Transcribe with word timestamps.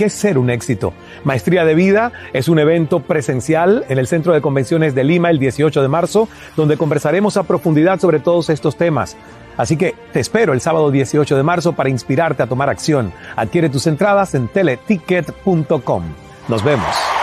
¿Qué 0.00 0.08
ser 0.08 0.38
un 0.38 0.48
éxito? 0.48 0.94
Maestría 1.24 1.66
de 1.66 1.74
Vida 1.74 2.10
es 2.32 2.48
un 2.48 2.58
evento 2.58 3.00
presencial 3.00 3.84
en 3.90 3.98
el 3.98 4.06
Centro 4.06 4.32
de 4.32 4.40
Convenciones 4.40 4.94
de 4.94 5.04
Lima 5.04 5.28
el 5.28 5.38
18 5.38 5.82
de 5.82 5.88
marzo, 5.88 6.26
donde 6.56 6.78
conversaremos 6.78 7.36
a 7.36 7.42
profundidad 7.42 8.00
sobre 8.00 8.18
todos 8.18 8.48
estos 8.48 8.76
temas. 8.76 9.18
Así 9.58 9.76
que 9.76 9.94
te 10.14 10.20
espero 10.20 10.54
el 10.54 10.62
sábado 10.62 10.90
18 10.90 11.36
de 11.36 11.42
marzo 11.42 11.74
para 11.74 11.90
inspirarte 11.90 12.42
a 12.42 12.46
tomar 12.46 12.70
acción. 12.70 13.12
Adquiere 13.36 13.68
tus 13.68 13.86
entradas 13.86 14.34
en 14.34 14.48
teleticket.com. 14.48 16.04
Nos 16.48 16.64
vemos. 16.64 17.19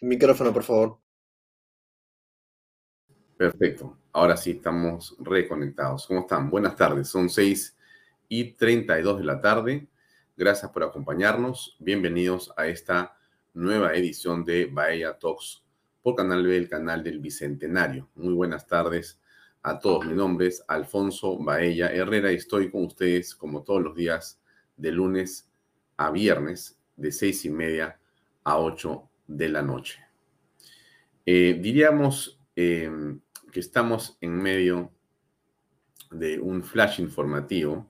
Micrófono, 0.00 0.52
por 0.52 0.62
favor. 0.62 0.98
Perfecto. 3.36 3.98
Ahora 4.12 4.36
sí 4.36 4.52
estamos 4.52 5.16
reconectados. 5.18 6.06
¿Cómo 6.06 6.20
están? 6.20 6.50
Buenas 6.50 6.76
tardes. 6.76 7.08
Son 7.08 7.28
6 7.28 7.76
y 8.28 8.52
32 8.52 9.18
de 9.18 9.24
la 9.24 9.40
tarde. 9.40 9.88
Gracias 10.36 10.70
por 10.70 10.84
acompañarnos. 10.84 11.76
Bienvenidos 11.80 12.52
a 12.56 12.66
esta 12.66 13.16
nueva 13.54 13.94
edición 13.94 14.44
de 14.44 14.66
Bahía 14.66 15.18
Talks 15.18 15.64
por 16.02 16.14
Canal 16.14 16.46
B, 16.46 16.56
el 16.56 16.68
canal 16.68 17.02
del 17.02 17.18
Bicentenario. 17.18 18.08
Muy 18.14 18.34
buenas 18.34 18.66
tardes 18.66 19.20
a 19.62 19.78
todos. 19.78 20.06
Mi 20.06 20.14
nombre 20.14 20.46
es 20.46 20.64
Alfonso 20.68 21.38
Baella 21.38 21.92
Herrera 21.92 22.32
y 22.32 22.36
estoy 22.36 22.70
con 22.70 22.84
ustedes 22.84 23.34
como 23.34 23.62
todos 23.62 23.82
los 23.82 23.94
días 23.96 24.40
de 24.76 24.92
lunes 24.92 25.48
a 25.96 26.10
viernes 26.10 26.78
de 26.96 27.10
seis 27.10 27.44
y 27.44 27.50
media 27.50 27.98
a 28.44 28.58
8 28.58 29.07
de 29.28 29.48
la 29.48 29.62
noche. 29.62 30.00
Eh, 31.24 31.56
diríamos 31.60 32.40
em, 32.56 33.20
que 33.52 33.60
estamos 33.60 34.18
en 34.20 34.36
medio 34.36 34.90
de 36.10 36.40
un 36.40 36.64
flash 36.64 37.00
informativo 37.00 37.88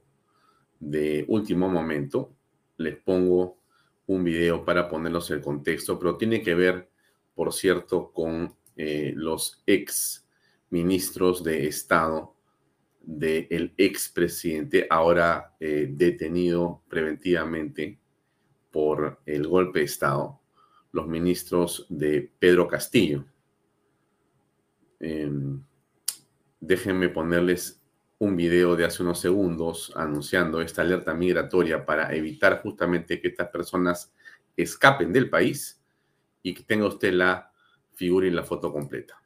de 0.78 1.24
último 1.28 1.68
momento. 1.68 2.34
Les 2.76 2.96
pongo 2.96 3.58
un 4.06 4.24
video 4.24 4.64
para 4.64 4.88
ponerlos 4.88 5.30
en 5.30 5.40
contexto, 5.40 5.98
pero 5.98 6.16
tiene 6.16 6.42
que 6.42 6.54
ver, 6.54 6.90
por 7.34 7.52
cierto, 7.52 8.12
con 8.12 8.54
eh, 8.76 9.12
los 9.16 9.62
ex 9.66 10.26
ministros 10.70 11.42
de 11.42 11.66
Estado 11.66 12.34
del 13.00 13.72
expresidente, 13.78 14.86
ahora 14.90 15.56
eh, 15.60 15.88
detenido 15.90 16.82
preventivamente 16.88 17.98
por 18.70 19.20
el 19.24 19.48
golpe 19.48 19.78
de 19.78 19.86
Estado, 19.86 20.40
los 20.92 21.06
ministros 21.06 21.86
de 21.88 22.30
Pedro 22.38 22.66
Castillo. 22.68 23.24
Em, 25.00 25.62
déjenme 26.60 27.08
ponerles 27.08 27.80
un 28.18 28.36
video 28.36 28.74
de 28.74 28.84
hace 28.84 29.02
unos 29.02 29.20
segundos 29.20 29.92
anunciando 29.94 30.60
esta 30.60 30.82
alerta 30.82 31.14
migratoria 31.14 31.86
para 31.86 32.12
evitar 32.14 32.60
justamente 32.62 33.20
que 33.20 33.28
estas 33.28 33.48
personas 33.48 34.12
escapen 34.56 35.12
del 35.12 35.30
país 35.30 35.80
y 36.42 36.54
que 36.54 36.64
tenga 36.64 36.86
usted 36.86 37.12
la 37.12 37.52
figura 37.94 38.26
y 38.26 38.30
la 38.30 38.42
foto 38.42 38.72
completa. 38.72 39.22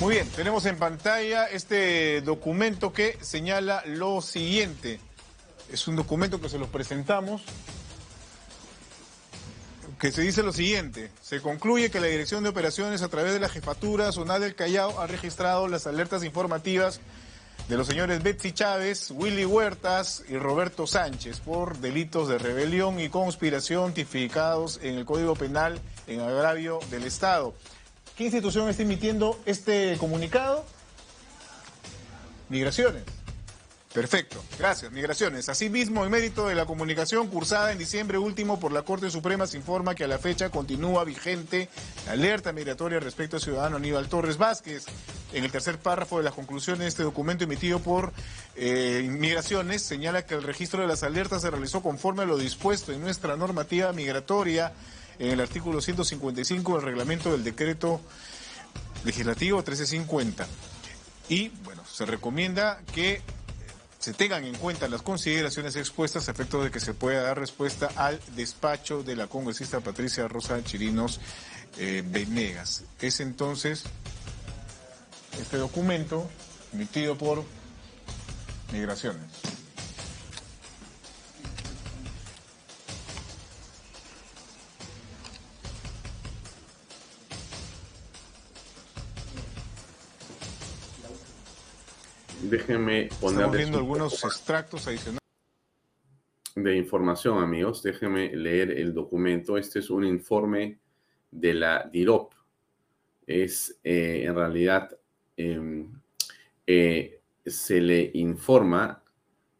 Muy 0.00 0.16
bien, 0.16 0.28
tenemos 0.28 0.66
en 0.66 0.76
pantalla 0.76 1.46
este 1.46 2.20
documento 2.20 2.92
que 2.92 3.16
señala 3.22 3.82
lo 3.86 4.20
siguiente. 4.20 5.00
Es 5.72 5.88
un 5.88 5.96
documento 5.96 6.40
que 6.40 6.48
se 6.48 6.58
los 6.58 6.68
presentamos, 6.68 7.42
que 9.98 10.12
se 10.12 10.22
dice 10.22 10.42
lo 10.42 10.52
siguiente. 10.52 11.10
Se 11.22 11.40
concluye 11.40 11.90
que 11.90 12.00
la 12.00 12.06
Dirección 12.06 12.42
de 12.42 12.50
Operaciones 12.50 13.02
a 13.02 13.08
través 13.08 13.32
de 13.32 13.40
la 13.40 13.48
Jefatura 13.48 14.12
Zonal 14.12 14.40
del 14.40 14.54
Callao 14.54 15.00
ha 15.00 15.06
registrado 15.06 15.68
las 15.68 15.86
alertas 15.86 16.22
informativas 16.22 17.00
de 17.68 17.76
los 17.76 17.86
señores 17.86 18.22
Betsy 18.22 18.52
Chávez, 18.52 19.10
Willy 19.10 19.44
Huertas 19.44 20.22
y 20.28 20.36
Roberto 20.36 20.86
Sánchez 20.86 21.40
por 21.40 21.78
delitos 21.78 22.28
de 22.28 22.38
rebelión 22.38 23.00
y 23.00 23.08
conspiración 23.08 23.92
tipificados 23.92 24.78
en 24.82 24.94
el 24.96 25.04
Código 25.04 25.34
Penal 25.34 25.80
en 26.06 26.20
agravio 26.20 26.78
del 26.90 27.04
Estado. 27.04 27.54
¿Qué 28.16 28.24
institución 28.24 28.68
está 28.68 28.82
emitiendo 28.82 29.38
este 29.46 29.96
comunicado? 29.98 30.64
Migraciones. 32.48 33.02
Perfecto, 33.96 34.44
gracias. 34.58 34.92
Migraciones. 34.92 35.48
Asimismo, 35.48 36.04
en 36.04 36.10
mérito 36.10 36.48
de 36.48 36.54
la 36.54 36.66
comunicación 36.66 37.28
cursada 37.28 37.72
en 37.72 37.78
diciembre 37.78 38.18
último 38.18 38.60
por 38.60 38.70
la 38.70 38.82
Corte 38.82 39.10
Suprema, 39.10 39.46
se 39.46 39.56
informa 39.56 39.94
que 39.94 40.04
a 40.04 40.06
la 40.06 40.18
fecha 40.18 40.50
continúa 40.50 41.02
vigente 41.02 41.70
la 42.04 42.12
alerta 42.12 42.52
migratoria 42.52 43.00
respecto 43.00 43.36
al 43.36 43.42
ciudadano 43.42 43.76
Aníbal 43.76 44.10
Torres 44.10 44.36
Vázquez. 44.36 44.84
En 45.32 45.44
el 45.44 45.50
tercer 45.50 45.78
párrafo 45.78 46.18
de 46.18 46.24
las 46.24 46.34
conclusiones 46.34 46.80
de 46.80 46.88
este 46.88 47.04
documento 47.04 47.44
emitido 47.44 47.78
por 47.78 48.12
eh, 48.54 49.08
Migraciones, 49.10 49.80
señala 49.80 50.26
que 50.26 50.34
el 50.34 50.42
registro 50.42 50.82
de 50.82 50.88
las 50.88 51.02
alertas 51.02 51.40
se 51.40 51.50
realizó 51.50 51.82
conforme 51.82 52.24
a 52.24 52.26
lo 52.26 52.36
dispuesto 52.36 52.92
en 52.92 53.00
nuestra 53.00 53.38
normativa 53.38 53.94
migratoria 53.94 54.74
en 55.18 55.30
el 55.30 55.40
artículo 55.40 55.80
155 55.80 56.74
del 56.74 56.82
reglamento 56.82 57.32
del 57.32 57.42
decreto 57.42 58.02
legislativo 59.06 59.56
1350. 59.56 60.46
Y 61.30 61.48
bueno, 61.64 61.82
se 61.90 62.04
recomienda 62.04 62.82
que 62.92 63.22
se 63.98 64.12
tengan 64.12 64.44
en 64.44 64.54
cuenta 64.54 64.88
las 64.88 65.02
consideraciones 65.02 65.76
expuestas 65.76 66.28
a 66.28 66.32
efecto 66.32 66.62
de 66.62 66.70
que 66.70 66.80
se 66.80 66.94
pueda 66.94 67.22
dar 67.22 67.38
respuesta 67.38 67.90
al 67.96 68.20
despacho 68.34 69.02
de 69.02 69.16
la 69.16 69.26
congresista 69.26 69.80
Patricia 69.80 70.28
Rosa 70.28 70.62
Chirinos 70.62 71.20
eh, 71.78 72.02
Venegas. 72.06 72.84
Es 73.00 73.20
entonces 73.20 73.84
este 75.40 75.56
documento 75.56 76.28
emitido 76.72 77.16
por 77.16 77.44
Migraciones. 78.72 79.22
Déjenme 92.48 93.08
poner 93.20 93.48
viendo 93.50 93.78
algunos 93.78 94.22
extractos 94.24 94.86
adicionales. 94.86 95.20
De 96.54 96.76
información, 96.76 97.42
amigos. 97.42 97.82
Déjenme 97.82 98.34
leer 98.36 98.70
el 98.70 98.94
documento. 98.94 99.56
Este 99.56 99.80
es 99.80 99.90
un 99.90 100.04
informe 100.04 100.78
de 101.30 101.54
la 101.54 101.90
DIROP. 101.92 102.32
Es 103.26 103.78
eh, 103.82 104.22
en 104.24 104.34
realidad, 104.34 104.96
em, 105.36 105.92
eh, 106.66 107.20
se 107.44 107.80
le 107.80 108.12
informa 108.14 109.02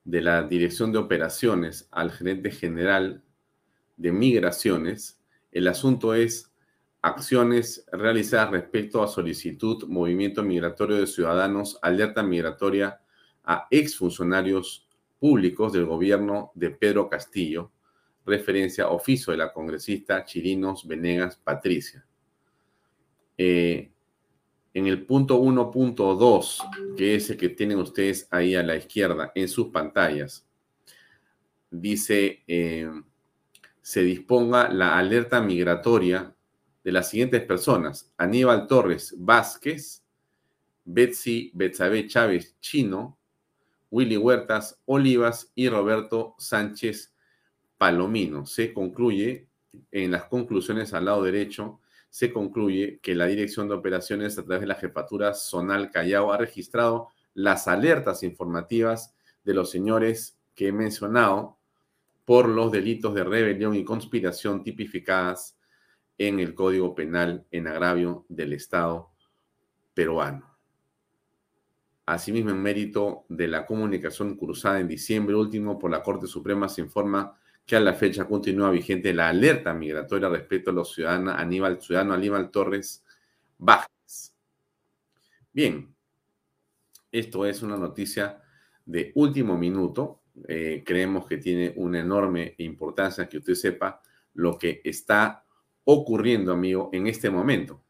de 0.04 0.20
la 0.20 0.44
Dirección 0.44 0.92
de 0.92 0.98
Operaciones 0.98 1.88
al 1.90 2.12
gerente 2.12 2.52
general 2.52 3.22
de 3.96 4.12
Migraciones. 4.12 5.20
El 5.50 5.66
asunto 5.66 6.14
es 6.14 6.52
acciones 7.06 7.86
realizadas 7.92 8.50
respecto 8.50 9.00
a 9.00 9.06
solicitud, 9.06 9.84
movimiento 9.86 10.42
migratorio 10.42 10.96
de 10.96 11.06
ciudadanos, 11.06 11.78
alerta 11.80 12.22
migratoria 12.24 13.00
a 13.44 13.68
exfuncionarios 13.70 14.88
públicos 15.20 15.72
del 15.72 15.86
gobierno 15.86 16.50
de 16.56 16.70
Pedro 16.70 17.08
Castillo, 17.08 17.70
referencia 18.24 18.88
oficio 18.88 19.30
de 19.30 19.36
la 19.36 19.52
congresista 19.52 20.24
Chirinos 20.24 20.84
Venegas 20.86 21.36
Patricia. 21.36 22.04
Eh, 23.38 23.92
en 24.74 24.86
el 24.88 25.06
punto 25.06 25.40
1.2, 25.40 26.96
que 26.96 27.14
es 27.14 27.30
el 27.30 27.36
que 27.36 27.50
tienen 27.50 27.78
ustedes 27.78 28.26
ahí 28.32 28.56
a 28.56 28.64
la 28.64 28.74
izquierda 28.74 29.30
en 29.36 29.48
sus 29.48 29.68
pantallas, 29.68 30.44
dice, 31.70 32.42
eh, 32.48 32.90
se 33.80 34.02
disponga 34.02 34.68
la 34.68 34.98
alerta 34.98 35.40
migratoria 35.40 36.35
de 36.86 36.92
las 36.92 37.10
siguientes 37.10 37.42
personas: 37.42 38.12
Aníbal 38.16 38.68
Torres 38.68 39.12
Vázquez, 39.18 40.04
Betsy 40.84 41.50
Betsabe 41.52 42.06
Chávez 42.06 42.54
Chino, 42.60 43.18
Willy 43.90 44.16
Huertas 44.16 44.80
Olivas 44.84 45.50
y 45.56 45.68
Roberto 45.68 46.36
Sánchez 46.38 47.12
Palomino. 47.76 48.46
Se 48.46 48.72
concluye, 48.72 49.48
en 49.90 50.12
las 50.12 50.26
conclusiones 50.26 50.94
al 50.94 51.06
lado 51.06 51.24
derecho, 51.24 51.80
se 52.08 52.32
concluye 52.32 53.00
que 53.02 53.16
la 53.16 53.26
Dirección 53.26 53.66
de 53.66 53.74
Operaciones 53.74 54.38
a 54.38 54.44
través 54.44 54.60
de 54.60 54.68
la 54.68 54.76
Jefatura 54.76 55.34
Zonal 55.34 55.90
Callao 55.90 56.32
ha 56.32 56.38
registrado 56.38 57.08
las 57.34 57.66
alertas 57.66 58.22
informativas 58.22 59.12
de 59.42 59.54
los 59.54 59.72
señores 59.72 60.38
que 60.54 60.68
he 60.68 60.72
mencionado 60.72 61.58
por 62.24 62.48
los 62.48 62.70
delitos 62.70 63.12
de 63.12 63.24
rebelión 63.24 63.74
y 63.74 63.82
conspiración 63.82 64.62
tipificadas 64.62 65.55
en 66.18 66.40
el 66.40 66.54
Código 66.54 66.94
Penal 66.94 67.46
en 67.50 67.66
agravio 67.66 68.24
del 68.28 68.52
Estado 68.52 69.10
peruano. 69.94 70.56
Asimismo, 72.06 72.50
en 72.50 72.62
mérito 72.62 73.24
de 73.28 73.48
la 73.48 73.66
comunicación 73.66 74.36
cruzada 74.36 74.78
en 74.78 74.88
diciembre 74.88 75.34
último 75.34 75.78
por 75.78 75.90
la 75.90 76.02
Corte 76.02 76.26
Suprema, 76.26 76.68
se 76.68 76.80
informa 76.80 77.36
que 77.66 77.74
a 77.74 77.80
la 77.80 77.94
fecha 77.94 78.28
continúa 78.28 78.70
vigente 78.70 79.12
la 79.12 79.28
alerta 79.28 79.74
migratoria 79.74 80.28
respecto 80.28 80.70
a 80.70 80.74
los 80.74 80.94
ciudadanos 80.94 81.34
Aníbal, 81.36 81.80
ciudadano 81.80 82.14
Aníbal 82.14 82.50
Torres 82.50 83.04
Vázquez. 83.58 84.34
Bien, 85.52 85.92
esto 87.10 87.44
es 87.44 87.62
una 87.62 87.76
noticia 87.76 88.40
de 88.84 89.10
último 89.16 89.58
minuto. 89.58 90.20
Eh, 90.46 90.84
creemos 90.86 91.26
que 91.26 91.38
tiene 91.38 91.72
una 91.76 92.00
enorme 92.00 92.54
importancia 92.58 93.28
que 93.28 93.38
usted 93.38 93.54
sepa 93.54 94.00
lo 94.34 94.56
que 94.56 94.80
está 94.84 95.45
ocurriendo, 95.86 96.52
amigo, 96.52 96.90
en 96.92 97.06
este 97.06 97.30
momento. 97.30 97.82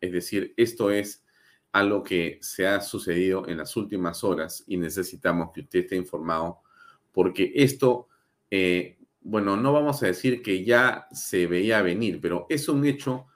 Es 0.00 0.12
decir, 0.12 0.52
esto 0.56 0.90
es 0.90 1.24
algo 1.72 2.02
que 2.02 2.38
se 2.42 2.66
ha 2.66 2.80
sucedido 2.80 3.48
en 3.48 3.56
las 3.56 3.76
últimas 3.76 4.22
horas 4.22 4.62
y 4.66 4.76
necesitamos 4.76 5.50
que 5.52 5.62
usted 5.62 5.80
esté 5.80 5.96
informado 5.96 6.60
porque 7.12 7.50
esto 7.54 8.08
eh, 8.50 8.98
bueno, 9.24 9.56
no 9.56 9.72
vamos 9.72 10.02
a 10.02 10.06
decir 10.06 10.42
que 10.42 10.64
ya 10.64 11.06
se 11.12 11.46
veía 11.46 11.80
venir, 11.82 12.20
pero 12.20 12.46
es 12.48 12.68
un 12.68 12.84
hecho 12.84 13.26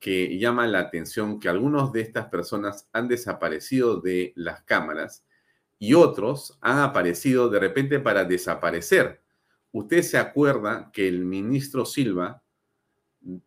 que 0.00 0.38
llama 0.38 0.66
la 0.66 0.80
atención 0.80 1.38
que 1.38 1.48
algunos 1.48 1.92
de 1.92 2.00
estas 2.00 2.26
personas 2.26 2.88
han 2.92 3.08
desaparecido 3.08 4.00
de 4.00 4.32
las 4.36 4.62
cámaras 4.62 5.24
y 5.78 5.94
otros 5.94 6.58
han 6.60 6.78
aparecido 6.78 7.48
de 7.48 7.60
repente 7.60 8.00
para 8.00 8.24
desaparecer. 8.24 9.22
Usted 9.72 10.02
se 10.02 10.18
acuerda 10.18 10.90
que 10.92 11.08
el 11.08 11.24
ministro 11.24 11.84
Silva 11.84 12.42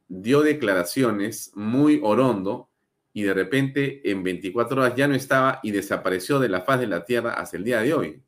dio 0.08 0.42
declaraciones 0.42 1.52
muy 1.56 2.00
orondo 2.04 2.70
y 3.14 3.24
de 3.24 3.34
repente 3.34 4.10
en 4.10 4.24
24 4.24 4.82
horas 4.82 4.96
ya 4.96 5.08
no 5.08 5.16
estaba 5.16 5.60
y 5.64 5.72
desapareció 5.72 6.40
de 6.40 6.50
la 6.50 6.62
faz 6.62 6.80
de 6.80 6.88
la 6.88 7.06
tierra 7.06 7.34
hasta 7.34 7.58
el 7.58 7.64
día 7.64 7.82
de 7.82 7.94
hoy. 7.94 8.22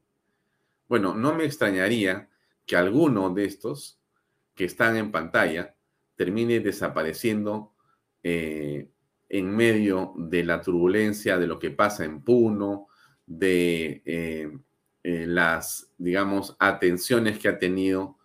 Bueno, 0.87 1.13
no 1.13 1.33
me 1.33 1.45
extrañaría 1.45 2.29
que 2.65 2.75
alguno 2.75 3.29
de 3.31 3.45
estos 3.45 3.99
que 4.55 4.65
están 4.65 4.97
en 4.97 5.11
pantalla 5.11 5.75
termine 6.15 6.59
desapareciendo 6.59 7.73
eh, 8.23 8.89
en 9.29 9.55
medio 9.55 10.13
de 10.17 10.43
la 10.43 10.61
turbulencia 10.61 11.37
de 11.37 11.47
lo 11.47 11.59
que 11.59 11.71
pasa 11.71 12.03
en 12.03 12.21
Puno, 12.21 12.87
de 13.25 14.01
eh, 14.05 14.51
eh, 15.03 15.25
las, 15.27 15.91
digamos, 15.97 16.55
atenciones 16.59 17.39
que 17.39 17.47
ha 17.47 17.57
tenido 17.57 18.18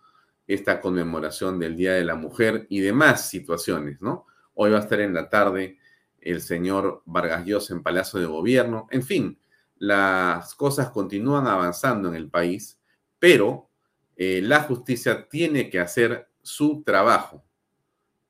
esta 0.47 0.79
conmemoración 0.79 1.59
del 1.59 1.75
Día 1.75 1.93
de 1.93 2.05
la 2.05 2.15
Mujer 2.15 2.67
y 2.69 2.79
demás 2.79 3.29
situaciones, 3.29 4.01
¿no? 4.01 4.25
Hoy 4.53 4.71
va 4.71 4.77
a 4.77 4.81
estar 4.81 4.99
en 5.01 5.13
la 5.13 5.29
tarde 5.29 5.77
el 6.21 6.41
señor 6.41 7.01
Vargas 7.05 7.45
Llosa 7.45 7.73
en 7.73 7.83
Palacio 7.83 8.19
de 8.19 8.25
Gobierno. 8.25 8.87
En 8.91 9.03
fin, 9.03 9.39
las 9.77 10.55
cosas 10.55 10.89
continúan 10.89 11.47
avanzando 11.47 12.09
en 12.09 12.15
el 12.15 12.29
país, 12.29 12.79
pero 13.19 13.69
la 14.17 14.61
justicia 14.61 15.27
tiene 15.27 15.69
que 15.69 15.79
hacer 15.79 16.29
su 16.41 16.83
trabajo, 16.83 17.43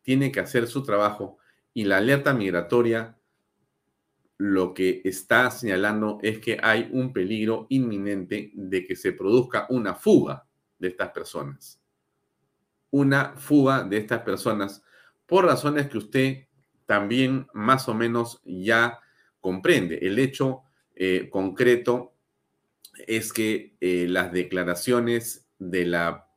tiene 0.02 0.32
que 0.32 0.40
hacer 0.40 0.68
su 0.68 0.84
trabajo 0.84 1.38
y 1.74 1.84
la 1.84 1.98
alerta 1.98 2.34
migratoria 2.34 3.18
lo 4.38 4.74
que 4.74 5.02
está 5.06 5.50
señalando 5.52 6.20
es 6.22 6.40
que 6.40 6.58
hay 6.62 6.90
un 6.92 7.14
peligro 7.14 7.68
inminente 7.70 8.52
de 8.54 8.86
que 8.86 8.96
se 8.96 9.14
produzca 9.14 9.66
una 9.70 9.96
fuga 9.96 10.46
de 10.78 10.90
estas 10.90 11.12
personas. 11.12 11.80
Una 12.96 13.34
fuga 13.36 13.84
de 13.84 13.98
estas 13.98 14.22
personas 14.22 14.82
por 15.26 15.44
razones 15.44 15.90
que 15.90 15.98
usted 15.98 16.48
también 16.86 17.48
más 17.54 17.90
o 17.90 17.94
menos 17.94 18.42
ya 18.46 19.00
comprende. 19.42 19.98
El 20.02 20.18
hecho 20.18 20.62
eh, 20.96 21.28
concreto 21.30 22.14
es 23.06 23.34
que 23.34 23.76
eh, 23.82 24.06
las 24.08 24.32
declaraciones 24.32 25.48
de 25.60 25.86
la 25.86 26.28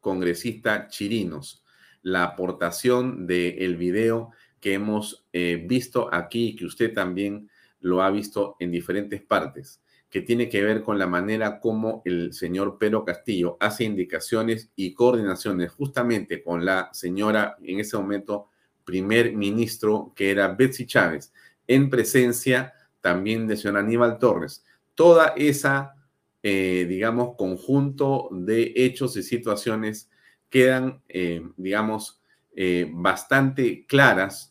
congresista 0.00 0.88
Chirinos 0.88 1.64
la 2.02 2.24
aportación 2.24 3.26
del 3.26 3.76
video 3.76 4.30
que 4.60 4.74
hemos 4.74 5.26
eh, 5.32 5.62
visto 5.66 6.12
aquí 6.12 6.56
que 6.56 6.64
usted 6.64 6.92
también 6.92 7.50
lo 7.80 8.02
ha 8.02 8.10
visto 8.10 8.56
en 8.58 8.70
diferentes 8.70 9.22
partes, 9.22 9.80
que 10.10 10.22
tiene 10.22 10.48
que 10.48 10.62
ver 10.62 10.82
con 10.82 10.98
la 10.98 11.06
manera 11.06 11.60
como 11.60 12.02
el 12.04 12.32
señor 12.32 12.78
Pedro 12.78 13.04
Castillo 13.04 13.56
hace 13.60 13.84
indicaciones 13.84 14.70
y 14.74 14.92
coordinaciones 14.92 15.70
justamente 15.70 16.42
con 16.42 16.64
la 16.64 16.90
señora, 16.92 17.56
en 17.62 17.78
ese 17.78 17.96
momento, 17.96 18.48
primer 18.84 19.32
ministro, 19.34 20.12
que 20.16 20.32
era 20.32 20.48
Betsy 20.48 20.84
Chávez, 20.84 21.32
en 21.68 21.88
presencia 21.88 22.74
también 23.00 23.46
de 23.46 23.56
señor 23.56 23.78
Aníbal 23.78 24.18
Torres. 24.18 24.64
Toda 24.96 25.28
esa, 25.36 25.94
eh, 26.42 26.86
digamos, 26.88 27.36
conjunto 27.36 28.28
de 28.32 28.72
hechos 28.74 29.16
y 29.16 29.22
situaciones 29.22 30.10
quedan, 30.48 31.02
eh, 31.08 31.40
digamos, 31.56 32.20
eh, 32.56 32.90
bastante 32.92 33.86
claras 33.86 34.49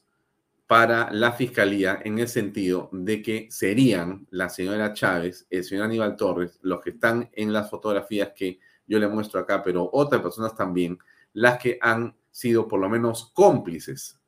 para 0.69 1.11
la 1.11 1.31
fiscalía 1.31 1.99
en 2.05 2.19
el 2.19 2.27
sentido 2.27 2.91
de 2.91 3.23
que 3.23 3.47
serían 3.49 4.27
la 4.29 4.49
señora 4.49 4.93
Chávez, 4.93 5.47
el 5.49 5.63
señor 5.63 5.85
Aníbal 5.85 6.15
Torres, 6.15 6.59
los 6.61 6.79
que 6.81 6.91
están 6.91 7.27
en 7.33 7.51
las 7.51 7.71
fotografías 7.71 8.33
que 8.35 8.59
yo 8.85 8.99
le 8.99 9.07
muestro 9.07 9.39
acá, 9.39 9.63
pero 9.63 9.89
otras 9.91 10.21
personas 10.21 10.55
también, 10.55 10.99
las 11.33 11.57
que 11.57 11.79
han 11.81 12.15
sido 12.29 12.67
por 12.67 12.79
lo 12.79 12.87
menos 12.87 13.31
cómplices 13.33 14.19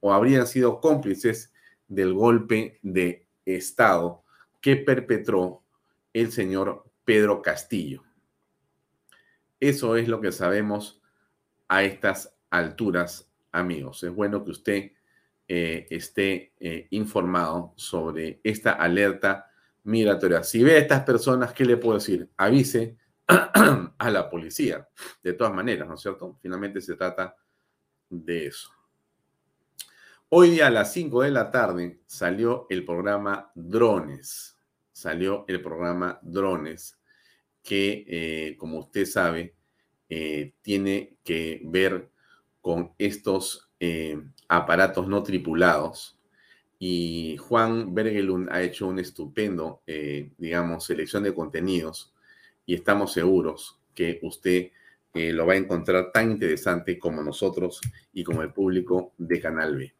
o 0.00 0.14
habrían 0.14 0.46
sido 0.46 0.80
cómplices 0.80 1.52
del 1.86 2.14
golpe 2.14 2.78
de 2.80 3.26
Estado 3.44 4.24
que 4.62 4.76
perpetró 4.76 5.64
el 6.14 6.32
señor 6.32 6.82
Pedro 7.04 7.42
Castillo. 7.42 8.04
Eso 9.60 9.96
es 9.96 10.08
lo 10.08 10.22
que 10.22 10.32
sabemos 10.32 11.02
a 11.68 11.82
estas 11.82 12.34
alturas, 12.48 13.30
amigos. 13.52 14.02
Es 14.02 14.14
bueno 14.14 14.42
que 14.42 14.50
usted 14.52 14.92
eh, 15.52 15.88
esté 15.90 16.52
eh, 16.60 16.86
informado 16.90 17.74
sobre 17.74 18.40
esta 18.44 18.74
alerta 18.74 19.50
migratoria. 19.82 20.44
Si 20.44 20.62
ve 20.62 20.76
a 20.76 20.78
estas 20.78 21.02
personas, 21.02 21.52
¿qué 21.52 21.64
le 21.64 21.76
puedo 21.76 21.98
decir? 21.98 22.30
Avise 22.36 22.96
a 23.26 24.10
la 24.12 24.30
policía. 24.30 24.88
De 25.20 25.32
todas 25.32 25.52
maneras, 25.52 25.88
¿no 25.88 25.94
es 25.94 26.02
cierto? 26.02 26.38
Finalmente 26.40 26.80
se 26.80 26.94
trata 26.94 27.34
de 28.08 28.46
eso. 28.46 28.70
Hoy 30.28 30.50
día 30.50 30.68
a 30.68 30.70
las 30.70 30.92
5 30.92 31.22
de 31.22 31.32
la 31.32 31.50
tarde 31.50 31.98
salió 32.06 32.68
el 32.70 32.84
programa 32.84 33.50
Drones. 33.56 34.56
Salió 34.92 35.46
el 35.48 35.60
programa 35.60 36.20
Drones 36.22 36.96
que, 37.60 38.04
eh, 38.06 38.56
como 38.56 38.78
usted 38.78 39.04
sabe, 39.04 39.56
tiene 40.62 41.18
que 41.24 41.60
ver 41.64 42.12
con 42.60 42.94
estos 42.98 43.69
eh, 43.80 44.22
aparatos 44.48 45.08
no 45.08 45.22
tripulados. 45.22 46.18
Y 46.78 47.36
Juan 47.38 47.94
Bergelund 47.94 48.48
ha 48.50 48.62
hecho 48.62 48.86
un 48.86 48.98
estupendo, 48.98 49.82
eh, 49.86 50.30
digamos, 50.38 50.84
selección 50.84 51.24
de 51.24 51.34
contenidos 51.34 52.14
y 52.64 52.74
estamos 52.74 53.12
seguros 53.12 53.80
que 53.94 54.20
usted 54.22 54.70
lo 55.12 55.44
va 55.44 55.54
a 55.54 55.56
encontrar 55.56 56.12
tan 56.12 56.30
interesante 56.30 56.96
como 56.96 57.20
nosotros 57.20 57.80
y 58.12 58.22
como 58.22 58.42
el 58.42 58.52
público 58.52 59.12
de 59.18 59.40
Canal 59.40 59.76
B. 59.76 59.92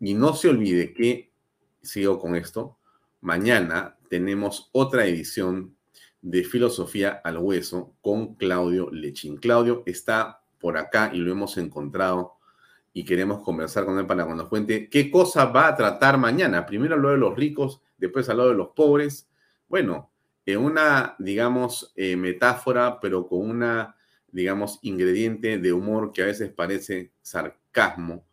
Y 0.00 0.14
no 0.14 0.34
se 0.34 0.48
olvide 0.48 0.92
que, 0.92 1.30
sigo 1.82 2.18
con 2.18 2.34
esto, 2.34 2.78
mañana 3.20 3.98
tenemos 4.08 4.70
otra 4.72 5.06
edición 5.06 5.76
de 6.22 6.42
Filosofía 6.44 7.20
al 7.22 7.38
Hueso 7.38 7.94
con 8.00 8.34
Claudio 8.34 8.90
Lechín. 8.90 9.36
Claudio 9.36 9.82
está 9.86 10.42
por 10.58 10.76
acá 10.76 11.10
y 11.12 11.18
lo 11.18 11.30
hemos 11.32 11.56
encontrado 11.58 12.34
y 12.92 13.04
queremos 13.04 13.42
conversar 13.42 13.84
con 13.84 13.98
él 13.98 14.06
para 14.06 14.26
que 14.26 14.34
nos 14.34 14.48
cuente 14.48 14.88
qué 14.88 15.10
cosa 15.10 15.46
va 15.46 15.68
a 15.68 15.76
tratar 15.76 16.18
mañana. 16.18 16.66
Primero 16.66 16.96
lo 16.96 17.10
de 17.10 17.18
los 17.18 17.36
ricos, 17.36 17.80
después 17.96 18.28
lo 18.28 18.48
de 18.48 18.54
los 18.54 18.68
pobres. 18.68 19.28
Bueno, 19.68 20.10
en 20.46 20.58
una, 20.58 21.14
digamos, 21.18 21.92
eh, 21.94 22.16
metáfora, 22.16 22.98
pero 23.00 23.26
con 23.26 23.48
una, 23.48 23.94
digamos, 24.32 24.78
ingrediente 24.82 25.58
de 25.58 25.72
humor 25.72 26.12
que 26.12 26.22
a 26.22 26.26
veces 26.26 26.50
parece 26.50 27.12
sarcasmo, 27.22 28.26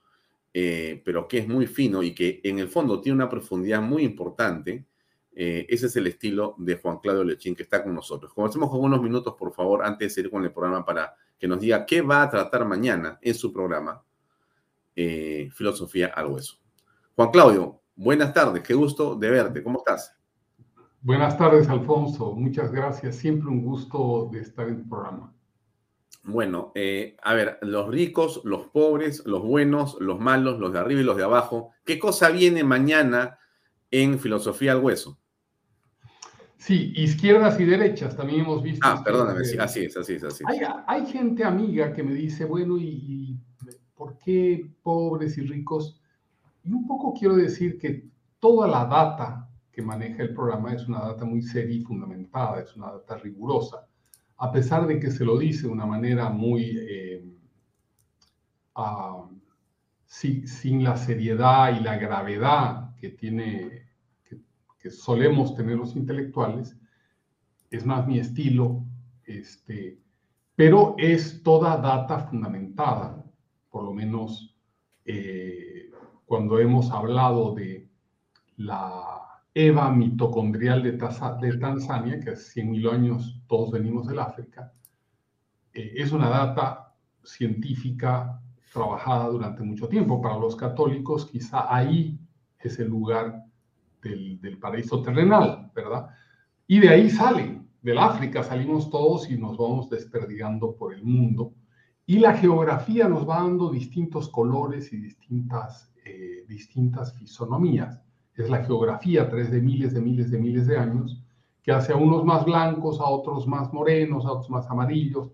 eh, 0.53 1.01
pero 1.05 1.27
que 1.27 1.39
es 1.39 1.47
muy 1.47 1.67
fino 1.67 2.01
y 2.01 2.15
que 2.15 2.41
en 2.43 2.59
el 2.59 2.69
fondo 2.69 2.99
tiene 2.99 3.17
una 3.17 3.29
profundidad 3.29 3.81
muy 3.81 4.03
importante 4.03 4.85
eh, 5.39 5.67
ese 5.69 5.85
es 5.85 5.95
el 5.95 6.07
estilo 6.07 6.55
de 6.57 6.77
Juan 6.77 6.97
Claudio 6.97 7.23
Lechín 7.23 7.53
que 7.55 7.61
está 7.61 7.83
con 7.83 7.93
nosotros. 7.93 8.33
Comencemos 8.33 8.71
con 8.71 8.83
unos 8.83 8.99
minutos, 9.03 9.35
por 9.37 9.53
favor, 9.53 9.85
antes 9.85 10.15
de 10.15 10.21
ir 10.21 10.31
con 10.31 10.43
el 10.43 10.51
programa 10.51 10.83
para 10.83 11.13
que 11.37 11.47
nos 11.47 11.59
diga 11.59 11.85
qué 11.85 12.01
va 12.01 12.23
a 12.23 12.29
tratar 12.31 12.65
mañana 12.65 13.19
en 13.21 13.35
su 13.35 13.53
programa 13.53 14.03
eh, 14.97 15.49
Filosofía 15.53 16.07
al 16.07 16.25
Hueso. 16.25 16.57
Juan 17.15 17.29
Claudio, 17.29 17.81
buenas 17.95 18.33
tardes, 18.33 18.63
qué 18.63 18.73
gusto 18.73 19.15
de 19.15 19.29
verte, 19.29 19.63
¿cómo 19.63 19.77
estás? 19.77 20.13
Buenas 21.01 21.37
tardes, 21.37 21.69
Alfonso, 21.69 22.33
muchas 22.33 22.71
gracias, 22.71 23.15
siempre 23.15 23.47
un 23.47 23.63
gusto 23.63 24.27
de 24.31 24.41
estar 24.41 24.67
en 24.67 24.77
el 24.77 24.89
programa. 24.89 25.33
Bueno, 26.23 26.71
eh, 26.73 27.15
a 27.21 27.35
ver, 27.35 27.59
los 27.61 27.87
ricos, 27.87 28.41
los 28.43 28.67
pobres, 28.69 29.23
los 29.25 29.43
buenos, 29.43 29.95
los 30.01 30.19
malos, 30.19 30.59
los 30.59 30.73
de 30.73 30.79
arriba 30.79 31.01
y 31.01 31.03
los 31.03 31.15
de 31.15 31.23
abajo, 31.23 31.71
¿qué 31.85 31.99
cosa 31.99 32.29
viene 32.29 32.63
mañana 32.63 33.37
en 33.91 34.19
Filosofía 34.19 34.71
al 34.71 34.83
Hueso? 34.83 35.19
Sí, 36.57 36.91
izquierdas 36.95 37.59
y 37.59 37.65
derechas 37.65 38.17
también 38.17 38.41
hemos 38.41 38.63
visto. 38.63 38.85
Ah, 38.85 39.01
perdóname, 39.05 39.41
así 39.59 39.85
es, 39.85 39.95
así 39.95 40.13
es, 40.13 40.23
así 40.23 40.43
es. 40.43 40.69
Hay, 40.87 41.05
gente 41.05 41.43
amiga 41.43 41.93
que 41.93 42.03
me 42.03 42.13
dice, 42.13 42.45
bueno, 42.45 42.77
¿y, 42.79 43.39
por 44.07 44.17
qué 44.19 44.69
pobres 44.83 45.37
y 45.37 45.41
ricos? 45.41 46.01
Y 46.63 46.71
un 46.71 46.87
poco 46.87 47.13
quiero 47.13 47.35
decir 47.35 47.77
que 47.77 48.05
toda 48.39 48.67
la 48.67 48.85
data 48.85 49.49
que 49.71 49.81
maneja 49.81 50.23
el 50.23 50.33
programa 50.33 50.73
es 50.73 50.87
una 50.87 50.99
data 50.99 51.25
muy 51.25 51.41
seria 51.41 51.75
y 51.75 51.83
fundamentada, 51.83 52.61
es 52.61 52.75
una 52.75 52.91
data 52.91 53.17
rigurosa, 53.17 53.85
a 54.37 54.51
pesar 54.51 54.87
de 54.87 54.99
que 54.99 55.11
se 55.11 55.25
lo 55.25 55.37
dice 55.37 55.67
de 55.67 55.73
una 55.73 55.85
manera 55.85 56.29
muy... 56.29 56.77
Eh, 56.79 57.25
ah, 58.75 59.27
sin 60.05 60.85
la 60.85 60.95
seriedad 60.95 61.77
y 61.77 61.83
la 61.83 61.97
gravedad 61.97 62.95
que 62.95 63.09
tiene 63.09 63.87
solemos 64.89 65.55
tener 65.55 65.77
los 65.77 65.95
intelectuales, 65.95 66.77
es 67.69 67.85
más 67.85 68.07
mi 68.07 68.19
estilo, 68.19 68.83
este, 69.25 69.99
pero 70.55 70.95
es 70.97 71.43
toda 71.43 71.77
data 71.77 72.19
fundamentada, 72.19 73.16
por 73.77 73.85
lo 73.85 73.93
menos 73.93 74.57
eh, 75.05 75.91
cuando 76.25 76.57
hemos 76.57 76.89
hablado 76.89 77.53
de 77.53 77.87
la 78.55 79.43
EVA 79.53 79.91
mitocondrial 79.91 80.81
de, 80.81 80.93
de 80.93 81.57
Tanzania, 81.59 82.19
que 82.19 82.31
hace 82.31 82.63
100.000 82.63 82.91
años 82.91 83.39
todos 83.45 83.69
venimos 83.69 84.07
del 84.07 84.17
África, 84.17 84.73
eh, 85.73 85.93
es 85.95 86.11
una 86.11 86.27
data 86.27 86.95
científica 87.23 88.41
trabajada 88.73 89.27
durante 89.27 89.61
mucho 89.61 89.87
tiempo. 89.87 90.19
Para 90.19 90.39
los 90.39 90.55
católicos, 90.55 91.27
quizá 91.27 91.71
ahí 91.71 92.19
es 92.57 92.79
el 92.79 92.87
lugar 92.87 93.43
del, 94.01 94.41
del 94.41 94.57
paraíso 94.57 95.03
terrenal, 95.03 95.71
¿verdad? 95.75 96.07
Y 96.65 96.79
de 96.79 96.89
ahí 96.89 97.11
salen, 97.11 97.69
del 97.83 97.99
África 97.99 98.41
salimos 98.41 98.89
todos 98.89 99.29
y 99.29 99.37
nos 99.37 99.55
vamos 99.55 99.87
desperdigando 99.87 100.75
por 100.75 100.95
el 100.95 101.03
mundo. 101.03 101.53
Y 102.09 102.19
la 102.19 102.33
geografía 102.37 103.09
nos 103.09 103.27
va 103.27 103.43
dando 103.43 103.69
distintos 103.69 104.29
colores 104.29 104.93
y 104.93 104.97
distintas, 104.97 105.91
eh, 106.05 106.45
distintas 106.47 107.13
fisonomías. 107.13 108.01
Es 108.33 108.49
la 108.49 108.63
geografía 108.63 109.23
a 109.23 109.27
través 109.27 109.51
de 109.51 109.61
miles 109.61 109.93
de 109.93 109.99
miles 109.99 110.31
de 110.31 110.39
miles 110.39 110.67
de 110.67 110.77
años 110.77 111.21
que 111.61 111.73
hace 111.73 111.91
a 111.91 111.97
unos 111.97 112.23
más 112.23 112.45
blancos, 112.45 113.01
a 113.01 113.09
otros 113.09 113.45
más 113.45 113.73
morenos, 113.73 114.25
a 114.25 114.31
otros 114.31 114.49
más 114.49 114.69
amarillos. 114.69 115.33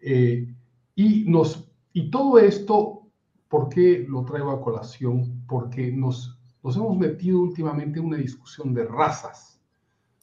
Eh, 0.00 0.54
y, 0.94 1.24
nos, 1.24 1.68
y 1.92 2.08
todo 2.12 2.38
esto, 2.38 3.08
¿por 3.48 3.68
qué 3.68 4.06
lo 4.08 4.24
traigo 4.24 4.52
a 4.52 4.62
colación? 4.62 5.42
Porque 5.48 5.90
nos, 5.90 6.38
nos 6.62 6.76
hemos 6.76 6.96
metido 6.96 7.40
últimamente 7.40 7.98
en 7.98 8.06
una 8.06 8.18
discusión 8.18 8.72
de 8.72 8.84
razas, 8.84 9.60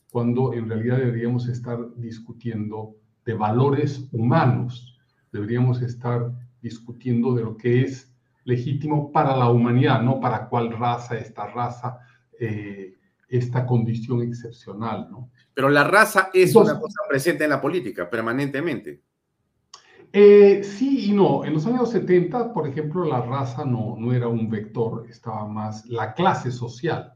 cuando 0.09 0.53
en 0.53 0.69
realidad 0.69 0.99
deberíamos 0.99 1.49
estar 1.49 1.79
discutiendo 1.97 2.95
de 3.25 3.33
valores 3.33 4.07
humanos, 4.13 4.90
deberíamos 5.31 5.81
estar 5.81 6.31
discutiendo 6.61 7.33
de 7.33 7.43
lo 7.43 7.57
que 7.57 7.81
es 7.81 8.13
legítimo 8.43 9.11
para 9.11 9.35
la 9.35 9.49
humanidad, 9.49 10.01
no 10.01 10.19
para 10.19 10.47
cuál 10.49 10.71
raza, 10.71 11.17
esta 11.17 11.47
raza, 11.47 11.99
eh, 12.39 12.95
esta 13.27 13.65
condición 13.65 14.21
excepcional, 14.21 15.07
¿no? 15.09 15.29
Pero 15.53 15.69
la 15.69 15.83
raza 15.83 16.29
es 16.33 16.55
una 16.55 16.79
cosa 16.79 17.01
presente 17.09 17.43
en 17.43 17.49
la 17.49 17.61
política 17.61 18.09
permanentemente. 18.09 19.01
Eh, 20.13 20.61
sí 20.63 21.09
y 21.09 21.13
no. 21.13 21.45
En 21.45 21.53
los 21.53 21.65
años 21.65 21.89
70, 21.91 22.53
por 22.53 22.67
ejemplo, 22.67 23.05
la 23.05 23.21
raza 23.21 23.63
no, 23.63 23.95
no 23.97 24.13
era 24.13 24.27
un 24.27 24.49
vector, 24.49 25.05
estaba 25.09 25.47
más 25.47 25.85
la 25.85 26.13
clase 26.13 26.51
social. 26.51 27.13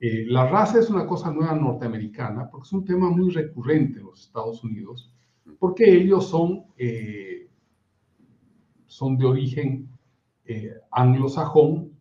Eh, 0.00 0.24
la 0.26 0.48
raza 0.48 0.80
es 0.80 0.90
una 0.90 1.06
cosa 1.06 1.30
nueva 1.30 1.54
norteamericana 1.54 2.48
porque 2.50 2.66
es 2.66 2.72
un 2.72 2.84
tema 2.84 3.10
muy 3.10 3.30
recurrente 3.30 4.00
en 4.00 4.06
los 4.06 4.26
Estados 4.26 4.64
Unidos, 4.64 5.12
porque 5.58 5.92
ellos 5.92 6.28
son, 6.28 6.64
eh, 6.76 7.48
son 8.86 9.16
de 9.16 9.26
origen 9.26 9.88
anglosajón 10.90 11.92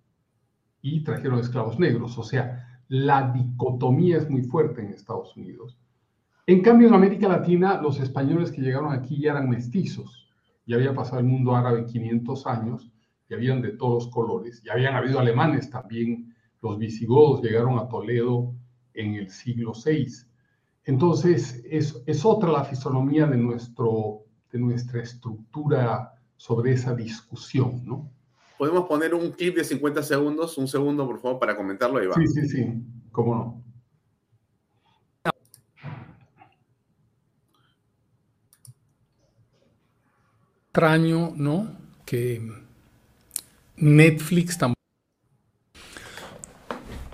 y 0.81 1.03
trajeron 1.03 1.39
esclavos 1.39 1.79
negros. 1.79 2.17
O 2.17 2.23
sea, 2.23 2.81
la 2.89 3.31
dicotomía 3.31 4.17
es 4.17 4.29
muy 4.29 4.43
fuerte 4.43 4.81
en 4.81 4.89
Estados 4.89 5.37
Unidos. 5.37 5.77
En 6.47 6.61
cambio, 6.61 6.89
en 6.89 6.93
América 6.93 7.29
Latina, 7.29 7.81
los 7.81 7.99
españoles 7.99 8.51
que 8.51 8.61
llegaron 8.61 8.91
aquí 8.91 9.21
ya 9.21 9.31
eran 9.31 9.49
mestizos. 9.49 10.27
Ya 10.65 10.75
había 10.75 10.93
pasado 10.93 11.19
el 11.19 11.25
mundo 11.25 11.55
árabe 11.55 11.85
500 11.85 12.47
años, 12.47 12.91
y 13.29 13.33
habían 13.33 13.61
de 13.61 13.71
todos 13.71 14.09
colores. 14.09 14.61
Ya 14.63 14.73
habían 14.73 14.95
habido 14.95 15.19
alemanes 15.19 15.69
también. 15.69 16.35
Los 16.61 16.77
visigodos 16.77 17.41
llegaron 17.41 17.79
a 17.79 17.87
Toledo 17.87 18.53
en 18.93 19.15
el 19.15 19.29
siglo 19.29 19.71
VI. 19.73 20.07
Entonces, 20.85 21.61
es, 21.69 22.01
es 22.05 22.25
otra 22.25 22.51
la 22.51 22.63
fisonomía 22.63 23.27
de, 23.27 23.37
nuestro, 23.37 24.23
de 24.51 24.59
nuestra 24.59 25.01
estructura 25.01 26.13
sobre 26.37 26.73
esa 26.73 26.95
discusión, 26.95 27.85
¿no? 27.85 28.09
Podemos 28.57 28.87
poner 28.87 29.13
un 29.13 29.31
clip 29.31 29.55
de 29.55 29.63
50 29.63 30.03
segundos, 30.03 30.57
un 30.57 30.67
segundo, 30.67 31.05
por 31.07 31.19
favor, 31.19 31.39
para 31.39 31.55
comentarlo, 31.55 32.03
Iván. 32.03 32.27
Sí, 32.27 32.41
sí, 32.41 32.47
sí, 32.47 32.73
cómo 33.11 33.35
no. 33.35 33.61
extraño, 40.71 41.33
¿no? 41.35 41.69
Que 42.05 42.41
Netflix 43.75 44.57
tampoco. 44.57 44.80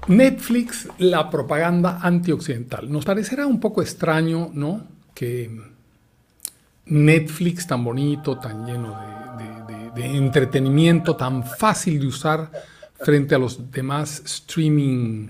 Netflix, 0.07 0.87
la 0.99 1.29
propaganda 1.29 1.99
antioccidental. 2.01 2.89
Nos 2.89 3.05
parecerá 3.05 3.45
un 3.45 3.59
poco 3.59 3.81
extraño, 3.81 4.51
¿no? 4.53 4.87
Que 5.13 5.49
Netflix 6.85 7.67
tan 7.67 7.83
bonito, 7.83 8.37
tan 8.39 8.65
lleno 8.65 8.97
de, 9.95 10.05
entretenimiento, 10.05 11.15
tan 11.15 11.43
fácil 11.43 11.99
de 11.99 12.07
usar 12.07 12.51
frente 12.99 13.33
a 13.33 13.39
los 13.39 13.71
demás 13.71 14.21
streaming 14.25 15.29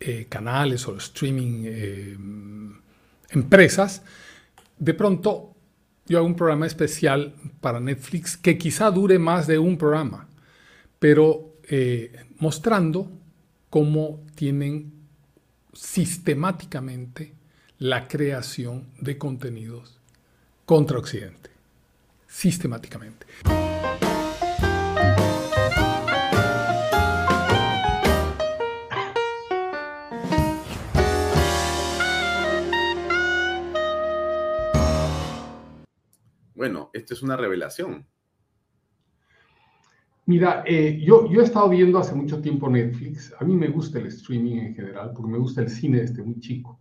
eh, 0.00 0.26
canales 0.28 0.88
o 0.88 0.96
streaming 0.96 1.62
eh, 1.66 2.16
empresas, 3.30 4.02
de 4.78 4.94
pronto 4.94 5.54
yo 6.06 6.18
hago 6.18 6.26
un 6.26 6.36
programa 6.36 6.66
especial 6.66 7.34
para 7.60 7.80
Netflix 7.80 8.36
que 8.36 8.56
quizá 8.56 8.90
dure 8.90 9.18
más 9.18 9.46
de 9.46 9.58
un 9.58 9.76
programa, 9.76 10.26
pero 10.98 11.56
eh, 11.68 12.12
mostrando 12.38 13.10
cómo 13.76 14.24
tienen 14.34 14.90
sistemáticamente 15.74 17.34
la 17.76 18.08
creación 18.08 18.88
de 18.98 19.18
contenidos 19.18 20.00
contra 20.64 20.98
Occidente. 20.98 21.50
Sistemáticamente. 22.26 23.26
bueno, 36.54 36.88
esto 36.94 37.12
es 37.12 37.20
una 37.20 37.36
revelación. 37.36 38.06
Mira, 40.26 40.64
eh, 40.66 41.00
yo, 41.02 41.30
yo 41.30 41.40
he 41.40 41.44
estado 41.44 41.68
viendo 41.68 41.98
hace 41.98 42.14
mucho 42.14 42.40
tiempo 42.40 42.68
Netflix. 42.68 43.32
A 43.38 43.44
mí 43.44 43.54
me 43.54 43.68
gusta 43.68 44.00
el 44.00 44.06
streaming 44.06 44.58
en 44.58 44.74
general 44.74 45.12
porque 45.14 45.30
me 45.30 45.38
gusta 45.38 45.62
el 45.62 45.68
cine 45.68 46.00
desde 46.00 46.22
muy 46.22 46.40
chico. 46.40 46.80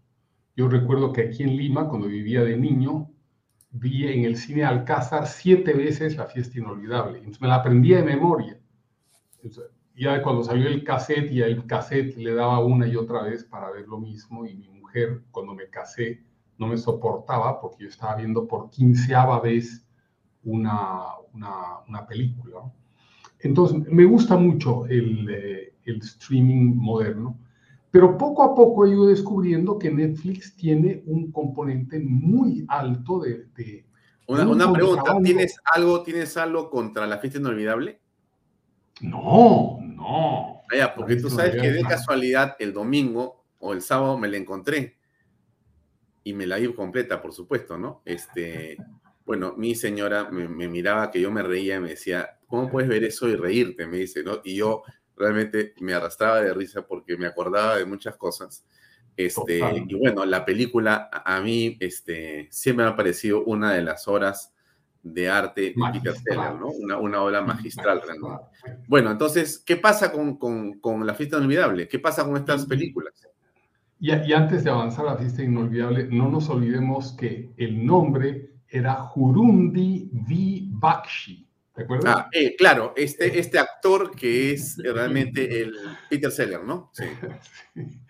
Yo 0.56 0.68
recuerdo 0.68 1.14
que 1.14 1.22
aquí 1.22 1.44
en 1.44 1.56
Lima, 1.56 1.88
cuando 1.88 2.08
vivía 2.08 2.44
de 2.44 2.58
niño, 2.58 3.12
vi 3.72 4.08
en 4.08 4.24
el 4.24 4.38
cine 4.38 4.64
Alcázar 4.64 5.28
siete 5.28 5.74
veces 5.74 6.16
La 6.16 6.26
Fiesta 6.26 6.58
Inolvidable. 6.58 7.20
Entonces 7.20 7.42
me 7.42 7.48
la 7.48 7.56
aprendí 7.56 7.90
de 7.90 8.04
memoria. 8.04 8.60
ya 9.96 10.22
cuando 10.24 10.44
salió 10.44 10.68
el 10.68 10.84
cassette 10.84 11.32
y 11.32 11.42
el 11.42 11.66
cassette 11.68 12.18
le 12.18 12.34
daba 12.34 12.60
una 12.66 12.88
y 12.88 12.96
otra 12.96 13.24
vez 13.24 13.44
para 13.44 13.70
ver 13.72 13.88
lo 13.88 14.00
mismo. 14.00 14.46
Y 14.46 14.56
mi 14.56 14.70
mujer, 14.70 15.22
cuando 15.32 15.54
me 15.54 15.70
casé, 15.70 16.24
no 16.58 16.68
me 16.68 16.78
soportaba 16.78 17.60
porque 17.60 17.84
yo 17.84 17.90
estaba 17.90 18.16
viendo 18.16 18.48
por 18.48 18.70
quinceava 18.70 19.40
vez 19.40 19.86
una, 20.44 21.10
una, 21.34 22.08
película. 22.08 22.72
Entonces, 23.40 23.82
me 23.90 24.06
gusta 24.06 24.38
mucho 24.38 24.86
el, 24.88 25.30
eh, 25.30 25.74
el, 25.86 25.98
streaming 25.98 26.76
moderno, 26.76 27.38
pero 27.92 28.18
poco 28.18 28.44
a 28.44 28.56
poco 28.56 28.86
he 28.86 28.92
ido 28.92 29.08
descubriendo 29.08 29.78
que 29.78 29.92
Netflix 29.92 30.56
tiene 30.56 31.04
un 31.06 31.32
componente 31.32 32.00
muy 32.00 32.66
alto 32.68 33.20
de... 33.20 33.46
de 33.56 33.86
una, 34.28 34.48
una 34.48 34.74
pregunta, 34.74 35.18
¿tienes 35.24 35.56
algo, 35.72 36.02
¿tienes 36.02 36.36
algo 36.38 36.70
contra 36.70 37.06
la 37.06 37.20
fiesta 37.20 37.40
inolvidable? 37.40 38.00
No, 39.02 39.80
no. 39.82 40.62
Vaya, 40.72 40.96
porque 40.96 41.18
tú 41.18 41.30
sabes 41.30 41.62
que 41.62 41.72
de 41.72 41.84
casualidad 41.84 42.56
el 42.60 42.74
domingo 42.74 43.46
o 43.60 43.74
el 43.74 43.82
sábado 43.82 44.18
me 44.18 44.28
la 44.28 44.38
encontré 44.38 44.98
y 46.24 46.34
me 46.34 46.48
la 46.48 46.58
vi 46.58 46.74
completa, 46.74 47.22
por 47.22 47.34
supuesto, 47.34 47.78
¿no? 47.78 48.02
Este, 48.04 48.78
bueno, 49.26 49.54
mi 49.58 49.76
señora 49.76 50.30
me, 50.30 50.48
miraba 50.68 51.12
que 51.12 51.22
yo 51.22 51.32
me 51.32 51.44
reía 51.44 51.78
y 51.78 51.80
me 51.80 51.90
decía, 51.90 52.40
¿cómo 52.48 52.70
puedes 52.70 52.90
ver 52.90 53.04
eso 53.04 53.28
y 53.28 53.36
reírte? 53.36 53.88
Me 53.88 53.98
dice, 53.98 54.24
¿no? 54.24 54.42
Y 54.44 54.56
yo 54.56 54.84
realmente 55.16 55.74
me 55.80 55.94
arrastraba 55.94 56.42
de 56.42 56.54
risa 56.54 56.86
porque 56.86 57.18
me 57.18 57.26
acordaba 57.26 57.78
de 57.78 57.86
muchas 57.86 58.16
cosas. 58.18 58.66
Este, 59.18 59.62
y 59.88 59.96
bueno, 59.96 60.26
la 60.26 60.44
película 60.44 61.10
a 61.12 61.40
mí 61.42 61.78
este, 61.80 62.50
siempre 62.52 62.86
me 62.86 62.92
ha 62.92 62.96
parecido 62.96 63.44
una 63.46 63.74
de 63.74 63.82
las 63.82 64.08
obras 64.08 64.54
de 65.02 65.30
arte 65.30 65.62
de 65.62 65.76
Peter 65.94 66.16
Seller, 66.16 66.56
¿no? 66.56 66.70
Una, 66.70 66.98
una 66.98 67.22
obra 67.22 67.42
magistral, 67.42 68.02
realmente. 68.06 68.44
Bueno, 68.88 69.12
entonces, 69.12 69.60
¿qué 69.60 69.78
pasa 69.78 70.12
con, 70.12 70.38
con, 70.38 70.80
con 70.80 71.06
La 71.06 71.14
fiesta 71.14 71.38
inolvidable? 71.38 71.88
¿Qué 71.88 72.00
pasa 72.00 72.26
con 72.26 72.36
estas 72.36 72.66
películas? 72.66 73.14
Y, 74.00 74.34
antes 74.34 74.64
de 74.64 74.70
avanzar 74.70 75.08
a 75.08 75.12
la 75.12 75.18
fiesta 75.18 75.42
inolvidable, 75.42 76.08
no 76.12 76.30
nos 76.30 76.50
olvidemos 76.50 77.14
que 77.14 77.52
el 77.58 77.86
nombre 77.86 78.55
era 78.70 78.96
Jurundi 78.96 80.10
V. 80.12 80.68
Bakshi. 80.72 81.48
¿Te 81.74 81.84
acuerdas? 81.84 82.16
Ah, 82.18 82.30
eh, 82.32 82.56
claro, 82.58 82.94
este, 82.96 83.38
este 83.38 83.60
actor 83.60 84.16
que 84.16 84.54
es 84.54 84.78
realmente 84.84 85.62
el 85.62 85.74
Peter 86.10 86.32
Seller, 86.32 86.64
¿no? 86.64 86.92
Sí. 87.74 88.02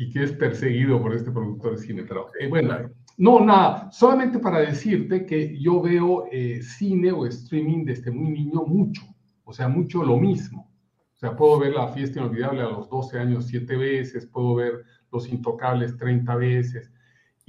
Y 0.00 0.12
que 0.12 0.22
es 0.22 0.32
perseguido 0.32 1.02
por 1.02 1.12
este 1.12 1.32
productor 1.32 1.72
de 1.76 1.78
cine. 1.78 2.04
Pero 2.04 2.28
eh, 2.38 2.46
bueno, 2.46 2.88
No, 3.16 3.40
nada, 3.40 3.90
solamente 3.90 4.38
para 4.38 4.60
decirte 4.60 5.26
que 5.26 5.58
yo 5.60 5.82
veo 5.82 6.26
eh, 6.30 6.62
cine 6.62 7.10
o 7.10 7.26
streaming 7.26 7.84
desde 7.84 8.12
muy 8.12 8.30
niño 8.30 8.62
mucho, 8.64 9.02
o 9.42 9.52
sea, 9.52 9.66
mucho 9.66 10.04
lo 10.04 10.16
mismo. 10.16 10.70
O 11.16 11.18
sea, 11.18 11.34
puedo 11.34 11.58
ver 11.58 11.72
La 11.72 11.88
fiesta 11.88 12.20
inolvidable 12.20 12.62
a 12.62 12.68
los 12.68 12.88
12 12.88 13.18
años 13.18 13.46
siete 13.48 13.76
veces, 13.76 14.24
puedo 14.24 14.54
ver 14.54 14.84
Los 15.10 15.28
Intocables 15.28 15.96
30 15.96 16.36
veces. 16.36 16.92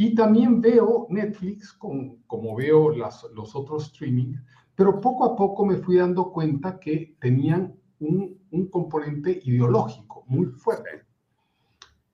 Y 0.01 0.15
también 0.15 0.61
veo 0.61 1.07
Netflix 1.09 1.73
como 1.73 2.55
veo 2.55 2.95
los 2.95 3.53
otros 3.53 3.87
streaming, 3.87 4.33
pero 4.73 5.01
poco 5.01 5.25
a 5.25 5.35
poco 5.35 5.65
me 5.65 5.75
fui 5.75 5.97
dando 5.97 6.31
cuenta 6.31 6.79
que 6.79 7.17
tenían 7.19 7.75
un, 7.99 8.39
un 8.49 8.69
componente 8.69 9.41
ideológico 9.43 10.23
muy 10.27 10.45
fuerte. 10.45 11.03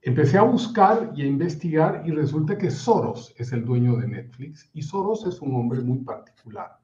Empecé 0.02 0.39
a 0.39 0.41
buscar 0.41 1.13
y 1.15 1.21
a 1.21 1.28
investigar 1.28 2.02
y 2.08 2.10
resulta 2.10 2.58
que 2.58 2.71
Soros 2.71 3.36
es 3.38 3.52
el 3.54 3.63
dueño 3.63 3.98
de 3.98 4.08
Netflix 4.08 4.67
y 4.74 4.82
Soros 4.82 5.28
es 5.28 5.39
un 5.39 5.56
hombre 5.56 5.82
muy 5.82 6.00
particular. 6.00 6.80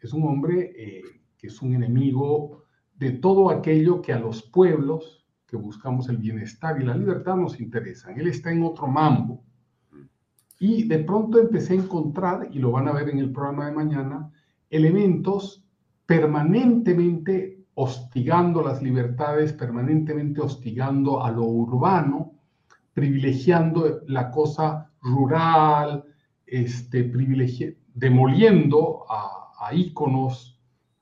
Es 0.00 0.12
un 0.12 0.24
hombre 0.24 0.72
eh, 0.76 1.04
que 1.38 1.46
es 1.46 1.62
un 1.62 1.74
enemigo 1.74 2.64
de 2.96 3.12
todo 3.12 3.50
aquello 3.50 4.02
que 4.02 4.12
a 4.12 4.18
los 4.18 4.42
pueblos 4.42 5.28
que 5.46 5.56
buscamos 5.56 6.08
el 6.08 6.16
bienestar 6.16 6.82
y 6.82 6.84
la 6.84 6.96
libertad 6.96 7.36
nos 7.36 7.60
interesan. 7.60 8.18
Él 8.18 8.26
está 8.26 8.50
en 8.50 8.64
otro 8.64 8.88
mambo. 8.88 9.44
Y 10.60 10.84
de 10.86 10.98
pronto 11.00 11.40
empecé 11.40 11.72
a 11.72 11.76
encontrar, 11.76 12.48
y 12.52 12.60
lo 12.60 12.70
van 12.70 12.86
a 12.86 12.92
ver 12.92 13.08
en 13.08 13.18
el 13.18 13.32
programa 13.32 13.66
de 13.66 13.72
mañana, 13.72 14.30
elementos 14.68 15.64
permanentemente 16.06 17.64
hostigando 17.74 18.62
las 18.62 18.82
libertades, 18.82 19.54
permanentemente 19.54 20.42
hostigando 20.42 21.24
a 21.24 21.30
lo 21.32 21.44
urbano, 21.44 22.34
privilegiando 22.92 24.02
la 24.06 24.30
cosa 24.30 24.90
rural, 25.00 26.04
este, 26.44 27.10
demoliendo 27.94 29.04
a, 29.08 29.52
a 29.66 29.74
íconos 29.74 30.60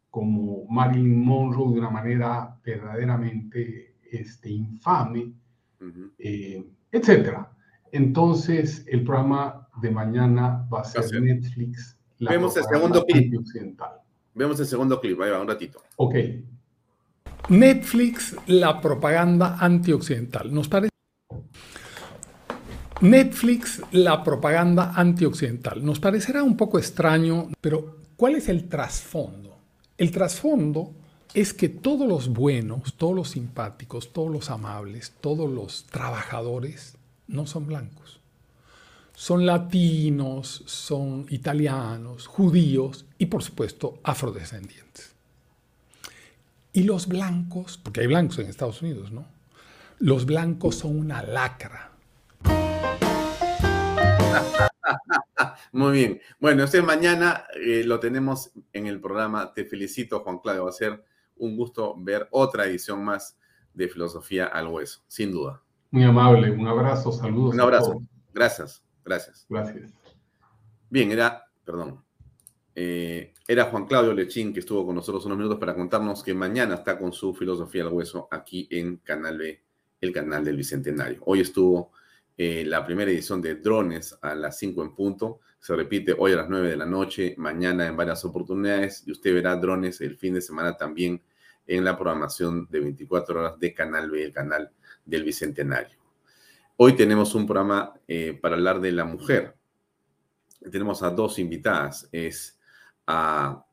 como 0.08 0.66
Marilyn 0.68 1.24
Monroe 1.24 1.72
de 1.72 1.80
una 1.80 1.90
manera 1.90 2.56
verdaderamente 2.64 3.96
este, 4.10 4.50
infame, 4.50 5.32
eh, 6.18 6.64
etcétera. 6.92 7.50
Entonces, 7.92 8.84
el 8.86 9.04
programa 9.04 9.68
de 9.80 9.90
mañana 9.90 10.66
va 10.72 10.80
a 10.80 10.84
ser 10.84 11.20
Netflix. 11.20 11.96
Vemos 12.18 12.56
el 12.56 12.64
segundo 12.64 13.04
clip. 13.04 13.34
Vemos 14.34 14.60
el 14.60 14.66
segundo 14.66 15.00
clip, 15.00 15.20
ahí 15.20 15.30
va, 15.30 15.40
un 15.40 15.48
ratito. 15.48 15.82
Ok. 15.96 16.14
Netflix, 17.48 18.36
la 18.46 18.80
propaganda 18.80 19.56
antioccidental. 19.58 20.52
Nos 20.52 20.68
parece 20.68 20.90
Netflix, 23.00 23.80
la 23.92 24.22
propaganda 24.22 24.92
antioccidental. 24.94 25.84
Nos 25.84 26.00
parecerá 26.00 26.42
un 26.42 26.56
poco 26.56 26.78
extraño, 26.78 27.48
pero 27.60 27.98
¿cuál 28.16 28.34
es 28.34 28.48
el 28.48 28.68
trasfondo? 28.68 29.56
El 29.96 30.10
trasfondo 30.10 30.94
es 31.32 31.54
que 31.54 31.68
todos 31.68 32.08
los 32.08 32.28
buenos, 32.28 32.94
todos 32.94 33.14
los 33.14 33.30
simpáticos, 33.30 34.12
todos 34.12 34.30
los 34.30 34.50
amables, 34.50 35.14
todos 35.20 35.50
los 35.50 35.84
trabajadores 35.86 36.97
no 37.28 37.46
son 37.46 37.66
blancos. 37.66 38.20
Son 39.14 39.46
latinos, 39.46 40.62
son 40.66 41.26
italianos, 41.28 42.26
judíos 42.26 43.06
y 43.18 43.26
por 43.26 43.42
supuesto 43.42 44.00
afrodescendientes. 44.02 45.14
Y 46.72 46.84
los 46.84 47.08
blancos, 47.08 47.78
porque 47.82 48.00
hay 48.00 48.06
blancos 48.06 48.38
en 48.38 48.46
Estados 48.46 48.82
Unidos, 48.82 49.10
¿no? 49.10 49.26
Los 49.98 50.26
blancos 50.26 50.76
son 50.76 50.98
una 50.98 51.22
lacra, 51.22 51.88
Muy 55.72 55.92
bien. 55.92 56.20
Bueno, 56.38 56.64
este 56.64 56.82
mañana 56.82 57.44
eh, 57.54 57.82
lo 57.84 58.00
tenemos 58.00 58.52
en 58.72 58.86
el 58.86 59.00
programa. 59.00 59.52
Te 59.52 59.64
felicito, 59.64 60.20
Juan 60.20 60.38
Claudio. 60.38 60.64
Va 60.64 60.70
a 60.70 60.72
ser 60.72 61.04
un 61.36 61.56
gusto 61.56 61.94
ver 61.98 62.28
otra 62.30 62.66
edición 62.66 63.04
más 63.04 63.38
de 63.74 63.88
Filosofía 63.88 64.46
al 64.46 64.68
Hueso, 64.68 65.02
sin 65.08 65.32
duda. 65.32 65.62
Muy 65.90 66.04
amable. 66.04 66.50
Un 66.50 66.66
abrazo, 66.66 67.12
saludos. 67.12 67.54
Un 67.54 67.60
abrazo. 67.60 68.02
Gracias, 68.34 68.82
gracias. 69.04 69.46
Gracias. 69.48 69.92
Bien, 70.90 71.10
era, 71.10 71.44
perdón, 71.64 72.02
eh, 72.74 73.34
era 73.46 73.64
Juan 73.64 73.86
Claudio 73.86 74.12
Lechín 74.12 74.52
que 74.52 74.60
estuvo 74.60 74.86
con 74.86 74.94
nosotros 74.94 75.24
unos 75.26 75.36
minutos 75.36 75.58
para 75.58 75.74
contarnos 75.74 76.22
que 76.22 76.32
mañana 76.32 76.76
está 76.76 76.98
con 76.98 77.12
su 77.12 77.34
Filosofía 77.34 77.82
al 77.82 77.88
Hueso 77.88 78.28
aquí 78.30 78.68
en 78.70 78.98
Canal 78.98 79.38
B, 79.38 79.62
el 80.00 80.12
canal 80.12 80.44
del 80.44 80.56
Bicentenario. 80.56 81.20
Hoy 81.24 81.40
estuvo 81.40 81.90
eh, 82.36 82.64
la 82.64 82.86
primera 82.86 83.10
edición 83.10 83.42
de 83.42 83.56
Drones 83.56 84.16
a 84.22 84.34
las 84.34 84.58
5 84.58 84.82
en 84.82 84.94
punto. 84.94 85.40
Se 85.58 85.74
repite 85.74 86.14
hoy 86.16 86.32
a 86.32 86.36
las 86.36 86.48
9 86.48 86.68
de 86.68 86.76
la 86.76 86.86
noche, 86.86 87.34
mañana 87.36 87.86
en 87.86 87.96
varias 87.96 88.24
oportunidades 88.24 89.02
y 89.06 89.10
usted 89.10 89.34
verá 89.34 89.56
Drones 89.56 90.00
el 90.00 90.16
fin 90.16 90.34
de 90.34 90.40
semana 90.40 90.76
también 90.76 91.20
en 91.66 91.84
la 91.84 91.98
programación 91.98 92.68
de 92.70 92.80
24 92.80 93.40
horas 93.40 93.58
de 93.58 93.74
Canal 93.74 94.10
B, 94.10 94.22
el 94.22 94.32
canal 94.32 94.70
del 95.08 95.24
Bicentenario. 95.24 95.96
Hoy 96.76 96.94
tenemos 96.94 97.34
un 97.34 97.46
programa 97.46 97.94
eh, 98.06 98.38
para 98.40 98.56
hablar 98.56 98.80
de 98.80 98.92
la 98.92 99.04
mujer. 99.04 99.56
Tenemos 100.70 101.02
a 101.02 101.10
dos 101.10 101.38
invitadas. 101.38 102.08
Es 102.12 102.58
a 103.06 103.64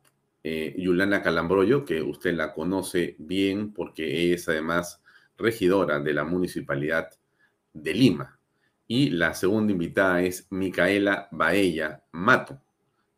eh, 0.44 0.74
Yulana 0.78 1.22
Calambroyo, 1.22 1.84
que 1.84 2.02
usted 2.02 2.34
la 2.34 2.54
conoce 2.54 3.16
bien 3.20 3.74
porque 3.74 4.34
es 4.34 4.48
además 4.48 5.04
regidora 5.38 6.00
de 6.00 6.14
la 6.14 6.24
Municipalidad 6.24 7.10
de 7.74 7.94
Lima. 7.94 8.40
Y 8.88 9.10
la 9.10 9.34
segunda 9.34 9.74
invitada 9.74 10.22
es 10.22 10.48
Micaela 10.52 11.28
Baella 11.32 12.02
Mato. 12.14 12.62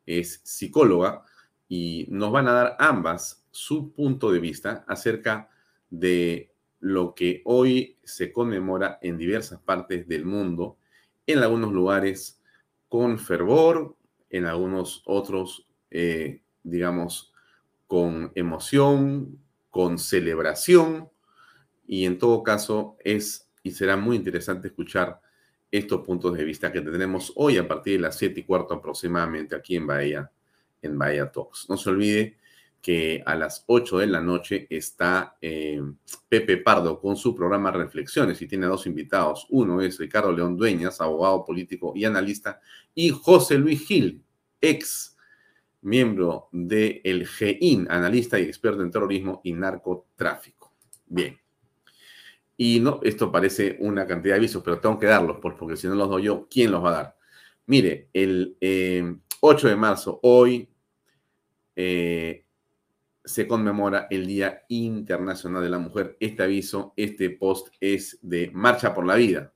Es 0.05 0.41
psicóloga 0.43 1.23
y 1.69 2.07
nos 2.09 2.31
van 2.31 2.47
a 2.47 2.53
dar 2.53 2.77
ambas 2.79 3.45
su 3.51 3.93
punto 3.93 4.31
de 4.31 4.39
vista 4.39 4.83
acerca 4.87 5.49
de 5.89 6.51
lo 6.79 7.15
que 7.15 7.41
hoy 7.45 7.97
se 8.03 8.31
conmemora 8.31 8.99
en 9.01 9.17
diversas 9.17 9.59
partes 9.59 10.07
del 10.07 10.25
mundo, 10.25 10.77
en 11.25 11.39
algunos 11.39 11.73
lugares 11.73 12.41
con 12.87 13.19
fervor, 13.19 13.95
en 14.29 14.45
algunos 14.45 15.01
otros, 15.05 15.67
eh, 15.91 16.41
digamos, 16.63 17.33
con 17.87 18.31
emoción, 18.35 19.39
con 19.69 19.97
celebración, 19.97 21.09
y 21.87 22.05
en 22.05 22.17
todo 22.17 22.43
caso 22.43 22.97
es 23.03 23.47
y 23.67 23.71
será 23.71 23.97
muy 23.97 24.15
interesante 24.15 24.69
escuchar 24.69 25.19
estos 25.69 26.01
puntos 26.05 26.37
de 26.37 26.45
vista 26.45 26.71
que 26.71 26.79
tenemos 26.79 27.33
hoy 27.35 27.57
a 27.57 27.67
partir 27.67 27.93
de 27.93 27.99
las 27.99 28.17
7 28.17 28.39
y 28.39 28.43
cuarto 28.43 28.73
aproximadamente 28.73 29.55
aquí 29.55 29.75
en 29.75 29.85
Bahía, 29.85 30.31
en 30.81 30.97
Bahía 30.97 31.29
Talks. 31.29 31.69
No 31.69 31.75
se 31.75 31.89
olvide 31.89 32.37
que 32.81 33.21
a 33.25 33.35
las 33.35 33.63
8 33.67 33.99
de 33.99 34.07
la 34.07 34.21
noche 34.21 34.67
está 34.69 35.37
eh, 35.41 35.81
Pepe 36.29 36.57
Pardo 36.57 36.99
con 36.99 37.15
su 37.15 37.35
programa 37.35 37.71
Reflexiones 37.71 38.41
y 38.41 38.47
tiene 38.47 38.65
dos 38.65 38.85
invitados. 38.87 39.45
Uno 39.49 39.81
es 39.81 39.97
Ricardo 39.97 40.31
León 40.31 40.55
Dueñas, 40.55 41.01
abogado 41.01 41.43
político 41.45 41.93
y 41.95 42.05
analista, 42.05 42.59
y 42.95 43.09
José 43.09 43.57
Luis 43.57 43.85
Gil, 43.85 44.23
ex 44.61 45.17
miembro 45.81 46.49
del 46.51 47.01
el 47.03 47.27
GEIN, 47.27 47.87
analista 47.89 48.39
y 48.39 48.43
experto 48.43 48.81
en 48.81 48.91
terrorismo 48.91 49.41
y 49.43 49.53
narcotráfico. 49.53 50.73
Bien. 51.05 51.37
Y 52.57 52.79
no, 52.79 52.99
esto 53.03 53.31
parece 53.31 53.77
una 53.79 54.07
cantidad 54.07 54.33
de 54.33 54.39
avisos, 54.39 54.63
pero 54.63 54.79
tengo 54.79 54.97
que 54.97 55.05
darlos, 55.05 55.37
porque 55.39 55.77
si 55.77 55.87
no 55.87 55.95
los 55.95 56.09
doy 56.09 56.23
yo, 56.23 56.47
¿quién 56.49 56.71
los 56.71 56.83
va 56.83 56.89
a 56.89 56.93
dar? 57.03 57.17
Mire, 57.67 58.09
el 58.13 58.57
8 59.39 59.67
eh, 59.67 59.69
de 59.69 59.75
marzo, 59.75 60.19
hoy, 60.23 60.67
eh, 61.75 62.45
se 63.27 63.47
conmemora 63.47 64.07
el 64.09 64.25
Día 64.25 64.63
Internacional 64.69 65.61
de 65.61 65.69
la 65.69 65.79
Mujer. 65.79 66.17
Este 66.19 66.43
aviso, 66.43 66.93
este 66.95 67.29
post 67.29 67.67
es 67.79 68.17
de 68.21 68.49
Marcha 68.53 68.93
por 68.93 69.05
la 69.05 69.15
Vida, 69.15 69.53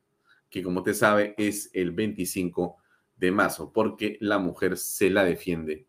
que 0.49 0.61
como 0.61 0.79
usted 0.79 0.93
sabe 0.93 1.33
es 1.37 1.69
el 1.73 1.91
25 1.91 2.77
de 3.17 3.31
marzo, 3.31 3.71
porque 3.71 4.17
la 4.19 4.39
mujer 4.39 4.77
se 4.77 5.09
la 5.09 5.23
defiende 5.23 5.87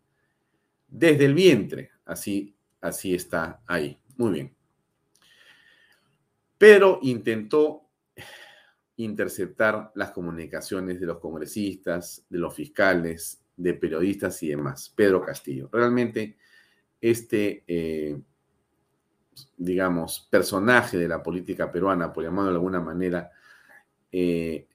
desde 0.88 1.24
el 1.24 1.34
vientre. 1.34 1.90
Así, 2.04 2.54
así 2.80 3.14
está 3.14 3.62
ahí. 3.66 3.98
Muy 4.16 4.32
bien 4.32 4.56
pero 6.62 7.00
intentó 7.02 7.88
interceptar 8.94 9.90
las 9.96 10.12
comunicaciones 10.12 11.00
de 11.00 11.06
los 11.06 11.18
congresistas, 11.18 12.24
de 12.30 12.38
los 12.38 12.54
fiscales, 12.54 13.42
de 13.56 13.74
periodistas 13.74 14.40
y 14.44 14.50
demás. 14.50 14.88
Pedro 14.94 15.22
Castillo. 15.22 15.68
Realmente 15.72 16.36
este, 17.02 17.64
eh, 17.66 18.16
digamos, 19.56 20.28
personaje 20.30 20.96
de 20.96 21.08
la 21.08 21.20
política 21.22 21.70
peruana, 21.70 22.12
por 22.12 22.22
llamarlo 22.22 22.52
de 22.52 22.56
alguna 22.56 22.80
manera, 22.80 23.30
eh, 24.12 24.68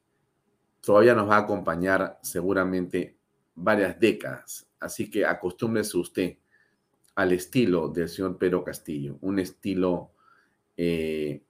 todavía 0.82 1.16
nos 1.16 1.30
va 1.30 1.38
a 1.38 1.42
acompañar 1.42 2.20
seguramente 2.22 3.18
varias 3.56 3.98
décadas. 3.98 4.68
Así 4.80 5.10
que 5.10 5.26
acostúmbrese 5.26 5.98
usted 5.98 6.38
al 7.16 7.32
estilo 7.32 7.88
del 7.88 8.10
señor 8.10 8.38
Pedro 8.38 8.64
Castillo, 8.64 9.18
un 9.22 9.40
estilo 9.40 10.12
eh, 10.76 11.44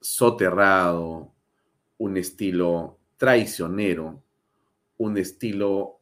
soterrado, 0.00 1.34
un 1.98 2.16
estilo 2.16 2.98
traicionero, 3.18 4.22
un 4.96 5.18
estilo 5.18 6.00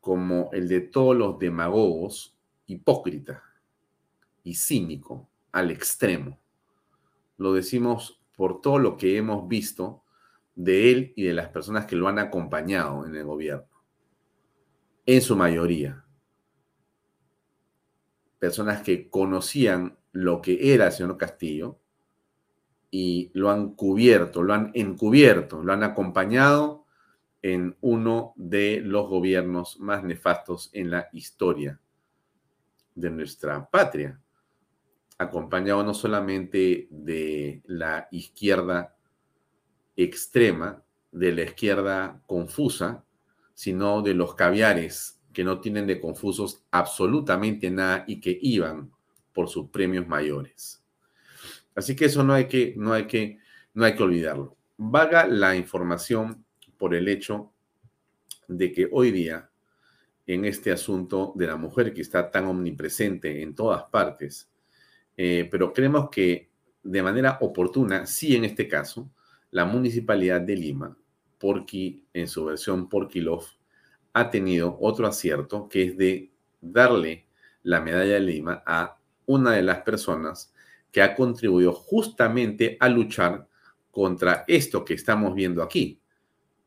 como 0.00 0.48
el 0.52 0.68
de 0.68 0.80
todos 0.80 1.14
los 1.14 1.38
demagogos, 1.38 2.34
hipócrita 2.66 3.47
y 4.44 4.54
cínico 4.54 5.28
al 5.52 5.70
extremo. 5.70 6.38
Lo 7.36 7.52
decimos 7.52 8.20
por 8.36 8.60
todo 8.60 8.78
lo 8.78 8.96
que 8.96 9.16
hemos 9.16 9.48
visto 9.48 10.04
de 10.54 10.90
él 10.90 11.12
y 11.16 11.24
de 11.24 11.34
las 11.34 11.48
personas 11.48 11.86
que 11.86 11.96
lo 11.96 12.08
han 12.08 12.18
acompañado 12.18 13.06
en 13.06 13.14
el 13.14 13.24
gobierno. 13.24 13.68
En 15.06 15.22
su 15.22 15.36
mayoría. 15.36 16.04
Personas 18.38 18.82
que 18.82 19.08
conocían 19.08 19.98
lo 20.12 20.40
que 20.40 20.74
era 20.74 20.86
el 20.86 20.92
señor 20.92 21.16
Castillo 21.16 21.78
y 22.90 23.30
lo 23.34 23.50
han 23.50 23.74
cubierto, 23.74 24.42
lo 24.42 24.54
han 24.54 24.70
encubierto, 24.74 25.62
lo 25.62 25.72
han 25.72 25.82
acompañado 25.82 26.86
en 27.42 27.76
uno 27.80 28.32
de 28.36 28.80
los 28.80 29.08
gobiernos 29.08 29.78
más 29.78 30.02
nefastos 30.02 30.70
en 30.72 30.90
la 30.90 31.08
historia 31.12 31.80
de 32.94 33.10
nuestra 33.10 33.68
patria, 33.70 34.20
acompañado 35.18 35.82
no 35.82 35.94
solamente 35.94 36.86
de 36.90 37.60
la 37.66 38.08
izquierda 38.12 38.96
extrema, 39.96 40.82
de 41.10 41.32
la 41.32 41.42
izquierda 41.42 42.22
confusa, 42.26 43.04
sino 43.52 44.02
de 44.02 44.14
los 44.14 44.36
caviares 44.36 45.20
que 45.32 45.42
no 45.42 45.60
tienen 45.60 45.86
de 45.86 46.00
confusos 46.00 46.62
absolutamente 46.70 47.70
nada 47.70 48.04
y 48.06 48.20
que 48.20 48.38
iban 48.40 48.92
por 49.32 49.48
sus 49.48 49.68
premios 49.70 50.06
mayores. 50.06 50.82
Así 51.74 51.94
que 51.94 52.06
eso 52.06 52.22
no 52.22 52.32
hay 52.32 52.46
que, 52.46 52.74
no 52.76 52.92
hay 52.92 53.06
que, 53.06 53.38
no 53.74 53.84
hay 53.84 53.94
que 53.94 54.02
olvidarlo. 54.02 54.56
Vaga 54.76 55.26
la 55.26 55.56
información 55.56 56.44
por 56.76 56.94
el 56.94 57.08
hecho 57.08 57.52
de 58.46 58.72
que 58.72 58.88
hoy 58.90 59.10
día, 59.10 59.50
en 60.26 60.44
este 60.44 60.70
asunto 60.70 61.32
de 61.34 61.46
la 61.46 61.56
mujer 61.56 61.92
que 61.92 62.02
está 62.02 62.30
tan 62.30 62.46
omnipresente 62.46 63.42
en 63.42 63.54
todas 63.54 63.84
partes, 63.84 64.48
eh, 65.18 65.48
pero 65.50 65.72
creemos 65.72 66.08
que 66.10 66.48
de 66.80 67.02
manera 67.02 67.38
oportuna, 67.40 68.06
sí 68.06 68.36
en 68.36 68.44
este 68.44 68.68
caso, 68.68 69.10
la 69.50 69.64
municipalidad 69.64 70.40
de 70.40 70.54
Lima, 70.54 70.96
Porqui, 71.38 72.06
en 72.12 72.28
su 72.28 72.44
versión 72.44 72.88
Porquilov, 72.88 73.44
ha 74.12 74.30
tenido 74.30 74.78
otro 74.80 75.08
acierto 75.08 75.68
que 75.68 75.82
es 75.82 75.96
de 75.96 76.30
darle 76.60 77.26
la 77.64 77.80
medalla 77.80 78.14
de 78.14 78.20
Lima 78.20 78.62
a 78.64 78.96
una 79.26 79.52
de 79.52 79.62
las 79.62 79.82
personas 79.82 80.54
que 80.92 81.02
ha 81.02 81.16
contribuido 81.16 81.72
justamente 81.72 82.76
a 82.78 82.88
luchar 82.88 83.48
contra 83.90 84.44
esto 84.46 84.84
que 84.84 84.94
estamos 84.94 85.34
viendo 85.34 85.64
aquí. 85.64 86.00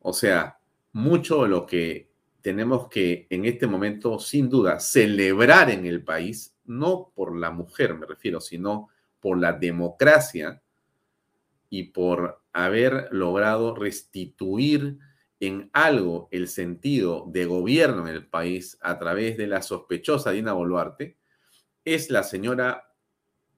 O 0.00 0.12
sea, 0.12 0.58
mucho 0.92 1.42
de 1.42 1.48
lo 1.48 1.64
que 1.64 2.10
tenemos 2.42 2.88
que 2.88 3.26
en 3.30 3.46
este 3.46 3.66
momento, 3.66 4.18
sin 4.18 4.50
duda, 4.50 4.78
celebrar 4.78 5.70
en 5.70 5.86
el 5.86 6.04
país, 6.04 6.51
no 6.64 7.12
por 7.14 7.36
la 7.36 7.50
mujer 7.50 7.94
me 7.94 8.06
refiero, 8.06 8.40
sino 8.40 8.88
por 9.20 9.38
la 9.38 9.52
democracia 9.52 10.62
y 11.70 11.84
por 11.84 12.42
haber 12.52 13.08
logrado 13.12 13.74
restituir 13.74 14.98
en 15.40 15.70
algo 15.72 16.28
el 16.30 16.48
sentido 16.48 17.24
de 17.28 17.46
gobierno 17.46 18.06
en 18.06 18.14
el 18.14 18.26
país 18.26 18.78
a 18.80 18.98
través 18.98 19.36
de 19.36 19.46
la 19.46 19.62
sospechosa 19.62 20.30
Dina 20.30 20.52
Boluarte, 20.52 21.16
es 21.84 22.10
la 22.10 22.22
señora 22.22 22.92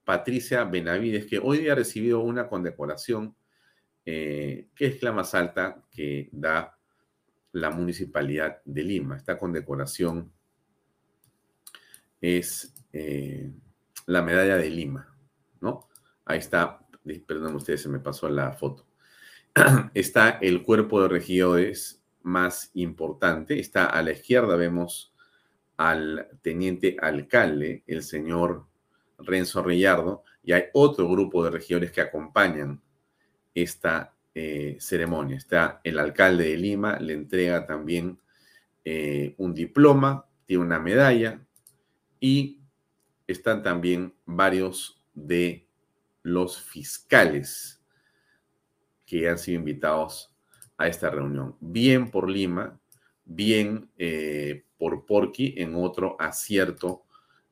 Patricia 0.04 0.64
Benavides, 0.64 1.26
que 1.26 1.38
hoy 1.38 1.58
día 1.58 1.72
ha 1.72 1.76
recibido 1.76 2.20
una 2.20 2.48
condecoración 2.48 3.34
eh, 4.06 4.68
que 4.74 4.86
es 4.86 5.02
la 5.02 5.12
más 5.12 5.34
alta 5.34 5.82
que 5.90 6.28
da 6.30 6.78
la 7.52 7.70
municipalidad 7.70 8.60
de 8.64 8.82
Lima. 8.82 9.16
Esta 9.16 9.38
condecoración 9.38 10.30
es 12.20 12.73
eh, 12.96 13.50
la 14.06 14.22
medalla 14.22 14.56
de 14.56 14.70
Lima, 14.70 15.12
¿no? 15.60 15.88
Ahí 16.24 16.38
está, 16.38 16.78
perdón 17.26 17.56
ustedes, 17.56 17.82
se 17.82 17.88
me 17.88 17.98
pasó 17.98 18.28
la 18.28 18.52
foto. 18.52 18.86
está 19.94 20.38
el 20.40 20.62
cuerpo 20.62 21.02
de 21.02 21.08
regidores 21.08 22.04
más 22.22 22.70
importante. 22.74 23.58
Está 23.58 23.86
a 23.86 24.00
la 24.00 24.12
izquierda, 24.12 24.54
vemos 24.54 25.12
al 25.76 26.28
teniente 26.40 26.96
alcalde, 27.00 27.82
el 27.88 28.04
señor 28.04 28.66
Renzo 29.18 29.64
Rillardo, 29.64 30.22
y 30.44 30.52
hay 30.52 30.66
otro 30.72 31.08
grupo 31.08 31.42
de 31.42 31.50
regidores 31.50 31.90
que 31.90 32.00
acompañan 32.00 32.80
esta 33.52 34.14
eh, 34.36 34.76
ceremonia. 34.78 35.36
Está 35.36 35.80
el 35.82 35.98
alcalde 35.98 36.44
de 36.44 36.56
Lima, 36.56 37.00
le 37.00 37.14
entrega 37.14 37.66
también 37.66 38.20
eh, 38.84 39.34
un 39.38 39.52
diploma, 39.52 40.26
tiene 40.46 40.62
una 40.62 40.78
medalla 40.78 41.40
y 42.20 42.60
están 43.26 43.62
también 43.62 44.14
varios 44.26 45.02
de 45.14 45.66
los 46.22 46.60
fiscales 46.60 47.82
que 49.06 49.28
han 49.28 49.38
sido 49.38 49.58
invitados 49.58 50.34
a 50.76 50.88
esta 50.88 51.10
reunión. 51.10 51.56
Bien 51.60 52.10
por 52.10 52.28
Lima, 52.28 52.78
bien 53.24 53.90
eh, 53.96 54.64
por 54.78 55.06
Porqui 55.06 55.54
en 55.56 55.74
otro 55.74 56.16
acierto 56.18 57.02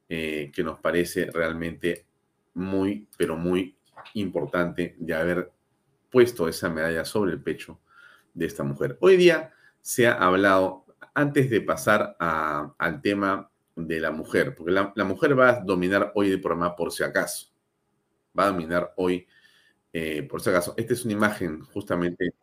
que 0.09 0.63
nos 0.63 0.79
parece 0.79 1.31
realmente 1.31 2.05
muy, 2.53 3.09
pero 3.17 3.35
muy 3.37 3.75
importante 4.15 4.95
de 4.99 5.15
haber 5.15 5.53
puesto 6.11 6.49
esa 6.49 6.69
medalla 6.69 7.05
sobre 7.05 7.33
el 7.33 7.43
pecho 7.43 7.81
de 8.35 8.47
esta 8.47 8.63
mujer. 8.63 8.99
Hoy 9.01 9.17
día 9.17 9.53
se 9.81 10.07
ha 10.07 10.15
hablado, 10.15 10.85
antes 11.15 11.51
de 11.51 11.61
pasar 11.61 12.17
al 12.19 13.01
tema 13.03 13.51
de 13.77 14.01
la 14.01 14.11
mujer, 14.11 14.55
porque 14.55 14.73
la, 14.73 15.05
mujer 15.05 15.39
va 15.39 15.51
a 15.51 15.61
dominar 15.61 16.13
hoy 16.15 16.31
el 16.31 16.41
programa 16.41 16.77
por 16.77 16.93
si 16.93 17.03
acaso. 17.03 17.49
Va 18.39 18.45
a 18.45 18.49
dominar 18.49 18.93
hoy 18.97 19.27
eh, 19.93 20.23
por 20.23 20.41
si 20.41 20.51
acaso. 20.51 20.75
Esta 20.77 20.93
es 20.93 21.05
una 21.05 21.15
imagen 21.15 21.63
justamente 21.63 22.35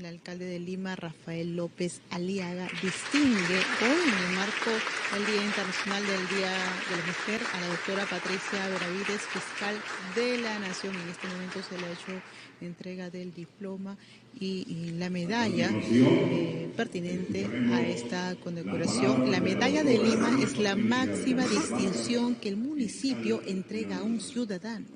el 0.00 0.06
alcalde 0.06 0.44
de 0.44 0.58
Lima, 0.58 0.94
Rafael 0.96 1.56
López 1.56 2.00
Aliaga, 2.10 2.68
distingue 2.82 3.58
hoy 3.82 4.08
en 4.08 4.30
el 4.30 4.36
marco 4.36 4.70
del 5.12 5.26
Día 5.26 5.44
Internacional 5.44 6.06
del 6.06 6.28
Día 6.28 6.50
de 6.50 6.96
la 6.96 7.06
Mujer 7.06 7.40
a 7.52 7.60
la 7.60 7.66
doctora 7.66 8.04
Patricia 8.06 8.68
Benavides, 8.68 9.22
fiscal 9.22 9.76
de 10.14 10.38
la 10.38 10.58
Nación. 10.58 10.94
En 10.94 11.08
este 11.08 11.28
momento 11.28 11.62
se 11.62 11.78
le 11.78 11.86
ha 11.86 11.92
hecho 11.92 12.22
entrega 12.60 13.10
del 13.10 13.34
diploma 13.34 13.96
y, 14.38 14.94
la 14.98 15.08
medalla 15.08 15.70
eh, 15.72 16.72
pertinente 16.76 17.46
a 17.72 17.80
esta 17.82 18.36
condecoración. 18.36 19.30
La 19.30 19.40
medalla 19.40 19.82
de 19.82 19.98
Lima 19.98 20.30
es 20.42 20.58
la 20.58 20.76
máxima 20.76 21.42
distinción 21.44 22.34
que 22.34 22.50
el 22.50 22.56
municipio 22.56 23.40
entrega 23.46 23.98
a 23.98 24.02
un 24.02 24.20
ciudadano. 24.20 24.86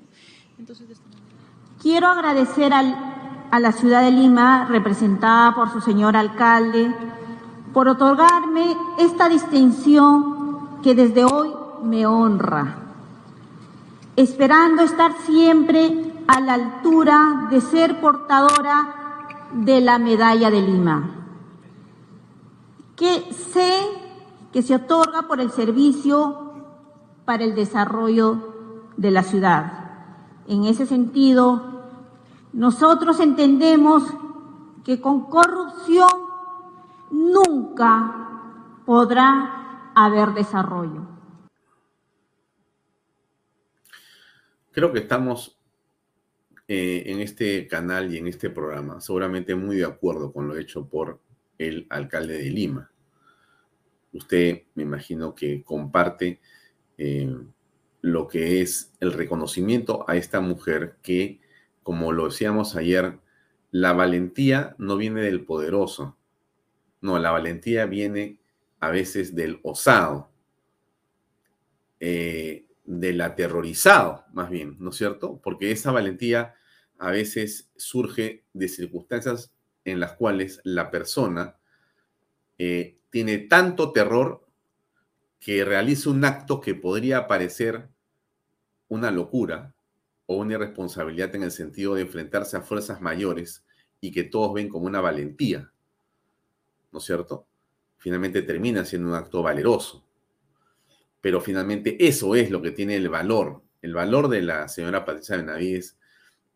Quiero 1.81 2.07
agradecer 2.07 2.71
al 2.71 3.15
a 3.51 3.59
la 3.59 3.71
ciudad 3.71 4.03
de 4.03 4.11
Lima, 4.11 4.65
representada 4.69 5.55
por 5.55 5.71
su 5.71 5.81
señor 5.81 6.17
alcalde, 6.17 6.93
por 7.73 7.87
otorgarme 7.87 8.75
esta 8.99 9.29
distinción 9.29 10.81
que 10.81 10.95
desde 10.95 11.23
hoy 11.23 11.51
me 11.83 12.05
honra, 12.05 12.75
esperando 14.15 14.83
estar 14.83 15.13
siempre 15.25 16.13
a 16.27 16.41
la 16.41 16.53
altura 16.53 17.47
de 17.49 17.61
ser 17.61 17.99
portadora 18.01 19.04
de 19.55 19.79
la 19.79 19.99
medalla 19.99 20.51
de 20.51 20.61
Lima, 20.61 21.27
que 22.97 23.31
sé 23.31 23.71
que 24.51 24.61
se 24.61 24.75
otorga 24.75 25.23
por 25.23 25.39
el 25.39 25.49
servicio 25.49 26.51
para 27.23 27.45
el 27.45 27.55
desarrollo 27.55 28.53
de 28.97 29.11
la 29.11 29.23
ciudad. 29.23 30.43
En 30.47 30.65
ese 30.65 30.85
sentido, 30.85 31.83
nosotros 32.51 33.19
entendemos 33.21 34.03
que 34.83 34.99
con 34.99 35.29
corrupción 35.29 36.09
nunca 37.11 38.81
podrá 38.85 39.91
haber 39.95 40.33
desarrollo. 40.33 41.01
Creo 44.73 44.91
que 44.91 44.99
estamos 44.99 45.57
eh, 46.67 47.03
en 47.05 47.19
este 47.19 47.67
canal 47.67 48.13
y 48.13 48.17
en 48.17 48.27
este 48.27 48.49
programa 48.49 48.99
seguramente 49.01 49.55
muy 49.55 49.77
de 49.77 49.85
acuerdo 49.85 50.33
con 50.33 50.47
lo 50.47 50.57
hecho 50.57 50.87
por 50.87 51.19
el 51.57 51.85
alcalde 51.89 52.37
de 52.37 52.49
Lima. 52.49 52.91
Usted 54.13 54.63
me 54.75 54.83
imagino 54.83 55.35
que 55.35 55.63
comparte 55.63 56.39
eh, 56.97 57.35
lo 58.01 58.27
que 58.27 58.61
es 58.61 58.93
el 58.99 59.13
reconocimiento 59.13 60.05
a 60.07 60.15
esta 60.15 60.39
mujer 60.39 60.97
que 61.01 61.39
como 61.85 62.11
lo 62.13 62.25
decíamos 62.25 62.75
ayer, 62.75 63.19
la 63.69 63.93
valentía 63.93 64.75
no 64.79 64.97
viene 64.97 65.21
del 65.21 65.45
poderoso. 65.45 66.17
No, 66.99 67.19
la 67.19 67.29
valentía 67.29 67.85
viene 67.85 68.39
a 68.79 68.89
veces 68.89 69.35
del 69.35 69.59
osado, 69.61 70.31
eh, 71.99 72.64
del 72.85 73.21
aterrorizado, 73.21 74.25
más 74.33 74.49
bien, 74.49 74.77
¿no 74.79 74.91
es 74.91 74.95
cierto? 74.95 75.39
Porque 75.43 75.71
esa 75.71 75.91
valentía 75.91 76.55
a 76.97 77.11
veces 77.11 77.71
surge 77.75 78.45
de 78.53 78.67
circunstancias 78.67 79.51
en 79.83 79.99
las 79.99 80.13
cuales 80.13 80.61
la 80.63 80.91
persona 80.91 81.57
eh, 82.57 82.99
tiene 83.09 83.39
tanto 83.39 83.91
terror 83.91 84.45
que 85.39 85.65
realiza 85.65 86.09
un 86.09 86.25
acto 86.25 86.61
que 86.61 86.75
podría 86.75 87.27
parecer 87.27 87.89
una 88.87 89.11
locura 89.11 89.75
o 90.25 90.37
una 90.37 90.53
irresponsabilidad 90.53 91.35
en 91.35 91.43
el 91.43 91.51
sentido 91.51 91.95
de 91.95 92.01
enfrentarse 92.01 92.57
a 92.57 92.61
fuerzas 92.61 93.01
mayores 93.01 93.65
y 93.99 94.11
que 94.11 94.23
todos 94.23 94.53
ven 94.53 94.69
como 94.69 94.85
una 94.85 95.01
valentía, 95.01 95.71
¿no 96.91 96.99
es 96.99 97.05
cierto? 97.05 97.47
Finalmente 97.97 98.41
termina 98.41 98.85
siendo 98.85 99.09
un 99.09 99.15
acto 99.15 99.41
valeroso. 99.43 100.04
Pero 101.25 101.41
finalmente 101.41 101.97
eso 102.07 102.35
es 102.35 102.51
lo 102.51 102.61
que 102.61 102.69
tiene 102.69 102.95
el 102.95 103.09
valor. 103.09 103.63
El 103.81 103.95
valor 103.95 104.27
de 104.27 104.43
la 104.43 104.67
señora 104.67 105.05
Patricia 105.05 105.37
Benavides 105.37 105.97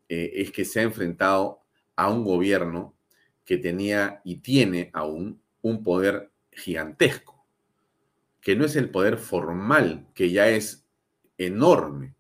eh, 0.08 0.32
es 0.36 0.52
que 0.52 0.64
se 0.64 0.80
ha 0.80 0.84
enfrentado 0.84 1.64
a 1.96 2.08
un 2.08 2.24
gobierno 2.24 2.94
que 3.46 3.58
tenía 3.58 4.22
y 4.24 4.36
tiene 4.42 4.92
aún 4.94 5.42
un 5.64 5.84
poder 5.84 6.30
gigantesco, 6.52 7.44
que 8.42 8.56
no 8.56 8.64
es 8.64 8.76
el 8.76 8.92
poder 8.92 9.18
formal, 9.18 10.06
que 10.14 10.30
ya 10.30 10.50
es 10.50 10.86
enorme 11.40 12.14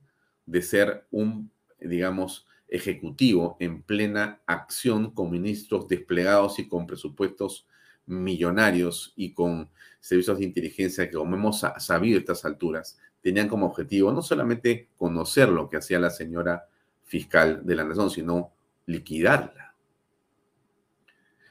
de 0.47 0.63
ser 0.63 1.05
un, 1.11 1.51
digamos, 1.79 2.47
ejecutivo 2.67 3.57
en 3.59 3.83
plena 3.83 4.41
acción 4.47 5.11
con 5.11 5.29
ministros 5.29 5.87
desplegados 5.87 6.57
y 6.57 6.67
con 6.67 6.87
presupuestos 6.87 7.67
millonarios 8.09 9.13
y 9.15 9.33
con 9.33 9.69
servicios 9.99 10.39
de 10.39 10.45
inteligencia 10.45 11.09
que, 11.09 11.15
como 11.15 11.35
hemos 11.35 11.63
sabido 11.77 12.17
a 12.17 12.19
estas 12.19 12.43
alturas, 12.43 12.99
tenían 13.21 13.47
como 13.47 13.67
objetivo 13.67 14.11
no 14.11 14.21
solamente 14.21 14.89
conocer 14.97 15.49
lo 15.49 15.69
que 15.69 15.77
hacía 15.77 15.99
la 15.99 16.09
señora 16.09 16.67
fiscal 17.03 17.65
de 17.65 17.75
la 17.75 17.83
nación, 17.83 18.09
sino 18.09 18.51
liquidarla. 18.85 19.75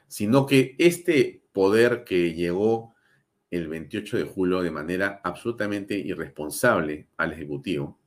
Sino 0.06 0.46
que 0.46 0.74
este 0.78 1.42
poder 1.52 2.04
que 2.04 2.34
llegó 2.34 2.94
el 3.50 3.68
28 3.68 4.18
de 4.18 4.24
julio 4.24 4.62
de 4.62 4.70
manera 4.70 5.20
absolutamente 5.22 5.96
irresponsable 5.96 7.06
al 7.16 7.32
Ejecutivo, 7.32 7.98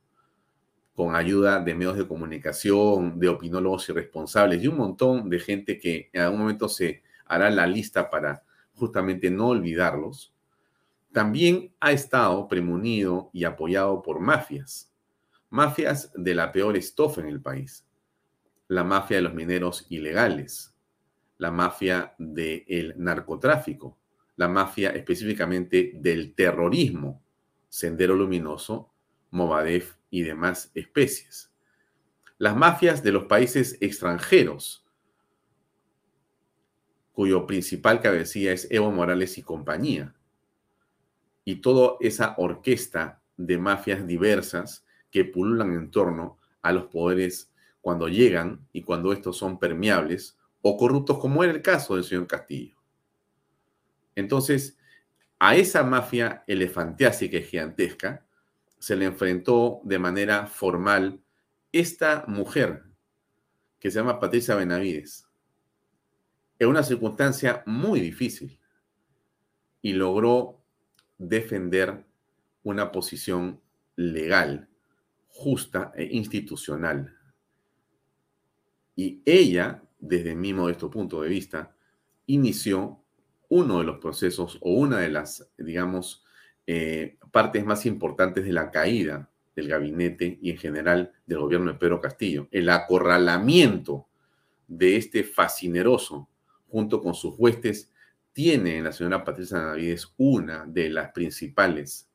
con 0.94 1.16
ayuda 1.16 1.60
de 1.60 1.74
medios 1.74 1.96
de 1.96 2.06
comunicación, 2.06 3.18
de 3.18 3.28
opinólogos 3.28 3.88
irresponsables 3.88 4.62
y 4.62 4.68
un 4.68 4.76
montón 4.76 5.30
de 5.30 5.38
gente 5.40 5.78
que 5.78 6.10
en 6.12 6.22
algún 6.22 6.40
momento 6.40 6.68
se 6.68 7.02
hará 7.34 7.50
la 7.50 7.66
lista 7.66 8.10
para 8.10 8.44
justamente 8.74 9.30
no 9.30 9.48
olvidarlos, 9.48 10.34
también 11.12 11.74
ha 11.80 11.92
estado 11.92 12.48
premunido 12.48 13.30
y 13.32 13.44
apoyado 13.44 14.02
por 14.02 14.20
mafias, 14.20 14.92
mafias 15.50 16.10
de 16.14 16.34
la 16.34 16.52
peor 16.52 16.76
estofa 16.76 17.20
en 17.20 17.28
el 17.28 17.40
país, 17.40 17.86
la 18.68 18.84
mafia 18.84 19.16
de 19.16 19.22
los 19.22 19.34
mineros 19.34 19.86
ilegales, 19.88 20.74
la 21.38 21.50
mafia 21.50 22.14
del 22.18 22.94
narcotráfico, 22.96 23.98
la 24.36 24.48
mafia 24.48 24.90
específicamente 24.90 25.92
del 25.94 26.34
terrorismo, 26.34 27.22
Sendero 27.68 28.14
Luminoso, 28.14 28.92
Movadef 29.30 29.96
y 30.10 30.22
demás 30.22 30.70
especies. 30.74 31.50
Las 32.38 32.56
mafias 32.56 33.02
de 33.02 33.12
los 33.12 33.24
países 33.24 33.78
extranjeros, 33.80 34.81
cuyo 37.12 37.46
principal 37.46 38.00
cabecilla 38.00 38.52
es 38.52 38.66
Evo 38.70 38.90
Morales 38.90 39.38
y 39.38 39.42
compañía. 39.42 40.14
Y 41.44 41.56
toda 41.56 41.96
esa 42.00 42.34
orquesta 42.38 43.20
de 43.36 43.58
mafias 43.58 44.06
diversas 44.06 44.84
que 45.10 45.24
pululan 45.24 45.72
en 45.74 45.90
torno 45.90 46.38
a 46.62 46.72
los 46.72 46.86
poderes 46.86 47.52
cuando 47.80 48.08
llegan 48.08 48.66
y 48.72 48.82
cuando 48.82 49.12
estos 49.12 49.36
son 49.36 49.58
permeables 49.58 50.38
o 50.62 50.76
corruptos, 50.76 51.18
como 51.18 51.42
era 51.42 51.52
el 51.52 51.60
caso 51.60 51.96
del 51.96 52.04
señor 52.04 52.26
Castillo. 52.26 52.76
Entonces, 54.14 54.78
a 55.38 55.56
esa 55.56 55.82
mafia 55.82 56.44
elefantiásica 56.46 57.36
y 57.36 57.42
gigantesca 57.42 58.24
se 58.78 58.94
le 58.96 59.06
enfrentó 59.06 59.80
de 59.84 59.98
manera 59.98 60.46
formal 60.46 61.20
esta 61.72 62.24
mujer 62.28 62.84
que 63.80 63.90
se 63.90 63.98
llama 63.98 64.20
Patricia 64.20 64.54
Benavides 64.54 65.26
en 66.62 66.68
una 66.68 66.84
circunstancia 66.84 67.64
muy 67.66 68.00
difícil 68.00 68.58
y 69.80 69.94
logró 69.94 70.60
defender 71.18 72.04
una 72.62 72.92
posición 72.92 73.60
legal, 73.96 74.68
justa 75.26 75.92
e 75.96 76.04
institucional. 76.04 77.16
Y 78.94 79.22
ella, 79.24 79.82
desde 79.98 80.36
mi 80.36 80.54
modesto 80.54 80.88
punto 80.88 81.22
de 81.22 81.28
vista, 81.28 81.74
inició 82.26 83.02
uno 83.48 83.78
de 83.78 83.84
los 83.84 83.98
procesos 83.98 84.58
o 84.60 84.74
una 84.74 85.00
de 85.00 85.08
las, 85.08 85.50
digamos, 85.58 86.24
eh, 86.68 87.18
partes 87.32 87.64
más 87.64 87.86
importantes 87.86 88.44
de 88.44 88.52
la 88.52 88.70
caída 88.70 89.28
del 89.56 89.66
gabinete 89.66 90.38
y 90.40 90.50
en 90.50 90.58
general 90.58 91.12
del 91.26 91.40
gobierno 91.40 91.72
de 91.72 91.78
Pedro 91.78 92.00
Castillo, 92.00 92.46
el 92.52 92.68
acorralamiento 92.68 94.06
de 94.68 94.96
este 94.96 95.24
fascineroso 95.24 96.28
junto 96.72 97.02
con 97.02 97.14
sus 97.14 97.34
huestes, 97.36 97.92
tiene 98.32 98.78
en 98.78 98.84
la 98.84 98.92
señora 98.92 99.22
Patricia 99.22 99.58
Navides 99.58 100.14
una 100.16 100.64
de 100.64 100.88
las 100.88 101.12
principales 101.12 102.08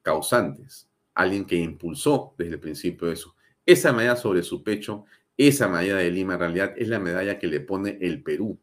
causantes, 0.00 0.88
alguien 1.12 1.44
que 1.44 1.56
impulsó 1.56 2.34
desde 2.38 2.54
el 2.54 2.60
principio 2.60 3.10
eso. 3.10 3.34
Esa 3.66 3.92
medalla 3.92 4.14
sobre 4.14 4.44
su 4.44 4.62
pecho, 4.62 5.06
esa 5.36 5.66
medalla 5.66 5.96
de 5.96 6.10
Lima 6.12 6.34
en 6.34 6.40
realidad 6.40 6.72
es 6.76 6.86
la 6.86 7.00
medalla 7.00 7.40
que 7.40 7.48
le 7.48 7.58
pone 7.58 7.98
el 8.00 8.22
Perú, 8.22 8.56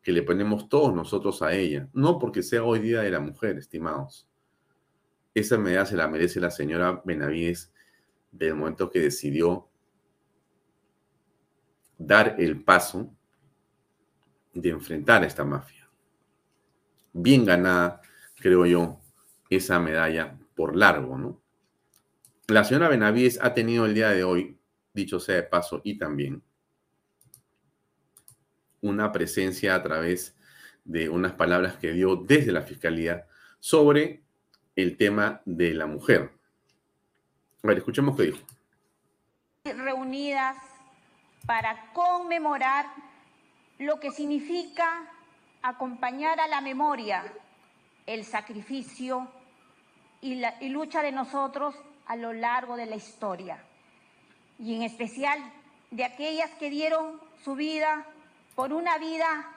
que 0.00 0.12
le 0.12 0.22
ponemos 0.22 0.68
todos 0.68 0.94
nosotros 0.94 1.42
a 1.42 1.52
ella, 1.52 1.88
no 1.92 2.20
porque 2.20 2.44
sea 2.44 2.62
hoy 2.62 2.78
día 2.78 3.00
de 3.00 3.10
la 3.10 3.18
mujer, 3.18 3.58
estimados. 3.58 4.28
Esa 5.34 5.58
medalla 5.58 5.86
se 5.86 5.96
la 5.96 6.06
merece 6.06 6.38
la 6.38 6.52
señora 6.52 7.02
Benavides 7.04 7.72
del 8.30 8.54
momento 8.54 8.90
que 8.90 9.00
decidió 9.00 9.66
dar 11.98 12.36
el 12.38 12.62
paso 12.62 13.12
de 14.52 14.70
enfrentar 14.70 15.22
a 15.22 15.26
esta 15.26 15.44
mafia. 15.44 15.88
Bien 17.12 17.44
ganada, 17.44 18.00
creo 18.36 18.66
yo, 18.66 19.00
esa 19.48 19.78
medalla 19.80 20.38
por 20.54 20.76
largo, 20.76 21.16
¿no? 21.18 21.40
La 22.46 22.64
señora 22.64 22.88
Benavides 22.88 23.38
ha 23.42 23.54
tenido 23.54 23.86
el 23.86 23.94
día 23.94 24.10
de 24.10 24.24
hoy, 24.24 24.58
dicho 24.92 25.20
sea 25.20 25.36
de 25.36 25.42
paso, 25.44 25.80
y 25.84 25.98
también 25.98 26.42
una 28.80 29.12
presencia 29.12 29.74
a 29.74 29.82
través 29.82 30.36
de 30.84 31.08
unas 31.08 31.32
palabras 31.32 31.76
que 31.76 31.92
dio 31.92 32.16
desde 32.16 32.52
la 32.52 32.62
Fiscalía 32.62 33.26
sobre 33.58 34.22
el 34.74 34.96
tema 34.96 35.42
de 35.44 35.74
la 35.74 35.86
mujer. 35.86 36.32
A 37.62 37.68
ver, 37.68 37.78
escuchemos 37.78 38.16
qué 38.16 38.22
dijo. 38.24 38.38
Reunidas 39.64 40.56
para 41.46 41.92
conmemorar 41.92 42.86
lo 43.80 43.98
que 43.98 44.10
significa 44.10 45.06
acompañar 45.62 46.38
a 46.38 46.46
la 46.48 46.60
memoria, 46.60 47.24
el 48.04 48.26
sacrificio 48.26 49.26
y 50.20 50.34
la 50.34 50.54
lucha 50.60 51.00
de 51.00 51.12
nosotros 51.12 51.74
a 52.06 52.14
lo 52.16 52.34
largo 52.34 52.76
de 52.76 52.84
la 52.84 52.96
historia, 52.96 53.64
y 54.58 54.74
en 54.74 54.82
especial 54.82 55.40
de 55.90 56.04
aquellas 56.04 56.50
que 56.52 56.68
dieron 56.68 57.18
su 57.42 57.54
vida 57.54 58.04
por 58.54 58.74
una 58.74 58.98
vida 58.98 59.50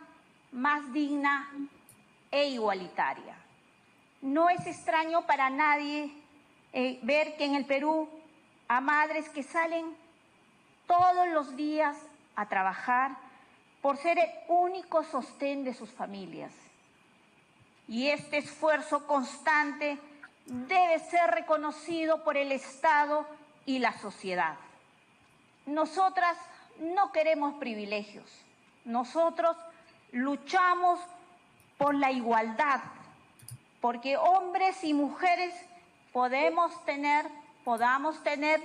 más 0.54 0.94
digna 0.94 1.52
e 2.32 2.48
igualitaria. 2.48 3.36
No 4.22 4.50
es 4.50 4.66
extraño 4.66 5.24
para 5.28 5.50
nadie 5.50 6.14
eh, 6.72 6.98
ver 7.04 7.36
que 7.36 7.44
en 7.44 7.56
el 7.56 7.66
Perú 7.66 8.08
a 8.70 8.80
madres 8.80 9.28
que 9.28 9.44
salen 9.44 9.98
todos 10.88 11.28
los 11.28 11.58
días 11.58 11.98
a 12.38 12.48
trabajar 12.48 13.18
por 13.84 13.98
ser 13.98 14.18
el 14.18 14.30
único 14.48 15.04
sostén 15.04 15.66
de 15.66 15.74
sus 15.74 15.92
familias. 15.92 16.54
Y 17.86 18.08
este 18.08 18.38
esfuerzo 18.38 19.06
constante 19.06 20.00
debe 20.46 21.00
ser 21.00 21.32
reconocido 21.32 22.24
por 22.24 22.38
el 22.38 22.54
Estado 22.54 23.28
y 23.66 23.80
la 23.80 23.92
sociedad. 24.00 24.56
Nosotras 25.66 26.38
no 26.80 27.12
queremos 27.12 27.56
privilegios. 27.56 28.26
Nosotros 28.86 29.58
luchamos 30.14 31.02
por 31.78 31.94
la 31.94 32.10
igualdad, 32.10 32.80
porque 33.82 34.16
hombres 34.16 34.82
y 34.86 34.94
mujeres 34.94 35.54
podemos 36.14 36.86
tener, 36.86 37.26
podamos 37.66 38.24
tener 38.24 38.62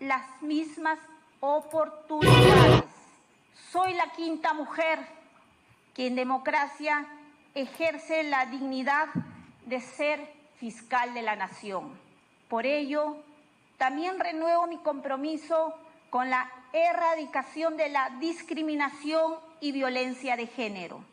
las 0.00 0.40
mismas 0.40 0.98
oportunidades. 1.40 2.81
Soy 3.70 3.94
la 3.94 4.12
quinta 4.12 4.52
mujer 4.54 4.98
que 5.94 6.06
en 6.06 6.14
democracia 6.14 7.06
ejerce 7.54 8.22
la 8.24 8.46
dignidad 8.46 9.08
de 9.66 9.80
ser 9.80 10.32
fiscal 10.56 11.14
de 11.14 11.22
la 11.22 11.36
nación. 11.36 11.98
Por 12.48 12.66
ello, 12.66 13.16
también 13.78 14.18
renuevo 14.18 14.66
mi 14.66 14.78
compromiso 14.78 15.74
con 16.10 16.30
la 16.30 16.50
erradicación 16.72 17.76
de 17.76 17.88
la 17.88 18.10
discriminación 18.20 19.36
y 19.60 19.72
violencia 19.72 20.36
de 20.36 20.46
género. 20.46 21.04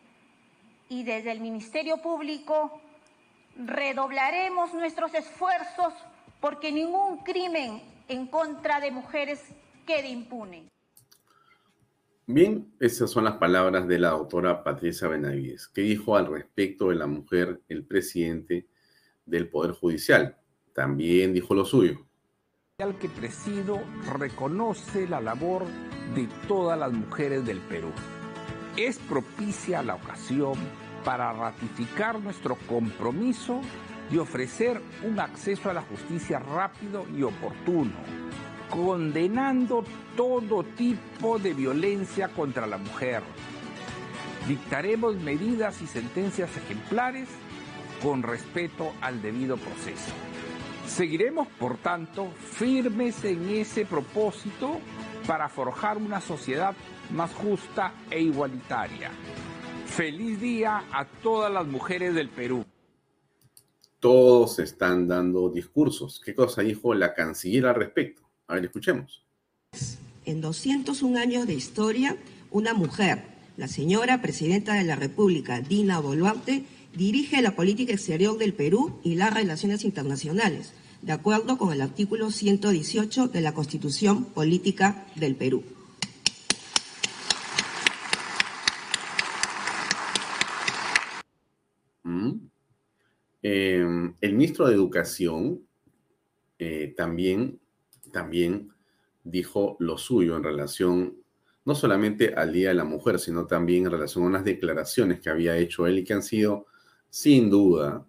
y 0.90 1.04
desde 1.04 1.32
el 1.32 1.40
Ministerio 1.40 1.98
Público 2.02 2.82
redoblaremos 3.56 4.74
nuestros 4.74 5.14
esfuerzos 5.14 5.94
porque 6.42 6.72
ningún 6.72 7.20
crimen 7.20 7.82
en 8.08 8.26
contra 8.26 8.80
de 8.80 8.90
mujeres 8.90 9.40
quede 9.86 10.10
impune. 10.10 10.64
Bien, 12.32 12.72
esas 12.80 13.10
son 13.10 13.24
las 13.24 13.38
palabras 13.38 13.88
de 13.88 13.98
la 13.98 14.12
doctora 14.12 14.64
Patricia 14.64 15.08
Benavides, 15.08 15.68
que 15.68 15.82
dijo 15.82 16.16
al 16.16 16.28
respecto 16.28 16.90
de 16.90 16.96
la 16.96 17.08
mujer 17.08 17.64
el 17.68 17.84
presidente 17.88 18.68
del 19.26 19.50
Poder 19.50 19.72
Judicial. 19.72 20.38
También 20.72 21.34
dijo 21.34 21.56
lo 21.56 21.66
suyo. 21.66 22.06
El 22.78 22.94
que 23.00 23.10
presido 23.10 23.82
reconoce 24.16 25.08
la 25.08 25.22
labor 25.22 25.66
de 26.14 26.30
todas 26.48 26.78
las 26.78 26.94
mujeres 26.94 27.44
del 27.48 27.62
Perú. 27.62 27.90
Es 28.78 29.00
propicia 29.00 29.82
la 29.82 29.96
ocasión 29.96 30.54
para 31.04 31.34
ratificar 31.34 32.20
nuestro 32.20 32.58
compromiso 32.68 33.60
y 34.12 34.20
ofrecer 34.20 34.80
un 35.04 35.20
acceso 35.20 35.72
a 35.72 35.74
la 35.74 35.82
justicia 35.82 36.38
rápido 36.38 37.08
y 37.10 37.24
oportuno, 37.24 37.92
condenando 38.70 39.84
todo 40.16 40.64
tipo 40.64 41.40
de 41.40 41.54
violencia 41.54 42.30
contra 42.30 42.68
la 42.68 42.78
mujer. 42.78 43.24
Dictaremos 44.48 45.16
medidas 45.16 45.82
y 45.82 45.88
sentencias 45.88 46.56
ejemplares 46.58 47.30
con 48.02 48.24
respeto 48.24 48.94
al 49.02 49.22
debido 49.22 49.58
proceso. 49.58 50.12
Seguiremos, 50.88 51.48
por 51.48 51.78
tanto, 51.78 52.32
firmes 52.32 53.24
en 53.24 53.50
ese 53.50 53.86
propósito 53.86 54.80
para 55.28 55.50
forjar 55.50 55.98
una 55.98 56.22
sociedad 56.22 56.76
más 57.12 57.32
justa 57.34 57.94
e 58.10 58.22
igualitaria. 58.22 59.12
Feliz 59.86 60.40
día 60.40 60.86
a 60.92 61.06
todas 61.06 61.52
las 61.52 61.68
mujeres 61.68 62.16
del 62.16 62.30
Perú. 62.30 62.66
Todos 64.00 64.60
están 64.60 65.08
dando 65.08 65.50
discursos. 65.50 66.22
¿Qué 66.24 66.34
cosa 66.34 66.62
dijo 66.62 66.94
la 66.94 67.14
canciller 67.14 67.68
al 67.68 67.76
respecto? 67.76 68.29
A 68.50 68.56
ver, 68.56 68.66
escuchemos. 68.66 69.24
En 70.26 70.42
201 70.42 71.20
años 71.20 71.46
de 71.46 71.54
historia, 71.54 72.18
una 72.50 72.74
mujer, 72.74 73.22
la 73.58 73.68
señora 73.68 74.24
presidenta 74.24 74.74
de 74.74 74.84
la 74.84 74.96
República, 74.96 75.62
Dina 75.62 76.00
Boluarte, 76.00 76.66
dirige 76.96 77.44
la 77.44 77.56
política 77.56 77.94
exterior 77.94 78.40
del 78.40 78.56
Perú 78.56 79.00
y 79.04 79.16
las 79.16 79.36
relaciones 79.36 79.84
internacionales, 79.86 80.74
de 81.04 81.12
acuerdo 81.12 81.60
con 81.60 81.72
el 81.72 81.82
artículo 81.82 82.32
118 82.32 83.28
de 83.28 83.42
la 83.42 83.54
Constitución 83.54 84.26
Política 84.26 85.06
del 85.16 85.36
Perú. 85.36 85.64
Mm. 92.02 92.32
Eh, 93.44 94.12
el 94.22 94.34
ministro 94.34 94.68
de 94.68 94.74
Educación 94.74 95.62
eh, 96.58 96.96
también, 96.98 97.60
también 98.12 98.74
dijo 99.24 99.78
lo 99.80 99.98
suyo 99.98 100.36
en 100.38 100.44
relación 100.44 101.18
no 101.66 101.76
solamente 101.76 102.34
al 102.34 102.52
Día 102.52 102.70
de 102.70 102.76
la 102.76 102.84
Mujer, 102.84 103.20
sino 103.20 103.46
también 103.46 103.86
en 103.86 103.92
relación 103.92 104.24
a 104.24 104.28
unas 104.28 104.44
declaraciones 104.44 105.20
que 105.20 105.30
había 105.30 105.56
hecho 105.56 105.86
él 105.86 106.00
y 106.00 106.04
que 106.04 106.14
han 106.14 106.24
sido, 106.24 106.66
sin 107.10 107.50
duda, 107.50 108.08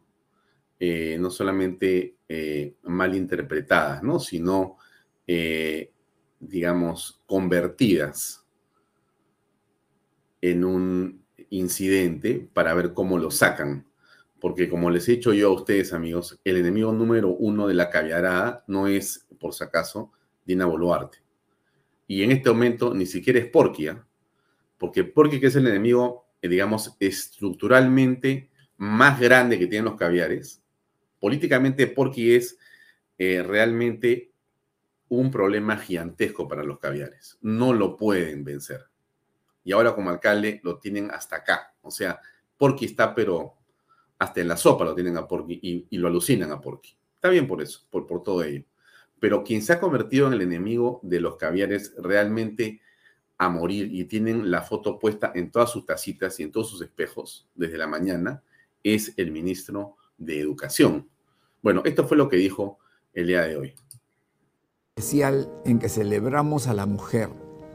eh, 0.78 1.18
no 1.20 1.30
solamente 1.30 2.16
eh, 2.26 2.76
mal 2.84 3.14
interpretadas, 3.14 4.02
¿no? 4.02 4.18
sino, 4.18 4.78
eh, 5.26 5.92
digamos, 6.38 7.20
convertidas 7.26 8.46
en 10.40 10.64
un 10.64 11.22
incidente 11.50 12.48
para 12.54 12.72
ver 12.72 12.94
cómo 12.94 13.18
lo 13.18 13.30
sacan. 13.30 13.86
Porque 14.40 14.70
como 14.70 14.88
les 14.88 15.06
he 15.06 15.16
dicho 15.16 15.34
yo 15.34 15.48
a 15.48 15.54
ustedes, 15.54 15.92
amigos, 15.92 16.40
el 16.44 16.56
enemigo 16.56 16.92
número 16.94 17.28
uno 17.28 17.66
de 17.66 17.74
la 17.74 17.90
caviarada 17.90 18.64
no 18.66 18.86
es, 18.86 19.26
por 19.40 19.54
si 19.54 19.64
acaso, 19.64 20.12
Dina 20.44 20.66
Boluarte. 20.66 21.18
Y 22.06 22.22
en 22.22 22.32
este 22.32 22.50
momento 22.50 22.94
ni 22.94 23.06
siquiera 23.06 23.38
es 23.38 23.46
Porquia, 23.46 24.06
porque 24.78 25.04
Porquia 25.04 25.40
que 25.40 25.46
es 25.46 25.56
el 25.56 25.66
enemigo, 25.66 26.26
digamos, 26.42 26.96
estructuralmente 27.00 28.50
más 28.76 29.20
grande 29.20 29.58
que 29.58 29.66
tienen 29.66 29.84
los 29.84 29.96
caviares, 29.96 30.62
políticamente 31.20 31.86
Porky 31.86 32.34
es 32.34 32.58
eh, 33.18 33.42
realmente 33.42 34.32
un 35.08 35.30
problema 35.30 35.76
gigantesco 35.76 36.48
para 36.48 36.64
los 36.64 36.78
caviares. 36.78 37.38
No 37.42 37.74
lo 37.74 37.96
pueden 37.96 38.42
vencer. 38.42 38.86
Y 39.62 39.72
ahora 39.72 39.94
como 39.94 40.10
alcalde 40.10 40.60
lo 40.64 40.78
tienen 40.78 41.10
hasta 41.10 41.36
acá. 41.36 41.74
O 41.82 41.90
sea, 41.90 42.20
Porky 42.56 42.86
está, 42.86 43.14
pero 43.14 43.56
hasta 44.18 44.40
en 44.40 44.48
la 44.48 44.56
sopa 44.56 44.84
lo 44.84 44.94
tienen 44.94 45.16
a 45.16 45.28
Porky 45.28 45.86
y, 45.90 45.98
lo 45.98 46.08
alucinan 46.08 46.50
a 46.50 46.60
Porky. 46.60 46.96
Está 47.14 47.28
bien 47.28 47.46
por 47.46 47.60
eso, 47.60 47.86
por 47.90 48.06
todo 48.22 48.42
ello. 48.42 48.64
Pero 49.20 49.44
quien 49.44 49.62
se 49.62 49.74
ha 49.74 49.80
convertido 49.80 50.26
en 50.26 50.32
el 50.32 50.40
enemigo 50.40 51.00
de 51.02 51.20
los 51.20 51.36
caviares 51.36 51.94
realmente 51.98 52.80
a 53.38 53.48
morir 53.48 53.88
y 53.94 54.04
tienen 54.04 54.50
la 54.50 54.62
foto 54.62 54.98
puesta 54.98 55.32
en 55.34 55.50
todas 55.50 55.70
sus 55.70 55.86
tacitas 55.86 56.38
y 56.40 56.42
en 56.42 56.52
todos 56.52 56.68
sus 56.68 56.82
espejos 56.82 57.48
desde 57.54 57.78
la 57.78 57.86
mañana 57.86 58.42
es 58.82 59.14
el 59.16 59.30
ministro 59.30 59.96
de 60.18 60.40
Educación. 60.40 61.08
Bueno, 61.62 61.82
esto 61.84 62.06
fue 62.06 62.16
lo 62.16 62.28
que 62.28 62.36
dijo 62.36 62.78
el 63.14 63.28
día 63.28 63.42
de 63.42 63.56
hoy. 63.56 63.74
Especial 64.96 65.50
en 65.64 65.78
que 65.78 65.88
celebramos 65.88 66.66
a 66.66 66.74
la 66.74 66.86
mujer 66.86 67.30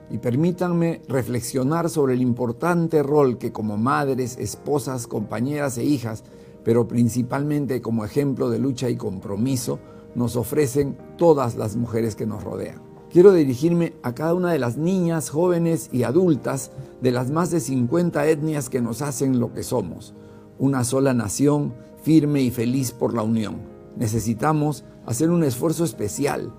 y 0.09 0.19
permítanme 0.19 1.01
reflexionar 1.07 1.89
sobre 1.89 2.13
el 2.13 2.21
importante 2.21 3.01
rol 3.01 3.37
que 3.37 3.51
como 3.51 3.77
madres, 3.77 4.37
esposas, 4.37 5.07
compañeras 5.07 5.77
e 5.77 5.83
hijas, 5.83 6.23
pero 6.63 6.87
principalmente 6.87 7.81
como 7.81 8.05
ejemplo 8.05 8.49
de 8.49 8.59
lucha 8.59 8.89
y 8.89 8.97
compromiso, 8.97 9.79
nos 10.15 10.35
ofrecen 10.35 10.97
todas 11.17 11.55
las 11.55 11.75
mujeres 11.75 12.15
que 12.15 12.25
nos 12.25 12.43
rodean. 12.43 12.81
Quiero 13.11 13.31
dirigirme 13.31 13.93
a 14.03 14.13
cada 14.13 14.33
una 14.33 14.51
de 14.51 14.59
las 14.59 14.77
niñas, 14.77 15.29
jóvenes 15.29 15.89
y 15.91 16.03
adultas 16.03 16.71
de 17.01 17.11
las 17.11 17.29
más 17.29 17.51
de 17.51 17.59
50 17.59 18.27
etnias 18.27 18.69
que 18.69 18.81
nos 18.81 19.01
hacen 19.01 19.39
lo 19.39 19.53
que 19.53 19.63
somos, 19.63 20.13
una 20.59 20.83
sola 20.83 21.13
nación 21.13 21.73
firme 22.01 22.41
y 22.41 22.51
feliz 22.51 22.91
por 22.91 23.13
la 23.13 23.23
unión. 23.23 23.57
Necesitamos 23.95 24.83
hacer 25.05 25.29
un 25.29 25.43
esfuerzo 25.43 25.83
especial, 25.83 26.51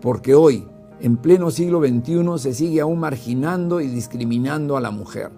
porque 0.00 0.34
hoy, 0.34 0.66
en 1.00 1.16
pleno 1.16 1.50
siglo 1.50 1.80
XXI, 1.80 2.38
se 2.38 2.54
sigue 2.54 2.80
aún 2.80 3.00
marginando 3.00 3.80
y 3.80 3.86
discriminando 3.86 4.76
a 4.76 4.80
la 4.80 4.90
mujer. 4.90 5.30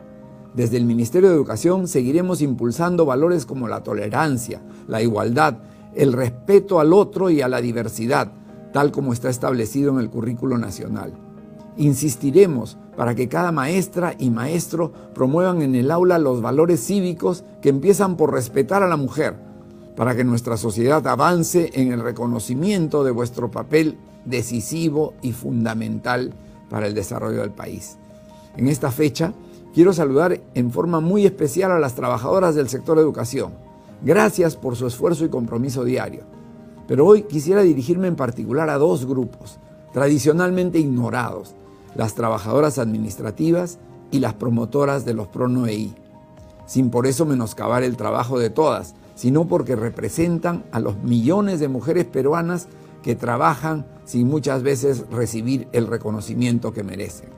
Desde 0.55 0.77
el 0.77 0.85
Ministerio 0.85 1.29
de 1.29 1.35
Educación 1.35 1.89
seguiremos 1.89 2.41
impulsando 2.41 3.07
valores 3.07 3.47
como 3.47 3.69
la 3.69 3.83
tolerancia, 3.83 4.63
la 4.87 5.03
igualdad, 5.03 5.59
el 5.95 6.13
respeto 6.13 6.81
al 6.81 6.93
otro 6.93 7.31
y 7.31 7.41
a 7.41 7.49
la 7.49 7.61
diversidad, 7.61 8.33
tal 8.73 8.91
como 8.93 9.13
está 9.13 9.31
establecido 9.31 9.93
en 9.93 10.01
el 10.01 10.11
currículo 10.11 10.59
nacional. 10.59 11.13
Insistiremos 11.77 12.79
para 12.97 13.15
que 13.15 13.29
cada 13.29 13.53
maestra 13.53 14.15
y 14.19 14.31
maestro 14.31 14.93
promuevan 15.15 15.63
en 15.63 15.75
el 15.75 15.91
aula 15.91 16.19
los 16.19 16.41
valores 16.41 16.85
cívicos 16.85 17.45
que 17.61 17.69
empiezan 17.69 18.17
por 18.17 18.33
respetar 18.33 18.83
a 18.83 18.89
la 18.89 18.97
mujer, 18.97 19.35
para 19.97 20.15
que 20.15 20.25
nuestra 20.25 20.57
sociedad 20.57 21.07
avance 21.07 21.71
en 21.75 21.93
el 21.93 22.01
reconocimiento 22.01 23.05
de 23.05 23.11
vuestro 23.11 23.51
papel 23.51 23.97
decisivo 24.25 25.15
y 25.23 25.33
fundamental 25.33 26.33
para 26.71 26.87
el 26.87 26.95
desarrollo 26.95 27.41
del 27.41 27.51
país. 27.51 27.99
En 28.57 28.69
esta 28.69 28.91
fecha, 28.91 29.33
quiero 29.75 29.93
saludar 29.93 30.41
en 30.55 30.71
forma 30.71 31.01
muy 31.01 31.27
especial 31.27 31.73
a 31.73 31.79
las 31.79 31.95
trabajadoras 31.95 32.55
del 32.55 32.69
sector 32.69 32.99
educación. 32.99 33.53
Gracias 34.05 34.55
por 34.55 34.77
su 34.77 34.87
esfuerzo 34.87 35.25
y 35.25 35.31
compromiso 35.31 35.83
diario. 35.83 36.25
Pero 36.87 37.07
hoy 37.07 37.23
quisiera 37.23 37.63
dirigirme 37.63 38.07
en 38.07 38.17
particular 38.17 38.69
a 38.69 38.77
dos 38.77 39.07
grupos, 39.07 39.59
tradicionalmente 39.95 40.79
ignorados, 40.79 41.55
las 41.95 42.15
trabajadoras 42.15 42.79
administrativas 42.79 43.79
y 44.11 44.19
las 44.19 44.35
promotoras 44.35 45.07
de 45.07 45.15
los 45.15 45.29
PRONOEI, 45.29 45.95
sin 46.67 46.91
por 46.91 47.07
eso 47.07 47.25
menoscabar 47.25 47.83
el 47.83 47.97
trabajo 47.97 48.39
de 48.39 48.51
todas, 48.51 48.95
sino 49.15 49.49
porque 49.49 49.75
representan 49.75 50.65
a 50.71 50.81
los 50.81 50.99
millones 50.99 51.59
de 51.59 51.69
mujeres 51.69 52.05
peruanas 52.05 52.69
que 53.03 53.15
trabajan 53.15 53.87
sin 54.05 54.29
muchas 54.29 54.63
veces 54.63 55.05
recibir 55.11 55.67
el 55.73 55.87
reconocimiento 55.87 56.75
que 56.75 56.85
merecen. 56.85 57.31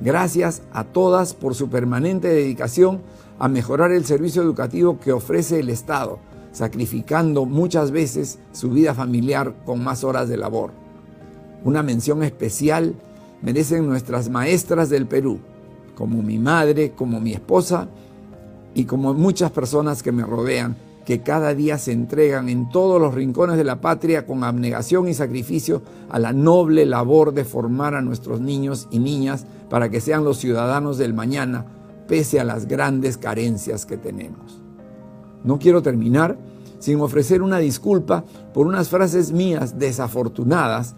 Gracias 0.00 0.62
a 0.72 0.84
todas 0.84 1.34
por 1.34 1.54
su 1.54 1.68
permanente 1.68 2.28
dedicación 2.28 3.00
a 3.38 3.48
mejorar 3.48 3.92
el 3.92 4.04
servicio 4.04 4.42
educativo 4.42 4.98
que 4.98 5.12
ofrece 5.12 5.60
el 5.60 5.68
Estado, 5.68 6.18
sacrificando 6.52 7.44
muchas 7.44 7.90
veces 7.90 8.38
su 8.52 8.70
vida 8.70 8.94
familiar 8.94 9.54
con 9.64 9.84
más 9.84 10.04
horas 10.04 10.28
de 10.28 10.36
labor. 10.36 10.72
Una 11.64 11.82
mención 11.82 12.22
especial 12.22 12.94
merecen 13.42 13.86
nuestras 13.86 14.30
maestras 14.30 14.88
del 14.88 15.06
Perú, 15.06 15.38
como 15.94 16.22
mi 16.22 16.38
madre, 16.38 16.92
como 16.92 17.20
mi 17.20 17.32
esposa 17.32 17.88
y 18.74 18.84
como 18.84 19.14
muchas 19.14 19.50
personas 19.50 20.02
que 20.02 20.12
me 20.12 20.24
rodean, 20.24 20.76
que 21.04 21.20
cada 21.20 21.54
día 21.54 21.78
se 21.78 21.92
entregan 21.92 22.48
en 22.48 22.68
todos 22.68 23.00
los 23.00 23.14
rincones 23.14 23.56
de 23.56 23.64
la 23.64 23.80
patria 23.80 24.26
con 24.26 24.42
abnegación 24.42 25.08
y 25.08 25.14
sacrificio 25.14 25.82
a 26.10 26.18
la 26.18 26.32
noble 26.32 26.84
labor 26.84 27.32
de 27.32 27.44
formar 27.44 27.94
a 27.94 28.02
nuestros 28.02 28.40
niños 28.40 28.88
y 28.90 28.98
niñas 28.98 29.46
para 29.70 29.88
que 29.88 30.00
sean 30.00 30.24
los 30.24 30.38
ciudadanos 30.38 30.98
del 30.98 31.14
mañana, 31.14 31.64
pese 32.08 32.40
a 32.40 32.44
las 32.44 32.66
grandes 32.66 33.18
carencias 33.18 33.86
que 33.86 33.96
tenemos. 33.96 34.60
No 35.44 35.58
quiero 35.58 35.82
terminar 35.82 36.38
sin 36.78 37.00
ofrecer 37.00 37.42
una 37.42 37.58
disculpa 37.58 38.24
por 38.52 38.66
unas 38.66 38.88
frases 38.88 39.32
mías 39.32 39.78
desafortunadas 39.78 40.94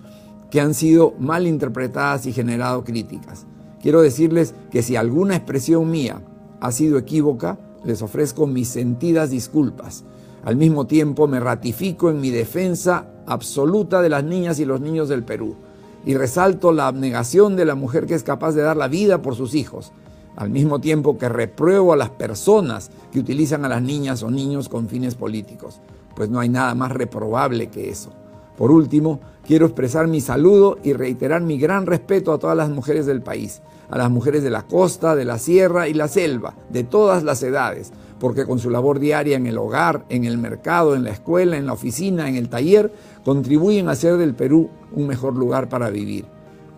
que 0.51 0.61
han 0.61 0.75
sido 0.75 1.15
mal 1.19 1.47
interpretadas 1.47 2.27
y 2.27 2.33
generado 2.33 2.85
críticas. 2.85 3.47
Quiero 3.81 4.01
decirles 4.01 4.55
que 4.71 4.83
si 4.83 4.97
alguna 4.97 5.37
expresión 5.37 5.91
mía 5.91 6.23
ha 6.61 6.73
sido 6.73 6.99
equívoca, 6.99 7.59
les 7.85 8.03
ofrezco 8.03 8.47
mis 8.47 8.69
sentidas 8.69 9.31
disculpas. 9.31 10.05
Al 10.45 10.57
mismo 10.57 10.87
tiempo 10.87 11.29
me 11.29 11.41
ratifico 11.41 12.11
en 12.11 12.21
mi 12.21 12.31
defensa 12.31 13.07
absoluta 13.27 14.01
de 14.01 14.09
las 14.09 14.25
niñas 14.25 14.59
y 14.59 14.65
los 14.65 14.81
niños 14.81 15.09
del 15.09 15.23
Perú 15.23 15.57
y 16.05 16.15
resalto 16.15 16.73
la 16.73 16.87
abnegación 16.87 17.57
de 17.57 17.65
la 17.65 17.75
mujer 17.75 18.07
que 18.07 18.15
es 18.15 18.23
capaz 18.23 18.53
de 18.53 18.63
dar 18.63 18.77
la 18.77 18.89
vida 18.89 19.21
por 19.21 19.35
sus 19.35 19.55
hijos, 19.55 19.93
al 20.39 20.51
mismo 20.51 20.81
tiempo 20.81 21.19
que 21.19 21.29
repruebo 21.29 21.93
a 21.93 21.97
las 21.97 22.11
personas 22.11 22.93
que 23.11 23.19
utilizan 23.19 23.65
a 23.65 23.69
las 23.69 23.83
niñas 23.83 24.23
o 24.23 24.31
niños 24.31 24.69
con 24.69 24.89
fines 24.89 25.17
políticos, 25.17 25.81
pues 26.15 26.31
no 26.31 26.39
hay 26.39 26.49
nada 26.49 26.77
más 26.77 26.93
reprobable 26.93 27.71
que 27.71 27.91
eso. 27.91 28.13
Por 28.57 28.71
último, 28.71 29.19
quiero 29.45 29.67
expresar 29.67 30.07
mi 30.07 30.21
saludo 30.21 30.79
y 30.85 30.93
reiterar 30.93 31.43
mi 31.43 31.59
gran 31.59 31.87
respeto 31.87 32.33
a 32.33 32.39
todas 32.39 32.57
las 32.57 32.71
mujeres 32.71 33.05
del 33.05 33.21
país, 33.21 33.63
a 33.91 33.99
las 33.99 34.13
mujeres 34.13 34.45
de 34.45 34.51
la 34.51 34.63
costa, 34.63 35.17
de 35.17 35.25
la 35.25 35.39
sierra 35.39 35.89
y 35.89 35.95
la 35.95 36.07
selva, 36.07 36.55
de 36.71 36.85
todas 36.85 37.25
las 37.25 37.43
edades, 37.43 37.93
porque 38.21 38.47
con 38.47 38.61
su 38.61 38.71
labor 38.71 39.01
diaria 39.01 39.37
en 39.37 39.49
el 39.49 39.59
hogar, 39.59 40.05
en 40.09 40.25
el 40.25 40.39
mercado, 40.39 40.95
en 40.95 41.03
la 41.03 41.11
escuela, 41.11 41.57
en 41.57 41.67
la 41.67 41.73
oficina, 41.73 42.29
en 42.29 42.37
el 42.37 42.49
taller, 42.49 42.93
contribuyen 43.25 43.89
a 43.89 43.93
hacer 43.93 44.17
del 44.19 44.37
Perú 44.37 44.71
un 44.93 45.09
mejor 45.09 45.35
lugar 45.35 45.69
para 45.69 45.91
vivir. 45.91 46.27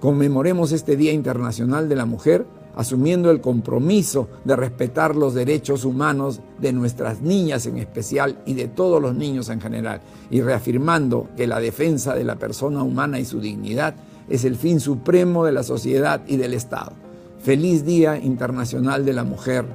Conmemoremos 0.01 0.73
este 0.73 0.97
Día 0.97 1.13
Internacional 1.13 1.91
de 1.91 1.97
la 1.97 2.07
Mujer 2.07 2.47
asumiendo 2.81 3.31
el 3.31 3.43
compromiso 3.43 4.28
de 4.45 4.57
respetar 4.57 5.14
los 5.14 5.35
derechos 5.35 5.85
humanos 5.85 6.41
de 6.59 6.72
nuestras 6.72 7.20
niñas 7.20 7.66
en 7.66 7.76
especial 7.76 8.43
y 8.47 8.55
de 8.55 8.68
todos 8.68 9.03
los 9.03 9.14
niños 9.14 9.51
en 9.51 9.61
general, 9.61 10.01
y 10.31 10.41
reafirmando 10.41 11.28
que 11.37 11.47
la 11.47 11.61
defensa 11.61 12.14
de 12.14 12.24
la 12.24 12.37
persona 12.37 12.83
humana 12.83 13.20
y 13.20 13.26
su 13.26 13.39
dignidad 13.39 13.95
es 14.31 14.45
el 14.45 14.57
fin 14.57 14.81
supremo 14.81 15.45
de 15.45 15.53
la 15.53 15.62
sociedad 15.62 16.22
y 16.26 16.39
del 16.39 16.55
Estado. 16.55 16.93
Feliz 17.41 17.85
Día 17.85 18.16
Internacional 18.16 19.05
de 19.05 19.12
la 19.12 19.24
Mujer 19.24 19.66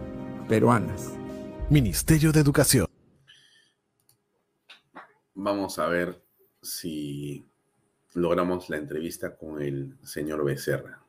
Peruanas. 0.49 1.11
Ministerio 1.69 2.31
de 2.31 2.39
Educación. 2.39 2.87
Vamos 5.35 5.77
a 5.77 5.85
ver 5.87 6.23
si 6.61 7.45
logramos 8.15 8.69
la 8.69 8.77
entrevista 8.77 9.35
con 9.35 9.61
el 9.61 9.95
señor 10.01 10.43
Becerra. 10.43 11.04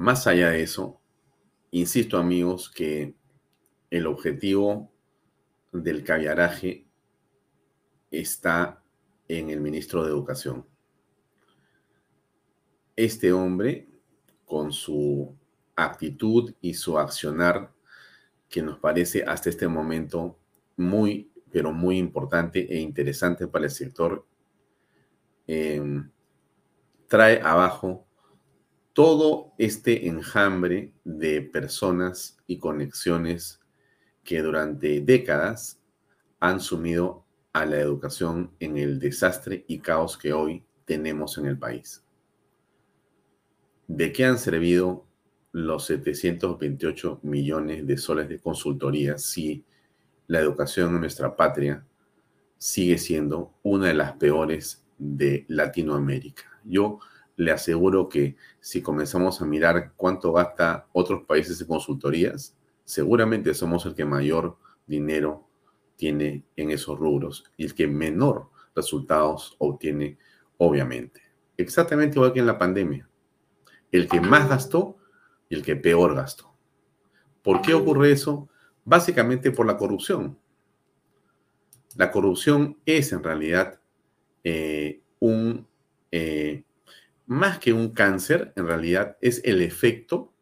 Más 0.00 0.26
allá 0.26 0.48
de 0.48 0.62
eso, 0.62 0.98
insisto 1.72 2.16
amigos 2.16 2.70
que 2.70 3.14
el 3.90 4.06
objetivo 4.06 4.90
del 5.72 6.02
caviaraje 6.04 6.86
está 8.10 8.82
en 9.28 9.50
el 9.50 9.60
ministro 9.60 10.02
de 10.02 10.08
Educación. 10.08 10.66
Este 12.96 13.30
hombre, 13.30 13.90
con 14.46 14.72
su 14.72 15.36
actitud 15.76 16.54
y 16.62 16.72
su 16.72 16.98
accionar, 16.98 17.70
que 18.48 18.62
nos 18.62 18.78
parece 18.78 19.22
hasta 19.24 19.50
este 19.50 19.68
momento 19.68 20.38
muy, 20.78 21.30
pero 21.52 21.74
muy 21.74 21.98
importante 21.98 22.74
e 22.74 22.78
interesante 22.80 23.46
para 23.46 23.66
el 23.66 23.70
sector, 23.70 24.26
eh, 25.46 26.02
trae 27.06 27.42
abajo 27.42 28.06
todo 28.92 29.52
este 29.58 30.08
enjambre 30.08 30.92
de 31.04 31.42
personas 31.42 32.36
y 32.46 32.58
conexiones 32.58 33.60
que 34.24 34.42
durante 34.42 35.00
décadas 35.00 35.80
han 36.40 36.60
sumido 36.60 37.24
a 37.52 37.66
la 37.66 37.78
educación 37.78 38.52
en 38.60 38.78
el 38.78 38.98
desastre 38.98 39.64
y 39.68 39.78
caos 39.78 40.16
que 40.16 40.32
hoy 40.32 40.64
tenemos 40.84 41.38
en 41.38 41.46
el 41.46 41.58
país. 41.58 42.04
¿De 43.86 44.12
qué 44.12 44.24
han 44.24 44.38
servido 44.38 45.06
los 45.52 45.86
728 45.86 47.20
millones 47.22 47.86
de 47.86 47.96
soles 47.96 48.28
de 48.28 48.38
consultoría 48.38 49.18
si 49.18 49.64
la 50.28 50.38
educación 50.38 50.94
en 50.94 51.00
nuestra 51.00 51.34
patria 51.34 51.84
sigue 52.56 52.98
siendo 52.98 53.52
una 53.62 53.88
de 53.88 53.94
las 53.94 54.12
peores 54.12 54.84
de 54.96 55.44
Latinoamérica? 55.48 56.44
Yo 56.64 57.00
le 57.40 57.52
aseguro 57.52 58.06
que 58.06 58.36
si 58.60 58.82
comenzamos 58.82 59.40
a 59.40 59.46
mirar 59.46 59.94
cuánto 59.96 60.30
gasta 60.34 60.86
otros 60.92 61.22
países 61.24 61.58
en 61.58 61.68
consultorías, 61.68 62.54
seguramente 62.84 63.54
somos 63.54 63.86
el 63.86 63.94
que 63.94 64.04
mayor 64.04 64.58
dinero 64.86 65.48
tiene 65.96 66.44
en 66.54 66.70
esos 66.70 66.98
rubros 66.98 67.50
y 67.56 67.64
el 67.64 67.74
que 67.74 67.86
menor 67.86 68.50
resultados 68.76 69.56
obtiene, 69.56 70.18
obviamente. 70.58 71.22
Exactamente 71.56 72.18
igual 72.18 72.34
que 72.34 72.40
en 72.40 72.46
la 72.46 72.58
pandemia. 72.58 73.08
El 73.90 74.06
que 74.06 74.20
más 74.20 74.46
gastó 74.46 74.98
y 75.48 75.54
el 75.54 75.62
que 75.62 75.76
peor 75.76 76.14
gastó. 76.14 76.54
¿Por 77.42 77.62
qué 77.62 77.72
ocurre 77.72 78.12
eso? 78.12 78.50
Básicamente 78.84 79.50
por 79.50 79.64
la 79.64 79.78
corrupción. 79.78 80.38
La 81.96 82.10
corrupción 82.10 82.76
es 82.84 83.12
en 83.12 83.22
realidad 83.22 83.80
eh, 84.44 85.00
un 85.20 85.66
eh, 86.12 86.64
más 87.30 87.60
que 87.60 87.72
un 87.72 87.90
cáncer, 87.90 88.52
en 88.56 88.66
realidad 88.66 89.16
es 89.20 89.40
el 89.44 89.62
efecto 89.62 90.34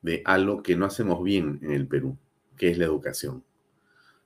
de 0.00 0.22
algo 0.24 0.60
que 0.60 0.74
no 0.74 0.86
hacemos 0.86 1.22
bien 1.22 1.60
en 1.62 1.70
el 1.70 1.86
Perú, 1.86 2.18
que 2.56 2.68
es 2.68 2.78
la 2.78 2.84
educación. 2.84 3.44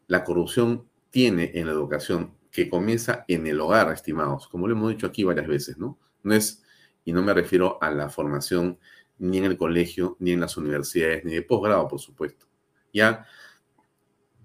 La 0.07 0.25
corrupción 0.25 0.89
tiene 1.11 1.51
en 1.53 1.67
la 1.67 1.75
educación 1.75 2.35
que 2.51 2.71
comienza 2.71 3.27
en 3.29 3.47
el 3.47 3.61
hogar, 3.61 3.93
estimados, 3.93 4.49
como 4.49 4.67
lo 4.67 4.73
hemos 4.73 4.89
dicho 4.89 5.07
aquí 5.07 5.25
varias 5.25 5.47
veces, 5.47 5.77
¿no? 5.77 5.99
No 6.23 6.33
es, 6.33 6.64
y 7.05 7.12
no 7.12 7.23
me 7.23 7.35
refiero 7.35 7.77
a 7.83 7.91
la 7.91 8.09
formación 8.09 8.79
ni 9.19 9.37
en 9.37 9.45
el 9.45 9.59
colegio, 9.59 10.17
ni 10.19 10.33
en 10.33 10.41
las 10.41 10.57
universidades, 10.57 11.23
ni 11.23 11.35
de 11.35 11.43
posgrado, 11.43 11.87
por 11.87 12.01
supuesto. 12.01 12.47
Ya, 12.95 13.27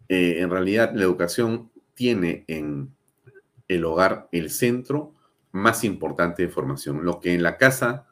eh, 0.10 0.42
en 0.42 0.50
realidad, 0.50 0.92
la 0.94 1.04
educación 1.04 1.72
tiene 1.94 2.44
en 2.50 2.94
el 3.70 3.86
hogar 3.86 4.28
el 4.34 4.50
centro 4.50 5.16
más 5.52 5.84
importante 5.84 6.44
de 6.44 6.50
formación. 6.50 7.04
Lo 7.04 7.20
que 7.20 7.34
en 7.34 7.44
la 7.44 7.58
casa 7.58 8.08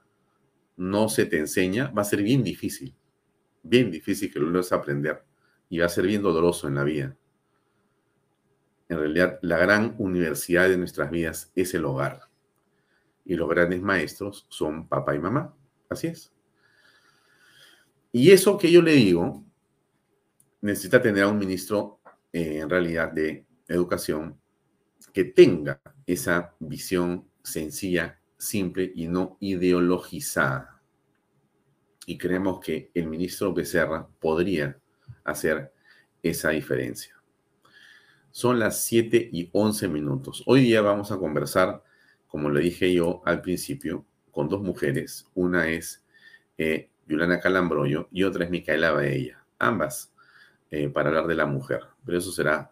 no 0.77 1.09
se 1.09 1.25
te 1.25 1.37
enseña 1.37 1.91
va 1.91 2.01
a 2.01 2.05
ser 2.05 2.23
bien 2.23 2.43
difícil, 2.43 2.95
bien 3.63 3.91
difícil 3.91 4.31
que 4.31 4.39
lo 4.39 4.47
logres 4.47 4.71
aprender 4.71 5.23
y 5.69 5.79
va 5.79 5.85
a 5.85 5.89
ser 5.89 6.07
bien 6.07 6.21
doloroso 6.21 6.67
en 6.67 6.75
la 6.75 6.83
vida. 6.83 7.15
En 8.87 8.97
realidad, 8.97 9.39
la 9.43 9.57
gran 9.57 9.95
universidad 9.99 10.67
de 10.67 10.77
nuestras 10.77 11.11
vidas 11.11 11.51
es 11.55 11.73
el 11.75 11.85
hogar. 11.85 12.21
Y 13.23 13.35
los 13.35 13.47
grandes 13.47 13.81
maestros 13.81 14.47
son 14.49 14.87
papá 14.87 15.13
y 15.15 15.19
mamá. 15.19 15.53
Así 15.89 16.07
es. 16.07 16.33
Y 18.11 18.31
eso 18.31 18.57
que 18.57 18.71
yo 18.71 18.81
le 18.81 18.93
digo, 18.93 19.45
necesita 20.61 20.99
tener 20.99 21.23
a 21.23 21.27
un 21.27 21.37
ministro 21.37 21.99
eh, 22.33 22.59
en 22.59 22.69
realidad 22.69 23.11
de 23.11 23.45
educación 23.67 24.39
que 25.13 25.25
tenga 25.25 25.79
esa 26.05 26.55
visión 26.59 27.28
sencilla, 27.43 28.19
simple 28.37 28.91
y 28.95 29.07
no 29.07 29.37
ideologizada. 29.39 30.81
Y 32.05 32.17
creemos 32.17 32.59
que 32.59 32.91
el 32.93 33.07
ministro 33.07 33.53
Becerra 33.53 34.07
podría 34.19 34.79
hacer 35.23 35.71
esa 36.23 36.49
diferencia. 36.49 37.15
Son 38.31 38.59
las 38.59 38.83
7 38.83 39.29
y 39.31 39.49
11 39.51 39.87
minutos. 39.87 40.43
Hoy 40.45 40.61
día 40.61 40.81
vamos 40.81 41.11
a 41.11 41.17
conversar, 41.17 41.83
como 42.27 42.49
le 42.49 42.61
dije 42.61 42.93
yo 42.93 43.21
al 43.25 43.41
principio, 43.41 44.05
con 44.31 44.47
dos 44.47 44.61
mujeres. 44.61 45.27
Una 45.33 45.67
es 45.67 46.03
eh, 46.57 46.89
Yulana 47.07 47.39
Calambroyo 47.39 48.07
y 48.11 48.23
otra 48.23 48.45
es 48.45 48.51
Micaela 48.51 48.91
Baella. 48.91 49.43
Ambas 49.57 50.13
eh, 50.71 50.89
para 50.89 51.09
hablar 51.09 51.27
de 51.27 51.35
la 51.35 51.45
mujer. 51.45 51.81
Pero 52.05 52.17
eso 52.17 52.31
será 52.31 52.71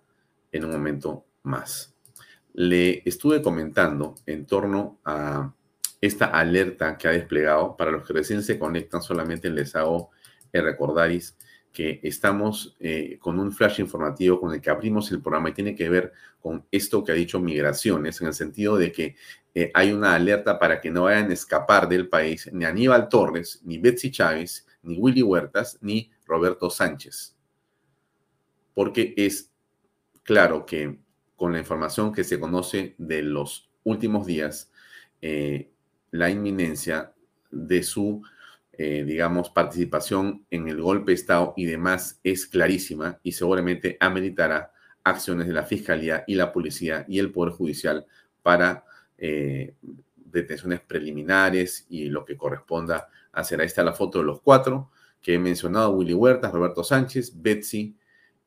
en 0.51 0.65
un 0.65 0.71
momento 0.71 1.25
más 1.43 1.96
le 2.57 3.03
estuve 3.05 3.43
comentando 3.43 4.15
en 4.25 4.47
torno 4.47 4.99
a 5.05 5.53
esta 6.01 6.25
alerta 6.25 6.97
que 6.97 7.07
ha 7.07 7.11
desplegado. 7.11 7.77
Para 7.77 7.91
los 7.91 8.03
que 8.03 8.13
recién 8.13 8.41
se 8.41 8.57
conectan, 8.57 9.03
solamente 9.03 9.51
les 9.51 9.75
hago 9.75 10.09
el 10.51 10.63
recordaris 10.63 11.37
que 11.71 11.99
estamos 12.01 12.75
eh, 12.79 13.19
con 13.19 13.39
un 13.39 13.51
flash 13.51 13.79
informativo 13.79 14.39
con 14.39 14.55
el 14.55 14.59
que 14.59 14.71
abrimos 14.71 15.11
el 15.11 15.21
programa 15.21 15.49
y 15.49 15.53
tiene 15.53 15.75
que 15.75 15.87
ver 15.87 16.11
con 16.41 16.65
esto 16.71 17.03
que 17.03 17.11
ha 17.11 17.15
dicho 17.15 17.39
Migraciones, 17.39 18.19
en 18.21 18.27
el 18.27 18.33
sentido 18.33 18.75
de 18.75 18.91
que 18.91 19.15
eh, 19.53 19.69
hay 19.75 19.91
una 19.91 20.15
alerta 20.15 20.57
para 20.57 20.81
que 20.81 20.89
no 20.89 21.03
vayan 21.03 21.29
a 21.29 21.35
escapar 21.35 21.87
del 21.87 22.09
país 22.09 22.49
ni 22.51 22.65
Aníbal 22.65 23.07
Torres, 23.07 23.61
ni 23.65 23.77
Betsy 23.77 24.09
Chávez, 24.09 24.65
ni 24.81 24.97
Willy 24.97 25.21
Huertas, 25.21 25.77
ni 25.81 26.09
Roberto 26.25 26.71
Sánchez. 26.71 27.35
Porque 28.73 29.13
es 29.15 29.51
claro 30.23 30.65
que 30.65 30.97
con 31.37 31.53
la 31.53 31.59
información 31.59 32.11
que 32.11 32.25
se 32.25 32.39
conoce 32.39 32.95
de 32.97 33.21
los 33.21 33.69
últimos 33.83 34.25
días, 34.25 34.71
eh, 35.21 35.71
la 36.11 36.29
inminencia 36.29 37.13
de 37.51 37.83
su, 37.83 38.23
eh, 38.73 39.03
digamos, 39.05 39.51
participación 39.51 40.45
en 40.49 40.67
el 40.67 40.81
golpe 40.81 41.11
de 41.11 41.15
Estado 41.15 41.53
y 41.55 41.65
demás 41.65 42.19
es 42.23 42.47
clarísima 42.47 43.19
y 43.23 43.31
seguramente 43.31 43.97
ameritará 43.99 44.73
acciones 45.03 45.47
de 45.47 45.53
la 45.53 45.63
Fiscalía 45.63 46.23
y 46.27 46.35
la 46.35 46.51
Policía 46.51 47.05
y 47.07 47.19
el 47.19 47.31
Poder 47.31 47.53
Judicial 47.53 48.05
para 48.41 48.83
eh, 49.17 49.75
detenciones 50.15 50.81
preliminares 50.81 51.85
y 51.87 52.09
lo 52.09 52.25
que 52.25 52.35
corresponda 52.35 53.09
hacer. 53.31 53.61
Ahí 53.61 53.67
está 53.67 53.83
la 53.83 53.93
foto 53.93 54.19
de 54.19 54.25
los 54.25 54.41
cuatro 54.41 54.89
que 55.21 55.35
he 55.35 55.39
mencionado, 55.39 55.91
Willy 55.91 56.13
Huertas, 56.13 56.51
Roberto 56.51 56.83
Sánchez, 56.83 57.31
Betsy 57.41 57.95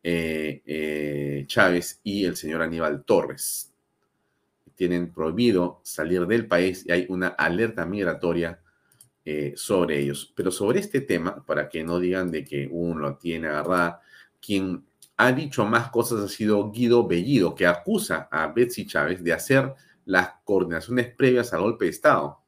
eh, 0.03 0.63
eh, 0.65 1.45
Chávez 1.47 2.01
y 2.03 2.25
el 2.25 2.37
señor 2.37 2.63
Aníbal 2.63 3.05
Torres. 3.05 3.73
Tienen 4.75 5.13
prohibido 5.13 5.81
salir 5.85 6.27
del 6.27 6.47
país 6.47 6.85
y 6.87 6.93
hay 6.93 7.07
una 7.09 7.29
alerta 7.29 7.85
migratoria 7.85 8.61
sobre 9.55 10.01
ellos. 10.01 10.33
Pero 10.35 10.51
sobre 10.51 10.81
este 10.81 11.03
tema, 11.03 11.45
para 11.47 11.69
que 11.69 11.85
no 11.85 12.01
digan 12.01 12.33
de 12.33 12.45
que 12.45 12.69
uno 12.69 13.17
tiene 13.17 13.47
agarrada, 13.47 14.01
quien 14.41 14.85
ha 15.21 15.33
dicho 15.33 15.67
más 15.67 15.91
cosas 15.91 16.25
ha 16.25 16.29
sido 16.29 16.71
Guido 16.71 17.07
Bellido, 17.07 17.55
que 17.55 17.67
acusa 17.67 18.27
a 18.33 18.47
Betsy 18.47 18.87
Chávez 18.87 19.23
de 19.23 19.35
hacer 19.35 19.75
las 20.07 20.31
coordinaciones 20.45 21.15
previas 21.15 21.53
al 21.53 21.61
golpe 21.61 21.85
de 21.85 21.91
Estado. 21.91 22.41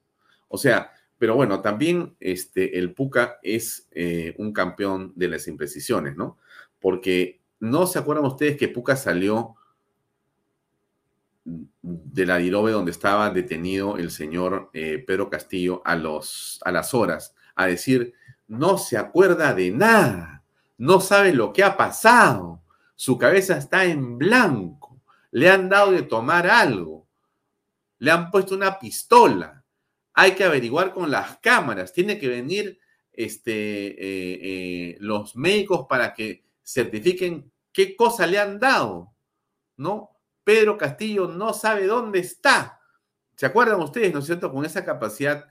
O 0.48 0.56
sea, 0.56 0.90
pero 1.18 1.36
bueno, 1.36 1.60
también 1.60 2.16
este, 2.18 2.78
el 2.78 2.94
PUCA 2.94 3.38
es 3.42 3.86
eh, 3.90 4.34
un 4.38 4.54
campeón 4.54 5.12
de 5.16 5.28
las 5.28 5.48
imprecisiones, 5.48 6.16
¿no? 6.16 6.38
Porque 6.80 7.41
no 7.62 7.86
se 7.86 8.00
acuerdan 8.00 8.24
ustedes 8.24 8.56
que 8.56 8.66
Puca 8.66 8.96
salió 8.96 9.54
de 11.44 12.26
la 12.26 12.38
Dirobe 12.38 12.72
donde 12.72 12.90
estaba 12.90 13.30
detenido 13.30 13.98
el 13.98 14.10
señor 14.10 14.70
eh, 14.72 14.98
Pedro 15.06 15.30
Castillo 15.30 15.80
a, 15.84 15.92
a 15.92 16.72
las 16.72 16.94
horas 16.94 17.36
a 17.54 17.66
decir, 17.66 18.14
no 18.48 18.78
se 18.78 18.96
acuerda 18.96 19.54
de 19.54 19.70
nada, 19.70 20.42
no 20.76 21.00
sabe 21.00 21.32
lo 21.32 21.52
que 21.52 21.62
ha 21.62 21.76
pasado 21.76 22.64
su 22.96 23.16
cabeza 23.16 23.56
está 23.58 23.84
en 23.84 24.18
blanco, 24.18 25.00
le 25.30 25.48
han 25.48 25.68
dado 25.68 25.92
de 25.92 26.02
tomar 26.02 26.48
algo, 26.48 27.06
le 28.00 28.10
han 28.10 28.32
puesto 28.32 28.56
una 28.56 28.80
pistola, 28.80 29.64
hay 30.14 30.32
que 30.32 30.42
averiguar 30.42 30.92
con 30.92 31.12
las 31.12 31.38
cámaras, 31.38 31.92
tiene 31.92 32.18
que 32.18 32.26
venir 32.26 32.80
este, 33.12 33.52
eh, 33.52 33.94
eh, 34.42 34.96
los 34.98 35.36
médicos 35.36 35.86
para 35.88 36.12
que 36.12 36.42
certifiquen 36.64 37.51
qué 37.72 37.96
cosa 37.96 38.26
le 38.26 38.38
han 38.38 38.58
dado, 38.58 39.12
¿no? 39.76 40.10
Pedro 40.44 40.76
Castillo 40.76 41.28
no 41.28 41.52
sabe 41.52 41.86
dónde 41.86 42.18
está. 42.20 42.80
¿Se 43.36 43.46
acuerdan 43.46 43.80
ustedes, 43.80 44.12
no 44.12 44.20
es 44.20 44.26
cierto? 44.26 44.52
Con 44.52 44.64
esa 44.64 44.84
capacidad 44.84 45.46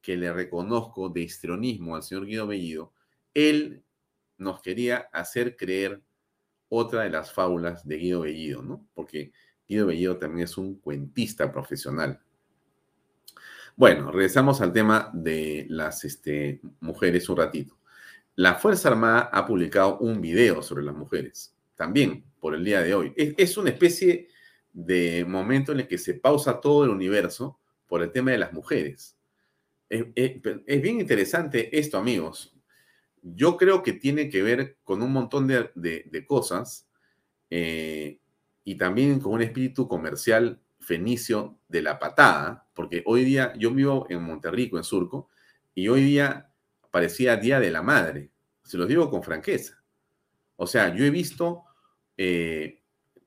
que 0.00 0.16
le 0.16 0.32
reconozco 0.32 1.08
de 1.08 1.22
histrionismo 1.22 1.96
al 1.96 2.02
señor 2.02 2.26
Guido 2.26 2.46
Bellido, 2.46 2.92
él 3.32 3.84
nos 4.36 4.60
quería 4.60 5.08
hacer 5.12 5.56
creer 5.56 6.02
otra 6.68 7.02
de 7.02 7.10
las 7.10 7.32
fábulas 7.32 7.86
de 7.86 7.96
Guido 7.96 8.20
Bellido, 8.20 8.62
¿no? 8.62 8.86
Porque 8.94 9.32
Guido 9.66 9.86
Bellido 9.86 10.18
también 10.18 10.44
es 10.44 10.58
un 10.58 10.78
cuentista 10.78 11.50
profesional. 11.50 12.20
Bueno, 13.76 14.12
regresamos 14.12 14.60
al 14.60 14.72
tema 14.72 15.10
de 15.12 15.66
las 15.68 16.04
este, 16.04 16.60
mujeres 16.80 17.28
un 17.28 17.38
ratito. 17.38 17.78
La 18.36 18.54
Fuerza 18.54 18.88
Armada 18.88 19.30
ha 19.32 19.46
publicado 19.46 19.98
un 19.98 20.20
video 20.20 20.62
sobre 20.62 20.84
las 20.84 20.94
mujeres, 20.94 21.53
también 21.74 22.24
por 22.40 22.54
el 22.54 22.64
día 22.64 22.82
de 22.82 22.94
hoy. 22.94 23.12
Es, 23.16 23.56
una 23.56 23.70
especie 23.70 24.28
de 24.72 25.24
momento 25.24 25.72
en 25.72 25.80
el 25.80 25.88
que 25.88 25.98
se 25.98 26.14
pausa 26.14 26.60
todo 26.60 26.84
el 26.84 26.90
universo 26.90 27.58
por 27.86 28.02
el 28.02 28.10
tema 28.10 28.32
de 28.32 28.38
las 28.38 28.52
mujeres. 28.52 29.16
es 29.88 30.82
bien 30.82 31.00
interesante 31.00 31.78
esto, 31.78 31.98
amigos 31.98 32.54
yo 33.24 33.56
creo 33.56 33.82
que 33.82 33.94
tiene 33.94 34.28
que 34.28 34.42
ver 34.42 34.76
con 34.84 35.02
un 35.02 35.12
montón 35.12 35.46
de, 35.46 36.24
cosas 36.28 36.86
eh, 37.48 38.20
y 38.64 38.76
también 38.76 39.18
con 39.18 39.32
un 39.32 39.42
espíritu 39.42 39.88
comercial 39.88 40.60
fenicio 40.78 41.58
de 41.68 41.80
la 41.80 41.98
patada, 41.98 42.68
porque 42.74 43.02
hoy 43.06 43.24
día 43.24 43.54
yo 43.56 43.70
vivo 43.70 44.06
en 44.10 44.22
Monterrico, 44.22 44.76
en 44.76 44.84
Surco, 44.84 45.30
y 45.74 45.88
hoy 45.88 46.04
día 46.04 46.52
parecía 46.90 47.36
Día 47.36 47.58
de 47.58 47.70
la 47.70 47.82
Madre, 47.82 48.30
se 48.62 48.76
los 48.76 48.86
digo 48.86 49.10
con 49.10 49.22
franqueza. 49.22 49.82
O 50.56 50.66
sea, 50.66 50.94
yo 50.94 51.04
he 51.04 51.10
visto 51.10 51.64
eh, 52.16 52.82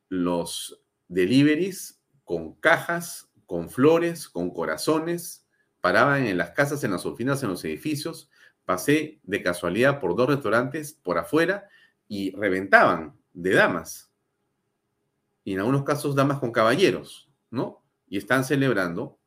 los 0.10 0.82
deliveries 1.08 2.02
con 2.24 2.54
cajas, 2.56 3.30
con 3.46 3.70
flores, 3.70 4.28
con 4.28 4.52
corazones, 4.52 5.46
paraban 5.82 6.26
en 6.26 6.38
las 6.38 6.52
casas, 6.52 6.84
en 6.84 6.92
las 6.92 7.06
oficinas, 7.06 7.44
en 7.44 7.50
los 7.50 7.64
edificios, 7.64 8.30
pasé 8.66 9.20
de 9.24 9.42
casualidad 9.42 10.00
por 10.00 10.16
dos 10.16 10.28
restaurantes 10.28 10.94
por 10.94 11.18
afuera 11.18 11.70
y 12.08 12.36
reventaban 12.36 13.18
de 13.34 13.54
damas. 13.54 14.12
Y 15.44 15.54
en 15.54 15.60
algunos 15.60 15.84
casos 15.84 16.16
damas 16.16 16.40
con 16.40 16.52
caballeros, 16.52 17.30
¿no? 17.50 17.82
Y 18.10 18.18
están 18.18 18.44
celebrando, 18.44 19.20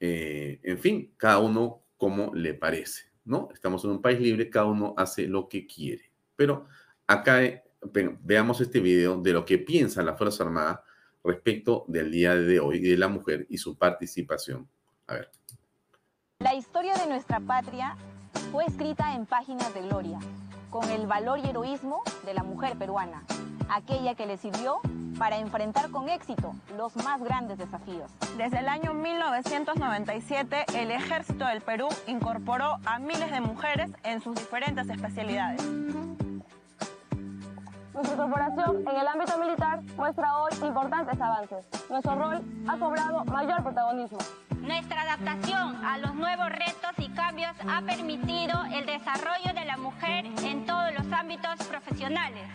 eh, 0.00 0.60
en 0.62 0.78
fin, 0.78 1.12
cada 1.18 1.38
uno 1.38 1.82
como 1.98 2.34
le 2.34 2.54
parece, 2.54 3.12
¿no? 3.24 3.48
Estamos 3.52 3.84
en 3.84 3.90
un 3.90 4.02
país 4.02 4.18
libre, 4.18 4.48
cada 4.48 4.66
uno 4.66 4.94
hace 4.96 5.26
lo 5.26 5.48
que 5.48 5.66
quiere. 5.66 6.10
Pero 6.36 6.66
acá 7.12 7.42
eh, 7.42 7.62
veamos 8.22 8.60
este 8.60 8.80
video 8.80 9.20
de 9.20 9.32
lo 9.32 9.44
que 9.44 9.58
piensa 9.58 10.02
la 10.02 10.14
Fuerza 10.14 10.44
Armada 10.44 10.84
respecto 11.24 11.84
del 11.88 12.10
día 12.10 12.34
de 12.34 12.58
hoy 12.58 12.80
de 12.80 12.96
la 12.96 13.08
mujer 13.08 13.46
y 13.48 13.58
su 13.58 13.76
participación. 13.76 14.68
A 15.06 15.14
ver. 15.14 15.30
La 16.40 16.54
historia 16.54 16.94
de 16.94 17.06
nuestra 17.06 17.38
patria 17.40 17.96
fue 18.50 18.64
escrita 18.64 19.14
en 19.14 19.26
páginas 19.26 19.72
de 19.74 19.82
gloria, 19.82 20.18
con 20.70 20.88
el 20.90 21.06
valor 21.06 21.38
y 21.38 21.48
heroísmo 21.48 22.02
de 22.24 22.34
la 22.34 22.42
mujer 22.42 22.76
peruana, 22.76 23.24
aquella 23.68 24.14
que 24.14 24.26
le 24.26 24.38
sirvió 24.38 24.80
para 25.18 25.38
enfrentar 25.38 25.90
con 25.90 26.08
éxito 26.08 26.54
los 26.76 26.96
más 26.96 27.22
grandes 27.22 27.58
desafíos. 27.58 28.10
Desde 28.36 28.58
el 28.58 28.68
año 28.68 28.94
1997, 28.94 30.64
el 30.76 30.90
Ejército 30.90 31.44
del 31.46 31.60
Perú 31.60 31.88
incorporó 32.08 32.78
a 32.84 32.98
miles 32.98 33.30
de 33.30 33.40
mujeres 33.40 33.90
en 34.02 34.20
sus 34.20 34.34
diferentes 34.34 34.88
especialidades. 34.88 35.62
Nuestra 37.94 38.16
corporación 38.16 38.88
en 38.88 38.96
el 38.96 39.06
ámbito 39.06 39.38
militar 39.38 39.82
muestra 39.96 40.38
hoy 40.38 40.52
importantes 40.62 41.20
avances. 41.20 41.64
Nuestro 41.90 42.14
rol 42.14 42.42
ha 42.66 42.78
cobrado 42.78 43.24
mayor 43.26 43.62
protagonismo. 43.62 44.18
Nuestra 44.62 45.02
adaptación 45.02 45.84
a 45.84 45.98
los 45.98 46.14
nuevos 46.14 46.48
retos 46.48 46.92
y 46.96 47.10
cambios 47.10 47.52
ha 47.68 47.82
permitido 47.82 48.64
el 48.72 48.86
desarrollo 48.86 49.52
de 49.54 49.64
la 49.66 49.76
mujer 49.76 50.24
en 50.42 50.64
todos 50.64 50.94
los 50.94 51.12
ámbitos 51.12 51.62
profesionales. 51.68 52.48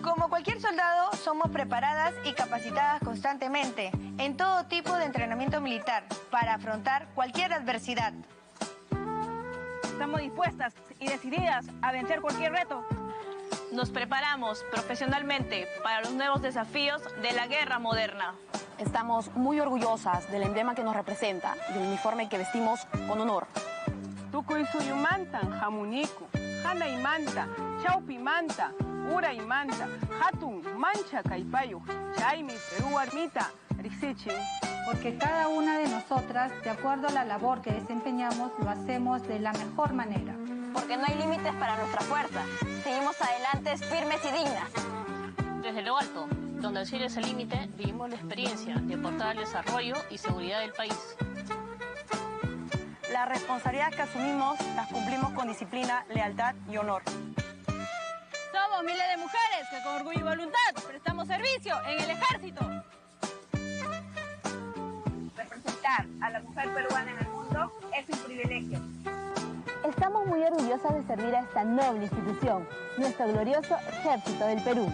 Como 0.00 0.28
cualquier 0.28 0.60
soldado, 0.60 1.12
somos 1.14 1.50
preparadas 1.50 2.14
y 2.24 2.32
capacitadas 2.32 3.00
constantemente 3.02 3.90
en 4.18 4.36
todo 4.36 4.66
tipo 4.66 4.94
de 4.94 5.06
entrenamiento 5.06 5.60
militar 5.60 6.04
para 6.30 6.54
afrontar 6.54 7.08
cualquier 7.14 7.52
adversidad. 7.52 8.12
Estamos 9.82 10.20
dispuestas 10.20 10.72
y 11.00 11.08
decididas 11.08 11.66
a 11.82 11.90
vencer 11.90 12.20
cualquier 12.20 12.52
reto. 12.52 12.84
Nos 13.72 13.90
preparamos 13.90 14.64
profesionalmente 14.70 15.66
para 15.82 16.00
los 16.02 16.12
nuevos 16.12 16.42
desafíos 16.42 17.02
de 17.22 17.32
la 17.32 17.46
guerra 17.46 17.78
moderna. 17.78 18.34
Estamos 18.78 19.30
muy 19.34 19.58
orgullosas 19.60 20.30
del 20.30 20.42
emblema 20.42 20.74
que 20.74 20.84
nos 20.84 20.94
representa 20.94 21.54
y 21.70 21.74
del 21.74 21.86
uniforme 21.86 22.28
que 22.28 22.38
vestimos 22.38 22.86
con 23.08 23.20
honor. 23.20 23.46
Tukuy 24.30 24.66
suyumantan 24.66 25.58
jamuniku, 25.60 26.26
hana 26.64 26.88
imanta, 26.88 27.48
chaupi 27.82 28.18
manta, 28.18 28.72
ura 29.12 29.32
imanta, 29.32 29.88
hatun 30.20 30.62
mancha 30.76 31.22
kaipayu, 31.22 31.80
chaimi 32.16 32.54
perú 32.70 32.98
armita, 32.98 33.50
Porque 34.86 35.16
cada 35.18 35.48
una 35.48 35.78
de 35.78 35.88
nosotras, 35.88 36.52
de 36.62 36.70
acuerdo 36.70 37.08
a 37.08 37.12
la 37.12 37.24
labor 37.24 37.62
que 37.62 37.70
desempeñamos, 37.72 38.52
lo 38.58 38.70
hacemos 38.70 39.26
de 39.26 39.38
la 39.38 39.52
mejor 39.52 39.92
manera. 39.92 40.34
Porque 40.74 40.98
no 40.98 41.04
hay 41.06 41.14
límites 41.14 41.54
para 41.54 41.76
nuestra 41.76 42.02
fuerza. 42.02 42.44
Seguimos 42.82 43.16
adelante 43.22 43.78
firmes 43.78 44.20
y 44.24 44.32
dignas. 44.32 44.70
Desde 45.62 45.80
lo 45.80 45.96
alto, 45.96 46.26
donde 46.60 46.80
el 46.80 46.86
cielo 46.86 47.06
es 47.06 47.16
el 47.16 47.24
límite, 47.24 47.68
vivimos 47.76 48.10
la 48.10 48.16
experiencia 48.16 48.74
de 48.74 48.94
aportar 48.94 49.28
al 49.28 49.36
desarrollo 49.38 49.94
y 50.10 50.18
seguridad 50.18 50.60
del 50.60 50.72
país. 50.72 51.16
La 53.12 53.24
responsabilidad 53.26 53.92
que 53.92 54.02
asumimos 54.02 54.58
las 54.74 54.88
cumplimos 54.88 55.30
con 55.32 55.48
disciplina, 55.48 56.04
lealtad 56.12 56.54
y 56.68 56.76
honor. 56.76 57.02
Somos 58.52 58.84
miles 58.84 59.08
de 59.08 59.16
mujeres 59.16 59.68
que 59.70 59.82
con 59.82 59.94
orgullo 59.94 60.18
y 60.18 60.22
voluntad 60.22 60.58
prestamos 60.86 61.28
servicio 61.28 61.76
en 61.86 62.00
el 62.02 62.10
ejército. 62.10 62.60
Representar 65.36 66.06
a 66.20 66.30
la 66.30 66.40
mujer 66.40 66.74
peruana 66.74 67.10
en 67.12 67.18
el 67.18 67.28
mundo 67.28 67.72
es 67.96 68.08
un 68.08 68.18
privilegio. 68.24 68.80
Estamos 69.84 70.26
muy 70.26 70.42
orgullosas 70.42 70.94
de 70.94 71.02
servir 71.06 71.34
a 71.34 71.40
esta 71.40 71.62
noble 71.62 72.04
institución, 72.04 72.66
nuestro 72.96 73.28
glorioso 73.30 73.76
Ejército 73.86 74.46
del 74.46 74.62
Perú. 74.62 74.86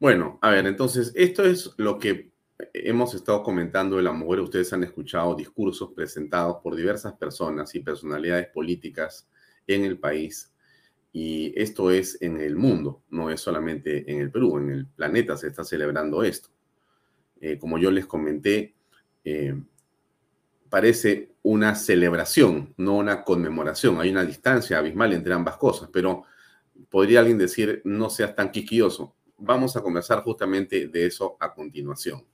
Bueno, 0.00 0.38
a 0.40 0.48
ver, 0.48 0.66
entonces, 0.66 1.12
esto 1.14 1.44
es 1.44 1.74
lo 1.76 1.98
que 1.98 2.32
hemos 2.72 3.12
estado 3.12 3.42
comentando 3.42 3.96
de 3.96 4.02
la 4.02 4.12
mujer. 4.12 4.40
Ustedes 4.40 4.72
han 4.72 4.82
escuchado 4.82 5.34
discursos 5.34 5.92
presentados 5.92 6.56
por 6.62 6.74
diversas 6.74 7.12
personas 7.12 7.74
y 7.74 7.80
personalidades 7.80 8.48
políticas 8.48 9.28
en 9.66 9.84
el 9.84 9.98
país. 9.98 10.52
y 11.12 11.52
esto 11.56 11.90
es 11.90 12.20
en 12.20 12.38
el 12.38 12.56
mundo, 12.56 13.02
no 13.08 13.30
es 13.30 13.40
solamente 13.40 14.10
en 14.10 14.20
el 14.20 14.30
Perú, 14.30 14.58
en 14.58 14.70
el 14.70 14.86
planeta 14.86 15.34
se 15.36 15.46
está 15.46 15.64
celebrando 15.64 16.22
esto. 16.22 16.50
Eh, 17.40 17.58
como 17.58 17.78
yo 17.78 17.90
les 17.90 18.04
comenté, 18.04 18.74
eh, 19.24 19.54
parece 20.68 21.35
una 21.46 21.76
celebración, 21.76 22.74
no 22.76 22.96
una 22.96 23.22
conmemoración. 23.22 24.00
Hay 24.00 24.10
una 24.10 24.24
distancia 24.24 24.78
abismal 24.78 25.12
entre 25.12 25.32
ambas 25.32 25.56
cosas, 25.56 25.88
pero 25.92 26.24
podría 26.90 27.20
alguien 27.20 27.38
decir, 27.38 27.82
no 27.84 28.10
seas 28.10 28.34
tan 28.34 28.50
quiquioso. 28.50 29.14
Vamos 29.38 29.76
a 29.76 29.80
conversar 29.80 30.24
justamente 30.24 30.88
de 30.88 31.06
eso 31.06 31.36
a 31.38 31.54
continuación. 31.54 32.24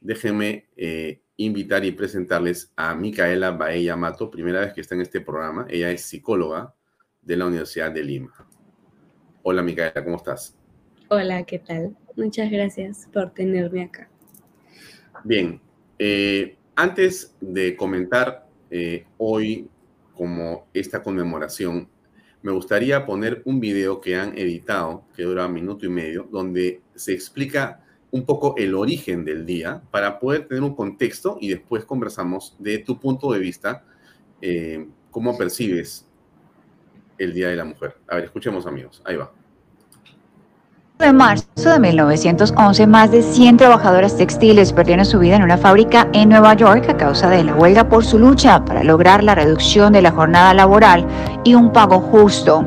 Déjenme 0.00 0.68
eh, 0.76 1.20
invitar 1.36 1.84
y 1.84 1.90
presentarles 1.90 2.72
a 2.76 2.94
Micaela 2.94 3.50
Baella 3.50 3.96
Mato, 3.96 4.30
primera 4.30 4.60
vez 4.60 4.72
que 4.72 4.82
está 4.82 4.94
en 4.94 5.00
este 5.00 5.20
programa. 5.20 5.66
Ella 5.68 5.90
es 5.90 6.02
psicóloga 6.02 6.72
de 7.20 7.36
la 7.36 7.46
Universidad 7.46 7.90
de 7.90 8.04
Lima. 8.04 8.32
Hola 9.42 9.62
Micaela, 9.62 10.04
¿cómo 10.04 10.14
estás? 10.14 10.56
Hola, 11.08 11.42
¿qué 11.42 11.58
tal? 11.58 11.96
Muchas 12.14 12.52
gracias 12.52 13.08
por 13.12 13.34
tenerme 13.34 13.82
acá. 13.82 14.08
Bien, 15.24 15.60
eh, 15.98 16.57
antes 16.78 17.34
de 17.40 17.74
comentar 17.74 18.46
eh, 18.70 19.04
hoy 19.18 19.68
como 20.14 20.68
esta 20.72 21.02
conmemoración, 21.02 21.88
me 22.40 22.52
gustaría 22.52 23.04
poner 23.04 23.42
un 23.46 23.58
video 23.58 24.00
que 24.00 24.14
han 24.16 24.38
editado, 24.38 25.02
que 25.16 25.24
dura 25.24 25.48
minuto 25.48 25.86
y 25.86 25.88
medio, 25.88 26.28
donde 26.30 26.80
se 26.94 27.12
explica 27.12 27.84
un 28.12 28.24
poco 28.24 28.54
el 28.56 28.76
origen 28.76 29.24
del 29.24 29.44
día 29.44 29.82
para 29.90 30.20
poder 30.20 30.46
tener 30.46 30.62
un 30.62 30.76
contexto 30.76 31.36
y 31.40 31.48
después 31.48 31.84
conversamos 31.84 32.54
de 32.60 32.78
tu 32.78 33.00
punto 33.00 33.32
de 33.32 33.40
vista, 33.40 33.84
eh, 34.40 34.86
cómo 35.10 35.36
percibes 35.36 36.06
el 37.18 37.34
Día 37.34 37.48
de 37.48 37.56
la 37.56 37.64
Mujer. 37.64 37.96
A 38.06 38.14
ver, 38.14 38.26
escuchemos 38.26 38.68
amigos, 38.68 39.02
ahí 39.04 39.16
va. 39.16 39.32
De 40.96 41.12
marzo 41.12 41.47
de 41.64 41.80
1911, 41.80 42.86
más 42.86 43.10
de 43.10 43.20
100 43.20 43.56
trabajadoras 43.56 44.16
textiles 44.16 44.72
perdieron 44.72 45.04
su 45.04 45.18
vida 45.18 45.34
en 45.34 45.42
una 45.42 45.58
fábrica 45.58 46.08
en 46.12 46.28
Nueva 46.28 46.54
York 46.54 46.88
a 46.88 46.96
causa 46.96 47.28
de 47.28 47.42
la 47.42 47.54
huelga 47.54 47.88
por 47.88 48.04
su 48.04 48.16
lucha 48.16 48.64
para 48.64 48.84
lograr 48.84 49.24
la 49.24 49.34
reducción 49.34 49.92
de 49.92 50.00
la 50.00 50.12
jornada 50.12 50.54
laboral 50.54 51.04
y 51.42 51.54
un 51.54 51.72
pago 51.72 52.00
justo. 52.00 52.64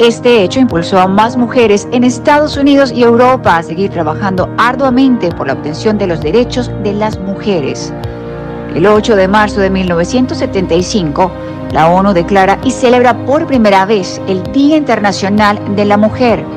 Este 0.00 0.42
hecho 0.42 0.58
impulsó 0.58 0.98
a 0.98 1.06
más 1.06 1.36
mujeres 1.36 1.86
en 1.92 2.02
Estados 2.02 2.56
Unidos 2.56 2.90
y 2.92 3.04
Europa 3.04 3.58
a 3.58 3.62
seguir 3.62 3.92
trabajando 3.92 4.52
arduamente 4.58 5.30
por 5.30 5.46
la 5.46 5.52
obtención 5.52 5.96
de 5.96 6.08
los 6.08 6.20
derechos 6.20 6.70
de 6.82 6.94
las 6.94 7.18
mujeres. 7.20 7.94
El 8.74 8.86
8 8.86 9.14
de 9.14 9.28
marzo 9.28 9.60
de 9.60 9.70
1975, 9.70 11.30
la 11.72 11.88
ONU 11.88 12.12
declara 12.12 12.58
y 12.64 12.72
celebra 12.72 13.16
por 13.24 13.46
primera 13.46 13.86
vez 13.86 14.20
el 14.26 14.42
Día 14.52 14.76
Internacional 14.76 15.60
de 15.76 15.84
la 15.84 15.96
Mujer 15.96 16.55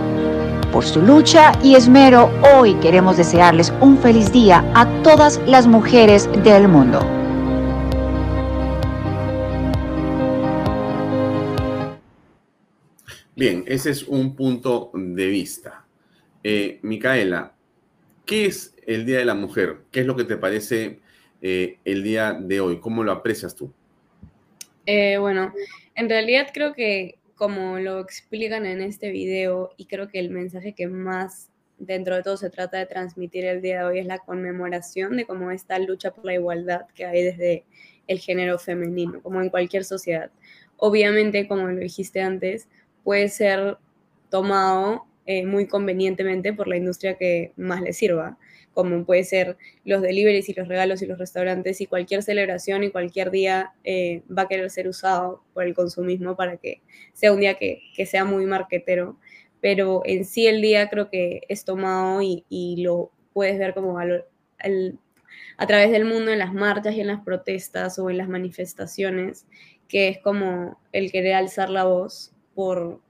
por 0.71 0.85
su 0.85 1.01
lucha 1.01 1.51
y 1.63 1.75
esmero, 1.75 2.31
hoy 2.55 2.75
queremos 2.75 3.17
desearles 3.17 3.73
un 3.81 3.97
feliz 3.97 4.31
día 4.31 4.63
a 4.75 4.87
todas 5.03 5.41
las 5.47 5.67
mujeres 5.67 6.29
del 6.43 6.67
mundo. 6.67 6.99
Bien, 13.35 13.63
ese 13.67 13.91
es 13.91 14.03
un 14.03 14.35
punto 14.35 14.91
de 14.93 15.27
vista. 15.27 15.85
Eh, 16.43 16.79
Micaela, 16.81 17.53
¿qué 18.25 18.45
es 18.45 18.75
el 18.85 19.05
Día 19.05 19.19
de 19.19 19.25
la 19.25 19.35
Mujer? 19.35 19.83
¿Qué 19.91 20.01
es 20.01 20.05
lo 20.05 20.15
que 20.15 20.25
te 20.25 20.35
parece 20.35 20.99
eh, 21.41 21.77
el 21.85 22.03
día 22.03 22.33
de 22.33 22.59
hoy? 22.59 22.79
¿Cómo 22.79 23.03
lo 23.03 23.11
aprecias 23.11 23.55
tú? 23.55 23.71
Eh, 24.85 25.17
bueno, 25.19 25.53
en 25.95 26.09
realidad 26.09 26.47
creo 26.53 26.73
que 26.73 27.18
como 27.39 27.79
lo 27.79 28.01
explican 28.01 28.65
en 28.65 28.81
este 28.81 29.11
video, 29.11 29.71
y 29.77 29.85
creo 29.85 30.09
que 30.09 30.19
el 30.19 30.29
mensaje 30.29 30.73
que 30.73 30.87
más 30.87 31.49
dentro 31.77 32.17
de 32.17 32.21
todo 32.21 32.35
se 32.35 32.49
trata 32.49 32.77
de 32.77 32.85
transmitir 32.85 33.45
el 33.45 33.61
día 33.61 33.79
de 33.79 33.85
hoy 33.85 33.99
es 33.99 34.05
la 34.05 34.19
conmemoración 34.19 35.15
de 35.15 35.25
cómo 35.25 35.49
esta 35.49 35.79
lucha 35.79 36.11
por 36.11 36.25
la 36.25 36.33
igualdad 36.33 36.87
que 36.93 37.05
hay 37.05 37.23
desde 37.23 37.63
el 38.07 38.19
género 38.19 38.59
femenino, 38.59 39.21
como 39.23 39.41
en 39.41 39.49
cualquier 39.49 39.85
sociedad. 39.85 40.31
Obviamente, 40.75 41.47
como 41.47 41.67
lo 41.67 41.79
dijiste 41.79 42.19
antes, 42.19 42.67
puede 43.05 43.29
ser 43.29 43.77
tomado 44.29 45.05
eh, 45.25 45.45
muy 45.45 45.65
convenientemente 45.65 46.51
por 46.51 46.67
la 46.67 46.75
industria 46.75 47.13
que 47.13 47.53
más 47.55 47.81
le 47.81 47.93
sirva 47.93 48.37
como 48.73 49.05
puede 49.05 49.23
ser 49.23 49.57
los 49.83 50.01
deliveries 50.01 50.49
y 50.49 50.53
los 50.53 50.67
regalos 50.67 51.01
y 51.01 51.05
los 51.05 51.17
restaurantes 51.17 51.81
y 51.81 51.87
cualquier 51.87 52.23
celebración 52.23 52.83
y 52.83 52.91
cualquier 52.91 53.31
día 53.31 53.73
eh, 53.83 54.23
va 54.35 54.43
a 54.43 54.47
querer 54.47 54.69
ser 54.69 54.87
usado 54.87 55.43
por 55.53 55.63
el 55.65 55.73
consumismo 55.73 56.35
para 56.35 56.57
que 56.57 56.81
sea 57.13 57.33
un 57.33 57.39
día 57.39 57.55
que, 57.55 57.81
sea 58.05 58.25
muy 58.25 58.45
marquetero. 58.45 59.17
Pero 59.61 60.01
en 60.05 60.23
sí 60.23 60.47
el 60.47 60.61
día 60.61 60.89
creo 60.89 61.09
que 61.09 61.41
es 61.49 61.65
tomado 61.65 62.21
y, 62.21 62.75
lo 62.81 63.11
puedes 63.33 63.59
ver 63.59 63.73
como 63.73 63.99
a, 63.99 64.05
a 65.57 65.67
través 65.67 65.91
del 65.91 66.05
mundo 66.05 66.31
en 66.31 66.39
las 66.39 66.53
marchas 66.53 66.95
y 66.95 67.01
en 67.01 67.07
las 67.07 67.21
protestas 67.21 67.99
o 67.99 68.09
en 68.09 68.17
las 68.17 68.29
manifestaciones, 68.29 69.45
que 69.87 70.07
es 70.07 70.19
como 70.19 70.79
el 70.93 71.11
querer 71.11 71.33
alzar 71.33 71.69
la 71.69 71.83
voz 71.83 72.31
por, 72.55 73.01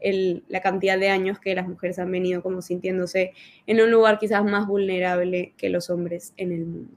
la 0.00 0.60
cantidad 0.60 0.98
de 0.98 1.08
años 1.08 1.38
que 1.38 1.54
las 1.54 1.68
mujeres 1.68 1.98
han 1.98 2.12
venido 2.12 2.42
como 2.42 2.62
sintiéndose 2.62 3.32
en 3.66 3.80
un 3.80 3.90
lugar 3.90 4.18
quizás 4.18 4.44
más 4.44 4.66
vulnerable 4.66 5.54
que 5.56 5.68
los 5.68 5.90
hombres 5.90 6.32
en 6.36 6.52
el 6.52 6.64
mundo. 6.64 6.92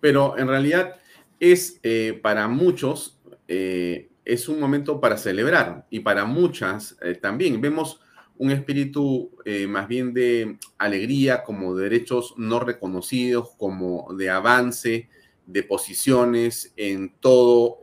Pero 0.00 0.38
en 0.38 0.48
realidad 0.48 0.96
es 1.40 1.80
eh, 1.82 2.18
para 2.22 2.48
muchos, 2.48 3.18
eh, 3.48 4.08
es 4.24 4.48
un 4.48 4.60
momento 4.60 5.00
para 5.00 5.16
celebrar 5.16 5.86
y 5.90 6.00
para 6.00 6.24
muchas 6.24 6.96
eh, 7.02 7.14
también. 7.14 7.60
Vemos 7.60 8.00
un 8.36 8.50
espíritu 8.50 9.30
más 9.68 9.86
bien 9.86 10.12
de 10.12 10.58
alegría, 10.76 11.44
como 11.44 11.76
de 11.76 11.84
derechos 11.84 12.34
no 12.36 12.58
reconocidos, 12.58 13.50
como 13.56 14.12
de 14.18 14.28
avance, 14.28 15.08
de 15.46 15.62
posiciones 15.62 16.72
en 16.76 17.14
todo 17.20 17.78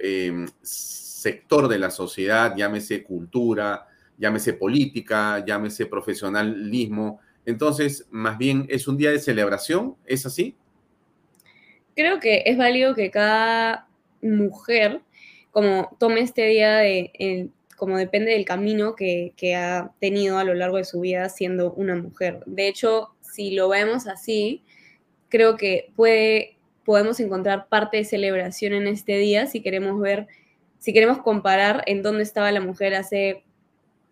sector 0.62 1.70
de 1.70 1.80
la 1.80 1.90
sociedad, 1.90 2.54
llámese 2.58 3.02
cultura, 3.02 3.88
llámese 4.22 4.54
política, 4.54 5.44
llámese 5.46 5.88
profesionalismo. 5.88 7.20
Entonces, 7.44 8.08
más 8.12 8.38
bien 8.38 8.68
es 8.70 8.88
un 8.88 8.96
día 8.96 9.10
de 9.10 9.20
celebración, 9.20 9.96
¿es 10.06 10.28
así? 10.28 10.56
Creo 11.96 12.20
que 12.20 12.44
es 12.46 12.56
válido 12.56 12.94
que 12.94 13.10
cada 13.10 13.88
mujer 14.22 15.02
como 15.50 15.98
tome 16.00 16.22
este 16.22 16.46
día 16.46 16.78
de, 16.78 17.50
como 17.76 17.98
depende 17.98 18.32
del 18.32 18.46
camino 18.46 18.96
que, 18.96 19.34
que, 19.36 19.56
ha 19.56 19.92
tenido 20.00 20.38
a 20.38 20.44
lo 20.44 20.54
largo 20.54 20.78
de 20.78 20.86
su 20.86 21.02
vida 21.02 21.28
siendo 21.28 21.74
una 21.74 21.96
mujer. 21.96 22.44
De 22.46 22.68
hecho, 22.68 23.10
si 23.22 23.52
lo 23.52 23.68
vemos 23.70 24.08
así, 24.08 24.64
creo 25.30 25.58
que 25.58 25.92
puede, 25.96 26.58
podemos 26.86 27.20
encontrar 27.20 27.68
parte 27.68 27.98
de 27.98 28.06
celebración 28.06 28.74
en 28.74 28.88
este 28.88 29.18
día 29.18 29.48
si 29.48 29.62
queremos 29.62 30.00
ver, 30.00 30.28
si 30.78 30.94
queremos 30.94 31.18
comparar 31.24 31.84
en 31.88 32.04
dónde 32.04 32.24
estaba 32.24 32.52
la 32.52 32.62
mujer 32.62 32.94
hace 32.94 33.44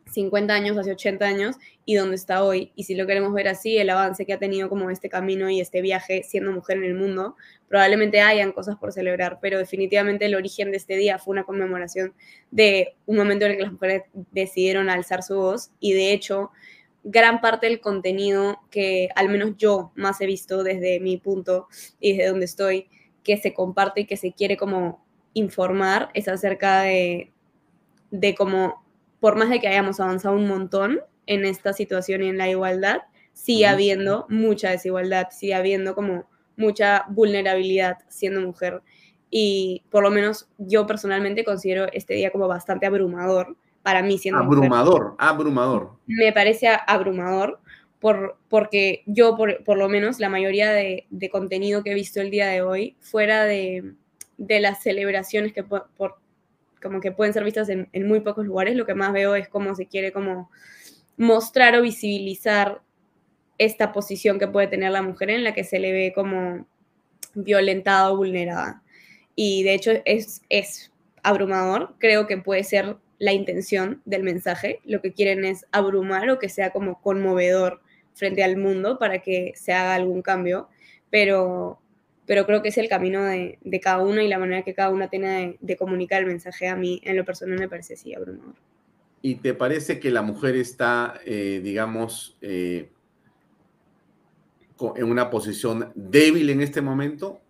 50 0.10 0.54
años, 0.54 0.78
hace 0.78 0.92
80 0.92 1.26
años 1.26 1.56
y 1.86 1.96
dónde 1.96 2.16
está 2.16 2.44
hoy. 2.44 2.72
Y 2.76 2.84
si 2.84 2.96
lo 2.96 3.08
queremos 3.08 3.34
ver 3.34 3.48
así, 3.48 3.78
el 3.78 3.90
avance 3.90 4.26
que 4.26 4.34
ha 4.34 4.40
tenido 4.40 4.70
como 4.70 4.90
este 4.90 5.10
camino 5.10 5.50
y 5.50 5.62
este 5.62 5.82
viaje 5.82 6.24
siendo 6.24 6.52
mujer 6.52 6.78
en 6.78 6.84
el 6.84 6.96
mundo, 6.96 7.36
probablemente 7.68 8.22
hayan 8.22 8.52
cosas 8.52 8.78
por 8.78 8.92
celebrar, 8.92 9.40
pero 9.42 9.60
definitivamente 9.60 10.26
el 10.26 10.36
origen 10.36 10.72
de 10.72 10.78
este 10.78 10.96
día 10.96 11.20
fue 11.20 11.34
una 11.34 11.44
conmemoración 11.44 12.14
de 12.52 12.96
un 13.06 13.18
momento 13.18 13.46
en 13.46 13.52
el 13.52 13.58
que 13.58 13.64
las 13.64 13.74
mujeres 13.74 14.04
decidieron 14.32 14.90
alzar 14.90 15.24
su 15.24 15.36
voz 15.36 15.72
y 15.80 15.94
de 15.94 16.14
hecho 16.14 16.52
gran 17.04 17.42
parte 17.42 17.68
del 17.68 17.80
contenido 17.80 18.60
que 18.70 19.10
al 19.16 19.30
menos 19.30 19.56
yo 19.58 19.92
más 19.96 20.20
he 20.22 20.26
visto 20.26 20.64
desde 20.64 21.00
mi 21.00 21.18
punto 21.18 21.68
y 22.00 22.14
desde 22.14 22.30
donde 22.30 22.46
estoy, 22.46 22.90
que 23.24 23.38
se 23.38 23.54
comparte 23.54 24.02
y 24.02 24.06
que 24.06 24.18
se 24.18 24.34
quiere 24.34 24.58
como 24.58 25.06
informar 25.34 26.10
es 26.14 26.28
acerca 26.28 26.82
de, 26.82 27.32
de 28.12 28.36
cómo 28.36 28.84
por 29.20 29.38
más 29.38 29.50
de 29.50 29.60
que 29.60 29.68
hayamos 29.68 30.00
avanzado 30.00 30.36
un 30.36 30.48
montón 30.48 31.00
en 31.26 31.46
esta 31.46 31.74
situación 31.74 32.24
y 32.24 32.30
en 32.30 32.38
la 32.38 32.50
igualdad, 32.50 33.02
sigue 33.34 33.68
habiendo 33.68 34.26
mucha 34.30 34.72
desigualdad, 34.72 35.28
sigue 35.32 35.54
habiendo 35.54 35.96
como 35.96 36.26
mucha 36.58 37.06
vulnerabilidad 37.10 37.98
siendo 38.08 38.42
mujer. 38.42 38.82
Y 39.30 39.84
por 39.90 40.04
lo 40.04 40.12
menos 40.12 40.50
yo 40.58 40.88
personalmente 40.88 41.44
considero 41.44 41.88
este 41.94 42.16
día 42.16 42.32
como 42.32 42.48
bastante 42.48 42.86
abrumador 42.86 43.56
para 43.84 44.02
mí 44.02 44.18
siendo 44.18 44.42
abrumador, 44.42 45.16
abrumador. 45.18 45.92
Me 46.06 46.34
parece 46.34 46.68
abrumador 46.86 47.60
por, 48.00 48.38
porque 48.50 49.04
yo 49.06 49.36
por, 49.36 49.64
por, 49.64 49.78
lo 49.78 49.88
menos 49.90 50.20
la 50.20 50.30
mayoría 50.30 50.72
de, 50.72 51.06
de, 51.10 51.30
contenido 51.30 51.84
que 51.84 51.92
he 51.92 51.96
visto 51.96 52.22
el 52.22 52.32
día 52.32 52.48
de 52.48 52.62
hoy, 52.62 52.96
fuera 53.00 53.46
de, 53.46 53.94
de 54.38 54.60
las 54.60 54.82
celebraciones 54.82 55.54
que 55.54 55.64
por, 55.64 56.18
como 56.82 57.00
que 57.00 57.12
pueden 57.12 57.34
ser 57.34 57.44
vistas 57.44 57.70
en, 57.70 57.90
muy 58.08 58.22
pocos 58.22 58.46
lugares. 58.46 58.76
Lo 58.76 58.86
que 58.86 58.96
más 58.96 59.14
veo 59.14 59.36
es 59.36 59.48
cómo 59.48 59.76
se 59.76 59.88
quiere 59.88 60.12
como 60.12 60.50
mostrar 61.18 61.76
o 61.76 61.82
visibilizar 61.82 62.82
esta 63.58 63.92
posición 63.92 64.40
que 64.40 64.48
puede 64.48 64.68
tener 64.68 64.92
la 64.92 65.02
mujer 65.02 65.30
en 65.32 65.44
la 65.44 65.54
que 65.54 65.64
se 65.64 65.80
le 65.80 65.92
ve 65.92 66.14
como 66.14 66.66
violentada 67.34 68.12
o 68.12 68.18
vulnerada. 68.18 68.82
Y 69.36 69.64
de 69.64 69.74
hecho 69.74 69.92
es, 70.06 70.42
es 70.50 70.92
abrumador. 71.24 71.96
Creo 72.00 72.28
que 72.28 72.38
puede 72.38 72.64
ser 72.64 72.98
la 73.20 73.34
intención 73.34 74.02
del 74.06 74.24
mensaje, 74.24 74.80
lo 74.86 75.02
que 75.02 75.14
quieren 75.14 75.44
es 75.44 75.66
abrumar 75.72 76.30
o 76.30 76.40
que 76.40 76.50
sea 76.50 76.72
como 76.72 77.02
conmovedor 77.02 77.82
frente 78.14 78.44
al 78.44 78.58
mundo 78.58 78.98
para 78.98 79.20
que 79.20 79.54
se 79.56 79.74
haga 79.74 79.94
algún 79.94 80.22
cambio, 80.22 80.70
pero, 81.10 81.80
pero 82.30 82.46
creo 82.46 82.62
que 82.62 82.70
es 82.70 82.78
el 82.78 82.88
camino 82.88 83.24
de, 83.24 83.58
cada 83.82 84.04
uno 84.04 84.22
y 84.22 84.28
la 84.28 84.38
manera 84.38 84.62
que 84.62 84.76
cada 84.76 84.92
uno 84.92 85.10
tiene 85.10 85.58
de, 85.62 85.76
comunicar 85.76 86.22
el 86.22 86.28
mensaje 86.28 86.68
a 86.68 86.76
mí, 86.76 87.02
en 87.04 87.18
lo 87.18 87.26
personal 87.26 87.58
me 87.58 87.68
parece 87.68 87.96
así 87.96 88.14
abrumador. 88.14 88.54
¿Y 89.24 89.34
te 89.38 89.56
parece 89.56 90.00
que 90.00 90.12
la 90.12 90.22
mujer 90.22 90.56
está, 90.56 91.20
eh, 91.26 91.60
digamos, 91.64 92.38
eh, 92.42 92.92
en 94.96 95.06
una 95.06 95.32
posición 95.32 95.92
débil 95.96 96.52
en 96.52 96.62
este 96.62 96.82
momento? 96.82 97.42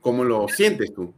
¿Cómo 0.00 0.24
lo 0.24 0.48
sientes 0.48 0.94
tú? 0.94 1.12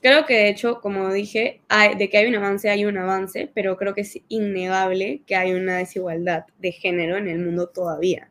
Creo 0.00 0.26
que 0.26 0.34
de 0.34 0.48
hecho, 0.48 0.80
como 0.80 1.12
dije, 1.12 1.60
de 1.96 2.10
que 2.10 2.18
hay 2.18 2.26
un 2.26 2.34
avance, 2.34 2.68
hay 2.68 2.84
un 2.84 2.98
avance, 2.98 3.48
pero 3.54 3.76
creo 3.76 3.94
que 3.94 4.00
es 4.00 4.18
innegable 4.26 5.22
que 5.24 5.36
hay 5.36 5.52
una 5.52 5.76
desigualdad 5.76 6.46
de 6.58 6.72
género 6.72 7.16
en 7.16 7.28
el 7.28 7.38
mundo 7.38 7.68
todavía. 7.68 8.28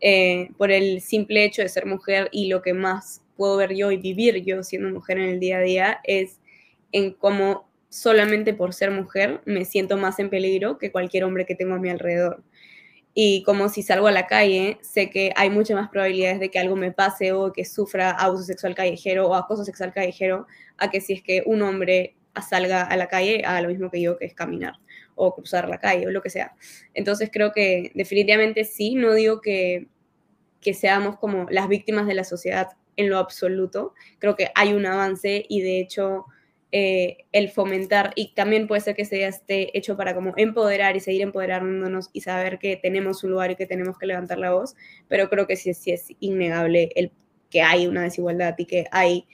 Eh, 0.00 0.50
por 0.56 0.70
el 0.70 1.00
simple 1.00 1.44
hecho 1.44 1.62
de 1.62 1.68
ser 1.68 1.84
mujer 1.86 2.28
y 2.30 2.46
lo 2.48 2.62
que 2.62 2.72
más 2.72 3.20
puedo 3.36 3.56
ver 3.56 3.74
yo 3.74 3.90
y 3.90 3.96
vivir 3.96 4.44
yo 4.44 4.62
siendo 4.62 4.90
mujer 4.90 5.18
en 5.18 5.28
el 5.28 5.40
día 5.40 5.58
a 5.58 5.60
día 5.60 6.00
es 6.04 6.38
en 6.92 7.12
cómo 7.12 7.68
solamente 7.88 8.54
por 8.54 8.74
ser 8.74 8.90
mujer 8.92 9.40
me 9.44 9.64
siento 9.64 9.96
más 9.96 10.18
en 10.18 10.30
peligro 10.30 10.78
que 10.78 10.92
cualquier 10.92 11.24
hombre 11.24 11.46
que 11.46 11.54
tengo 11.54 11.74
a 11.74 11.78
mi 11.78 11.88
alrededor. 11.88 12.44
Y 13.14 13.42
como 13.42 13.68
si 13.68 13.82
salgo 13.82 14.06
a 14.06 14.12
la 14.12 14.26
calle, 14.28 14.78
sé 14.82 15.10
que 15.10 15.32
hay 15.34 15.50
muchas 15.50 15.76
más 15.76 15.88
probabilidades 15.88 16.38
de 16.38 16.50
que 16.50 16.60
algo 16.60 16.76
me 16.76 16.92
pase 16.92 17.32
o 17.32 17.52
que 17.52 17.64
sufra 17.64 18.10
abuso 18.10 18.44
sexual 18.44 18.76
callejero 18.76 19.28
o 19.28 19.34
acoso 19.34 19.64
sexual 19.64 19.92
callejero 19.92 20.46
a 20.76 20.90
que 20.90 21.00
si 21.00 21.14
es 21.14 21.22
que 21.22 21.42
un 21.44 21.62
hombre 21.62 22.16
salga 22.48 22.82
a 22.82 22.96
la 22.96 23.08
calle 23.08 23.42
haga 23.44 23.62
lo 23.62 23.68
mismo 23.68 23.90
que 23.90 24.00
yo, 24.00 24.16
que 24.16 24.26
es 24.26 24.34
caminar 24.34 24.74
o 25.18 25.34
cruzar 25.34 25.68
la 25.68 25.78
calle 25.78 26.06
o 26.06 26.10
lo 26.10 26.22
que 26.22 26.30
sea. 26.30 26.54
Entonces 26.94 27.30
creo 27.32 27.52
que 27.52 27.90
definitivamente 27.94 28.64
sí, 28.64 28.94
no 28.94 29.12
digo 29.12 29.40
que, 29.40 29.88
que 30.60 30.74
seamos 30.74 31.18
como 31.18 31.46
las 31.50 31.68
víctimas 31.68 32.06
de 32.06 32.14
la 32.14 32.24
sociedad 32.24 32.68
en 32.96 33.10
lo 33.10 33.18
absoluto, 33.18 33.94
creo 34.18 34.34
que 34.36 34.50
hay 34.54 34.72
un 34.72 34.86
avance 34.86 35.44
y 35.48 35.60
de 35.60 35.80
hecho 35.80 36.26
eh, 36.70 37.24
el 37.32 37.48
fomentar, 37.50 38.12
y 38.14 38.34
también 38.34 38.66
puede 38.66 38.82
ser 38.82 38.94
que 38.94 39.06
sea 39.06 39.28
esté 39.28 39.76
hecho 39.76 39.96
para 39.96 40.14
como 40.14 40.34
empoderar 40.36 40.96
y 40.96 41.00
seguir 41.00 41.22
empoderándonos 41.22 42.10
y 42.12 42.20
saber 42.20 42.58
que 42.58 42.76
tenemos 42.76 43.24
un 43.24 43.30
lugar 43.30 43.50
y 43.50 43.56
que 43.56 43.64
tenemos 43.64 43.96
que 43.96 44.06
levantar 44.06 44.38
la 44.38 44.52
voz, 44.52 44.76
pero 45.08 45.30
creo 45.30 45.46
que 45.46 45.56
sí, 45.56 45.72
sí 45.72 45.92
es 45.92 46.08
innegable 46.20 46.90
el 46.94 47.10
que 47.48 47.62
hay 47.62 47.86
una 47.86 48.02
desigualdad 48.02 48.54
y 48.58 48.66
que 48.66 48.84
hay, 48.90 49.26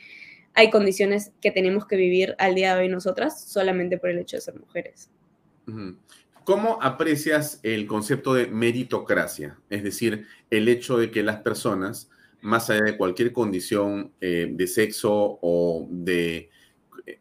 hay 0.54 0.70
condiciones 0.70 1.32
que 1.40 1.50
tenemos 1.50 1.86
que 1.86 1.96
vivir 1.96 2.36
al 2.38 2.54
día 2.54 2.76
de 2.76 2.82
hoy 2.82 2.88
nosotras 2.88 3.44
solamente 3.50 3.98
por 3.98 4.10
el 4.10 4.20
hecho 4.20 4.36
de 4.36 4.42
ser 4.42 4.54
mujeres. 4.54 5.10
¿Cómo 6.44 6.78
aprecias 6.82 7.60
el 7.62 7.86
concepto 7.86 8.34
de 8.34 8.48
meritocracia? 8.48 9.58
Es 9.70 9.82
decir, 9.82 10.26
el 10.50 10.68
hecho 10.68 10.98
de 10.98 11.10
que 11.10 11.22
las 11.22 11.38
personas, 11.38 12.10
más 12.42 12.68
allá 12.68 12.82
de 12.84 12.96
cualquier 12.98 13.32
condición 13.32 14.12
eh, 14.20 14.48
de 14.50 14.66
sexo 14.66 15.38
o 15.40 15.88
de 15.90 16.50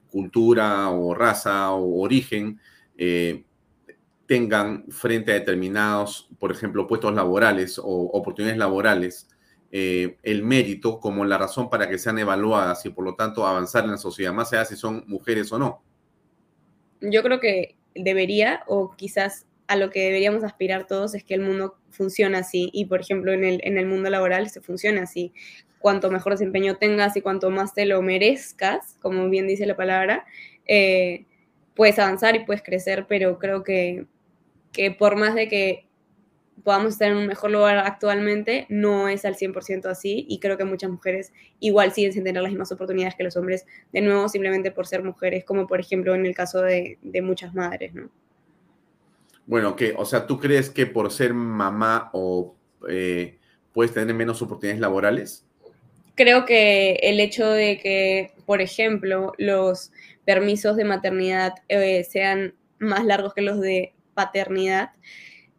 cultura 0.09 0.89
o 0.89 1.13
raza 1.13 1.71
o 1.71 2.01
origen 2.01 2.59
eh, 2.97 3.43
tengan 4.25 4.85
frente 4.89 5.31
a 5.31 5.35
determinados, 5.35 6.29
por 6.39 6.51
ejemplo, 6.51 6.87
puestos 6.87 7.13
laborales 7.13 7.79
o 7.79 7.85
oportunidades 7.85 8.57
laborales, 8.57 9.29
eh, 9.71 10.17
el 10.23 10.43
mérito 10.43 10.99
como 10.99 11.25
la 11.25 11.37
razón 11.37 11.69
para 11.69 11.89
que 11.89 11.97
sean 11.97 12.19
evaluadas 12.19 12.85
y 12.85 12.89
por 12.89 13.05
lo 13.05 13.15
tanto 13.15 13.47
avanzar 13.47 13.85
en 13.85 13.91
la 13.91 13.97
sociedad, 13.97 14.33
más 14.33 14.53
allá 14.53 14.65
si 14.65 14.75
son 14.75 15.03
mujeres 15.07 15.51
o 15.51 15.59
no. 15.59 15.81
Yo 17.01 17.23
creo 17.23 17.39
que 17.39 17.75
debería, 17.95 18.63
o 18.67 18.95
quizás 18.95 19.45
a 19.67 19.75
lo 19.75 19.89
que 19.89 20.01
deberíamos 20.01 20.43
aspirar 20.43 20.87
todos 20.87 21.15
es 21.15 21.23
que 21.23 21.33
el 21.33 21.41
mundo 21.41 21.77
funcione 21.89 22.37
así 22.37 22.69
y, 22.73 22.85
por 22.85 23.01
ejemplo, 23.01 23.31
en 23.31 23.43
el, 23.43 23.59
en 23.63 23.77
el 23.77 23.85
mundo 23.85 24.09
laboral 24.09 24.49
se 24.49 24.61
funciona 24.61 25.03
así. 25.03 25.33
Cuanto 25.79 26.11
mejor 26.11 26.33
desempeño 26.33 26.77
tengas 26.77 27.15
y 27.17 27.21
cuanto 27.21 27.49
más 27.49 27.73
te 27.73 27.85
lo 27.85 28.01
merezcas, 28.01 28.97
como 29.01 29.29
bien 29.29 29.47
dice 29.47 29.65
la 29.65 29.75
palabra, 29.75 30.25
eh, 30.65 31.25
puedes 31.75 31.99
avanzar 31.99 32.35
y 32.35 32.45
puedes 32.45 32.63
crecer, 32.63 33.05
pero 33.07 33.39
creo 33.39 33.63
que, 33.63 34.05
que 34.71 34.91
por 34.91 35.15
más 35.15 35.35
de 35.35 35.47
que 35.47 35.87
podamos 36.63 36.93
estar 36.93 37.11
en 37.11 37.17
un 37.17 37.27
mejor 37.27 37.51
lugar 37.51 37.77
actualmente, 37.79 38.65
no 38.69 39.07
es 39.07 39.25
al 39.25 39.35
100% 39.35 39.85
así 39.85 40.25
y 40.29 40.39
creo 40.39 40.57
que 40.57 40.63
muchas 40.63 40.89
mujeres 40.89 41.33
igual 41.59 41.91
siguen 41.91 42.13
sin 42.13 42.23
tener 42.23 42.41
las 42.41 42.51
mismas 42.51 42.71
oportunidades 42.71 43.15
que 43.15 43.23
los 43.23 43.35
hombres, 43.35 43.65
de 43.91 44.01
nuevo 44.01 44.27
simplemente 44.29 44.71
por 44.71 44.87
ser 44.87 45.03
mujeres, 45.03 45.43
como 45.43 45.67
por 45.67 45.79
ejemplo 45.79 46.15
en 46.15 46.25
el 46.25 46.35
caso 46.35 46.61
de, 46.61 46.97
de 47.01 47.21
muchas 47.21 47.53
madres, 47.53 47.93
¿no? 47.93 48.09
Bueno, 49.45 49.75
que, 49.75 49.93
o 49.97 50.05
sea, 50.05 50.25
¿tú 50.25 50.39
crees 50.39 50.69
que 50.69 50.85
por 50.85 51.11
ser 51.11 51.33
mamá 51.33 52.09
o 52.13 52.55
eh, 52.87 53.37
puedes 53.73 53.93
tener 53.93 54.15
menos 54.15 54.41
oportunidades 54.41 54.79
laborales? 54.79 55.45
creo 56.15 56.45
que 56.45 56.93
el 57.01 57.19
hecho 57.19 57.49
de 57.49 57.79
que, 57.79 58.33
por 58.45 58.61
ejemplo, 58.61 59.33
los 59.37 59.91
permisos 60.25 60.75
de 60.75 60.85
maternidad 60.85 61.53
eh, 61.69 62.03
sean 62.03 62.53
más 62.79 63.05
largos 63.05 63.33
que 63.33 63.41
los 63.41 63.59
de 63.59 63.93
paternidad, 64.13 64.91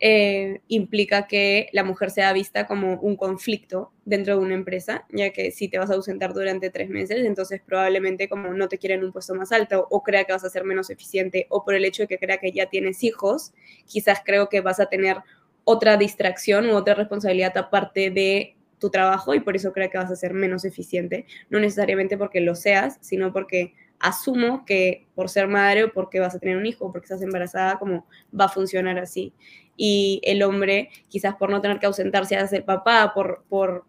eh, 0.01 0.61
implica 0.69 1.27
que 1.27 1.69
la 1.73 1.85
mujer 1.85 2.11
sea 2.11 2.33
vista 2.33 2.67
como 2.67 2.95
un 3.01 3.17
conflicto 3.17 3.93
dentro 4.05 4.37
de 4.37 4.45
una 4.45 4.55
empresa, 4.55 5.07
ya 5.11 5.31
que 5.31 5.51
si 5.51 5.69
te 5.69 5.79
vas 5.79 5.91
a 5.91 5.95
ausentar 5.95 6.35
durante 6.35 6.71
tres 6.71 6.91
meses, 6.91 7.25
entonces 7.25 7.63
probablemente 7.65 8.29
como 8.29 8.53
no 8.53 8.69
te 8.69 8.79
quieren 8.79 9.05
un 9.05 9.13
puesto 9.13 9.35
más 9.35 9.53
alto 9.53 9.87
o 9.91 10.03
crea 10.03 10.25
que 10.25 10.33
vas 10.33 10.45
a 10.45 10.51
ser 10.51 10.65
menos 10.65 10.91
eficiente 10.91 11.47
o 11.49 11.65
por 11.65 11.75
el 11.75 11.85
hecho 11.85 12.03
de 12.03 12.09
que 12.09 12.19
crea 12.19 12.39
que 12.39 12.53
ya 12.53 12.67
tienes 12.67 13.05
hijos, 13.05 13.53
quizás 13.87 14.21
creo 14.25 14.49
que 14.49 14.61
vas 14.61 14.81
a 14.81 14.87
tener 14.87 15.19
otra 15.65 15.97
distracción 15.97 16.67
u 16.67 16.75
otra 16.75 16.95
responsabilidad 16.95 17.57
aparte 17.57 18.11
de 18.11 18.57
tu 18.79 18.91
trabajo 18.91 19.35
y 19.35 19.41
por 19.41 19.57
eso 19.57 19.73
creo 19.73 19.89
que 19.91 19.99
vas 19.99 20.11
a 20.11 20.17
ser 20.17 20.35
menos 20.35 20.65
eficiente, 20.65 21.27
no 21.49 21.61
necesariamente 21.61 22.19
porque 22.19 22.41
lo 22.41 22.55
seas, 22.55 22.99
sino 23.01 23.33
porque 23.33 23.73
asumo 23.99 24.65
que 24.67 25.07
por 25.15 25.31
ser 25.31 25.49
madre 25.49 25.85
o 25.85 25.93
porque 25.93 26.21
vas 26.21 26.35
a 26.35 26.39
tener 26.39 26.57
un 26.57 26.67
hijo 26.67 26.85
o 26.85 26.93
porque 26.93 27.07
estás 27.07 27.23
embarazada, 27.23 27.79
como 27.79 28.07
va 28.39 28.47
a 28.47 28.49
funcionar 28.49 28.99
así. 28.99 29.33
Y 29.77 30.20
el 30.25 30.43
hombre, 30.43 30.91
quizás 31.09 31.35
por 31.35 31.51
no 31.51 31.61
tener 31.61 31.79
que 31.79 31.87
ausentarse 31.87 32.37
a 32.37 32.47
ser 32.47 32.64
papá, 32.64 33.12
por, 33.14 33.45
por 33.49 33.85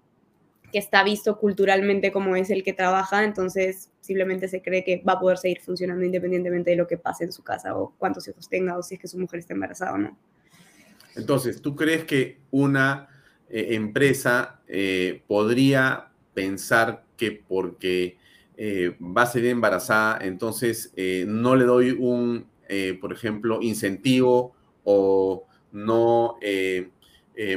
que 0.71 0.79
está 0.79 1.03
visto 1.03 1.37
culturalmente 1.37 2.11
como 2.11 2.35
es 2.35 2.49
el 2.49 2.63
que 2.63 2.73
trabaja, 2.73 3.23
entonces 3.23 3.91
simplemente 4.01 4.47
se 4.47 4.61
cree 4.61 4.83
que 4.83 5.01
va 5.07 5.13
a 5.13 5.19
poder 5.19 5.37
seguir 5.37 5.61
funcionando 5.61 6.03
independientemente 6.03 6.71
de 6.71 6.75
lo 6.75 6.87
que 6.87 6.97
pase 6.97 7.23
en 7.23 7.31
su 7.31 7.43
casa 7.43 7.77
o 7.77 7.93
cuántos 7.97 8.27
hijos 8.27 8.49
tenga 8.49 8.77
o 8.77 8.83
si 8.83 8.95
es 8.95 9.01
que 9.01 9.07
su 9.07 9.17
mujer 9.17 9.39
está 9.39 9.53
embarazada 9.53 9.93
o 9.93 9.97
no. 9.97 10.17
Entonces, 11.15 11.61
¿tú 11.61 11.75
crees 11.75 12.03
que 12.03 12.39
una 12.51 13.07
eh, 13.49 13.75
empresa 13.75 14.59
eh, 14.67 15.21
podría 15.27 16.09
pensar 16.33 17.05
que 17.15 17.31
porque 17.31 18.17
eh, 18.57 18.97
va 18.99 19.21
a 19.21 19.27
ser 19.27 19.45
embarazada, 19.45 20.19
entonces 20.25 20.91
no 21.27 21.55
le 21.55 21.65
doy 21.65 21.91
un, 21.91 22.47
por 22.99 23.13
ejemplo, 23.13 23.59
incentivo 23.61 24.53
o 24.83 25.45
no 25.75 26.37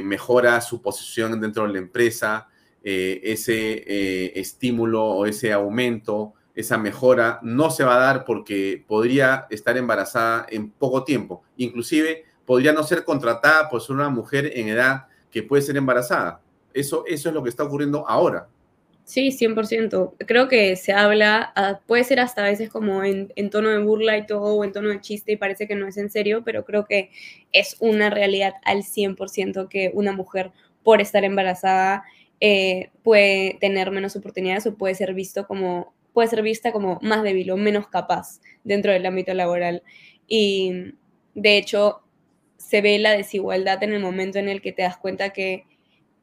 mejora 0.03 0.61
su 0.61 0.81
posición 0.81 1.39
dentro 1.39 1.65
de 1.65 1.73
la 1.73 1.79
empresa, 1.79 2.47
ese 2.83 4.39
estímulo 4.39 5.03
o 5.03 5.25
ese 5.25 5.51
aumento, 5.51 6.33
esa 6.55 6.77
mejora 6.77 7.39
no 7.41 7.71
se 7.71 7.83
va 7.83 7.95
a 7.95 7.99
dar 7.99 8.25
porque 8.25 8.83
podría 8.85 9.47
estar 9.49 9.77
embarazada 9.77 10.45
en 10.49 10.71
poco 10.71 11.03
tiempo. 11.05 11.43
Inclusive 11.57 12.25
podría 12.45 12.73
no 12.73 12.83
ser 12.83 13.05
contratada 13.05 13.69
por 13.69 13.81
ser 13.81 13.95
una 13.95 14.09
mujer 14.09 14.51
en 14.55 14.67
edad 14.67 15.07
que 15.31 15.43
puede 15.43 15.61
ser 15.61 15.77
embarazada. 15.77 16.41
Eso, 16.73 17.03
eso 17.07 17.29
es 17.29 17.35
lo 17.35 17.43
que 17.43 17.49
está 17.49 17.63
ocurriendo 17.63 18.07
ahora. 18.07 18.49
Sí, 19.09 19.31
100%. 19.31 20.13
Creo 20.27 20.47
que 20.47 20.75
se 20.75 20.93
habla, 20.93 21.51
ah, 21.55 21.79
puede 21.87 22.03
ser 22.03 22.19
hasta 22.19 22.45
a 22.45 22.49
veces 22.49 22.69
como 22.69 23.03
en, 23.03 23.49
tono 23.49 23.69
de 23.69 23.79
burla 23.79 24.15
y 24.19 24.27
todo, 24.27 24.53
o 24.55 24.63
en 24.63 24.71
tono 24.71 24.89
de 24.89 25.01
chiste 25.01 25.31
y 25.31 25.35
parece 25.35 25.67
que 25.67 25.73
no 25.73 25.87
es 25.87 25.97
en 25.97 26.11
serio, 26.11 26.43
pero 26.45 26.63
creo 26.63 26.85
que 26.85 27.09
es 27.51 27.75
una 27.79 28.11
realidad 28.11 28.53
al 28.65 28.83
100% 28.83 29.67
que 29.67 29.89
una 29.95 30.11
mujer 30.11 30.51
por 30.83 31.01
estar 31.01 31.23
embarazada 31.23 32.03
eh, 32.39 32.91
puede 33.01 33.57
tener 33.59 33.89
menos 33.89 34.15
oportunidades 34.15 34.67
o 34.67 34.75
puede 34.77 34.93
ser 34.93 35.15
visto 35.15 35.47
como, 35.47 35.91
puede 36.13 36.27
ser 36.27 36.43
vista 36.43 36.71
como 36.71 36.99
más 37.01 37.23
débil 37.23 37.49
o 37.49 37.57
menos 37.57 37.87
capaz 37.87 38.41
dentro 38.63 38.91
del 38.91 39.07
ámbito 39.07 39.33
laboral. 39.33 39.81
Y 40.27 40.93
de 41.33 41.57
hecho, 41.57 42.03
se 42.57 42.81
ve 42.81 42.99
la 42.99 43.13
desigualdad 43.13 43.81
en 43.81 43.93
el 43.93 44.03
momento 44.03 44.37
en 44.37 44.49
el 44.49 44.61
que 44.61 44.71
te 44.71 44.83
das 44.83 44.97
cuenta 44.97 45.31
que 45.31 45.65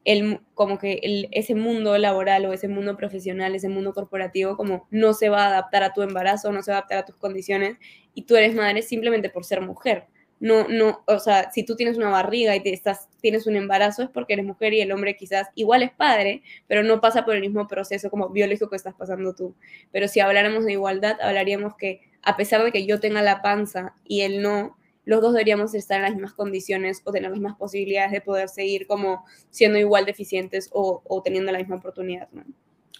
el, 0.07 0.39
como 0.53 0.79
que 0.79 1.27
ese 1.31 1.53
mundo 1.53 1.97
laboral 1.97 2.45
o 2.45 2.53
ese 2.53 2.69
mundo 2.69 2.95
profesional, 2.95 3.55
ese 3.55 3.67
mundo 3.67 3.93
corporativo, 3.93 4.55
como 4.55 4.87
no 4.89 5.13
se 5.13 5.27
va 5.27 5.43
a 5.43 5.47
adaptar 5.49 5.83
a 5.83 5.91
tu 5.91 6.01
embarazo, 6.01 6.53
no 6.53 6.63
se 6.63 6.71
va 6.71 6.77
a 6.77 6.79
adaptar 6.79 6.99
a 6.99 7.05
tus 7.05 7.17
condiciones 7.17 7.77
y 8.13 8.21
tú 8.21 8.37
eres 8.37 8.55
madre 8.55 8.81
simplemente 8.83 9.29
por 9.29 9.43
ser 9.43 9.59
mujer. 9.59 10.07
No, 10.39 10.65
no, 10.69 11.03
o 11.07 11.19
sea, 11.19 11.51
si 11.51 11.65
tú 11.65 11.75
tienes 11.75 11.97
una 11.97 12.09
barriga 12.09 12.55
y 12.55 12.63
te 12.63 12.71
estás, 12.71 13.09
tienes 13.19 13.47
un 13.47 13.57
embarazo 13.57 14.01
es 14.03 14.09
porque 14.09 14.33
eres 14.33 14.45
mujer 14.45 14.73
y 14.73 14.79
el 14.79 14.93
hombre 14.93 15.17
quizás 15.17 15.49
igual 15.55 15.83
es 15.83 15.91
padre, 15.91 16.41
pero 16.67 16.83
no 16.83 17.01
pasa 17.01 17.25
por 17.25 17.35
el 17.35 17.41
mismo 17.41 17.67
proceso 17.67 18.09
como 18.09 18.29
biológico 18.29 18.69
que 18.69 18.77
estás 18.77 18.93
pasando 18.93 19.35
tú. 19.35 19.55
Pero 19.91 20.07
si 20.07 20.21
habláramos 20.21 20.63
de 20.63 20.71
igualdad, 20.71 21.17
hablaríamos 21.19 21.75
que 21.75 21.99
a 22.21 22.37
pesar 22.37 22.63
de 22.63 22.71
que 22.71 22.85
yo 22.85 23.01
tenga 23.01 23.21
la 23.21 23.41
panza 23.41 23.93
y 24.05 24.21
él 24.21 24.41
no, 24.41 24.76
los 25.07 25.21
dos 25.21 25.31
deberíamos 25.31 25.73
estar 25.73 25.97
en 25.97 26.03
las 26.03 26.11
mismas 26.11 26.33
condiciones 26.33 27.01
o 27.05 27.13
tener 27.13 27.31
las 27.31 27.39
mismas 27.39 27.55
posibilidades 27.57 28.11
de 28.11 28.19
poder 28.19 28.49
seguir 28.49 28.87
como 28.87 29.23
siendo 29.49 29.79
igual 29.79 30.05
deficientes 30.05 30.69
o, 30.73 31.01
o 31.05 31.21
teniendo 31.21 31.49
la 31.53 31.59
misma 31.59 31.77
oportunidad, 31.77 32.29
¿no? 32.33 32.43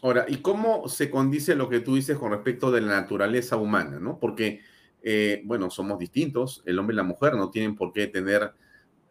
Ahora, 0.01 0.25
¿y 0.29 0.37
cómo 0.37 0.87
se 0.87 1.09
condice 1.09 1.53
lo 1.53 1.67
que 1.67 1.81
tú 1.81 1.95
dices 1.95 2.17
con 2.17 2.31
respecto 2.31 2.71
de 2.71 2.79
la 2.79 3.01
naturaleza 3.01 3.57
humana, 3.57 3.99
no? 3.99 4.19
Porque, 4.19 4.61
eh, 5.01 5.41
bueno, 5.43 5.69
somos 5.69 5.99
distintos, 5.99 6.63
el 6.65 6.79
hombre 6.79 6.93
y 6.93 6.97
la 6.97 7.03
mujer 7.03 7.33
no 7.33 7.49
tienen 7.49 7.75
por 7.75 7.91
qué 7.91 8.07
tener, 8.07 8.53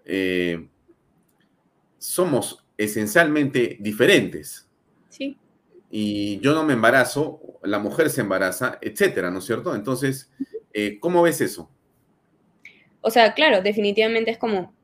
eh, 0.07 0.66
somos 1.99 2.64
esencialmente 2.78 3.76
diferentes. 3.78 4.70
Sí. 5.11 5.36
Y 5.90 6.38
yo 6.40 6.55
no 6.55 6.64
me 6.64 6.72
embarazo, 6.72 7.42
la 7.62 7.78
mujer 7.78 8.09
se 8.09 8.22
embaraza, 8.22 8.78
etcétera, 8.80 9.30
¿no 9.30 9.40
es 9.40 9.44
cierto? 9.44 9.74
Entonces, 9.74 10.30
eh, 10.72 10.99
¿cómo 10.99 11.20
ves 11.22 11.42
eso? 11.42 11.70
O 13.07 13.11
sea, 13.11 13.34
claro, 13.34 13.62
definitivamente 13.62 14.32
es 14.32 14.38
como 14.38 14.74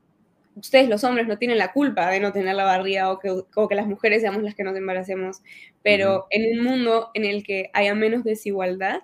ustedes 0.55 0.87
los 0.87 1.03
hombres 1.03 1.27
no 1.27 1.37
tienen 1.37 1.57
la 1.57 1.73
culpa 1.73 2.09
de 2.09 2.21
no 2.21 2.31
tener 2.31 2.55
la 2.55 2.63
barriga 2.63 3.11
o 3.11 3.19
que, 3.19 3.29
que 3.69 3.75
las 3.75 3.85
mujeres 3.87 4.21
seamos 4.21 4.43
las 4.43 4.55
que 4.55 4.63
nos 4.63 4.77
embaracemos, 4.77 5.41
pero 5.81 6.27
en 6.29 6.57
un 6.57 6.63
mundo 6.63 7.09
en 7.15 7.25
el 7.25 7.43
que 7.43 7.69
haya 7.73 7.95
menos 7.95 8.23
desigualdad, 8.23 9.01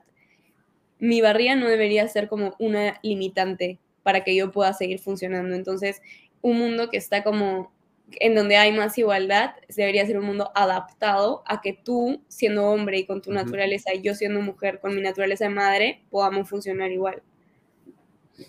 mi 0.99 1.19
barriga 1.19 1.55
no 1.57 1.67
debería 1.67 2.07
ser 2.07 2.29
como 2.29 2.55
una 2.59 2.99
limitante 3.03 3.79
para 4.03 4.23
que 4.23 4.35
yo 4.35 4.51
pueda 4.51 4.71
seguir 4.73 4.99
funcionando. 4.99 5.53
Entonces, 5.53 6.01
un 6.41 6.57
mundo 6.57 6.89
que 6.89 6.97
está 6.97 7.21
como 7.23 7.73
en 8.21 8.35
donde 8.35 8.55
hay 8.55 8.71
más 8.71 8.97
igualdad, 8.97 9.51
debería 9.75 10.05
ser 10.05 10.17
un 10.17 10.27
mundo 10.27 10.51
adaptado 10.55 11.43
a 11.45 11.59
que 11.61 11.73
tú, 11.73 12.23
siendo 12.29 12.67
hombre 12.67 12.99
y 12.99 13.05
con 13.05 13.21
tu 13.21 13.33
naturaleza, 13.33 13.93
y 13.93 14.01
yo 14.01 14.15
siendo 14.15 14.41
mujer 14.41 14.79
con 14.79 14.95
mi 14.95 15.01
naturaleza 15.01 15.45
de 15.45 15.51
madre, 15.51 16.03
podamos 16.09 16.49
funcionar 16.49 16.89
igual. 16.91 17.21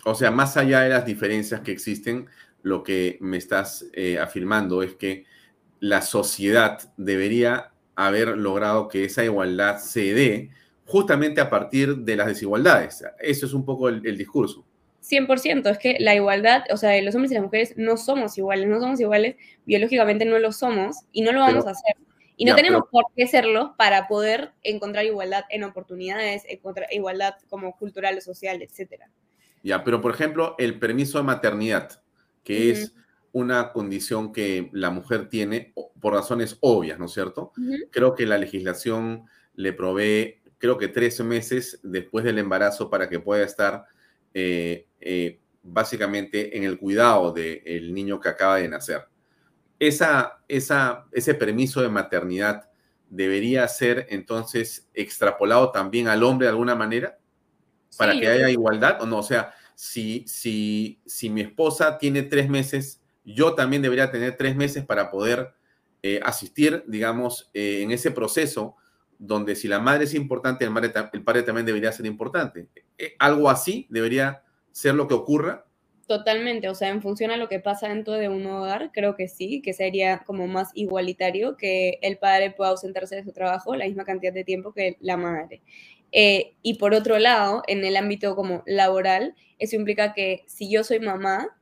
O 0.05 0.15
sea, 0.15 0.31
más 0.31 0.57
allá 0.57 0.81
de 0.81 0.89
las 0.89 1.05
diferencias 1.05 1.61
que 1.61 1.71
existen, 1.71 2.27
lo 2.63 2.83
que 2.83 3.17
me 3.21 3.37
estás 3.37 3.85
eh, 3.93 4.19
afirmando 4.19 4.83
es 4.83 4.95
que 4.95 5.25
la 5.79 6.01
sociedad 6.01 6.79
debería 6.97 7.71
haber 7.95 8.29
logrado 8.37 8.87
que 8.87 9.05
esa 9.05 9.23
igualdad 9.23 9.79
se 9.79 10.13
dé 10.13 10.49
justamente 10.85 11.41
a 11.41 11.49
partir 11.49 11.97
de 11.97 12.15
las 12.15 12.27
desigualdades. 12.27 13.03
Eso 13.19 13.45
es 13.45 13.53
un 13.53 13.65
poco 13.65 13.89
el, 13.89 14.17
discurso. 14.17 14.65
100%, 15.03 15.69
es 15.69 15.77
que 15.77 15.97
la 15.99 16.13
igualdad, 16.13 16.63
o 16.71 16.77
sea, 16.77 16.99
los 17.01 17.15
hombres 17.15 17.31
y 17.31 17.35
las 17.35 17.43
mujeres 17.43 17.73
no 17.77 17.97
somos 17.97 18.37
iguales, 18.37 18.67
no 18.67 18.79
somos 18.79 18.99
iguales, 18.99 19.35
biológicamente 19.65 20.25
no 20.25 20.37
lo 20.37 20.51
somos 20.51 20.97
y 21.11 21.21
no 21.21 21.31
lo 21.31 21.39
vamos 21.39 21.65
a 21.65 21.71
hacer. 21.71 21.95
Y 22.37 22.45
no 22.45 22.55
tenemos 22.55 22.83
por 22.89 23.05
qué 23.15 23.27
serlo 23.27 23.75
para 23.77 24.07
poder 24.07 24.51
encontrar 24.63 25.05
igualdad 25.05 25.43
en 25.49 25.63
oportunidades, 25.63 26.43
encontrar 26.47 26.87
igualdad 26.91 27.35
como 27.49 27.77
cultural, 27.77 28.19
social, 28.21 28.61
etc. 28.61 29.03
Ya, 29.63 29.83
pero 29.83 30.01
por 30.01 30.13
ejemplo, 30.13 30.55
el 30.57 30.79
permiso 30.79 31.17
de 31.17 31.23
maternidad 31.23 32.01
que 32.43 32.71
es 32.71 32.93
una 33.31 33.71
condición 33.71 34.33
que 34.33 34.69
la 34.73 34.89
mujer 34.89 35.29
tiene 35.29 35.73
por 35.99 36.13
razones 36.13 36.57
obvias, 36.61 36.99
¿no 36.99 37.05
es 37.05 37.13
cierto? 37.13 37.53
Creo 37.91 38.15
que 38.15 38.25
la 38.25 38.37
legislación 38.37 39.25
le 39.55 39.73
provee, 39.73 40.41
creo 40.57 40.77
que 40.77 40.87
tres 40.87 41.19
meses 41.21 41.79
después 41.83 42.25
del 42.25 42.39
embarazo 42.39 42.89
para 42.89 43.07
que 43.07 43.19
pueda 43.19 43.45
estar 43.45 43.85
eh, 44.33 44.87
eh, 44.99 45.39
básicamente 45.63 46.57
en 46.57 46.63
el 46.63 46.77
cuidado 46.77 47.31
del 47.31 47.93
niño 47.93 48.19
que 48.19 48.29
acaba 48.29 48.57
de 48.57 48.67
nacer. 48.67 49.05
Esa, 49.79 50.43
esa, 50.47 51.05
ese 51.11 51.33
permiso 51.33 51.81
de 51.81 51.89
maternidad 51.89 52.69
debería 53.09 53.67
ser 53.67 54.07
entonces 54.09 54.89
extrapolado 54.93 55.71
también 55.71 56.07
al 56.07 56.23
hombre 56.23 56.45
de 56.45 56.51
alguna 56.51 56.75
manera 56.75 57.17
para 57.97 58.13
que 58.19 58.27
haya 58.27 58.49
igualdad 58.49 59.01
o 59.01 59.05
no, 59.05 59.19
o 59.19 59.23
sea, 59.23 59.53
si, 59.75 60.23
si, 60.27 61.01
si 61.05 61.29
mi 61.29 61.41
esposa 61.41 61.97
tiene 61.97 62.23
tres 62.23 62.49
meses, 62.49 63.01
yo 63.23 63.55
también 63.55 63.81
debería 63.81 64.11
tener 64.11 64.37
tres 64.37 64.55
meses 64.55 64.85
para 64.85 65.09
poder 65.09 65.53
eh, 66.03 66.19
asistir, 66.23 66.83
digamos, 66.87 67.49
eh, 67.53 67.81
en 67.83 67.91
ese 67.91 68.11
proceso 68.11 68.75
donde 69.17 69.55
si 69.55 69.67
la 69.67 69.79
madre 69.79 70.05
es 70.05 70.15
importante, 70.15 70.65
el, 70.65 70.71
el 71.13 71.23
padre 71.23 71.43
también 71.43 71.65
debería 71.65 71.91
ser 71.91 72.07
importante. 72.07 72.67
Eh, 72.97 73.13
¿Algo 73.19 73.49
así 73.49 73.87
debería 73.89 74.43
ser 74.71 74.95
lo 74.95 75.07
que 75.07 75.13
ocurra? 75.13 75.65
Totalmente, 76.07 76.67
o 76.67 76.75
sea, 76.75 76.89
en 76.89 77.01
función 77.01 77.31
a 77.31 77.37
lo 77.37 77.47
que 77.47 77.59
pasa 77.59 77.87
dentro 77.87 78.13
de 78.13 78.29
un 78.29 78.45
hogar, 78.47 78.91
creo 78.91 79.15
que 79.15 79.27
sí, 79.27 79.61
que 79.61 79.73
sería 79.73 80.23
como 80.25 80.47
más 80.47 80.71
igualitario 80.73 81.55
que 81.55 81.99
el 82.01 82.17
padre 82.17 82.51
pueda 82.51 82.71
ausentarse 82.71 83.15
de 83.15 83.23
su 83.23 83.31
trabajo 83.31 83.75
la 83.75 83.85
misma 83.85 84.03
cantidad 84.03 84.33
de 84.33 84.43
tiempo 84.43 84.73
que 84.73 84.97
la 84.99 85.17
madre. 85.17 85.61
Eh, 86.11 86.55
y 86.61 86.75
por 86.75 86.93
otro 86.93 87.19
lado, 87.19 87.63
en 87.67 87.85
el 87.85 87.95
ámbito 87.97 88.35
como 88.35 88.63
laboral, 88.65 89.35
eso 89.59 89.75
implica 89.75 90.13
que 90.13 90.43
si 90.47 90.69
yo 90.69 90.83
soy 90.83 90.99
mamá, 90.99 91.57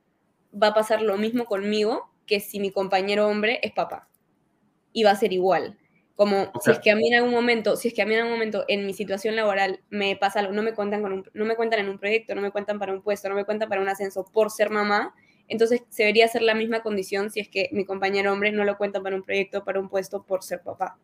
va 0.60 0.68
a 0.68 0.74
pasar 0.74 1.02
lo 1.02 1.16
mismo 1.16 1.44
conmigo 1.44 2.10
que 2.26 2.40
si 2.40 2.60
mi 2.60 2.70
compañero 2.70 3.28
hombre 3.28 3.60
es 3.62 3.72
papá. 3.72 4.08
Y 4.92 5.04
va 5.04 5.12
a 5.12 5.16
ser 5.16 5.32
igual. 5.32 5.78
Como 6.16 6.52
si 6.62 6.70
es 6.72 6.78
que 6.80 6.90
a 6.90 6.96
mí 6.96 7.08
en 7.08 7.14
algún 7.14 7.32
momento, 7.32 7.76
si 7.76 7.88
es 7.88 7.94
que 7.94 8.02
a 8.02 8.06
mí 8.06 8.14
en 8.14 8.20
algún 8.20 8.34
momento 8.34 8.64
en 8.68 8.86
mi 8.86 8.92
situación 8.92 9.36
laboral 9.36 9.80
me 9.88 10.16
pasa 10.16 10.40
algo, 10.40 10.52
no 10.52 10.62
me 10.62 10.74
cuentan 10.74 11.00
con 11.02 11.24
no 11.32 11.44
me 11.46 11.56
cuentan 11.56 11.80
en 11.80 11.88
un 11.88 11.98
proyecto, 11.98 12.34
no 12.34 12.42
me 12.42 12.50
cuentan 12.50 12.78
para 12.78 12.92
un 12.92 13.02
puesto, 13.02 13.28
no 13.30 13.34
me 13.34 13.44
cuentan 13.46 13.68
para 13.70 13.80
un 13.80 13.88
ascenso 13.88 14.24
por 14.30 14.50
ser 14.50 14.68
mamá, 14.70 15.14
entonces 15.48 15.82
se 15.88 16.02
debería 16.02 16.28
ser 16.28 16.42
la 16.42 16.54
misma 16.54 16.82
condición 16.82 17.30
si 17.30 17.40
es 17.40 17.48
que 17.48 17.70
mi 17.72 17.84
compañero 17.86 18.32
hombre 18.32 18.52
no 18.52 18.64
lo 18.64 18.76
cuenta 18.76 19.00
para 19.02 19.16
un 19.16 19.22
proyecto, 19.22 19.64
para 19.64 19.80
un 19.80 19.88
puesto 19.88 20.22
por 20.24 20.42
ser 20.44 20.62
papá. 20.62 20.98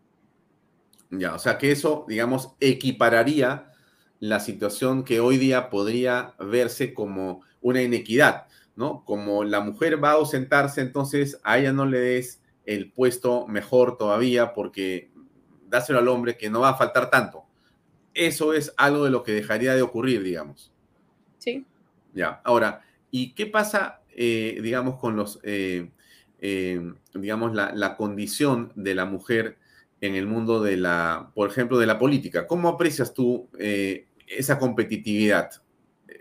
Ya, 1.10 1.34
o 1.34 1.38
sea 1.38 1.58
que 1.58 1.70
eso, 1.70 2.04
digamos, 2.08 2.52
equipararía 2.60 3.72
la 4.20 4.40
situación 4.40 5.04
que 5.04 5.20
hoy 5.20 5.36
día 5.36 5.70
podría 5.70 6.34
verse 6.38 6.94
como 6.94 7.42
una 7.60 7.82
inequidad, 7.82 8.46
¿no? 8.74 9.04
Como 9.04 9.44
la 9.44 9.60
mujer 9.60 10.02
va 10.02 10.10
a 10.10 10.14
ausentarse, 10.14 10.80
entonces 10.80 11.40
a 11.44 11.58
ella 11.58 11.72
no 11.72 11.86
le 11.86 11.98
des 11.98 12.42
el 12.64 12.90
puesto 12.90 13.46
mejor 13.46 13.96
todavía 13.96 14.52
porque 14.52 15.10
dáselo 15.68 15.98
al 15.98 16.08
hombre 16.08 16.36
que 16.36 16.50
no 16.50 16.60
va 16.60 16.70
a 16.70 16.76
faltar 16.76 17.10
tanto. 17.10 17.44
Eso 18.14 18.54
es 18.54 18.72
algo 18.76 19.04
de 19.04 19.10
lo 19.10 19.22
que 19.22 19.32
dejaría 19.32 19.74
de 19.74 19.82
ocurrir, 19.82 20.22
digamos. 20.22 20.72
Sí. 21.38 21.64
Ya, 22.14 22.40
ahora, 22.44 22.82
¿y 23.10 23.34
qué 23.34 23.46
pasa, 23.46 24.00
eh, 24.10 24.58
digamos, 24.62 24.98
con 24.98 25.16
los, 25.16 25.38
eh, 25.42 25.90
eh, 26.40 26.92
digamos, 27.14 27.54
la, 27.54 27.72
la 27.74 27.96
condición 27.96 28.72
de 28.74 28.94
la 28.94 29.04
mujer? 29.04 29.58
En 30.06 30.14
el 30.14 30.26
mundo 30.26 30.62
de 30.62 30.76
la, 30.76 31.30
por 31.34 31.50
ejemplo, 31.50 31.78
de 31.78 31.86
la 31.86 31.98
política. 31.98 32.46
¿Cómo 32.46 32.68
aprecias 32.68 33.12
tú 33.12 33.48
eh, 33.58 34.06
esa 34.26 34.58
competitividad? 34.58 35.50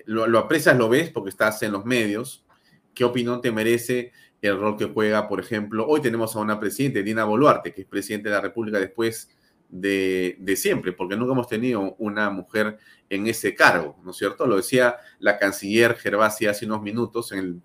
¿Lo, 0.05 0.37
aprecias, 0.37 0.77
lo 0.77 0.89
ves 0.89 1.09
porque 1.09 1.29
estás 1.29 1.61
en 1.63 1.71
los 1.71 1.85
medios? 1.85 2.45
¿Qué 2.93 3.03
opinión 3.03 3.41
te 3.41 3.51
merece 3.51 4.11
el 4.41 4.59
rol 4.59 4.77
que 4.77 4.85
juega, 4.85 5.27
por 5.27 5.39
ejemplo? 5.39 5.87
Hoy 5.87 6.01
tenemos 6.01 6.35
a 6.35 6.39
una 6.39 6.59
presidenta, 6.59 7.01
Dina 7.01 7.25
Boluarte, 7.25 7.73
que 7.73 7.81
es 7.81 7.87
presidente 7.87 8.29
de 8.29 8.35
la 8.35 8.41
República 8.41 8.79
después 8.79 9.29
de, 9.69 10.37
de, 10.39 10.55
siempre, 10.55 10.93
porque 10.93 11.15
nunca 11.15 11.33
hemos 11.33 11.47
tenido 11.47 11.95
una 11.97 12.29
mujer 12.29 12.77
en 13.09 13.27
ese 13.27 13.55
cargo, 13.55 13.99
¿no 14.03 14.11
es 14.11 14.17
cierto? 14.17 14.45
Lo 14.45 14.57
decía 14.57 14.97
la 15.19 15.37
canciller 15.37 15.95
Gervasi 15.95 16.45
hace 16.45 16.65
unos 16.65 16.81
minutos 16.81 17.31
en 17.31 17.39
el 17.39 17.61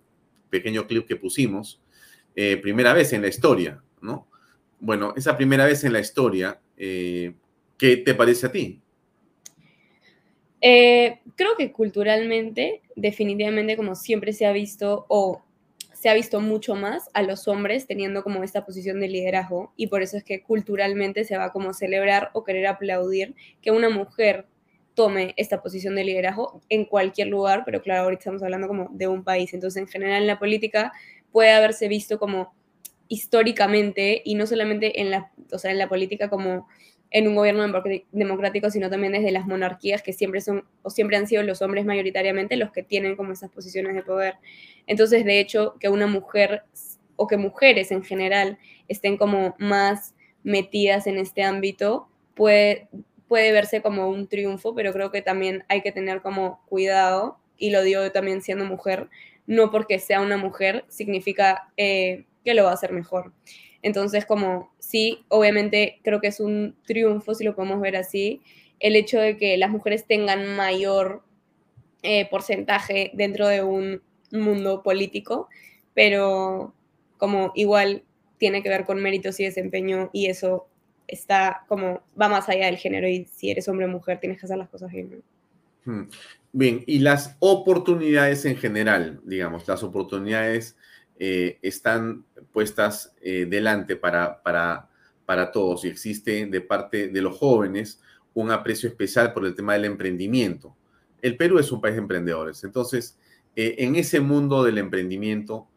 pequeño 0.48 0.86
clip 0.86 1.06
que 1.06 1.16
pusimos. 1.16 1.80
Eh, 2.34 2.56
primera 2.56 2.92
vez 2.92 3.12
en 3.12 3.22
la 3.22 3.28
historia, 3.28 3.82
¿no? 4.00 4.29
Bueno, 4.80 5.12
esa 5.16 5.36
primera 5.36 5.66
vez 5.66 5.84
en 5.84 5.92
la 5.92 6.00
historia, 6.00 6.58
eh, 6.76 7.34
¿qué 7.78 7.98
te 7.98 8.14
parece 8.14 8.46
a 8.46 8.52
ti? 8.52 8.80
Eh, 10.62 11.20
creo 11.36 11.56
que 11.56 11.72
culturalmente, 11.72 12.82
definitivamente, 12.96 13.76
como 13.76 13.94
siempre 13.94 14.32
se 14.32 14.46
ha 14.46 14.52
visto, 14.52 15.06
o 15.08 15.42
se 15.92 16.08
ha 16.08 16.14
visto 16.14 16.40
mucho 16.40 16.74
más 16.74 17.10
a 17.12 17.22
los 17.22 17.46
hombres 17.46 17.86
teniendo 17.86 18.22
como 18.22 18.42
esta 18.42 18.64
posición 18.64 19.00
de 19.00 19.08
liderazgo, 19.08 19.72
y 19.76 19.86
por 19.88 20.02
eso 20.02 20.16
es 20.16 20.24
que 20.24 20.42
culturalmente 20.42 21.24
se 21.24 21.36
va 21.36 21.52
como 21.52 21.74
celebrar 21.74 22.30
o 22.32 22.44
querer 22.44 22.66
aplaudir 22.66 23.34
que 23.60 23.70
una 23.70 23.90
mujer 23.90 24.46
tome 24.94 25.34
esta 25.36 25.62
posición 25.62 25.94
de 25.94 26.04
liderazgo 26.04 26.60
en 26.68 26.84
cualquier 26.84 27.28
lugar, 27.28 27.62
pero 27.64 27.80
claro, 27.82 28.02
ahorita 28.02 28.20
estamos 28.20 28.42
hablando 28.42 28.68
como 28.68 28.88
de 28.92 29.08
un 29.08 29.24
país, 29.24 29.54
entonces 29.54 29.80
en 29.80 29.88
general 29.88 30.22
en 30.22 30.26
la 30.26 30.38
política 30.38 30.92
puede 31.32 31.52
haberse 31.52 31.88
visto 31.88 32.18
como 32.18 32.52
históricamente 33.10 34.22
y 34.24 34.36
no 34.36 34.46
solamente 34.46 35.00
en 35.00 35.10
la, 35.10 35.32
o 35.52 35.58
sea, 35.58 35.72
en 35.72 35.78
la 35.78 35.88
política 35.88 36.30
como 36.30 36.68
en 37.10 37.26
un 37.26 37.34
gobierno 37.34 37.66
democrático, 38.12 38.70
sino 38.70 38.88
también 38.88 39.12
desde 39.12 39.32
las 39.32 39.48
monarquías 39.48 40.00
que 40.00 40.12
siempre 40.12 40.40
son 40.40 40.64
o 40.82 40.90
siempre 40.90 41.16
han 41.16 41.26
sido 41.26 41.42
los 41.42 41.60
hombres 41.60 41.84
mayoritariamente 41.84 42.56
los 42.56 42.70
que 42.70 42.84
tienen 42.84 43.16
como 43.16 43.32
esas 43.32 43.50
posiciones 43.50 43.96
de 43.96 44.04
poder. 44.04 44.36
Entonces, 44.86 45.24
de 45.24 45.40
hecho, 45.40 45.74
que 45.80 45.88
una 45.88 46.06
mujer 46.06 46.62
o 47.16 47.26
que 47.26 47.36
mujeres 47.36 47.90
en 47.90 48.04
general 48.04 48.58
estén 48.86 49.16
como 49.16 49.56
más 49.58 50.14
metidas 50.44 51.08
en 51.08 51.18
este 51.18 51.42
ámbito 51.42 52.08
puede, 52.34 52.88
puede 53.26 53.50
verse 53.50 53.82
como 53.82 54.08
un 54.08 54.28
triunfo, 54.28 54.72
pero 54.72 54.92
creo 54.92 55.10
que 55.10 55.20
también 55.20 55.64
hay 55.68 55.82
que 55.82 55.90
tener 55.90 56.22
como 56.22 56.64
cuidado, 56.68 57.40
y 57.58 57.70
lo 57.70 57.82
digo 57.82 58.08
también 58.12 58.40
siendo 58.40 58.64
mujer, 58.64 59.10
no 59.48 59.72
porque 59.72 59.98
sea 59.98 60.20
una 60.20 60.36
mujer 60.36 60.84
significa 60.88 61.72
eh, 61.76 62.24
que 62.44 62.54
lo 62.54 62.64
va 62.64 62.70
a 62.70 62.74
hacer 62.74 62.92
mejor. 62.92 63.32
Entonces, 63.82 64.26
como 64.26 64.72
sí, 64.78 65.24
obviamente 65.28 66.00
creo 66.02 66.20
que 66.20 66.28
es 66.28 66.40
un 66.40 66.76
triunfo, 66.84 67.34
si 67.34 67.44
lo 67.44 67.54
podemos 67.54 67.80
ver 67.80 67.96
así, 67.96 68.42
el 68.78 68.96
hecho 68.96 69.18
de 69.18 69.36
que 69.36 69.56
las 69.56 69.70
mujeres 69.70 70.06
tengan 70.06 70.56
mayor 70.56 71.22
eh, 72.02 72.28
porcentaje 72.30 73.10
dentro 73.14 73.46
de 73.48 73.62
un 73.62 74.02
mundo 74.32 74.82
político, 74.82 75.48
pero 75.94 76.74
como 77.18 77.52
igual 77.54 78.04
tiene 78.38 78.62
que 78.62 78.70
ver 78.70 78.86
con 78.86 79.02
méritos 79.02 79.38
y 79.40 79.44
desempeño 79.44 80.08
y 80.12 80.26
eso 80.26 80.66
está 81.06 81.64
como, 81.68 82.02
va 82.20 82.28
más 82.28 82.48
allá 82.48 82.66
del 82.66 82.78
género 82.78 83.08
y 83.08 83.26
si 83.26 83.50
eres 83.50 83.68
hombre 83.68 83.86
o 83.86 83.88
mujer 83.88 84.18
tienes 84.20 84.38
que 84.38 84.46
hacer 84.46 84.56
las 84.56 84.68
cosas 84.68 84.90
bien. 84.90 85.22
Hmm. 85.84 86.04
Bien, 86.52 86.82
y 86.86 86.98
las 87.00 87.36
oportunidades 87.38 88.44
en 88.44 88.56
general, 88.56 89.20
digamos, 89.24 89.68
las 89.68 89.82
oportunidades 89.82 90.76
eh, 91.22 91.58
están 91.60 92.24
puestas 92.50 93.14
eh, 93.20 93.44
delante 93.46 93.94
para, 93.94 94.42
para, 94.42 94.88
para 95.26 95.52
todos 95.52 95.84
y 95.84 95.88
existe 95.88 96.46
de 96.46 96.60
parte 96.62 97.08
de 97.08 97.20
los 97.20 97.36
jóvenes 97.36 98.00
un 98.32 98.50
aprecio 98.50 98.88
especial 98.88 99.34
por 99.34 99.44
el 99.44 99.54
tema 99.54 99.74
del 99.74 99.84
emprendimiento. 99.84 100.74
El 101.20 101.36
Perú 101.36 101.58
es 101.58 101.70
un 101.72 101.82
país 101.82 101.96
de 101.96 102.00
emprendedores, 102.00 102.64
entonces, 102.64 103.18
eh, 103.54 103.74
en 103.80 103.96
ese 103.96 104.20
mundo 104.20 104.64
del 104.64 104.78
emprendimiento, 104.78 105.68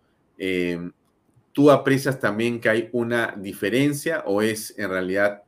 ¿tú 1.51 1.71
aprecias 1.71 2.21
también 2.21 2.61
que 2.61 2.69
hay 2.69 2.89
una 2.93 3.35
diferencia 3.37 4.23
o 4.25 4.41
es 4.41 4.73
en 4.79 4.89
realidad 4.89 5.43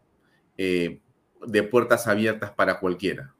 de 0.57 1.63
puertas 1.71 2.05
abiertas 2.07 2.51
para 2.51 2.81
cualquiera? 2.81 3.33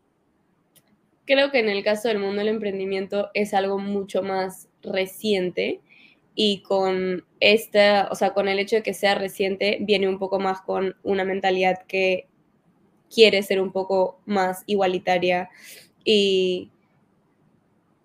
Creo 1.25 1.51
que 1.51 1.59
en 1.59 1.67
el 1.67 1.83
caso 1.83 2.07
del 2.07 2.19
mundo 2.19 2.37
del 2.37 2.47
emprendimiento 2.47 3.29
es 3.33 3.53
algo 3.53 3.77
mucho 3.77 4.23
más 4.23 4.69
reciente 4.81 5.81
y 6.35 6.61
con 6.61 7.25
esta, 7.39 8.09
o 8.11 8.15
sea, 8.15 8.33
con 8.33 8.47
el 8.47 8.59
hecho 8.59 8.75
de 8.77 8.83
que 8.83 8.93
sea 8.93 9.15
reciente, 9.15 9.77
viene 9.81 10.07
un 10.07 10.19
poco 10.19 10.39
más 10.39 10.61
con 10.61 10.95
una 11.03 11.23
mentalidad 11.23 11.83
que 11.87 12.27
quiere 13.13 13.41
ser 13.43 13.61
un 13.61 13.71
poco 13.71 14.19
más 14.25 14.63
igualitaria 14.65 15.49
y 16.03 16.69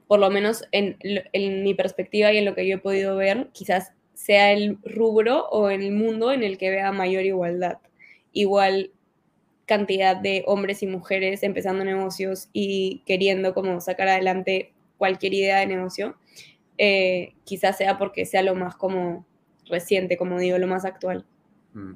por 0.07 0.21
lo 0.21 0.31
menos 0.31 0.65
en, 0.73 0.97
en, 1.01 1.63
mi 1.63 1.75
perspectiva 1.75 2.33
y 2.33 2.39
en 2.39 2.45
lo 2.45 2.55
que 2.55 2.67
yo 2.67 2.77
he 2.77 2.79
podido 2.79 3.17
ver, 3.17 3.49
quizás 3.53 3.93
sea 4.15 4.53
el 4.53 4.79
rubro 4.85 5.49
o 5.51 5.71
el 5.71 5.93
mundo 5.93 6.33
en 6.33 6.43
el 6.43 6.59
que 6.59 6.71
vea 6.71 6.93
mayor 6.93 7.25
igualdad. 7.25 7.79
Igual 8.33 8.93
cantidad 9.67 10.17
de 10.17 10.43
hombres 10.47 10.83
y 10.83 10.89
mujeres 10.89 11.45
empezando 11.45 11.85
negocios 11.85 12.49
y 12.53 13.03
queriendo 13.07 13.55
como 13.55 13.81
sacar 13.81 14.09
adelante 14.09 14.73
cualquier 14.99 15.33
idea 15.35 15.61
de 15.61 15.67
negocio. 15.69 16.17
Eh, 16.83 17.35
quizás 17.45 17.77
sea 17.77 17.99
porque 17.99 18.25
sea 18.25 18.43
lo 18.43 18.55
más 18.55 18.75
como 18.75 19.27
reciente, 19.67 20.17
como 20.17 20.39
digo, 20.39 20.57
lo 20.57 20.67
más 20.67 20.87
actual. 20.87 21.27
Mm. 21.75 21.93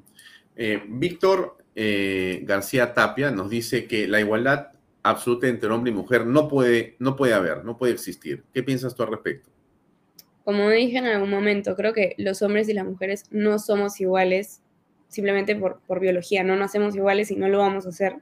Eh, 0.57 0.83
Víctor 0.87 1.57
eh, 1.75 2.43
García 2.45 2.93
Tapia 2.93 3.31
nos 3.31 3.49
dice 3.49 3.87
que 3.87 4.07
la 4.07 4.21
igualdad 4.21 4.73
absoluta 5.03 5.49
entre 5.49 5.71
hombre 5.71 5.91
y 5.91 5.95
mujer 5.95 6.27
no 6.27 6.49
puede, 6.49 6.97
no 6.99 7.17
puede 7.17 7.33
haber, 7.33 7.65
no 7.65 7.79
puede 7.79 7.95
existir. 7.95 8.45
¿Qué 8.53 8.63
piensas 8.63 8.95
tú 8.95 9.03
al 9.03 9.13
respecto? 9.13 9.49
Como 10.45 10.69
dije 10.69 10.99
en 10.99 11.07
algún 11.07 11.31
momento, 11.31 11.77
creo 11.77 11.95
que 11.95 12.15
los 12.19 12.43
hombres 12.43 12.69
y 12.69 12.75
las 12.75 12.85
mujeres 12.85 13.25
no 13.31 13.59
somos 13.59 13.99
iguales 14.03 14.61
simplemente 15.09 15.57
por, 15.57 15.81
por 15.87 15.99
biología, 15.99 16.45
no 16.45 16.57
nacemos 16.57 16.95
iguales 16.95 17.31
y 17.31 17.37
no 17.37 17.49
lo 17.49 17.57
vamos 17.57 17.87
a 17.87 17.89
hacer, 17.89 18.17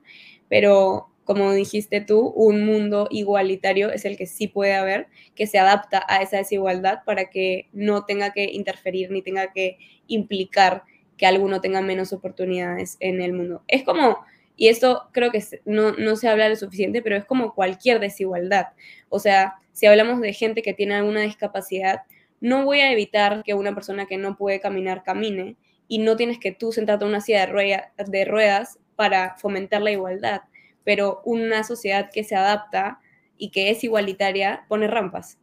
pero 0.49 1.09
como 1.25 1.53
dijiste 1.53 2.01
tú, 2.01 2.33
un 2.35 2.67
mundo 2.67 3.07
igualitario 3.11 3.91
es 3.93 4.05
el 4.05 4.17
que 4.17 4.27
sí 4.27 4.49
puede 4.49 4.75
haber, 4.75 5.07
que 5.35 5.47
se 5.47 5.59
adapta 5.59 6.05
a 6.09 6.23
esa 6.23 6.39
desigualdad 6.39 7.01
para 7.05 7.31
que 7.31 7.69
no 7.73 8.05
tenga 8.05 8.33
que 8.33 8.45
interferir 8.45 9.11
ni 9.11 9.23
tenga 9.23 9.53
que 9.53 9.79
implicar 10.09 10.83
que 11.17 11.27
alguno 11.27 11.61
tenga 11.61 11.81
menos 11.81 12.13
oportunidades 12.13 12.97
en 12.99 13.21
el 13.21 13.33
mundo. 13.33 13.63
Es 13.69 13.85
como, 13.85 14.19
y 14.57 14.69
esto 14.69 15.09
creo 15.13 15.31
que 15.31 15.43
no, 15.65 15.93
no 15.93 16.17
se 16.17 16.29
habla 16.29 16.49
lo 16.49 16.57
suficiente, 16.57 17.03
pero 17.03 17.17
es 17.17 17.25
como 17.25 17.55
cualquier 17.55 18.01
desigualdad. 18.01 18.69
O 19.09 19.21
sea, 19.21 19.55
si 19.73 19.87
hablamos 19.87 20.21
de 20.21 20.33
gente 20.33 20.63
que 20.63 20.75
tiene 20.75 20.95
alguna 20.95 21.21
discapacidad, 21.21 22.03
no 22.41 22.65
voy 22.65 22.81
a 22.81 22.91
evitar 22.91 23.45
que 23.45 23.55
una 23.55 23.75
persona 23.75 24.07
que 24.07 24.19
no 24.19 24.37
puede 24.37 24.61
caminar 24.61 25.05
camine 25.05 25.57
y 25.87 25.99
no 25.99 26.17
tienes 26.17 26.41
que 26.41 26.51
tú 26.51 26.73
sentarte 26.73 27.05
en 27.05 27.11
una 27.11 27.21
silla 27.21 27.47
de, 27.47 27.83
de 28.07 28.25
ruedas 28.25 28.81
para 28.97 29.37
fomentar 29.37 29.83
la 29.83 29.93
igualdad 29.93 30.43
pero 30.85 31.21
una 31.25 31.65
sociedad 31.65 32.11
que 32.13 32.25
se 32.25 32.35
adapta 32.35 33.01
y 33.37 33.51
que 33.51 33.71
es 33.71 33.83
igualitaria 33.85 34.65
pone 34.69 34.87
rampas. 34.87 35.39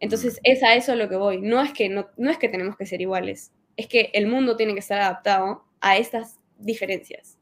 Entonces, 0.00 0.36
mm. 0.36 0.40
es 0.44 0.62
a 0.62 0.74
eso 0.74 0.94
lo 0.96 1.08
que 1.08 1.16
voy. 1.16 1.40
No 1.40 1.60
es 1.62 1.72
que, 1.72 1.88
no, 1.88 2.08
es 2.16 2.38
que 2.38 2.48
tenemos 2.48 2.76
que 2.76 2.86
ser 2.86 3.00
iguales, 3.00 3.52
es 3.76 3.86
que 3.86 4.10
el 4.14 4.26
mundo 4.26 4.56
tiene 4.56 4.74
que 4.74 4.80
estar 4.80 5.00
adaptado 5.00 5.64
a 5.80 5.96
estas 5.96 6.38
diferencias. 6.58 7.38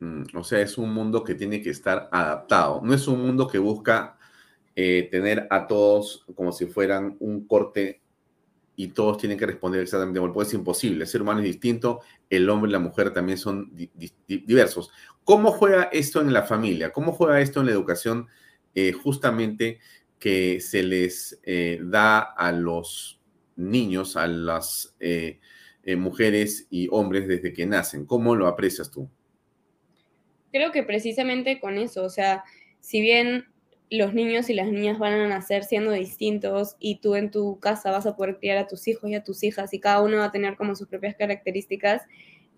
Mm, 0.00 0.24
o 0.34 0.44
sea, 0.44 0.60
es 0.60 0.78
un 0.78 0.92
mundo 0.94 1.24
que 1.24 1.34
tiene 1.34 1.60
que 1.60 1.70
estar 1.70 2.08
adaptado. 2.12 2.80
No 2.82 2.94
es 2.94 3.06
un 3.08 3.20
mundo 3.20 3.48
que 3.48 3.58
busca 3.58 4.16
eh, 4.76 5.08
tener 5.10 5.46
a 5.50 5.66
todos 5.66 6.24
como 6.34 6.52
si 6.52 6.66
fueran 6.66 7.16
un 7.20 7.46
corte 7.46 8.00
y 8.80 8.88
todos 8.88 9.18
tienen 9.18 9.36
que 9.36 9.44
responder 9.44 9.82
exactamente 9.82 10.18
igual. 10.18 10.32
Pues 10.32 10.48
es 10.48 10.54
imposible. 10.54 11.02
El 11.02 11.06
ser 11.06 11.20
humano 11.20 11.40
es 11.40 11.44
distinto, 11.44 12.00
el 12.30 12.48
hombre 12.48 12.70
y 12.70 12.72
la 12.72 12.78
mujer 12.78 13.12
también 13.12 13.36
son 13.36 13.70
diversos. 14.26 14.90
¿Cómo 15.22 15.52
juega 15.52 15.90
esto 15.92 16.22
en 16.22 16.32
la 16.32 16.44
familia? 16.44 16.90
¿Cómo 16.90 17.12
juega 17.12 17.42
esto 17.42 17.60
en 17.60 17.66
la 17.66 17.72
educación 17.72 18.28
eh, 18.74 18.92
justamente 18.92 19.80
que 20.18 20.60
se 20.60 20.82
les 20.82 21.38
eh, 21.42 21.78
da 21.82 22.20
a 22.20 22.52
los 22.52 23.20
niños, 23.54 24.16
a 24.16 24.26
las 24.26 24.96
eh, 24.98 25.38
mujeres 25.98 26.66
y 26.70 26.88
hombres 26.90 27.28
desde 27.28 27.52
que 27.52 27.66
nacen? 27.66 28.06
¿Cómo 28.06 28.34
lo 28.34 28.46
aprecias 28.46 28.90
tú? 28.90 29.10
Creo 30.52 30.72
que 30.72 30.84
precisamente 30.84 31.60
con 31.60 31.76
eso, 31.76 32.02
o 32.02 32.10
sea, 32.10 32.44
si 32.80 33.02
bien 33.02 33.44
los 33.90 34.14
niños 34.14 34.48
y 34.48 34.54
las 34.54 34.68
niñas 34.68 34.98
van 34.98 35.14
a 35.14 35.28
nacer 35.28 35.64
siendo 35.64 35.90
distintos 35.90 36.76
y 36.78 37.00
tú 37.00 37.16
en 37.16 37.30
tu 37.30 37.58
casa 37.58 37.90
vas 37.90 38.06
a 38.06 38.16
poder 38.16 38.38
criar 38.38 38.56
a 38.58 38.68
tus 38.68 38.86
hijos 38.86 39.10
y 39.10 39.14
a 39.14 39.24
tus 39.24 39.42
hijas 39.42 39.74
y 39.74 39.80
cada 39.80 40.00
uno 40.00 40.18
va 40.18 40.26
a 40.26 40.32
tener 40.32 40.56
como 40.56 40.76
sus 40.76 40.86
propias 40.86 41.16
características, 41.16 42.02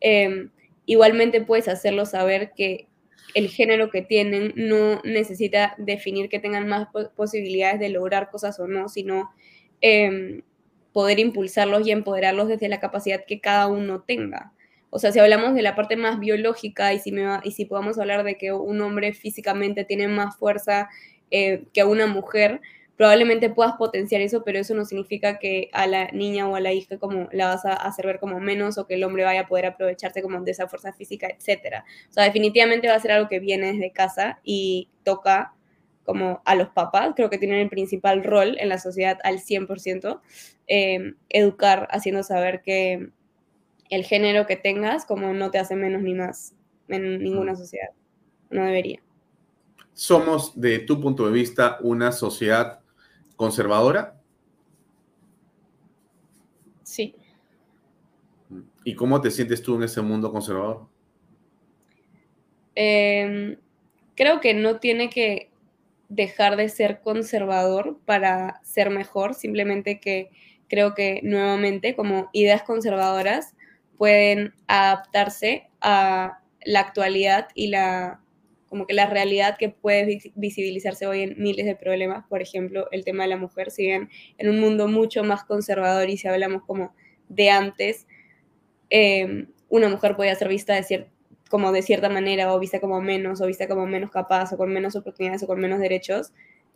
eh, 0.00 0.48
igualmente 0.84 1.40
puedes 1.40 1.68
hacerlo 1.68 2.04
saber 2.04 2.52
que 2.54 2.88
el 3.34 3.48
género 3.48 3.90
que 3.90 4.02
tienen 4.02 4.52
no 4.56 5.00
necesita 5.04 5.74
definir 5.78 6.28
que 6.28 6.38
tengan 6.38 6.68
más 6.68 6.88
posibilidades 7.16 7.80
de 7.80 7.88
lograr 7.88 8.30
cosas 8.30 8.60
o 8.60 8.66
no, 8.66 8.88
sino 8.88 9.30
em, 9.80 10.42
poder 10.92 11.18
impulsarlos 11.18 11.86
y 11.86 11.92
empoderarlos 11.92 12.48
desde 12.48 12.68
la 12.68 12.80
capacidad 12.80 13.24
que 13.26 13.40
cada 13.40 13.68
uno 13.68 14.02
tenga. 14.02 14.52
O 14.90 14.98
sea, 14.98 15.10
si 15.10 15.18
hablamos 15.18 15.54
de 15.54 15.62
la 15.62 15.74
parte 15.74 15.96
más 15.96 16.20
biológica 16.20 16.92
y 16.92 16.98
si, 16.98 17.12
me 17.12 17.24
y 17.44 17.52
si 17.52 17.64
podamos 17.64 17.98
hablar 17.98 18.24
de 18.24 18.36
que 18.36 18.52
un 18.52 18.78
hombre 18.82 19.14
físicamente 19.14 19.84
tiene 19.86 20.06
más 20.08 20.36
fuerza 20.36 20.90
eh, 21.32 21.64
que 21.72 21.82
una 21.84 22.06
mujer, 22.06 22.60
probablemente 22.96 23.50
puedas 23.50 23.74
potenciar 23.74 24.20
eso, 24.20 24.44
pero 24.44 24.58
eso 24.58 24.74
no 24.74 24.84
significa 24.84 25.38
que 25.38 25.70
a 25.72 25.86
la 25.86 26.08
niña 26.12 26.46
o 26.48 26.54
a 26.54 26.60
la 26.60 26.72
hija 26.72 26.98
como 26.98 27.28
la 27.32 27.48
vas 27.48 27.64
a 27.64 27.72
hacer 27.72 28.06
ver 28.06 28.20
como 28.20 28.38
menos 28.38 28.78
o 28.78 28.86
que 28.86 28.94
el 28.94 29.04
hombre 29.04 29.24
vaya 29.24 29.40
a 29.40 29.46
poder 29.48 29.66
aprovecharse 29.66 30.22
como 30.22 30.40
de 30.42 30.50
esa 30.52 30.68
fuerza 30.68 30.92
física, 30.92 31.26
etcétera. 31.28 31.84
O 32.10 32.12
sea, 32.12 32.24
definitivamente 32.24 32.88
va 32.88 32.94
a 32.94 33.00
ser 33.00 33.12
algo 33.12 33.28
que 33.28 33.40
viene 33.40 33.72
desde 33.72 33.90
casa 33.92 34.40
y 34.44 34.88
toca 35.04 35.54
como 36.04 36.42
a 36.44 36.54
los 36.54 36.68
papás, 36.68 37.12
creo 37.16 37.30
que 37.30 37.38
tienen 37.38 37.60
el 37.60 37.68
principal 37.68 38.24
rol 38.24 38.56
en 38.58 38.68
la 38.68 38.78
sociedad 38.78 39.18
al 39.24 39.40
100%, 39.40 40.20
eh, 40.66 41.14
educar 41.28 41.88
haciendo 41.90 42.22
saber 42.22 42.62
que 42.62 43.08
el 43.90 44.04
género 44.04 44.46
que 44.46 44.56
tengas 44.56 45.06
como 45.06 45.32
no 45.32 45.50
te 45.50 45.58
hace 45.58 45.76
menos 45.76 46.02
ni 46.02 46.14
más 46.14 46.54
en 46.88 47.22
ninguna 47.22 47.56
sociedad, 47.56 47.90
no 48.50 48.64
debería. 48.64 49.02
Somos, 49.94 50.58
de 50.60 50.78
tu 50.78 51.00
punto 51.00 51.26
de 51.26 51.32
vista, 51.32 51.78
una 51.80 52.12
sociedad 52.12 52.80
conservadora? 53.36 54.20
Sí. 56.82 57.14
¿Y 58.84 58.94
cómo 58.94 59.20
te 59.20 59.30
sientes 59.30 59.62
tú 59.62 59.76
en 59.76 59.84
ese 59.84 60.02
mundo 60.02 60.32
conservador? 60.32 60.86
Em, 62.74 63.58
creo 64.14 64.40
que 64.40 64.54
no 64.54 64.78
tiene 64.78 65.10
que 65.10 65.50
dejar 66.08 66.56
de 66.56 66.68
ser 66.68 67.00
conservador 67.00 67.98
para 68.04 68.60
ser 68.62 68.90
mejor, 68.90 69.34
simplemente 69.34 70.00
que 70.00 70.30
creo 70.68 70.94
que 70.94 71.20
nuevamente 71.22 71.94
como 71.94 72.30
ideas 72.32 72.62
conservadoras 72.62 73.54
pueden 73.98 74.54
adaptarse 74.66 75.68
a 75.80 76.40
la 76.64 76.80
actualidad 76.80 77.48
y 77.54 77.68
la 77.68 78.21
como 78.72 78.86
que 78.86 78.94
la 78.94 79.04
realidad 79.04 79.58
que 79.58 79.68
puede 79.68 80.32
visibilizarse 80.34 81.06
hoy 81.06 81.20
en 81.20 81.34
miles 81.36 81.66
de 81.66 81.76
problemas, 81.76 82.24
por 82.26 82.40
ejemplo, 82.40 82.88
el 82.90 83.04
tema 83.04 83.24
de 83.24 83.28
la 83.28 83.36
mujer, 83.36 83.70
si 83.70 83.82
bien 83.82 84.08
en 84.38 84.48
un 84.48 84.60
mundo 84.60 84.88
mucho 84.88 85.22
más 85.24 85.44
conservador 85.44 86.08
y 86.08 86.16
si 86.16 86.26
hablamos 86.26 86.62
como 86.62 86.94
de 87.28 87.50
antes, 87.50 88.06
em, 88.88 89.48
una 89.68 89.90
mujer 89.90 90.16
podía 90.16 90.34
ser 90.36 90.48
vista 90.48 90.74
de 90.74 91.06
como 91.50 91.70
de 91.70 91.82
cierta 91.82 92.08
manera 92.08 92.54
o 92.54 92.58
vista 92.58 92.80
como 92.80 93.02
menos 93.02 93.42
o 93.42 93.46
vista 93.46 93.68
como 93.68 93.84
menos 93.84 94.10
capaz 94.10 94.54
o 94.54 94.56
con 94.56 94.72
menos 94.72 94.96
oportunidades 94.96 95.42
o 95.42 95.46
con 95.46 95.60
menos 95.60 95.78
derechos, 95.78 96.32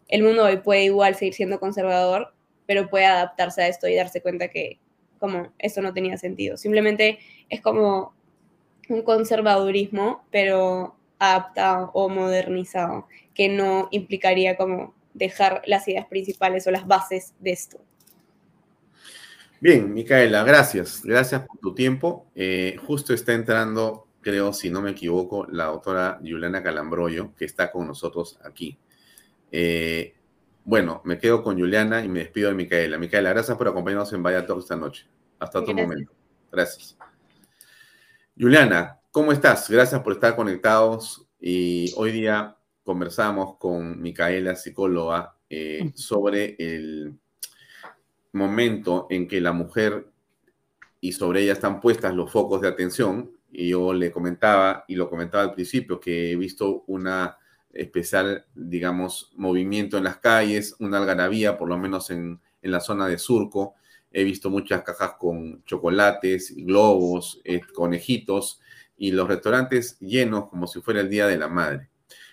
el 0.09 0.23
mundo 0.23 0.45
hoy 0.45 0.59
puede 0.59 0.85
igual 0.85 1.15
seguir 1.15 1.33
siendo 1.33 1.59
conservador, 1.61 2.35
pero 2.67 2.91
puede 2.91 3.07
adaptarse 3.07 3.63
a 3.63 3.69
esto 3.69 3.89
y 3.89 3.95
darse 3.95 4.21
cuenta 4.21 4.49
que 4.49 4.81
como 5.19 5.51
esto 5.59 5.81
no 5.81 5.95
tenía 5.95 6.19
sentido. 6.19 6.59
Simplemente 6.59 7.21
es 7.49 7.63
como 7.63 8.13
un 8.91 9.01
conservadurismo, 9.01 10.27
pero 10.31 10.96
adaptado 11.19 11.91
o 11.95 12.09
modernizado, 12.09 13.07
que 13.35 13.49
no 13.49 13.89
implicaría 13.91 14.57
como 14.57 14.95
dejar 15.15 15.63
las 15.67 15.89
ideas 15.89 16.07
principales 16.07 16.67
o 16.67 16.71
las 16.71 16.87
bases 16.87 17.35
de 17.41 17.53
esto. 17.53 17.81
Bien, 19.61 19.93
Micaela, 19.93 20.45
gracias. 20.45 21.03
Gracias 21.03 21.43
por 21.47 21.59
tu 21.59 21.75
tiempo. 21.75 22.27
Eh, 22.35 22.77
justo 22.87 23.15
está 23.15 23.33
entrando, 23.33 24.07
creo, 24.21 24.53
si 24.53 24.69
no 24.69 24.83
me 24.83 24.91
equivoco, 24.91 25.47
la 25.47 25.65
doctora 25.67 26.19
Juliana 26.21 26.63
Calambroyo, 26.63 27.35
que 27.35 27.47
está 27.47 27.73
con 27.73 27.87
nosotros 27.87 28.39
aquí. 28.45 28.79
Eh, 29.51 30.15
bueno, 30.65 31.01
me 31.05 31.19
quedo 31.19 31.43
con 31.43 31.59
Juliana 31.59 32.05
y 32.05 32.09
me 32.09 32.19
despido 32.21 32.51
de 32.51 32.55
Micaela. 32.55 32.99
Micaela, 32.99 33.31
gracias 33.31 33.57
por 33.57 33.69
acompañarnos 33.69 34.13
en 34.13 34.23
Vaya 34.23 34.47
Talk 34.47 34.59
esta 34.59 34.77
noche. 34.77 35.07
Hasta 35.39 35.61
otro 35.61 35.75
momento. 35.75 36.13
Gracias. 36.53 36.97
Juliana, 38.39 39.01
¿cómo 39.17 39.33
estás? 39.33 39.71
Gracias 39.71 40.03
por 40.03 40.13
estar 40.13 40.37
conectados 40.37 41.27
y 41.41 41.91
hoy 41.97 42.13
día 42.13 42.55
conversamos 42.85 43.57
con 43.57 44.03
Micaela, 44.03 44.57
psicóloga, 44.57 45.39
eh, 45.49 45.91
sobre 45.95 46.55
el 46.59 47.15
momento 48.33 49.07
en 49.09 49.27
que 49.27 49.41
la 49.41 49.53
mujer 49.55 50.07
y 51.01 51.13
sobre 51.13 51.45
ella 51.45 51.55
están 51.55 51.81
puestas 51.81 52.15
los 52.15 52.31
focos 52.31 52.61
de 52.61 52.69
atención. 52.69 53.33
Y 53.51 53.71
yo 53.71 53.95
le 53.95 54.13
comentaba, 54.13 54.85
y 54.87 54.97
lo 54.97 55.09
comentaba 55.09 55.45
al 55.45 55.55
principio, 55.55 55.99
que 55.99 56.33
he 56.33 56.37
visto 56.37 56.85
una 56.87 57.39
especial, 57.73 58.45
digamos, 58.55 59.33
movimiento 59.35 59.97
en 59.97 60.05
las 60.05 60.19
calles, 60.19 60.77
una 60.79 60.99
algarabía, 60.99 61.57
por 61.57 61.71
lo 61.71 61.79
menos 61.79 62.11
en, 62.11 62.39
en 62.61 62.71
la 62.71 62.81
zona 62.81 63.09
de 63.09 63.17
Surco. 63.17 63.77
He 64.13 64.25
visto 64.25 64.51
muchas 64.51 64.83
cajas 64.83 65.15
con 65.19 65.65
chocolates, 65.65 66.55
globos, 66.55 67.41
eh, 67.45 67.63
conejitos 67.73 68.61
y 68.97 69.13
los 69.13 69.29
restaurantes 69.29 69.99
llenos 70.01 70.49
como 70.49 70.67
si 70.67 70.81
fuera 70.81 71.01
el 71.01 71.11
Día 71.11 71.27
de 71.27 71.39
la 71.39 71.49
Madre. 71.49 71.89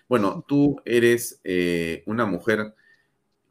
Bueno, 0.08 0.44
tú 0.48 0.82
eres 0.86 1.40
eh, 1.44 2.04
una 2.06 2.26
mujer 2.26 2.74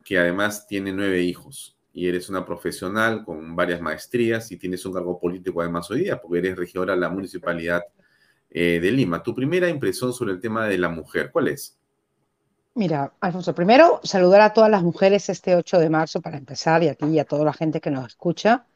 que 0.05 0.19
además 0.19 0.67
tiene 0.67 0.93
nueve 0.93 1.23
hijos 1.23 1.77
y 1.93 2.09
eres 2.09 2.29
una 2.31 2.45
profesional 2.45 3.25
con 3.25 3.55
varias 3.55 3.81
maestrías 3.81 4.51
y 4.51 4.57
tienes 4.57 4.85
un 4.87 4.95
cargo 4.95 5.19
político 5.19 5.61
además 5.61 5.91
hoy 5.91 6.01
día 6.01 6.21
porque 6.21 6.39
eres 6.39 6.57
regidora 6.57 6.95
de 6.95 7.01
la 7.01 7.11
municipalidad 7.11 7.83
eh, 8.51 8.81
de 8.81 8.91
Lima. 8.91 9.23
Tu 9.23 9.35
primera 9.35 9.69
impresión 9.69 10.13
sobre 10.13 10.33
el 10.33 10.41
tema 10.41 10.67
de 10.67 10.79
la 10.79 10.89
mujer, 10.89 11.31
¿cuál 11.33 11.49
es? 11.49 11.79
Mira, 12.75 13.13
Alfonso, 13.21 13.55
primero 13.55 14.01
saludar 14.03 14.41
a 14.41 14.53
todas 14.55 14.71
las 14.71 14.83
mujeres 14.83 15.29
este 15.29 15.55
8 15.55 15.79
de 15.79 15.91
marzo 15.91 16.23
para 16.23 16.39
empezar 16.39 16.83
y 16.83 16.89
a 16.89 16.97
y 17.01 17.19
a 17.19 17.25
toda 17.25 17.45
la 17.45 17.53
gente 17.53 17.81
que 17.81 17.91
nos 17.91 18.07
escucha. 18.07 18.67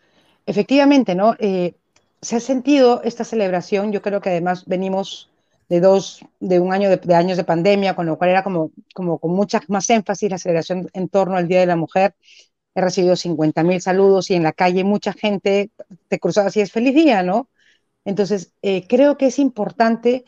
Efectivamente, 0.45 1.15
¿no? 1.15 1.35
Eh, 1.39 1.75
se 2.21 2.37
ha 2.37 2.41
sentido 2.41 3.03
esta 3.05 3.25
celebración, 3.25 3.93
yo 3.93 4.03
creo 4.03 4.21
que 4.21 4.31
además 4.31 4.65
venimos 4.67 5.31
de 5.69 5.81
dos, 5.81 6.21
de 6.41 6.61
un 6.61 6.73
año 6.73 6.89
de, 6.89 7.15
años 7.15 7.37
de 7.37 7.45
pandemia, 7.45 7.95
con 7.95 8.07
lo 8.07 8.19
cual 8.19 8.31
era 8.31 8.43
como, 8.45 8.71
como 8.95 9.19
con 9.19 9.33
mucha 9.33 9.61
más 9.69 9.89
énfasis 9.91 10.31
la 10.31 10.39
celebración 10.39 10.89
en 10.93 11.09
torno 11.09 11.37
al 11.37 11.49
Día 11.49 11.61
de 11.61 11.67
la 11.67 11.77
Mujer. 11.77 12.15
He 12.75 12.81
recibido 12.81 13.17
50.000 13.17 13.81
saludos 13.81 14.31
y 14.31 14.35
en 14.35 14.43
la 14.43 14.53
calle 14.53 14.85
mucha 14.85 15.13
gente 15.13 15.71
te 16.09 16.19
cruzaba 16.19 16.49
así, 16.49 16.61
es 16.61 16.73
feliz 16.73 16.95
día, 16.95 17.23
¿no? 17.23 17.49
Entonces, 18.05 18.53
eh, 18.63 18.87
creo 18.87 19.17
que 19.17 19.27
es 19.27 19.39
importante 19.39 20.25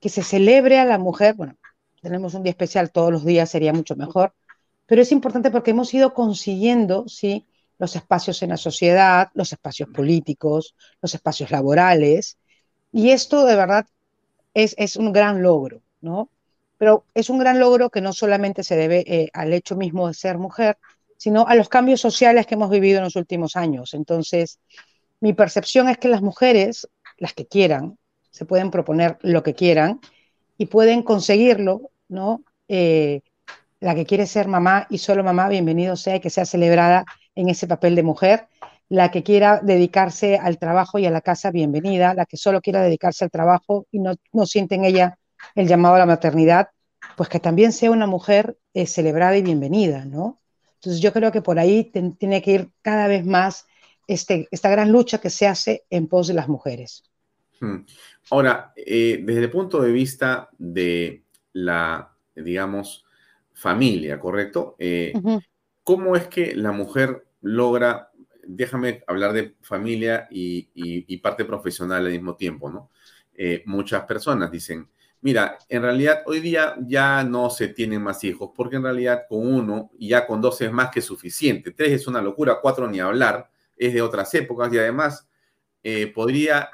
que 0.00 0.08
se 0.10 0.22
celebre 0.22 0.78
a 0.78 0.84
la 0.84 0.98
mujer, 0.98 1.34
bueno, 1.34 1.56
tenemos 2.02 2.34
un 2.34 2.42
día 2.42 2.50
especial 2.50 2.90
todos 2.90 3.10
los 3.10 3.24
días, 3.24 3.50
sería 3.50 3.72
mucho 3.72 3.96
mejor, 3.96 4.34
pero 4.86 5.00
es 5.02 5.12
importante 5.12 5.50
porque 5.50 5.70
hemos 5.70 5.94
ido 5.94 6.12
consiguiendo, 6.12 7.08
¿sí? 7.08 7.46
Los 7.78 7.96
espacios 7.96 8.42
en 8.42 8.50
la 8.50 8.56
sociedad, 8.56 9.30
los 9.34 9.52
espacios 9.52 9.88
políticos, 9.88 10.74
los 11.02 11.14
espacios 11.14 11.50
laborales, 11.50 12.38
y 12.92 13.10
esto 13.10 13.44
de 13.44 13.56
verdad 13.56 13.86
es, 14.54 14.74
es 14.78 14.96
un 14.96 15.12
gran 15.12 15.42
logro, 15.42 15.82
¿no? 16.00 16.30
Pero 16.78 17.04
es 17.14 17.30
un 17.30 17.38
gran 17.38 17.58
logro 17.58 17.90
que 17.90 18.00
no 18.00 18.12
solamente 18.12 18.62
se 18.62 18.76
debe 18.76 19.04
eh, 19.06 19.30
al 19.32 19.52
hecho 19.52 19.76
mismo 19.76 20.08
de 20.08 20.14
ser 20.14 20.38
mujer, 20.38 20.78
sino 21.16 21.46
a 21.46 21.54
los 21.54 21.68
cambios 21.68 22.00
sociales 22.00 22.46
que 22.46 22.54
hemos 22.54 22.70
vivido 22.70 22.98
en 22.98 23.04
los 23.04 23.16
últimos 23.16 23.56
años. 23.56 23.94
Entonces, 23.94 24.58
mi 25.20 25.32
percepción 25.32 25.88
es 25.88 25.98
que 25.98 26.08
las 26.08 26.22
mujeres, 26.22 26.88
las 27.18 27.32
que 27.32 27.46
quieran, 27.46 27.98
se 28.30 28.44
pueden 28.44 28.70
proponer 28.70 29.18
lo 29.22 29.42
que 29.42 29.54
quieran 29.54 30.00
y 30.58 30.66
pueden 30.66 31.02
conseguirlo 31.02 31.90
¿no? 32.08 32.44
Eh, 32.68 33.22
la 33.80 33.94
que 33.94 34.06
quiere 34.06 34.26
ser 34.26 34.48
mamá 34.48 34.86
y 34.88 34.98
solo 34.98 35.22
mamá, 35.24 35.48
bienvenido 35.48 35.96
sea 35.96 36.16
y 36.16 36.20
que 36.20 36.30
sea 36.30 36.46
celebrada 36.46 37.04
en 37.34 37.48
ese 37.48 37.66
papel 37.66 37.94
de 37.94 38.02
mujer. 38.02 38.48
La 38.88 39.10
que 39.10 39.22
quiera 39.22 39.60
dedicarse 39.62 40.36
al 40.36 40.58
trabajo 40.58 40.98
y 40.98 41.06
a 41.06 41.10
la 41.10 41.20
casa, 41.20 41.50
bienvenida. 41.50 42.14
La 42.14 42.26
que 42.26 42.36
solo 42.36 42.60
quiera 42.60 42.82
dedicarse 42.82 43.24
al 43.24 43.30
trabajo 43.30 43.86
y 43.90 43.98
no, 43.98 44.14
no 44.32 44.46
siente 44.46 44.74
en 44.74 44.84
ella 44.84 45.18
el 45.54 45.66
llamado 45.66 45.94
a 45.94 45.98
la 45.98 46.06
maternidad, 46.06 46.68
pues 47.16 47.28
que 47.28 47.40
también 47.40 47.72
sea 47.72 47.90
una 47.90 48.06
mujer 48.06 48.56
eh, 48.72 48.86
celebrada 48.86 49.36
y 49.36 49.42
bienvenida, 49.42 50.04
¿no? 50.04 50.40
Entonces 50.76 51.00
yo 51.00 51.12
creo 51.12 51.32
que 51.32 51.42
por 51.42 51.58
ahí 51.58 51.90
tiene 52.18 52.42
que 52.42 52.50
ir 52.50 52.70
cada 52.82 53.08
vez 53.08 53.24
más 53.24 53.66
este, 54.06 54.48
esta 54.50 54.68
gran 54.68 54.92
lucha 54.92 55.18
que 55.18 55.30
se 55.30 55.46
hace 55.46 55.84
en 55.90 56.08
pos 56.08 56.28
de 56.28 56.34
las 56.34 56.48
mujeres. 56.48 57.04
Hmm. 57.60 57.86
Ahora, 58.30 58.72
eh, 58.76 59.20
desde 59.22 59.44
el 59.44 59.50
punto 59.50 59.80
de 59.80 59.92
vista 59.92 60.50
de 60.58 61.24
la, 61.52 62.14
digamos, 62.34 63.04
familia, 63.52 64.18
¿correcto? 64.18 64.76
Eh, 64.78 65.12
¿Cómo 65.82 66.16
es 66.16 66.26
que 66.28 66.54
la 66.54 66.72
mujer 66.72 67.23
logra, 67.44 68.10
déjame 68.42 69.04
hablar 69.06 69.32
de 69.32 69.54
familia 69.60 70.26
y, 70.30 71.16
parte 71.18 71.44
profesional 71.44 72.06
al 72.06 72.12
mismo 72.12 72.36
tiempo, 72.36 72.70
¿no? 72.70 72.90
Eh, 73.34 73.62
muchas 73.66 74.04
personas 74.04 74.50
dicen, 74.50 74.88
mira, 75.20 75.58
en 75.68 75.82
realidad 75.82 76.22
hoy 76.26 76.40
día 76.40 76.76
ya 76.86 77.22
no 77.22 77.50
se 77.50 77.68
tienen 77.68 78.02
más 78.02 78.24
hijos, 78.24 78.50
porque 78.56 78.76
en 78.76 78.84
realidad 78.84 79.24
con 79.28 79.46
uno 79.46 79.90
y 79.98 80.08
ya 80.08 80.26
con 80.26 80.40
dos 80.40 80.60
es 80.60 80.72
más 80.72 80.90
que 80.90 81.00
suficiente. 81.00 81.72
Tres 81.72 81.92
es 81.92 82.06
una 82.06 82.22
locura, 82.22 82.58
cuatro 82.62 82.88
ni 82.88 83.00
hablar, 83.00 83.50
es 83.76 83.92
de 83.92 84.02
otras 84.02 84.32
épocas 84.34 84.72
y 84.72 84.78
además 84.78 85.28
eh, 85.82 86.06
podría 86.06 86.70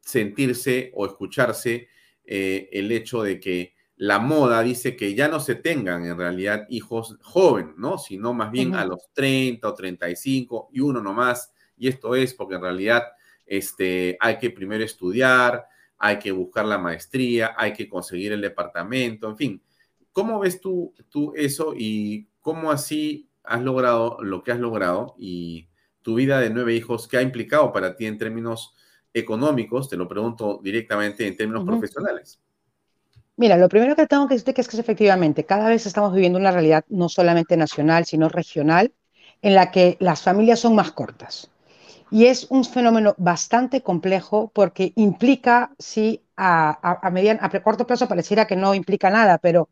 sentirse 0.00 0.90
o 0.94 1.06
escucharse 1.06 1.88
eh, 2.24 2.68
el 2.72 2.90
hecho 2.90 3.22
de 3.22 3.38
que 3.38 3.74
la 4.00 4.18
moda 4.18 4.62
dice 4.62 4.96
que 4.96 5.14
ya 5.14 5.28
no 5.28 5.40
se 5.40 5.56
tengan 5.56 6.06
en 6.06 6.16
realidad 6.16 6.64
hijos 6.70 7.18
jóvenes, 7.20 7.74
¿no? 7.76 7.98
Sino 7.98 8.32
más 8.32 8.50
bien 8.50 8.74
a 8.74 8.86
los 8.86 9.12
30 9.12 9.68
o 9.68 9.74
35 9.74 10.70
y 10.72 10.80
uno 10.80 11.02
nomás. 11.02 11.52
Y 11.76 11.86
esto 11.86 12.14
es 12.14 12.32
porque 12.32 12.54
en 12.54 12.62
realidad 12.62 13.02
este, 13.44 14.16
hay 14.18 14.38
que 14.38 14.48
primero 14.52 14.82
estudiar, 14.82 15.66
hay 15.98 16.18
que 16.18 16.32
buscar 16.32 16.64
la 16.64 16.78
maestría, 16.78 17.54
hay 17.58 17.74
que 17.74 17.90
conseguir 17.90 18.32
el 18.32 18.40
departamento, 18.40 19.28
en 19.28 19.36
fin. 19.36 19.62
¿Cómo 20.12 20.38
ves 20.38 20.62
tú, 20.62 20.94
tú 21.10 21.34
eso 21.36 21.74
y 21.76 22.26
cómo 22.40 22.70
así 22.70 23.28
has 23.44 23.60
logrado 23.60 24.16
lo 24.22 24.42
que 24.42 24.52
has 24.52 24.60
logrado 24.60 25.14
y 25.18 25.68
tu 26.00 26.14
vida 26.14 26.40
de 26.40 26.48
nueve 26.48 26.74
hijos, 26.74 27.06
qué 27.06 27.18
ha 27.18 27.22
implicado 27.22 27.70
para 27.70 27.94
ti 27.96 28.06
en 28.06 28.16
términos 28.16 28.74
económicos, 29.12 29.90
te 29.90 29.98
lo 29.98 30.08
pregunto 30.08 30.58
directamente 30.62 31.26
en 31.26 31.36
términos 31.36 31.66
profesionales. 31.66 32.39
Mira, 33.40 33.56
lo 33.56 33.70
primero 33.70 33.96
que 33.96 34.06
tengo 34.06 34.28
que 34.28 34.34
decir 34.34 34.52
es 34.54 34.68
que 34.68 34.78
efectivamente 34.78 35.46
cada 35.46 35.66
vez 35.70 35.86
estamos 35.86 36.12
viviendo 36.12 36.38
una 36.38 36.50
realidad 36.50 36.84
no 36.90 37.08
solamente 37.08 37.56
nacional, 37.56 38.04
sino 38.04 38.28
regional, 38.28 38.92
en 39.40 39.54
la 39.54 39.70
que 39.70 39.96
las 39.98 40.20
familias 40.20 40.60
son 40.60 40.74
más 40.74 40.92
cortas. 40.92 41.50
Y 42.10 42.26
es 42.26 42.46
un 42.50 42.66
fenómeno 42.66 43.14
bastante 43.16 43.82
complejo 43.82 44.50
porque 44.54 44.92
implica, 44.94 45.74
sí, 45.78 46.22
a, 46.36 46.98
a, 47.06 47.10
mediano, 47.10 47.40
a 47.42 47.48
corto 47.62 47.86
plazo 47.86 48.06
pareciera 48.08 48.46
que 48.46 48.56
no 48.56 48.74
implica 48.74 49.08
nada, 49.08 49.38
pero 49.38 49.70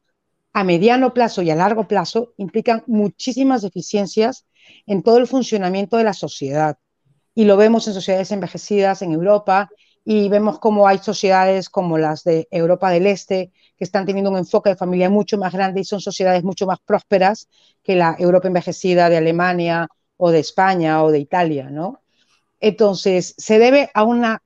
a 0.55 0.65
mediano 0.65 1.13
plazo 1.13 1.43
y 1.43 1.51
a 1.51 1.55
largo 1.55 1.87
plazo 1.87 2.33
implican 2.39 2.85
muchísimas 2.87 3.61
deficiencias 3.61 4.47
en 4.87 5.03
todo 5.03 5.19
el 5.19 5.27
funcionamiento 5.27 5.99
de 5.99 6.05
la 6.05 6.15
sociedad 6.15 6.79
y 7.35 7.45
lo 7.45 7.59
vemos 7.59 7.87
en 7.87 7.93
sociedades 7.93 8.33
envejecidas 8.33 9.03
en 9.03 9.13
Europa 9.13 9.69
y 10.05 10.29
vemos 10.29 10.59
cómo 10.59 10.89
hay 10.89 10.99
sociedades 10.99 11.69
como 11.69 11.99
las 11.99 12.25
de 12.25 12.49
Europa 12.51 12.91
del 12.91 13.07
Este 13.07 13.53
que 13.77 13.85
están 13.85 14.07
teniendo 14.07 14.31
un 14.31 14.39
enfoque 14.39 14.71
de 14.71 14.77
familia 14.77 15.11
mucho 15.11 15.39
más 15.39 15.53
grande 15.53 15.81
y 15.81 15.85
son 15.85 16.01
sociedades 16.01 16.45
mucho 16.45 16.67
más 16.67 16.79
prósperas 16.85 17.49
que 17.83 17.95
la 17.95 18.17
Europa 18.19 18.49
envejecida 18.49 19.09
de 19.09 19.19
Alemania 19.19 19.89
o 20.17 20.31
de 20.31 20.41
España 20.41 21.03
o 21.05 21.11
de 21.11 21.19
Italia, 21.19 21.71
¿no? 21.71 22.03
Entonces, 22.61 23.35
se 23.39 23.59
debe 23.59 23.91
a 23.95 24.05
una 24.05 24.43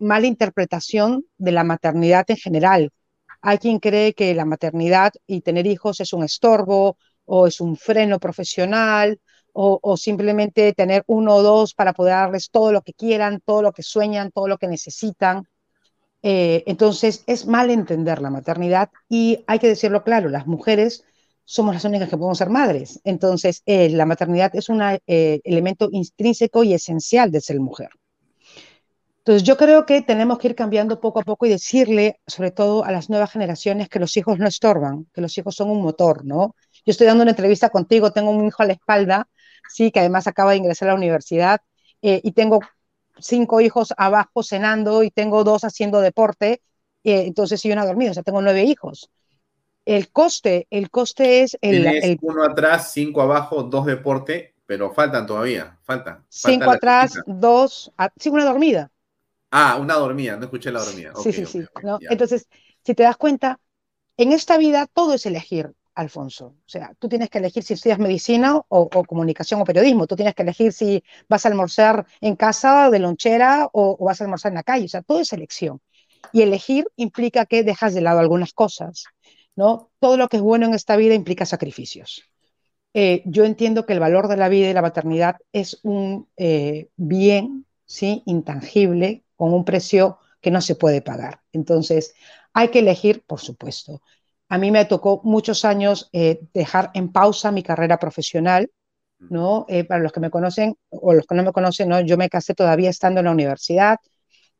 mala 0.00 0.26
interpretación 0.26 1.24
de 1.38 1.52
la 1.52 1.64
maternidad 1.64 2.24
en 2.28 2.36
general. 2.36 2.90
Hay 3.40 3.58
quien 3.58 3.78
cree 3.78 4.14
que 4.14 4.34
la 4.34 4.44
maternidad 4.44 5.12
y 5.26 5.42
tener 5.42 5.66
hijos 5.66 6.00
es 6.00 6.12
un 6.12 6.24
estorbo 6.24 6.96
o 7.24 7.46
es 7.46 7.60
un 7.60 7.76
freno 7.76 8.18
profesional 8.18 9.20
o, 9.52 9.96
simplemente 9.96 10.72
tener 10.72 11.04
uno 11.06 11.36
o 11.36 11.42
dos 11.42 11.74
para 11.74 11.92
poder 11.92 12.14
darles 12.14 12.50
todo 12.50 12.72
lo 12.72 12.82
que 12.82 12.92
quieran, 12.94 13.40
todo 13.44 13.62
lo 13.62 13.72
que 13.72 13.82
sueñan, 13.82 14.30
todo 14.32 14.48
lo 14.48 14.58
que 14.58 14.68
necesitan. 14.68 15.44
Eh, 16.22 16.62
entonces, 16.66 17.24
es 17.26 17.46
mal 17.46 17.70
entender 17.70 18.22
la 18.22 18.30
maternidad 18.30 18.90
y 19.08 19.44
hay 19.46 19.58
que 19.58 19.68
decirlo 19.68 20.04
claro, 20.04 20.28
las 20.28 20.46
mujeres 20.46 21.04
somos 21.44 21.74
las 21.74 21.84
únicas 21.84 22.08
que 22.08 22.16
podemos 22.16 22.38
ser 22.38 22.50
madres. 22.50 23.00
Entonces, 23.04 23.62
eh, 23.66 23.90
la 23.90 24.06
maternidad 24.06 24.54
es 24.54 24.68
un 24.68 24.80
eh, 24.82 25.40
elemento 25.44 25.88
intrínseco 25.92 26.64
y 26.64 26.74
esencial 26.74 27.30
de 27.30 27.40
ser 27.40 27.60
mujer. 27.60 27.90
Entonces 29.24 29.44
yo 29.44 29.56
creo 29.56 29.86
que 29.86 30.02
tenemos 30.02 30.38
que 30.38 30.48
ir 30.48 30.56
cambiando 30.56 31.00
poco 31.00 31.20
a 31.20 31.22
poco 31.22 31.46
y 31.46 31.50
decirle, 31.50 32.20
sobre 32.26 32.50
todo 32.50 32.84
a 32.84 32.90
las 32.90 33.08
nuevas 33.08 33.30
generaciones, 33.30 33.88
que 33.88 34.00
los 34.00 34.16
hijos 34.16 34.36
no 34.40 34.48
estorban, 34.48 35.06
que 35.14 35.20
los 35.20 35.38
hijos 35.38 35.54
son 35.54 35.70
un 35.70 35.80
motor, 35.80 36.24
¿no? 36.24 36.56
Yo 36.84 36.90
estoy 36.90 37.06
dando 37.06 37.22
una 37.22 37.30
entrevista 37.30 37.68
contigo, 37.70 38.12
tengo 38.12 38.32
un 38.32 38.48
hijo 38.48 38.64
a 38.64 38.66
la 38.66 38.72
espalda, 38.72 39.28
sí, 39.68 39.90
que 39.90 40.00
además 40.00 40.26
acaba 40.26 40.52
de 40.52 40.58
ingresar 40.58 40.88
a 40.88 40.92
la 40.92 40.98
universidad, 40.98 41.60
eh, 42.02 42.20
y 42.24 42.32
tengo 42.32 42.60
cinco 43.18 43.60
hijos 43.60 43.94
abajo 43.96 44.42
cenando 44.42 45.02
y 45.02 45.10
tengo 45.10 45.44
dos 45.44 45.64
haciendo 45.64 46.00
deporte, 46.00 46.62
eh, 47.04 47.24
entonces 47.26 47.62
yo 47.62 47.74
no 47.74 47.82
he 47.82 47.86
dormido, 47.86 48.10
o 48.12 48.14
sea, 48.14 48.22
tengo 48.22 48.42
nueve 48.42 48.64
hijos. 48.64 49.10
El 49.84 50.10
coste, 50.10 50.66
el 50.70 50.90
coste 50.90 51.42
es 51.42 51.58
el, 51.60 52.18
uno 52.22 52.44
atrás, 52.44 52.92
cinco 52.92 53.20
abajo, 53.22 53.64
dos 53.64 53.86
deporte, 53.86 54.54
pero 54.66 54.92
faltan 54.92 55.26
todavía, 55.26 55.78
faltan. 55.82 56.24
Cinco 56.28 56.70
atrás, 56.70 57.18
dos, 57.26 57.92
sí, 58.16 58.28
una 58.30 58.44
dormida. 58.44 58.90
Ah, 59.50 59.76
una 59.80 59.94
dormida, 59.94 60.36
no 60.36 60.44
escuché 60.44 60.72
la 60.72 60.80
dormida. 60.80 61.12
sí, 61.14 61.32
sí, 61.32 61.46
sí. 61.46 61.64
Entonces, 62.08 62.48
si 62.84 62.94
te 62.94 63.02
das 63.02 63.16
cuenta, 63.16 63.60
en 64.16 64.32
esta 64.32 64.58
vida 64.58 64.86
todo 64.86 65.14
es 65.14 65.26
elegir. 65.26 65.72
Alfonso. 65.94 66.46
O 66.46 66.68
sea, 66.68 66.94
tú 66.98 67.08
tienes 67.08 67.30
que 67.30 67.38
elegir 67.38 67.62
si 67.62 67.74
estudias 67.74 67.98
medicina 67.98 68.60
o, 68.68 68.88
comunicación 68.88 69.60
o 69.60 69.64
periodismo. 69.64 70.06
Tú 70.06 70.16
tienes 70.16 70.34
que 70.34 70.42
elegir 70.42 70.72
si 70.72 71.02
vas 71.28 71.44
a 71.44 71.48
almorzar 71.48 72.06
en 72.20 72.36
casa 72.36 72.90
de 72.90 72.98
lonchera 72.98 73.68
o, 73.72 73.96
vas 74.04 74.20
a 74.20 74.24
almorzar 74.24 74.52
en 74.52 74.56
la 74.56 74.62
calle. 74.62 74.86
O 74.86 74.88
sea, 74.88 75.02
todo 75.02 75.20
es 75.20 75.32
elección. 75.32 75.80
Y 76.32 76.42
elegir 76.42 76.86
implica 76.96 77.46
que 77.46 77.62
dejas 77.62 77.94
de 77.94 78.00
lado 78.00 78.20
algunas 78.20 78.52
cosas. 78.52 79.04
¿no? 79.56 79.90
Todo 80.00 80.16
lo 80.16 80.28
que 80.28 80.38
es 80.38 80.42
bueno 80.42 80.66
en 80.66 80.74
esta 80.74 80.96
vida 80.96 81.14
implica 81.14 81.46
sacrificios. 81.46 82.24
Eh, 82.94 83.22
yo 83.26 83.44
entiendo 83.44 83.86
que 83.86 83.94
el 83.94 84.00
valor 84.00 84.28
de 84.28 84.36
la 84.36 84.48
vida 84.48 84.68
y 84.68 84.74
la 84.74 84.82
maternidad 84.82 85.36
es 85.52 85.80
un 85.82 86.28
eh, 86.36 86.90
bien 86.96 87.66
¿sí? 87.86 88.22
intangible 88.26 89.24
con 89.36 89.54
un 89.54 89.64
precio 89.64 90.18
que 90.40 90.50
no 90.50 90.60
se 90.60 90.74
puede 90.74 91.00
pagar. 91.00 91.40
Entonces, 91.52 92.14
hay 92.52 92.68
que 92.68 92.80
elegir, 92.80 93.24
por 93.24 93.40
supuesto. 93.40 94.02
A 94.52 94.58
mí 94.58 94.70
me 94.70 94.84
tocó 94.84 95.22
muchos 95.24 95.64
años 95.64 96.10
eh, 96.12 96.40
dejar 96.52 96.90
en 96.92 97.10
pausa 97.10 97.50
mi 97.50 97.62
carrera 97.62 97.96
profesional, 97.96 98.70
¿no? 99.18 99.64
Eh, 99.66 99.84
para 99.84 100.02
los 100.02 100.12
que 100.12 100.20
me 100.20 100.28
conocen 100.28 100.76
o 100.90 101.14
los 101.14 101.26
que 101.26 101.34
no 101.34 101.42
me 101.42 101.52
conocen, 101.52 101.88
¿no? 101.88 101.98
Yo 102.02 102.18
me 102.18 102.28
casé 102.28 102.52
todavía 102.52 102.90
estando 102.90 103.20
en 103.20 103.24
la 103.24 103.32
universidad, 103.32 103.96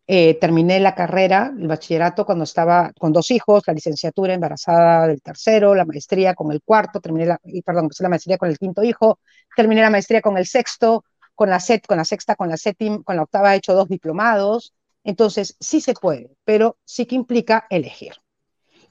eh, 0.06 0.38
terminé 0.40 0.80
la 0.80 0.94
carrera, 0.94 1.52
el 1.58 1.68
bachillerato 1.68 2.24
cuando 2.24 2.44
estaba 2.44 2.90
con 2.98 3.12
dos 3.12 3.30
hijos, 3.30 3.64
la 3.66 3.74
licenciatura 3.74 4.32
embarazada 4.32 5.08
del 5.08 5.20
tercero, 5.20 5.74
la 5.74 5.84
maestría 5.84 6.32
con 6.32 6.50
el 6.52 6.62
cuarto, 6.62 6.98
terminé 6.98 7.26
la, 7.26 7.38
perdón, 7.62 7.90
la 7.98 8.08
maestría 8.08 8.38
con 8.38 8.48
el 8.48 8.56
quinto 8.56 8.82
hijo, 8.82 9.18
terminé 9.54 9.82
la 9.82 9.90
maestría 9.90 10.22
con 10.22 10.38
el 10.38 10.46
sexto, 10.46 11.04
con 11.34 11.50
la, 11.50 11.60
set, 11.60 11.86
con 11.86 11.98
la 11.98 12.06
sexta, 12.06 12.34
con 12.34 12.48
la 12.48 12.56
séptima, 12.56 13.02
con 13.04 13.16
la 13.16 13.24
octava 13.24 13.52
he 13.52 13.58
hecho 13.58 13.74
dos 13.74 13.90
diplomados, 13.90 14.72
entonces 15.04 15.54
sí 15.60 15.82
se 15.82 15.92
puede, 15.92 16.30
pero 16.46 16.78
sí 16.86 17.04
que 17.04 17.14
implica 17.14 17.66
elegir. 17.68 18.21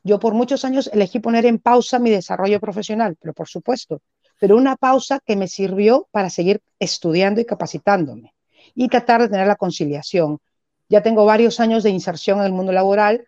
Yo 0.04 0.20
por 0.20 0.34
muchos 0.34 0.66
años 0.66 0.90
elegí 0.94 1.20
poner 1.20 1.46
en 1.46 1.60
pausa 1.60 2.00
mi 2.00 2.10
desarrollo 2.10 2.60
profesional, 2.60 3.16
pero 3.20 3.34
por 3.34 3.48
supuesto, 3.48 4.02
pero 4.40 4.58
una 4.58 4.76
pausa 4.76 5.20
que 5.24 5.36
me 5.36 5.48
sirvió 5.48 6.08
para 6.12 6.30
seguir 6.30 6.62
estudiando 6.80 7.42
y 7.42 7.46
capacitándome 7.46 8.34
y 8.74 8.88
tratar 8.88 9.22
de 9.22 9.30
tener 9.30 9.48
la 9.48 9.56
conciliación. 9.56 10.40
Ya 10.90 11.04
tengo 11.04 11.26
varios 11.26 11.60
años 11.60 11.84
de 11.84 11.92
inserción 11.92 12.40
en 12.40 12.46
el 12.46 12.52
mundo 12.52 12.72
laboral. 12.72 13.28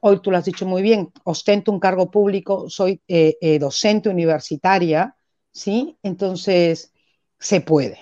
Hoy 0.00 0.20
tú 0.20 0.30
lo 0.30 0.38
has 0.38 0.44
dicho 0.44 0.66
muy 0.66 0.82
bien, 0.82 1.12
ostento 1.24 1.70
un 1.70 1.80
cargo 1.80 2.10
público, 2.10 2.68
soy 2.68 3.02
eh, 3.08 3.36
eh, 3.40 3.58
docente 3.58 4.08
universitaria, 4.08 5.16
¿sí? 5.52 5.98
Entonces, 6.02 6.92
se 7.38 7.60
puede. 7.60 7.98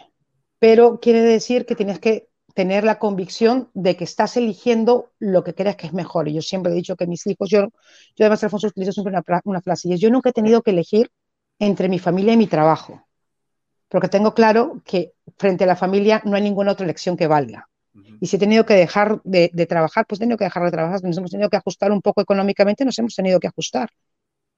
Pero 0.59 1.01
quiere 1.01 1.21
decir 1.23 1.67
que 1.67 1.75
tienes 1.75 1.99
que 1.99 2.29
tener 2.55 2.85
la 2.85 2.99
convicción 2.99 3.69
de 3.75 3.97
que 3.97 4.05
estás 4.05 4.37
eligiendo 4.37 5.11
lo 5.19 5.43
que 5.45 5.55
creas 5.55 5.77
que 5.77 5.87
es 5.87 5.93
mejor. 5.93 6.29
Y 6.29 6.35
yo 6.35 6.43
siempre 6.43 6.73
he 6.73 6.75
dicho 6.75 6.97
que 6.97 7.07
mis 7.07 7.27
hijos, 7.27 7.49
yo, 7.49 7.69
yo 8.17 8.25
además, 8.25 8.45
Alfonso, 8.45 8.69
utilizo 8.69 8.93
siempre 8.93 9.13
una, 9.13 9.41
una 9.45 9.61
frase, 9.61 9.89
y 9.89 9.95
es, 9.95 10.01
yo 10.01 10.11
nunca 10.11 10.31
he 10.31 10.33
tenido 10.33 10.63
que 10.63 10.71
elegir 10.71 11.11
entre 11.59 11.89
mi 11.89 11.99
familia 11.99 12.33
y 12.33 12.37
mi 12.37 12.47
trabajo, 12.47 13.07
porque 13.89 14.09
tengo 14.09 14.35
claro 14.35 14.81
que 14.85 15.13
frente 15.37 15.65
a 15.65 15.67
la 15.67 15.77
familia 15.77 16.23
no 16.25 16.37
hay 16.37 16.43
ninguna 16.43 16.73
otra 16.73 16.85
elección 16.85 17.17
que 17.17 17.27
valga. 17.27 17.69
Y 18.21 18.27
si 18.27 18.37
he 18.37 18.39
tenido 18.39 18.65
que 18.65 18.75
dejar 18.75 19.21
de, 19.23 19.51
de, 19.53 19.67
trabajar, 19.67 20.07
pues 20.07 20.19
he 20.19 20.23
tenido 20.23 20.39
que 20.39 20.45
dejar 20.45 20.65
de 20.65 20.71
trabajar, 20.71 21.03
nos 21.03 21.19
hemos 21.19 21.31
tenido 21.31 21.51
que 21.51 21.59
ajustar 21.59 21.93
un 21.93 22.01
poco 22.01 22.23
económicamente, 22.23 22.85
nos 22.85 22.99
hemos 22.99 23.15
tenido 23.15 23.39
que 23.39 23.49
ajustar. 23.49 23.91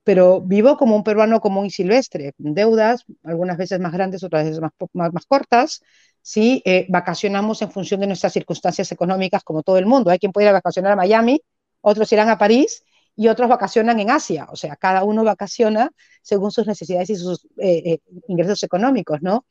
Pero 0.05 0.43
vivo 0.43 0.77
como 0.77 0.97
un 0.97 1.03
peruano 1.03 1.41
común 1.41 1.67
y 1.67 1.71
silvestre, 1.71 2.35
deudas, 2.37 3.05
algunas 3.25 3.57
veces 3.57 3.81
más 3.81 3.93
grandes, 3.93 4.23
otras 4.23 4.45
veces 4.45 4.61
más, 4.61 5.13
más, 5.13 5.27
cortas, 5.27 5.83
¿sí? 6.21 6.63
Eh, 6.67 6.87
vacacionamos 6.91 7.63
en 7.63 7.71
función 7.71 8.01
de 8.01 8.07
nuestras 8.07 8.35
circunstancias 8.35 8.93
económicas 8.93 9.43
como 9.43 9.63
todo 9.63 9.79
el 9.79 9.87
mundo. 9.87 10.11
Hay 10.11 10.19
quien 10.19 10.33
puede 10.33 10.47
ir 10.47 10.51
a 10.51 10.53
vacacionar 10.53 10.93
a 10.93 10.97
Miami, 10.97 11.41
otros 11.81 12.13
irán 12.13 12.29
a 12.29 12.39
París 12.39 12.85
y 13.17 13.29
otros 13.29 13.49
vacacionan 13.49 13.99
en 13.99 14.11
Asia. 14.11 14.47
O 14.51 14.57
sea, 14.57 14.77
cada 14.77 15.05
uno 15.05 15.25
vacaciona 15.25 15.91
según 16.23 16.51
sus 16.51 16.67
necesidades 16.67 17.09
y 17.11 17.17
sus 17.17 17.47
eh, 17.59 17.83
eh, 17.87 17.99
ingresos 18.29 18.63
económicos, 18.63 19.23
¿no? 19.23 19.47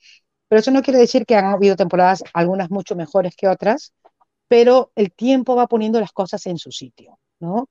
Pero 0.47 0.59
eso 0.59 0.71
no 0.71 0.83
quiere 0.83 0.99
decir 0.99 1.25
que 1.25 1.35
han 1.35 1.45
habido 1.45 1.75
temporadas, 1.75 2.23
algunas 2.33 2.69
mucho 2.69 2.95
mejores 2.95 3.35
que 3.35 3.47
otras, 3.47 3.93
pero 4.47 4.91
el 4.95 5.11
tiempo 5.11 5.55
va 5.55 5.67
poniendo 5.67 5.99
las 5.99 6.11
cosas 6.11 6.45
en 6.45 6.59
su 6.59 6.71
sitio, 6.71 7.17
¿no? 7.39 7.69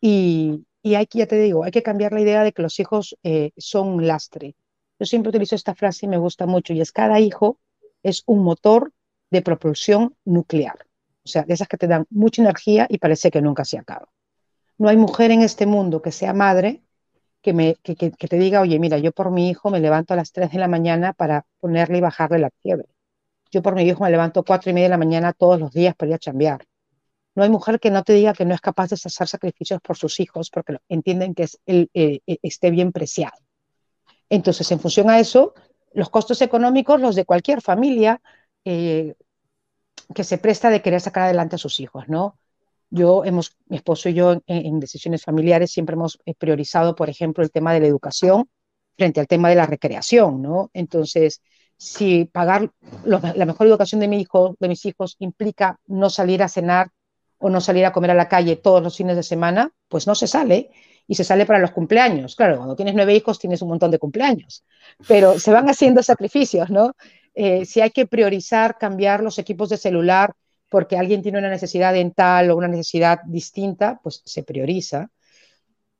Y, 0.00 0.64
y 0.82 0.96
hay 0.96 1.06
que, 1.06 1.18
ya 1.18 1.26
te 1.26 1.36
digo, 1.36 1.64
hay 1.64 1.70
que 1.70 1.82
cambiar 1.82 2.12
la 2.12 2.20
idea 2.20 2.42
de 2.42 2.52
que 2.52 2.62
los 2.62 2.78
hijos 2.80 3.16
son 3.56 3.88
un 3.88 4.06
lastre. 4.06 4.56
Yo 4.98 5.06
siempre 5.06 5.30
utilizo 5.30 5.54
esta 5.54 5.74
frase 5.74 6.06
y 6.06 6.08
me 6.08 6.18
gusta 6.18 6.46
mucho, 6.46 6.72
y 6.72 6.80
es 6.80 6.92
cada 6.92 7.20
hijo 7.20 7.58
es 8.02 8.22
un 8.26 8.42
motor 8.42 8.92
de 9.30 9.42
propulsión 9.42 10.14
nuclear. 10.24 10.86
O 11.24 11.28
sea, 11.28 11.42
de 11.42 11.54
esas 11.54 11.68
que 11.68 11.76
te 11.76 11.86
dan 11.86 12.06
mucha 12.10 12.42
energía 12.42 12.86
y 12.88 12.98
parece 12.98 13.30
que 13.30 13.40
nunca 13.40 13.64
se 13.64 13.78
acaba. 13.78 14.08
No 14.78 14.88
hay 14.88 14.96
mujer 14.96 15.30
en 15.30 15.42
este 15.42 15.66
mundo 15.66 16.02
que 16.02 16.10
sea 16.10 16.32
madre 16.32 16.82
que, 17.40 17.52
me, 17.52 17.76
que, 17.76 17.94
te 17.94 18.38
diga, 18.38 18.60
oye, 18.60 18.78
mira, 18.78 18.98
yo 18.98 19.12
por 19.12 19.30
mi 19.30 19.48
hijo 19.48 19.70
me 19.70 19.80
levanto 19.80 20.14
a 20.14 20.16
las 20.16 20.32
3 20.32 20.52
de 20.52 20.58
la 20.58 20.68
mañana 20.68 21.12
para 21.12 21.46
ponerle 21.60 21.98
y 21.98 22.00
bajarle 22.00 22.38
la 22.38 22.50
fiebre. 22.62 22.88
Yo 23.50 23.62
por 23.62 23.74
mi 23.74 23.82
hijo 23.82 24.04
me 24.04 24.10
levanto 24.10 24.40
a 24.40 24.44
4 24.44 24.70
y 24.70 24.74
media 24.74 24.86
de 24.86 24.90
la 24.90 24.98
mañana 24.98 25.32
todos 25.32 25.58
los 25.58 25.72
días 25.72 25.94
para 25.94 26.10
ir 26.10 26.14
a 26.14 26.18
chambear. 26.18 26.66
No 27.34 27.42
hay 27.42 27.50
mujer 27.50 27.80
que 27.80 27.90
no 27.90 28.02
te 28.02 28.12
diga 28.12 28.34
que 28.34 28.44
no 28.44 28.54
es 28.54 28.60
capaz 28.60 28.90
de 28.90 28.94
hacer 28.94 29.26
sacrificios 29.26 29.80
por 29.80 29.96
sus 29.96 30.20
hijos 30.20 30.50
porque 30.50 30.78
entienden 30.88 31.34
que 31.34 31.44
es 31.44 31.58
eh, 31.66 31.88
eh, 31.94 32.20
esté 32.42 32.70
bien 32.70 32.92
preciado. 32.92 33.36
Entonces, 34.28 34.70
en 34.70 34.80
función 34.80 35.08
a 35.10 35.18
eso, 35.18 35.54
los 35.94 36.10
costos 36.10 36.42
económicos, 36.42 37.00
los 37.00 37.14
de 37.14 37.24
cualquier 37.24 37.62
familia 37.62 38.20
eh, 38.64 39.14
que 40.14 40.24
se 40.24 40.38
presta 40.38 40.70
de 40.70 40.82
querer 40.82 41.00
sacar 41.00 41.24
adelante 41.24 41.56
a 41.56 41.58
sus 41.58 41.80
hijos, 41.80 42.08
¿no? 42.08 42.38
Yo, 42.90 43.24
hemos, 43.24 43.56
mi 43.66 43.76
esposo 43.76 44.10
y 44.10 44.14
yo 44.14 44.42
en, 44.46 44.78
decisiones 44.78 45.22
familiares 45.22 45.70
siempre 45.72 45.94
hemos 45.94 46.18
priorizado, 46.38 46.94
por 46.94 47.08
ejemplo, 47.08 47.42
el 47.42 47.50
tema 47.50 47.72
de 47.72 47.80
la 47.80 47.86
educación 47.86 48.50
frente 48.98 49.20
al 49.20 49.26
tema 49.26 49.48
de 49.48 49.54
la 49.54 49.64
recreación, 49.64 50.42
¿no? 50.42 50.70
Entonces, 50.74 51.40
si 51.78 52.26
pagar 52.26 52.70
la 53.04 53.46
mejor 53.46 53.66
educación 53.66 54.00
de 54.00 54.08
mi 54.08 54.20
hijo, 54.20 54.56
de 54.60 54.68
mis 54.68 54.84
hijos, 54.84 55.16
implica 55.18 55.80
no 55.86 56.10
salir 56.10 56.42
a 56.42 56.48
cenar 56.48 56.90
o 57.42 57.50
no 57.50 57.60
salir 57.60 57.84
a 57.84 57.92
comer 57.92 58.12
a 58.12 58.14
la 58.14 58.28
calle 58.28 58.56
todos 58.56 58.82
los 58.82 58.96
fines 58.96 59.16
de 59.16 59.22
semana, 59.22 59.72
pues 59.88 60.06
no 60.06 60.14
se 60.14 60.26
sale 60.26 60.70
y 61.06 61.16
se 61.16 61.24
sale 61.24 61.44
para 61.44 61.58
los 61.58 61.72
cumpleaños. 61.72 62.36
Claro, 62.36 62.56
cuando 62.56 62.76
tienes 62.76 62.94
nueve 62.94 63.14
hijos 63.14 63.38
tienes 63.38 63.60
un 63.62 63.68
montón 63.68 63.90
de 63.90 63.98
cumpleaños, 63.98 64.64
pero 65.08 65.38
se 65.38 65.50
van 65.50 65.68
haciendo 65.68 66.02
sacrificios, 66.12 66.70
¿no? 66.70 66.92
Eh, 67.34 67.64
si 67.64 67.80
hay 67.80 67.90
que 67.90 68.06
priorizar 68.06 68.78
cambiar 68.78 69.22
los 69.22 69.38
equipos 69.38 69.68
de 69.68 69.76
celular 69.76 70.32
porque 70.68 70.96
alguien 70.96 71.20
tiene 71.20 71.38
una 71.38 71.50
necesidad 71.50 71.92
dental 71.92 72.50
o 72.50 72.56
una 72.56 72.68
necesidad 72.68 73.20
distinta, 73.26 74.00
pues 74.02 74.22
se 74.24 74.42
prioriza, 74.42 75.10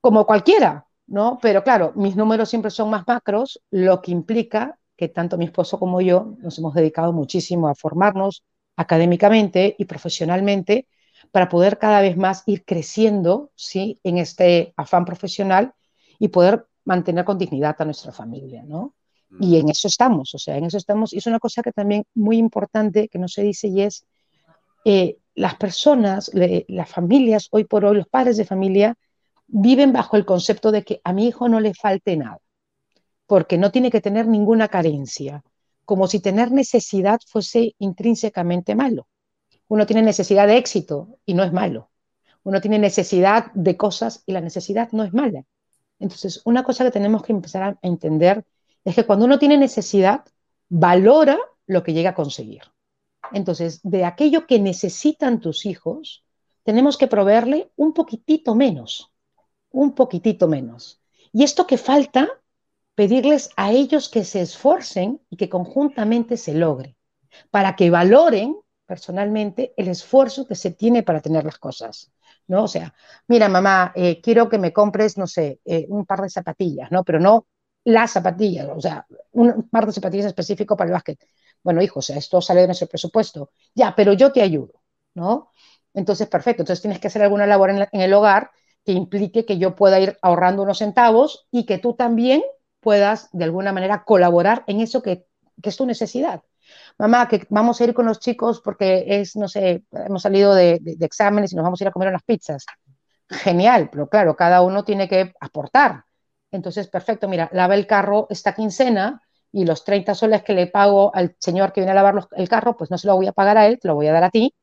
como 0.01 0.24
cualquiera, 0.27 0.86
¿no? 1.09 1.39
Pero 1.43 1.62
claro, 1.64 1.93
mis 1.97 2.16
números 2.16 2.48
siempre 2.48 2.70
son 2.70 2.89
más 2.89 3.06
macros, 3.06 3.60
lo 3.70 4.01
que 4.01 4.12
implica 4.12 4.78
que 4.97 5.09
tanto 5.09 5.36
mi 5.36 5.47
esposo 5.47 5.78
como 5.78 6.01
yo 6.01 6.36
nos 6.39 6.56
hemos 6.59 6.74
dedicado 6.74 7.12
muchísimo 7.12 7.69
a 7.69 7.74
formarnos 7.74 8.44
académicamente 8.77 9.74
y 9.77 9.85
profesionalmente 9.85 10.86
para 11.32 11.48
poder 11.48 11.78
cada 11.78 12.00
vez 12.02 12.16
más 12.16 12.44
ir 12.46 12.64
creciendo 12.64 13.50
¿sí? 13.56 13.98
en 14.04 14.18
este 14.18 14.74
afán 14.76 15.04
profesional 15.04 15.74
y 16.18 16.28
poder 16.28 16.66
mantener 16.84 17.24
con 17.24 17.38
dignidad 17.38 17.74
a 17.78 17.84
nuestra 17.84 18.12
familia, 18.12 18.62
¿no? 18.62 18.94
Y 19.40 19.56
en 19.56 19.70
eso 19.70 19.88
estamos, 19.88 20.34
o 20.34 20.38
sea, 20.38 20.59
en 20.59 20.64
eso 20.66 20.76
estamos. 20.76 21.14
Y 21.14 21.18
es 21.18 21.26
una 21.26 21.38
cosa 21.38 21.62
que 21.62 21.72
también 21.72 22.04
muy 22.14 22.36
importante 22.36 23.09
que 23.09 23.18
no 23.18 23.28
se 23.28 23.42
dice 23.42 23.68
y 23.68 23.80
es, 23.80 24.04
eh, 24.84 25.16
las 25.34 25.56
personas, 25.56 26.30
las 26.34 26.90
familias, 26.90 27.48
hoy 27.50 27.64
por 27.64 27.86
hoy, 27.86 27.96
los 27.96 28.09
padres 28.09 28.36
de 28.36 28.44
familia, 28.44 28.94
viven 29.46 29.90
bajo 29.92 30.18
el 30.18 30.26
concepto 30.26 30.70
de 30.70 30.84
que 30.84 31.00
a 31.02 31.14
mi 31.14 31.28
hijo 31.28 31.48
no 31.48 31.60
le 31.60 31.72
falte 31.72 32.14
nada, 32.16 32.40
porque 33.26 33.56
no 33.56 33.72
tiene 33.72 33.90
que 33.90 34.02
tener 34.02 34.26
ninguna 34.26 34.68
carencia, 34.68 35.42
como 35.86 36.06
si 36.09 36.20
tener 36.20 36.52
necesidad 36.52 37.18
fuese 37.26 37.74
intrínsecamente 37.78 38.74
malo. 38.74 39.06
Uno 39.73 39.86
tiene 39.86 40.03
necesidad 40.03 40.47
de 40.49 40.59
éxito 40.59 41.16
y 41.24 41.32
no 41.32 41.43
es 41.44 41.51
malo. 41.51 41.89
Uno 42.43 42.61
tiene 42.61 42.78
necesidad 42.78 43.51
de 43.55 43.78
cosas 43.78 44.23
y 44.27 44.32
la 44.32 44.43
necesidad 44.43 44.93
no 44.93 45.03
es 45.03 45.15
mala. 45.15 45.47
Entonces, 45.99 46.43
una 46.44 46.62
cosa 46.62 46.85
que 46.85 46.90
tenemos 46.90 47.23
que 47.23 47.32
empezar 47.32 47.62
a 47.62 47.78
entender 47.81 48.44
es 48.85 48.94
que 48.94 49.07
cuando 49.07 49.24
uno 49.24 49.39
tiene 49.39 49.57
necesidad, 49.57 50.27
valora 50.69 51.39
lo 51.66 51.82
que 51.82 51.94
llega 51.94 52.11
a 52.11 52.15
conseguir. 52.15 52.61
Entonces, 53.32 53.81
de 53.82 54.05
aquello 54.05 54.47
que 54.47 54.59
necesitan 54.59 55.40
tus 55.40 55.65
hijos, 55.65 56.23
tenemos 56.65 56.99
que 56.99 57.07
proveerle 57.07 57.70
un 57.77 57.94
poquitito 57.94 58.55
menos, 58.55 59.11
un 59.70 59.94
poquitito 59.94 60.49
menos. 60.49 61.01
Y 61.32 61.44
esto 61.44 61.66
que 61.66 61.78
falta, 61.78 62.28
pedirles 62.94 63.49
a 63.57 63.73
ellos 63.73 64.11
que 64.11 64.27
se 64.27 64.43
esfuercen 64.43 65.23
y 65.31 65.39
que 65.39 65.49
conjuntamente 65.49 66.36
se 66.36 66.53
logre, 66.53 66.94
para 67.51 67.74
que 67.74 67.89
valoren 67.89 68.55
personalmente 68.93 69.73
el 69.78 69.89
esfuerzo 69.89 70.47
que 70.47 70.55
se 70.55 70.73
tiene 70.73 71.02
para 71.02 71.23
tener 71.23 71.44
las 71.44 71.59
cosas. 71.59 72.12
¿no? 72.47 72.64
O 72.64 72.69
sea, 72.69 72.93
mira, 73.27 73.48
mamá, 73.48 73.90
eh, 73.94 74.20
quiero 74.20 74.51
que 74.51 74.59
me 74.59 74.70
compres, 74.70 75.16
no 75.16 75.27
sé, 75.27 75.60
eh, 75.64 75.86
un 75.89 76.05
par 76.05 76.20
de 76.20 76.28
zapatillas, 76.28 76.93
¿no? 76.93 77.02
Pero 77.02 77.19
no 77.19 77.47
las 77.85 78.10
zapatillas, 78.12 78.69
o 78.69 78.81
sea, 78.82 79.06
un 79.32 79.66
par 79.70 79.86
de 79.86 79.93
zapatillas 79.93 80.27
específico 80.27 80.77
para 80.77 80.89
el 80.89 80.93
básquet. 80.93 81.19
Bueno, 81.62 81.81
hijo, 81.81 82.01
o 82.01 82.02
sea, 82.02 82.19
esto 82.19 82.43
sale 82.43 82.60
de 82.60 82.66
nuestro 82.66 82.86
presupuesto. 82.86 83.51
Ya, 83.74 83.94
pero 83.97 84.12
yo 84.12 84.31
te 84.31 84.43
ayudo, 84.43 84.82
¿no? 85.14 85.51
Entonces, 85.94 86.28
perfecto. 86.28 86.62
Entonces 86.62 86.82
tienes 86.82 87.01
que 87.01 87.06
hacer 87.09 87.23
alguna 87.23 87.47
labor 87.47 87.70
en, 87.70 87.89
en 87.90 88.01
el 88.02 88.12
hogar 88.12 88.51
que 88.85 88.93
implique 88.93 89.47
que 89.47 89.56
yo 89.56 89.74
pueda 89.74 89.98
ir 90.01 90.19
ahorrando 90.20 90.62
unos 90.64 90.78
centavos 90.78 91.47
y 91.51 91.64
que 91.64 91.78
tú 91.78 91.94
también 91.94 92.43
puedas, 92.81 93.31
de 93.32 93.44
alguna 93.44 93.73
manera, 93.73 94.05
colaborar 94.05 94.64
en 94.66 94.81
eso 94.82 95.02
que, 95.02 95.24
que 95.62 95.70
es 95.70 95.77
tu 95.78 95.86
necesidad 95.86 96.43
mamá, 96.99 97.28
que 97.28 97.47
vamos 97.51 97.81
a 97.81 97.85
ir 97.85 97.94
con 97.94 98.07
los 98.07 98.20
chicos 98.20 98.61
porque 98.61 99.05
es, 99.07 99.36
no 99.36 99.49
sé, 99.49 99.85
hemos 99.93 100.23
salido 100.23 100.55
de, 100.55 100.81
exámenes 101.01 101.53
y 101.53 101.57
nos 101.57 101.65
vamos 101.65 101.81
a 101.81 101.85
ir 101.85 101.89
a 101.89 101.93
comer 101.93 102.09
unas 102.09 102.23
pizzas. 102.23 102.65
Genial, 103.28 103.89
pero 103.90 104.09
claro, 104.09 104.36
cada 104.36 104.62
uno 104.62 104.85
tiene 104.85 105.09
que 105.09 105.32
aportar. 105.40 106.05
Entonces, 106.51 106.89
perfecto, 106.89 107.28
mira, 107.28 107.49
lava 107.53 107.74
el 107.74 107.86
carro 107.86 108.27
esta 108.31 108.55
quincena 108.55 109.23
y 109.51 109.65
los 109.65 109.85
30 109.85 110.15
soles 110.15 110.43
que 110.43 110.55
le 110.55 110.66
pago 110.66 111.15
al 111.15 111.36
señor 111.39 111.73
que 111.73 111.81
viene 111.81 111.93
a 111.93 111.94
lavar 111.94 112.28
el 112.36 112.49
carro, 112.49 112.77
pues 112.77 112.90
no 112.90 112.99
se 112.99 113.07
lo 113.07 113.16
voy 113.16 113.27
a 113.27 113.32
pagar 113.32 113.59
a 113.59 113.66
él, 113.66 113.78
te 113.81 113.89
lo 113.89 113.94
voy 113.94 114.07
a 114.07 114.12
dar 114.12 114.24
a 114.24 114.31
ti. 114.31 114.55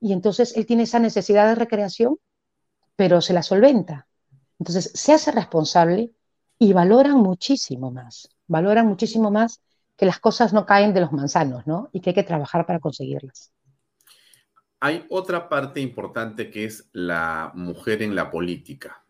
Y 0.00 0.12
entonces 0.12 0.56
él 0.56 0.66
tiene 0.66 0.84
esa 0.84 0.98
necesidad 0.98 1.48
de 1.48 1.54
recreación, 1.54 2.18
pero 2.96 3.20
se 3.20 3.32
la 3.32 3.42
solventa. 3.42 4.08
Entonces, 4.58 4.92
se 4.94 5.12
hace 5.12 5.32
responsable 5.32 6.12
y 6.58 6.72
valoran 6.72 7.16
muchísimo 7.16 7.90
más, 7.90 8.28
valoran 8.46 8.86
muchísimo 8.86 9.30
más 9.30 9.60
que 9.96 10.06
las 10.06 10.18
cosas 10.18 10.52
no 10.52 10.66
caen 10.66 10.94
de 10.94 11.00
los 11.00 11.12
manzanos, 11.12 11.66
¿no? 11.66 11.90
Y 11.92 12.00
que 12.00 12.10
hay 12.10 12.14
que 12.14 12.22
trabajar 12.22 12.66
para 12.66 12.80
conseguirlas. 12.80 13.52
Hay 14.80 15.06
otra 15.10 15.48
parte 15.48 15.80
importante 15.80 16.50
que 16.50 16.64
es 16.64 16.88
la 16.92 17.52
mujer 17.54 18.02
en 18.02 18.16
la 18.16 18.30
política. 18.30 19.04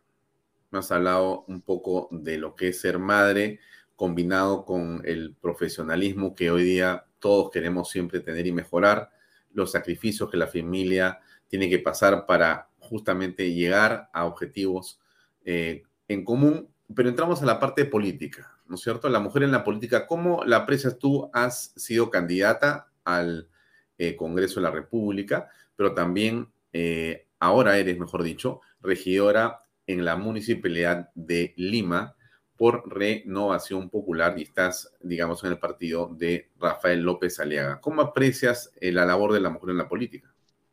Me 0.70 0.80
has 0.80 0.92
hablado 0.92 1.44
un 1.48 1.62
poco 1.62 2.09
de 2.10 2.36
lo 2.38 2.54
que 2.56 2.68
es 2.68 2.80
ser 2.80 2.98
madre 2.98 3.60
combinado 3.96 4.64
con 4.64 5.00
el 5.04 5.34
profesionalismo 5.40 6.34
que 6.34 6.50
hoy 6.50 6.64
día 6.64 7.06
todos 7.20 7.50
queremos 7.50 7.88
siempre 7.88 8.20
tener 8.20 8.46
y 8.46 8.52
mejorar, 8.52 9.10
los 9.52 9.70
sacrificios 9.70 10.30
que 10.30 10.36
la 10.36 10.48
familia 10.48 11.20
tiene 11.46 11.70
que 11.70 11.78
pasar 11.78 12.26
para 12.26 12.68
justamente 12.78 13.54
llegar 13.54 14.10
a 14.12 14.24
objetivos 14.24 15.00
eh, 15.44 15.84
en 16.09 16.24
común, 16.24 16.68
pero 16.94 17.09
entramos 17.09 17.42
a 17.42 17.46
la 17.46 17.60
parte 17.60 17.84
política. 17.84 18.59
¿No 18.73 18.77
es 18.77 18.85
cierto? 18.85 19.11
La 19.11 19.20
mujer 19.20 19.43
en 19.43 19.53
la 19.53 19.65
política, 19.65 20.07
¿cómo 20.07 20.44
la 20.47 20.57
aprecias 20.57 20.97
tú? 20.97 21.28
Has 21.35 21.74
sido 21.77 22.09
candidata 22.09 22.89
al 23.05 23.51
eh, 23.99 24.16
Congreso 24.16 24.61
de 24.61 24.65
la 24.65 24.70
República, 24.70 25.51
pero 25.77 25.93
también 25.93 26.49
eh, 26.73 27.27
ahora 27.39 27.77
eres, 27.77 27.99
mejor 27.99 28.23
dicho, 28.23 28.62
regidora 28.81 29.65
en 29.86 30.07
la 30.07 30.16
municipalidad 30.16 31.11
de 31.15 31.53
Lima 31.59 32.16
por 32.57 32.90
Renovación 32.90 33.90
Popular 33.90 34.39
y 34.39 34.44
estás, 34.44 34.94
digamos, 35.03 35.44
en 35.44 35.51
el 35.51 35.59
partido 35.59 36.09
de 36.11 36.51
Rafael 36.59 37.03
López 37.03 37.40
Aliaga. 37.40 37.78
¿Cómo 37.78 38.01
aprecias 38.01 38.73
eh, 38.81 38.90
la 38.90 39.05
labor 39.05 39.35
de 39.35 39.40
la 39.40 39.51
mujer 39.51 39.69
en 39.69 39.77
la 39.77 39.89
política? 39.90 40.32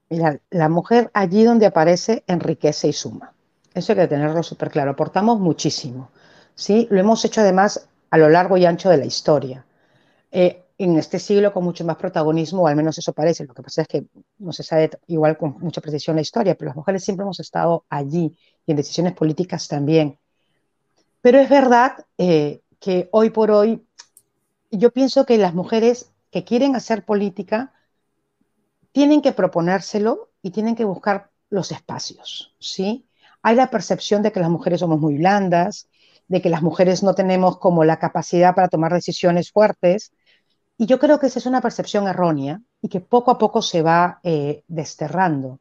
Mira, 0.10 0.40
la 0.52 0.70
mujer 0.70 1.12
allí 1.14 1.44
donde 1.44 1.66
aparece 1.66 2.24
enriquece 2.28 2.88
y 2.88 2.94
suma. 2.94 3.34
Eso 3.74 3.92
hay 3.92 3.98
que 3.98 4.08
tenerlo 4.08 4.42
súper 4.42 4.70
claro. 4.70 4.92
Aportamos 4.92 5.38
muchísimo. 5.42 6.10
¿Sí? 6.60 6.88
Lo 6.92 7.00
hemos 7.00 7.24
hecho 7.24 7.42
además 7.42 7.88
a 8.10 8.18
lo 8.18 8.30
largo 8.30 8.58
y 8.58 8.66
ancho 8.66 8.90
de 8.90 8.98
la 8.98 9.06
historia. 9.06 9.66
Eh, 10.32 10.66
en 10.78 10.98
este 10.98 11.20
siglo 11.20 11.52
con 11.54 11.64
mucho 11.64 11.84
más 11.86 11.98
protagonismo, 11.98 12.68
al 12.68 12.76
menos 12.76 12.98
eso 12.98 13.14
parece. 13.14 13.46
Lo 13.46 13.54
que 13.54 13.64
pasa 13.64 13.82
es 13.82 13.88
que 13.88 14.06
no 14.38 14.52
se 14.52 14.64
sabe 14.64 14.92
igual 15.08 15.38
con 15.38 15.58
mucha 15.60 15.82
precisión 15.82 16.16
la 16.16 16.22
historia, 16.22 16.56
pero 16.56 16.70
las 16.70 16.76
mujeres 16.76 17.04
siempre 17.04 17.24
hemos 17.24 17.40
estado 17.40 17.86
allí 17.90 18.36
y 18.66 18.72
en 18.72 18.78
decisiones 18.78 19.14
políticas 19.14 19.68
también. 19.68 20.20
Pero 21.22 21.40
es 21.40 21.50
verdad 21.50 22.06
eh, 22.18 22.62
que 22.80 23.10
hoy 23.12 23.30
por 23.30 23.52
hoy 23.52 23.86
yo 24.72 24.92
pienso 24.92 25.26
que 25.26 25.38
las 25.38 25.54
mujeres 25.54 26.12
que 26.32 26.44
quieren 26.44 26.76
hacer 26.76 27.04
política 27.06 27.74
tienen 28.92 29.22
que 29.22 29.32
proponérselo 29.32 30.30
y 30.42 30.52
tienen 30.52 30.76
que 30.76 30.86
buscar 30.86 31.32
los 31.50 31.72
espacios, 31.72 32.56
¿sí? 32.60 33.06
Hay 33.42 33.56
la 33.56 33.70
percepción 33.70 34.22
de 34.22 34.32
que 34.32 34.40
las 34.40 34.50
mujeres 34.50 34.82
somos 34.82 35.00
muy 35.00 35.18
blandas, 35.18 35.88
de 36.30 36.42
que 36.42 36.50
las 36.50 36.62
mujeres 36.62 37.04
no 37.04 37.16
tenemos 37.16 37.58
como 37.58 37.84
la 37.84 38.00
capacidad 38.00 38.56
para 38.56 38.70
tomar 38.70 38.94
decisiones 38.94 39.52
fuertes. 39.52 40.14
Y 40.78 40.86
yo 40.86 41.00
creo 41.00 41.20
que 41.20 41.28
esa 41.28 41.40
es 41.40 41.46
una 41.46 41.60
percepción 41.60 42.08
errónea 42.08 42.62
y 42.82 42.88
que 42.88 43.02
poco 43.02 43.32
a 43.32 43.38
poco 43.38 43.62
se 43.62 43.82
va 43.82 44.20
eh, 44.24 44.64
desterrando. 44.68 45.60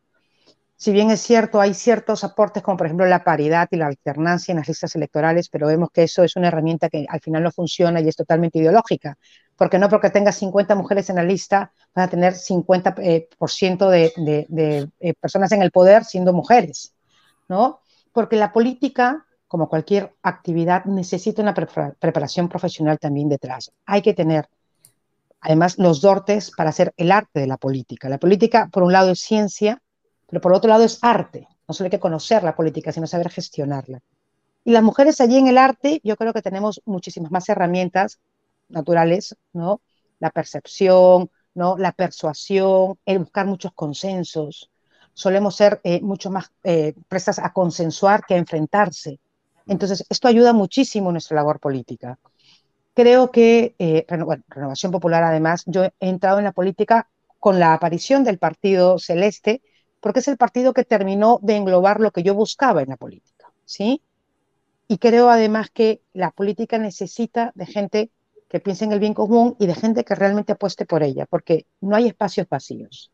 Si 0.76 0.92
bien 0.92 1.10
es 1.10 1.20
cierto, 1.20 1.60
hay 1.60 1.74
ciertos 1.74 2.22
aportes 2.22 2.62
como 2.62 2.76
por 2.76 2.86
ejemplo 2.86 3.04
la 3.06 3.24
paridad 3.24 3.66
y 3.72 3.76
la 3.76 3.86
alternancia 3.86 4.52
en 4.52 4.58
las 4.58 4.68
listas 4.68 4.94
electorales, 4.94 5.48
pero 5.48 5.66
vemos 5.66 5.90
que 5.90 6.04
eso 6.04 6.22
es 6.22 6.36
una 6.36 6.48
herramienta 6.48 6.88
que 6.88 7.04
al 7.08 7.20
final 7.20 7.42
no 7.42 7.50
funciona 7.50 8.00
y 8.00 8.06
es 8.06 8.14
totalmente 8.14 8.60
ideológica, 8.60 9.18
porque 9.56 9.78
no 9.80 9.88
porque 9.88 10.10
tengas 10.10 10.36
50 10.36 10.76
mujeres 10.76 11.10
en 11.10 11.16
la 11.16 11.24
lista 11.24 11.72
van 11.94 12.04
a 12.06 12.10
tener 12.10 12.34
50% 12.34 12.94
eh, 12.98 13.28
por 13.36 13.50
ciento 13.50 13.90
de, 13.90 14.12
de 14.48 14.88
eh, 15.00 15.14
personas 15.14 15.50
en 15.50 15.62
el 15.62 15.72
poder 15.72 16.04
siendo 16.04 16.32
mujeres, 16.32 16.94
¿no? 17.48 17.80
Porque 18.12 18.36
la 18.36 18.52
política 18.52 19.26
como 19.48 19.68
cualquier 19.68 20.14
actividad, 20.22 20.84
necesita 20.84 21.42
una 21.42 21.54
preparación 21.54 22.48
profesional 22.48 22.98
también 22.98 23.30
detrás. 23.30 23.72
Hay 23.86 24.02
que 24.02 24.12
tener, 24.12 24.48
además, 25.40 25.78
los 25.78 26.02
dotes 26.02 26.52
para 26.54 26.70
hacer 26.70 26.92
el 26.98 27.10
arte 27.10 27.40
de 27.40 27.46
la 27.46 27.56
política. 27.56 28.10
La 28.10 28.18
política, 28.18 28.68
por 28.70 28.82
un 28.82 28.92
lado, 28.92 29.10
es 29.10 29.20
ciencia, 29.20 29.82
pero 30.28 30.42
por 30.42 30.52
otro 30.52 30.68
lado 30.68 30.84
es 30.84 30.98
arte. 31.00 31.48
No 31.66 31.74
solo 31.74 31.86
hay 31.86 31.90
que 31.90 31.98
conocer 31.98 32.42
la 32.42 32.54
política, 32.54 32.92
sino 32.92 33.06
saber 33.06 33.30
gestionarla. 33.30 34.00
Y 34.64 34.72
las 34.72 34.82
mujeres 34.82 35.20
allí 35.22 35.38
en 35.38 35.48
el 35.48 35.56
arte, 35.56 36.00
yo 36.04 36.16
creo 36.16 36.34
que 36.34 36.42
tenemos 36.42 36.82
muchísimas 36.84 37.30
más 37.30 37.48
herramientas 37.48 38.20
naturales, 38.68 39.34
¿no? 39.54 39.80
La 40.18 40.30
percepción, 40.30 41.30
¿no? 41.54 41.78
La 41.78 41.92
persuasión, 41.92 42.98
el 43.06 43.20
buscar 43.20 43.46
muchos 43.46 43.72
consensos. 43.72 44.70
Solemos 45.14 45.56
ser 45.56 45.80
eh, 45.84 46.02
mucho 46.02 46.30
más 46.30 46.52
eh, 46.64 46.94
prestas 47.08 47.38
a 47.38 47.52
consensuar 47.52 48.24
que 48.26 48.34
a 48.34 48.38
enfrentarse 48.38 49.20
entonces, 49.68 50.04
esto 50.08 50.28
ayuda 50.28 50.52
muchísimo 50.52 51.10
en 51.10 51.14
nuestra 51.14 51.36
labor 51.36 51.60
política. 51.60 52.18
Creo 52.94 53.30
que, 53.30 53.74
eh, 53.78 54.04
Renovación 54.08 54.90
Popular, 54.90 55.22
además, 55.22 55.62
yo 55.66 55.84
he 55.84 55.92
entrado 56.00 56.38
en 56.38 56.44
la 56.44 56.52
política 56.52 57.08
con 57.38 57.60
la 57.60 57.74
aparición 57.74 58.24
del 58.24 58.38
Partido 58.38 58.98
Celeste, 58.98 59.62
porque 60.00 60.20
es 60.20 60.28
el 60.28 60.36
partido 60.36 60.72
que 60.72 60.84
terminó 60.84 61.38
de 61.42 61.56
englobar 61.56 62.00
lo 62.00 62.10
que 62.10 62.22
yo 62.22 62.34
buscaba 62.34 62.82
en 62.82 62.88
la 62.88 62.96
política, 62.96 63.52
¿sí? 63.64 64.02
Y 64.88 64.98
creo 64.98 65.28
además 65.28 65.70
que 65.70 66.00
la 66.12 66.30
política 66.30 66.78
necesita 66.78 67.52
de 67.54 67.66
gente 67.66 68.10
que 68.48 68.60
piense 68.60 68.84
en 68.84 68.92
el 68.92 69.00
bien 69.00 69.14
común 69.14 69.54
y 69.58 69.66
de 69.66 69.74
gente 69.74 70.04
que 70.04 70.14
realmente 70.14 70.52
apueste 70.52 70.86
por 70.86 71.02
ella, 71.02 71.26
porque 71.26 71.66
no 71.80 71.94
hay 71.94 72.06
espacios 72.06 72.48
vacíos. 72.48 73.10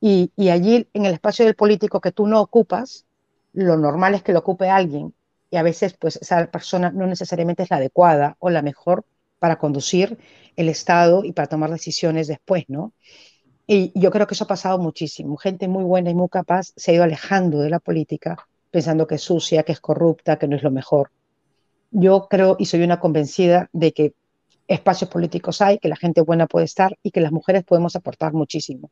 Y, 0.00 0.30
y 0.36 0.50
allí, 0.50 0.88
en 0.92 1.06
el 1.06 1.14
espacio 1.14 1.44
del 1.44 1.56
político 1.56 2.00
que 2.00 2.12
tú 2.12 2.26
no 2.26 2.40
ocupas, 2.40 3.06
lo 3.52 3.76
normal 3.76 4.14
es 4.14 4.22
que 4.22 4.32
lo 4.32 4.40
ocupe 4.40 4.68
alguien 4.68 5.14
y 5.50 5.56
a 5.56 5.62
veces 5.62 5.94
pues 5.98 6.16
esa 6.16 6.46
persona 6.50 6.90
no 6.90 7.06
necesariamente 7.06 7.62
es 7.62 7.70
la 7.70 7.76
adecuada 7.76 8.36
o 8.38 8.50
la 8.50 8.62
mejor 8.62 9.04
para 9.38 9.58
conducir 9.58 10.18
el 10.56 10.68
Estado 10.68 11.24
y 11.24 11.32
para 11.32 11.48
tomar 11.48 11.70
decisiones 11.70 12.28
después, 12.28 12.64
¿no? 12.68 12.92
Y 13.66 13.92
yo 13.98 14.10
creo 14.10 14.26
que 14.26 14.34
eso 14.34 14.44
ha 14.44 14.48
pasado 14.48 14.78
muchísimo. 14.78 15.36
Gente 15.36 15.68
muy 15.68 15.84
buena 15.84 16.10
y 16.10 16.14
muy 16.14 16.28
capaz 16.28 16.72
se 16.76 16.90
ha 16.90 16.94
ido 16.94 17.04
alejando 17.04 17.60
de 17.60 17.70
la 17.70 17.78
política 17.78 18.36
pensando 18.70 19.06
que 19.06 19.16
es 19.16 19.22
sucia, 19.22 19.62
que 19.62 19.72
es 19.72 19.80
corrupta, 19.80 20.38
que 20.38 20.48
no 20.48 20.56
es 20.56 20.62
lo 20.62 20.70
mejor. 20.70 21.10
Yo 21.90 22.28
creo 22.28 22.56
y 22.58 22.66
soy 22.66 22.82
una 22.82 23.00
convencida 23.00 23.68
de 23.72 23.92
que 23.92 24.14
espacios 24.68 25.10
políticos 25.10 25.60
hay, 25.60 25.78
que 25.78 25.88
la 25.88 25.96
gente 25.96 26.20
buena 26.20 26.46
puede 26.46 26.66
estar 26.66 26.96
y 27.02 27.10
que 27.10 27.20
las 27.20 27.32
mujeres 27.32 27.64
podemos 27.64 27.96
aportar 27.96 28.32
muchísimo. 28.32 28.90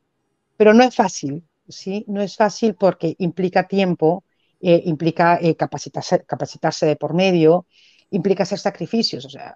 Pero 0.57 0.73
no 0.73 0.83
es 0.83 0.93
fácil, 0.93 1.43
¿sí? 1.69 2.03
No 2.07 2.21
es 2.21 2.35
fácil 2.35 2.75
porque 2.75 3.15
implica 3.19 3.67
tiempo, 3.67 4.23
eh, 4.61 4.81
implica 4.85 5.39
eh, 5.41 5.55
capacitarse, 5.55 6.23
capacitarse 6.25 6.85
de 6.85 6.95
por 6.95 7.13
medio, 7.13 7.65
implica 8.11 8.43
hacer 8.43 8.59
sacrificios. 8.59 9.25
O 9.25 9.29
sea, 9.29 9.55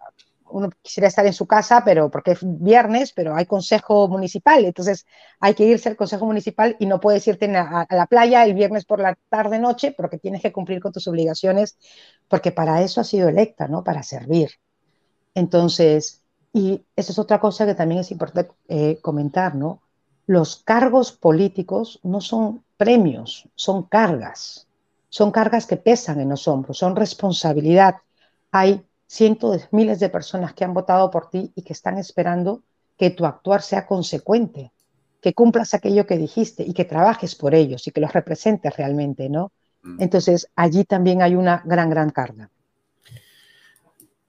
uno 0.49 0.69
quisiera 0.81 1.07
estar 1.07 1.25
en 1.25 1.33
su 1.33 1.47
casa, 1.47 1.83
pero 1.83 2.11
porque 2.11 2.31
es 2.31 2.39
viernes, 2.41 3.11
pero 3.13 3.35
hay 3.35 3.45
consejo 3.45 4.07
municipal, 4.07 4.65
entonces 4.65 5.05
hay 5.39 5.55
que 5.55 5.65
irse 5.65 5.89
al 5.89 5.95
consejo 5.95 6.25
municipal 6.25 6.75
y 6.79 6.85
no 6.85 6.99
puedes 6.99 7.27
irte 7.27 7.45
a, 7.55 7.87
la 7.89 8.05
playa 8.05 8.45
el 8.45 8.53
viernes 8.53 8.85
por 8.85 8.99
la 8.99 9.17
tarde 9.29 9.57
noche 9.59 9.93
porque 9.97 10.19
tienes 10.19 10.41
que 10.41 10.51
cumplir 10.51 10.79
con 10.79 10.91
tus 10.91 11.07
obligaciones, 11.07 11.77
porque 12.27 12.51
para 12.51 12.81
eso 12.83 13.01
has 13.01 13.07
sido 13.07 13.29
electa, 13.29 13.67
¿no? 13.67 13.83
Para 13.83 14.03
servir. 14.03 14.51
Entonces, 15.33 16.23
y 16.53 16.85
eso 16.95 17.11
es 17.11 17.19
otra 17.19 17.39
cosa 17.39 17.65
que 17.65 17.75
también 17.75 18.01
es 18.01 18.11
importante 18.11 18.53
eh, 18.67 18.99
comentar, 19.01 19.55
¿no? 19.55 19.81
los 20.25 20.57
cargos 20.57 21.11
políticos 21.11 21.99
no 22.03 22.21
son 22.21 22.63
premios, 22.77 23.49
son 23.55 23.83
cargas. 23.83 24.67
Son 25.13 25.29
cargas 25.29 25.67
que 25.67 25.77
pesan 25.77 26.19
en 26.21 26.29
los 26.29 26.47
hombros, 26.47 26.79
son 26.79 26.95
responsabilidad. 26.95 27.97
Hay 28.49 28.83
cientos 29.05 29.61
de 29.61 29.67
miles 29.69 29.99
de 29.99 30.09
personas 30.09 30.55
que 30.55 30.63
han 30.63 30.73
votado 30.73 31.11
por 31.11 31.29
ti 31.29 31.51
y 31.53 31.61
que 31.61 31.73
están 31.73 31.99
esperando 31.99 32.63
que 32.97 33.11
tu 33.11 33.23
actuar 33.27 33.61
sea 33.61 33.85
consecuente, 33.85 34.71
que 35.21 35.35
cumplas 35.35 35.75
aquello 35.75 36.07
que 36.07 36.17
dijiste 36.17 36.63
y 36.63 36.73
que 36.73 36.85
trabajes 36.85 37.35
por 37.35 37.53
ellos 37.53 37.85
y 37.85 37.91
que 37.91 38.01
los 38.01 38.11
representes 38.11 38.75
realmente, 38.75 39.29
¿no? 39.29 39.51
Mm. 39.83 40.01
Entonces, 40.01 40.49
allí 40.55 40.83
también 40.83 41.21
hay 41.21 41.35
una 41.35 41.61
gran, 41.63 41.91
gran 41.91 42.09
carga. 42.09 42.49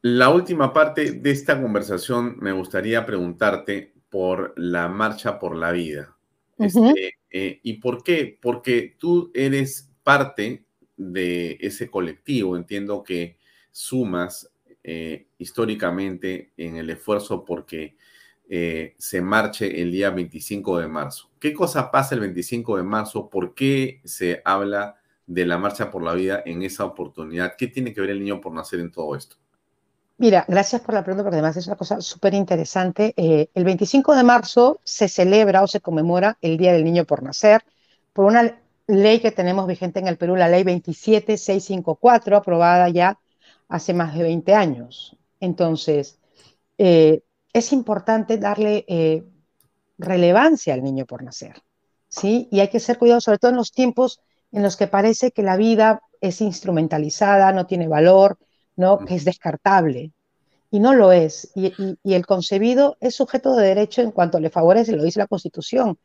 La 0.03 0.29
última 0.29 0.71
parte 0.71 1.13
de 1.13 1.31
esta 1.31 1.59
conversación 1.63 2.37
me 2.41 2.53
gustaría 2.53 3.07
preguntarte 3.07 3.95
por 4.11 4.53
la 4.59 4.89
marcha 4.89 5.39
por 5.39 5.57
la 5.57 5.73
vida. 5.73 6.15
Este, 6.59 7.15
eh, 7.31 7.59
¿Y 7.63 7.73
por 7.81 8.05
qué? 8.05 8.39
Porque 8.39 8.97
tú 8.99 9.31
eres 9.33 9.91
parte 10.03 10.67
de 11.13 11.59
ese 11.61 11.91
colectivo. 11.91 12.57
Entiendo 12.57 13.03
que 13.03 13.39
sumas 13.71 14.51
eh, 14.83 15.27
históricamente 15.39 16.53
en 16.57 16.77
el 16.77 16.91
esfuerzo 16.91 17.45
porque 17.45 17.97
eh, 18.49 18.95
se 18.99 19.21
marche 19.21 19.81
el 19.81 19.91
día 19.91 20.11
25 20.11 20.79
de 20.79 20.89
marzo. 20.89 21.31
¿Qué 21.41 21.53
cosa 21.53 21.91
pasa 21.91 22.15
el 22.15 22.21
25 22.21 22.77
de 22.77 22.83
marzo? 22.83 23.29
¿Por 23.31 23.55
qué 23.55 24.01
se 24.05 24.43
habla 24.45 24.97
de 25.27 25.47
la 25.47 25.57
marcha 25.59 25.91
por 25.91 26.03
la 26.03 26.15
vida 26.15 26.43
en 26.45 26.63
esa 26.63 26.85
oportunidad? 26.85 27.55
¿Qué 27.57 27.69
tiene 27.69 27.95
que 27.95 28.01
ver 28.01 28.11
el 28.11 28.21
niño 28.21 28.41
por 28.41 28.53
nacer 28.53 28.81
en 28.81 28.93
todo 28.93 29.17
esto? 29.17 29.37
Mira, 30.17 30.45
gracias 30.47 30.81
por 30.83 30.95
la 30.95 31.03
pregunta, 31.03 31.25
porque 31.25 31.37
además 31.37 31.57
es 31.57 31.67
una 31.67 31.77
cosa 31.77 32.01
súper 32.01 32.35
interesante. 32.35 33.15
Eh, 33.17 33.49
el 33.55 33.65
25 33.65 34.15
de 34.15 34.23
marzo 34.23 34.81
se 34.85 35.09
celebra 35.09 35.63
o 35.63 35.67
se 35.67 35.81
conmemora 35.81 36.39
el 36.41 36.57
Día 36.57 36.73
del 36.73 36.85
Niño 36.85 37.05
por 37.05 37.23
Nacer 37.23 37.65
por 38.13 38.27
una 38.27 38.59
ley 38.87 39.21
que 39.21 39.31
tenemos 39.31 39.67
vigente 39.67 40.01
en 40.01 40.09
el 40.09 40.17
Perú, 40.17 40.37
la 40.37 40.49
ley 40.49 40.63
27654, 40.65 42.37
aprobada 42.37 42.89
ya 42.89 43.19
hace 43.69 43.95
más 43.95 44.15
de 44.15 44.23
20 44.23 44.55
años. 44.55 45.17
Entonces, 45.41 46.19
eh, 46.79 47.23
es 47.53 47.73
importante 47.73 48.39
darle 48.39 48.85
eh, 48.89 49.25
relevancia 49.99 50.75
al 50.75 50.83
niño 50.83 51.07
por 51.07 51.23
nacer, 51.23 51.63
¿sí? 52.09 52.49
Y 52.51 52.61
hay 52.61 52.69
que 52.69 52.81
ser 52.81 52.99
cuidadosos, 52.99 53.25
sobre 53.25 53.39
todo 53.39 53.51
en 53.53 53.57
los 53.57 53.73
tiempos 53.73 54.21
en 54.55 54.63
los 54.63 54.77
que 54.77 54.87
parece 54.87 55.33
que 55.33 55.43
la 55.43 55.57
vida 55.57 56.01
es 56.21 56.41
instrumentalizada, 56.41 57.53
no 57.53 57.67
tiene 57.67 57.89
valor, 57.89 58.39
¿no? 58.77 58.99
que 58.99 59.17
es 59.17 59.25
descartable. 59.25 60.13
Y 60.71 60.79
no 60.79 60.95
lo 60.95 61.11
es. 61.11 61.51
Y, 61.57 61.73
el 62.05 62.25
concebido 62.25 62.97
es 63.01 63.17
sujeto 63.17 63.57
de 63.57 63.67
derecho 63.67 64.01
en 64.01 64.13
cuanto 64.13 64.39
le 64.39 64.51
favorece, 64.51 64.93
lo 64.97 65.03
dice 65.03 65.19
la 65.19 65.27
Constitución. 65.27 65.99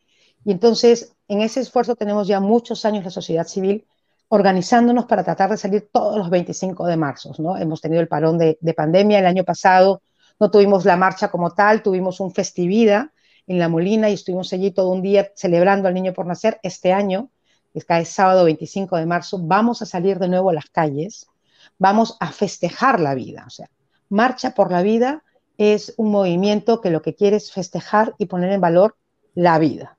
Y 0.45 0.51
entonces, 0.51 1.13
en 1.27 1.41
ese 1.41 1.59
esfuerzo 1.59 1.95
tenemos 1.95 2.27
ya 2.27 2.39
muchos 2.39 2.85
años 2.85 3.03
la 3.03 3.11
sociedad 3.11 3.47
civil 3.47 3.85
organizándonos 4.29 5.05
para 5.05 5.23
tratar 5.23 5.49
de 5.49 5.57
salir 5.57 5.89
todos 5.91 6.17
los 6.17 6.29
25 6.29 6.85
de 6.85 6.97
marzo. 6.97 7.33
¿no? 7.39 7.57
Hemos 7.57 7.81
tenido 7.81 8.01
el 8.01 8.07
parón 8.07 8.37
de, 8.37 8.57
pandemia 8.75 9.19
el 9.19 9.25
año 9.25 9.43
pasado, 9.43 10.01
no 10.39 10.51
tuvimos 10.51 10.85
la 10.85 10.95
marcha 10.95 11.29
como 11.29 11.51
tal, 11.51 11.81
tuvimos 11.81 12.19
un 12.19 12.31
festivida 12.31 13.11
en 13.47 13.59
La 13.59 13.67
Molina 13.67 14.09
y 14.09 14.13
estuvimos 14.13 14.53
allí 14.53 14.71
todo 14.71 14.89
un 14.89 15.01
día 15.01 15.31
celebrando 15.35 15.87
al 15.87 15.93
niño 15.93 16.13
por 16.13 16.25
nacer. 16.25 16.59
Este 16.63 16.93
año, 16.93 17.29
que 17.73 17.83
es 17.99 18.09
sábado 18.09 18.45
25 18.45 18.97
de 18.97 19.05
marzo, 19.05 19.39
vamos 19.41 19.81
a 19.81 19.85
salir 19.85 20.19
de 20.19 20.29
nuevo 20.29 20.51
a 20.51 20.53
las 20.53 20.69
calles 20.69 21.27
vamos 21.79 22.17
a 22.19 22.31
festejar 22.31 22.99
la 22.99 23.15
vida. 23.15 23.45
O 23.47 23.49
sea, 23.49 23.69
Marcha 24.09 24.51
por 24.51 24.71
la 24.71 24.81
Vida 24.81 25.23
es 25.57 25.93
un 25.97 26.11
movimiento 26.11 26.81
que 26.81 26.89
lo 26.89 27.01
que 27.01 27.15
quiere 27.15 27.37
es 27.37 27.51
festejar 27.51 28.13
y 28.17 28.27
poner 28.27 28.51
en 28.51 28.61
valor 28.61 28.95
la 29.33 29.59
vida. 29.59 29.97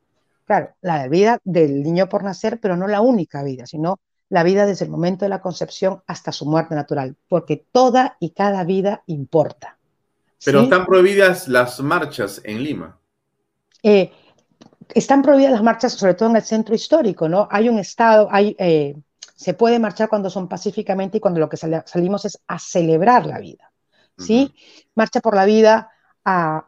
Claro, 0.50 0.74
la 0.80 1.06
vida 1.06 1.38
del 1.44 1.84
niño 1.84 2.08
por 2.08 2.24
nacer, 2.24 2.58
pero 2.60 2.76
no 2.76 2.88
la 2.88 3.02
única 3.02 3.44
vida, 3.44 3.66
sino 3.66 4.00
la 4.30 4.42
vida 4.42 4.66
desde 4.66 4.84
el 4.84 4.90
momento 4.90 5.24
de 5.24 5.28
la 5.28 5.40
concepción 5.40 6.02
hasta 6.08 6.32
su 6.32 6.44
muerte 6.44 6.74
natural, 6.74 7.14
porque 7.28 7.64
toda 7.70 8.16
y 8.18 8.30
cada 8.30 8.64
vida 8.64 9.04
importa. 9.06 9.78
Pero 10.44 10.62
están 10.62 10.86
prohibidas 10.86 11.46
las 11.46 11.78
marchas 11.78 12.40
en 12.42 12.64
Lima. 12.64 12.98
Eh, 13.84 14.10
están 14.92 15.22
prohibidas 15.22 15.52
las 15.52 15.62
marchas, 15.62 15.92
sobre 15.92 16.14
todo 16.14 16.30
en 16.30 16.34
el 16.34 16.42
centro 16.42 16.74
histórico, 16.74 17.28
¿no? 17.28 17.46
Hay 17.48 17.68
un 17.68 17.78
estado, 17.78 18.26
hay 18.28 18.56
eh, 18.58 18.96
se 19.36 19.54
puede 19.54 19.78
marchar 19.78 20.08
cuando 20.08 20.30
son 20.30 20.48
pacíficamente 20.48 21.18
y 21.18 21.20
cuando 21.20 21.38
lo 21.38 21.48
que 21.48 21.58
salimos 21.58 22.24
es 22.24 22.40
a 22.48 22.58
celebrar 22.58 23.24
la 23.24 23.38
vida. 23.38 23.70
¿Sí? 24.18 24.52
Marcha 24.96 25.20
por 25.20 25.36
la 25.36 25.44
vida 25.44 25.92
a... 26.24 26.66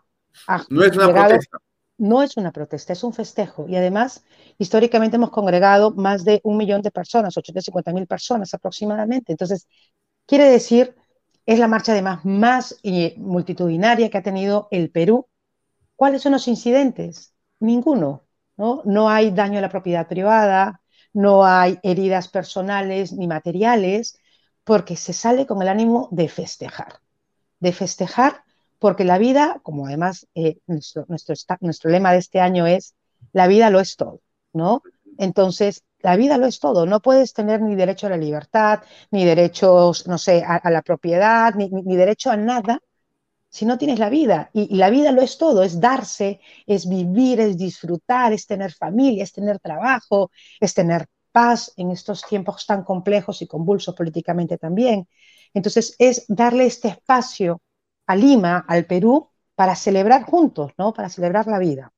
no 0.68 0.84
es 0.84 0.96
una 0.96 1.12
protesta. 1.12 1.58
No 1.98 2.22
es 2.22 2.36
una 2.36 2.52
protesta, 2.52 2.92
es 2.92 3.04
un 3.04 3.12
festejo. 3.14 3.66
Y 3.68 3.76
además, 3.76 4.24
históricamente 4.58 5.16
hemos 5.16 5.30
congregado 5.30 5.92
más 5.92 6.24
de 6.24 6.40
un 6.44 6.56
millón 6.56 6.82
de 6.82 6.90
personas, 6.90 7.36
850 7.36 7.92
mil 7.92 8.06
personas 8.06 8.52
aproximadamente. 8.54 9.32
Entonces, 9.32 9.68
quiere 10.26 10.44
decir, 10.50 10.96
es 11.46 11.58
la 11.58 11.68
marcha 11.68 11.92
además 11.92 12.24
más 12.24 12.78
eh, 12.82 13.14
multitudinaria 13.18 14.10
que 14.10 14.18
ha 14.18 14.22
tenido 14.22 14.68
el 14.70 14.90
Perú. 14.90 15.28
¿Cuáles 15.96 16.22
son 16.22 16.32
los 16.32 16.48
incidentes? 16.48 17.34
Ninguno. 17.60 18.24
¿no? 18.56 18.82
no 18.84 19.08
hay 19.10 19.30
daño 19.30 19.58
a 19.58 19.62
la 19.62 19.68
propiedad 19.68 20.08
privada, 20.08 20.80
no 21.12 21.44
hay 21.44 21.78
heridas 21.82 22.28
personales 22.28 23.12
ni 23.12 23.26
materiales, 23.26 24.18
porque 24.64 24.96
se 24.96 25.12
sale 25.12 25.46
con 25.46 25.60
el 25.62 25.68
ánimo 25.68 26.08
de 26.12 26.28
festejar, 26.28 27.00
de 27.60 27.72
festejar 27.72 28.44
porque 28.82 29.04
la 29.04 29.16
vida, 29.16 29.60
como 29.62 29.86
además 29.86 30.26
eh, 30.34 30.58
nuestro, 30.66 31.06
nuestro, 31.06 31.88
lema 31.88 32.10
de 32.10 32.18
este 32.18 32.40
año 32.40 32.66
es, 32.66 32.96
la 33.32 33.46
vida 33.46 33.70
lo 33.70 33.78
es 33.78 33.94
todo, 33.94 34.22
¿no? 34.52 34.82
Entonces, 35.18 35.84
la 36.00 36.16
vida 36.16 36.36
lo 36.36 36.46
es 36.46 36.58
todo, 36.58 36.84
no 36.84 36.98
puedes 36.98 37.32
tener 37.32 37.62
ni 37.62 37.76
derecho 37.76 38.08
a 38.08 38.10
la 38.10 38.16
libertad, 38.16 38.80
ni 39.12 39.24
derechos, 39.24 40.08
no 40.08 40.18
sé, 40.18 40.42
a, 40.44 40.68
la 40.68 40.82
propiedad, 40.82 41.54
ni, 41.54 41.70
derecho 41.96 42.32
a 42.32 42.36
nada 42.36 42.80
si 43.48 43.66
no 43.66 43.78
tienes 43.78 44.00
la 44.00 44.10
vida. 44.10 44.50
y, 44.52 44.74
la 44.74 44.90
vida 44.90 45.12
lo 45.12 45.22
es 45.22 45.38
todo, 45.38 45.62
es 45.62 45.78
darse, 45.80 46.40
es 46.66 46.88
vivir, 46.88 47.38
es 47.38 47.56
disfrutar, 47.56 48.32
es 48.32 48.48
tener 48.48 48.72
familia, 48.72 49.22
es 49.22 49.32
tener 49.32 49.60
trabajo, 49.60 50.32
es 50.58 50.74
tener 50.74 51.06
paz 51.30 51.72
en 51.76 51.92
estos 51.92 52.22
tiempos 52.22 52.66
tan 52.66 52.82
complejos 52.82 53.42
y 53.42 53.46
convulsos 53.46 53.94
políticamente 53.94 54.58
también. 54.58 55.06
Entonces, 55.54 55.94
es 56.00 56.24
darle 56.26 56.66
este 56.66 56.88
espacio 56.88 57.60
a 58.06 58.16
Lima, 58.16 58.64
al 58.68 58.84
Perú, 58.86 59.30
para 59.54 59.76
celebrar 59.76 60.24
juntos, 60.24 60.72
¿no? 60.78 60.92
Para 60.92 61.08
celebrar 61.08 61.46
la 61.46 61.58
vida. 61.58 61.92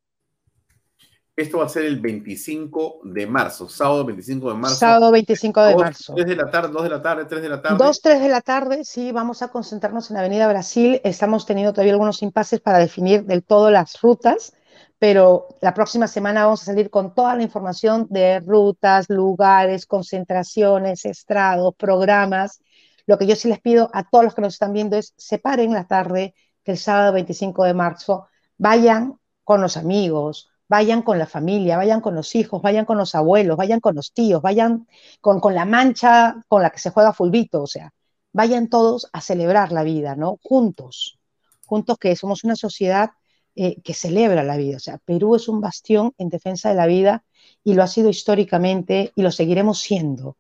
Esto 1.37 1.59
va 1.59 1.65
a 1.65 1.69
ser 1.69 1.87
el 1.87 1.99
25 1.99 3.01
de 3.03 3.27
marzo, 3.27 3.69
sábado 3.69 4.05
25 4.05 4.51
de 4.51 4.55
marzo. 4.55 4.77
Sábado 4.77 5.11
25 5.11 5.63
de 5.63 5.77
marzo. 5.77 6.15
3 6.15 6.27
de 6.27 6.37
la 6.37 6.49
tarde, 6.49 6.69
2 6.73 6.83
de 6.85 6.89
la 6.89 7.03
tarde, 7.03 7.25
3 7.25 7.43
de 7.43 7.49
la 7.49 7.61
tarde. 7.61 7.77
2, 7.77 8.01
3 8.01 8.21
de 8.21 8.29
la 8.29 8.41
tarde, 8.41 8.85
sí, 8.85 9.11
vamos 9.11 9.43
a 9.43 9.49
concentrarnos 9.49 10.13
en 10.13 10.17
Avenida 10.17 10.47
Brasil. 10.47 11.01
Estamos 11.03 11.45
teniendo 11.45 11.73
todavía 11.73 11.95
algunos 11.95 12.23
impases 12.23 12.61
para 12.61 12.79
definir 12.79 13.25
del 13.25 13.43
todo 13.43 13.73
las 13.73 14.01
rutas, 14.01 14.53
pero 15.01 15.49
la 15.61 15.75
próxima 15.75 16.07
semana 16.07 16.45
vamos 16.45 16.63
a 16.63 16.67
salir 16.67 16.89
con 16.89 17.15
toda 17.15 17.35
la 17.35 17.43
información 17.43 18.07
de 18.11 18.39
rutas, 18.39 19.07
lugares, 19.09 19.87
concentraciones, 19.87 21.05
estrados, 21.05 21.75
programas. 21.77 22.61
Lo 23.07 23.19
que 23.19 23.27
yo 23.27 23.37
sí 23.37 23.49
les 23.49 23.61
pido 23.61 23.91
a 23.93 24.05
todos 24.05 24.25
los 24.25 24.35
que 24.35 24.43
nos 24.43 24.55
están 24.55 24.73
viendo 24.73 24.97
es 24.97 25.15
separen 25.17 25.73
la 25.73 25.87
tarde 25.87 26.35
del 26.65 26.79
sábado 26.79 27.13
25 27.13 27.65
de 27.65 27.75
marzo, 27.75 28.29
vayan 28.57 29.19
con 29.43 29.61
los 29.61 29.77
amigos, 29.77 30.51
vayan 30.69 31.03
con 31.03 31.19
la 31.19 31.27
familia, 31.27 31.77
vayan 31.77 32.01
con 32.01 32.15
los 32.15 32.35
hijos, 32.35 32.63
vayan 32.63 32.85
con 32.85 32.97
los 32.97 33.15
abuelos, 33.15 33.57
vayan 33.57 33.81
con 33.81 33.95
los 33.95 34.13
tíos, 34.13 34.41
vayan 34.41 34.87
con, 35.21 35.41
la 35.55 35.65
mancha 35.65 36.37
con 36.49 36.63
la 36.63 36.71
que 36.71 36.79
se 36.79 36.91
juega 36.91 37.13
fulbito, 37.13 37.63
o 37.63 37.67
sea, 37.67 37.93
vayan 38.33 38.69
todos 38.69 39.09
a 39.13 39.21
celebrar 39.21 39.73
la 39.73 39.83
vida, 39.83 40.17
¿no? 40.17 40.39
Juntos, 40.43 41.19
juntos 41.67 41.99
que 41.99 42.17
somos 42.17 42.45
una 42.45 42.57
sociedad 42.57 43.11
eh, 43.55 43.81
que 43.83 43.95
celebra 43.95 44.43
la 44.43 44.57
vida, 44.57 44.79
o 44.79 44.81
sea, 44.81 44.99
Perú 44.99 45.37
es 45.37 45.49
un 45.49 45.61
bastión 45.61 46.13
en 46.19 46.29
defensa 46.29 46.71
de 46.71 46.75
la 46.75 46.87
vida 46.87 47.25
y 47.63 47.75
lo 47.75 47.83
ha 47.83 47.87
sido 47.87 48.09
históricamente 48.09 49.13
y 49.15 49.23
lo 49.23 49.31
seguiremos 49.31 49.81
siendo. 49.81 50.39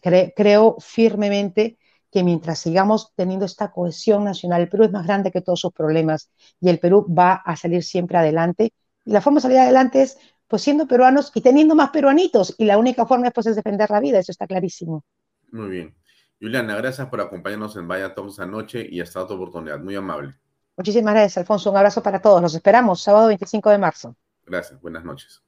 creo 0.00 0.76
firmemente 0.80 1.76
que 2.16 2.24
mientras 2.24 2.58
sigamos 2.60 3.12
teniendo 3.14 3.44
esta 3.44 3.70
cohesión 3.70 4.24
nacional, 4.24 4.62
el 4.62 4.70
Perú 4.70 4.84
es 4.84 4.90
más 4.90 5.06
grande 5.06 5.30
que 5.30 5.42
todos 5.42 5.60
sus 5.60 5.70
problemas 5.70 6.30
y 6.62 6.70
el 6.70 6.78
Perú 6.78 7.06
va 7.06 7.34
a 7.34 7.56
salir 7.56 7.82
siempre 7.82 8.16
adelante 8.16 8.72
y 9.04 9.10
la 9.10 9.20
forma 9.20 9.36
de 9.36 9.42
salir 9.42 9.58
adelante 9.58 10.00
es 10.00 10.16
pues 10.46 10.62
siendo 10.62 10.88
peruanos 10.88 11.30
y 11.34 11.42
teniendo 11.42 11.74
más 11.74 11.90
peruanitos. 11.90 12.54
Y 12.56 12.64
la 12.64 12.78
única 12.78 13.04
forma 13.04 13.30
pues, 13.32 13.48
es 13.48 13.56
defender 13.56 13.90
la 13.90 14.00
vida, 14.00 14.18
eso 14.18 14.32
está 14.32 14.46
clarísimo. 14.46 15.04
Muy 15.52 15.68
bien. 15.68 15.94
Juliana, 16.40 16.74
gracias 16.76 17.06
por 17.08 17.20
acompañarnos 17.20 17.76
en 17.76 17.86
Vaya 17.86 18.14
Todos 18.14 18.40
anoche 18.40 18.86
y 18.88 19.02
hasta 19.02 19.22
otra 19.22 19.36
oportunidad. 19.36 19.78
Muy 19.78 19.94
amable. 19.94 20.32
Muchísimas 20.74 21.12
gracias, 21.12 21.36
Alfonso. 21.36 21.70
Un 21.70 21.76
abrazo 21.76 22.02
para 22.02 22.22
todos. 22.22 22.40
Los 22.40 22.54
esperamos 22.54 23.02
sábado 23.02 23.26
25 23.26 23.68
de 23.68 23.76
marzo. 23.76 24.16
Gracias. 24.46 24.80
Buenas 24.80 25.04
noches. 25.04 25.45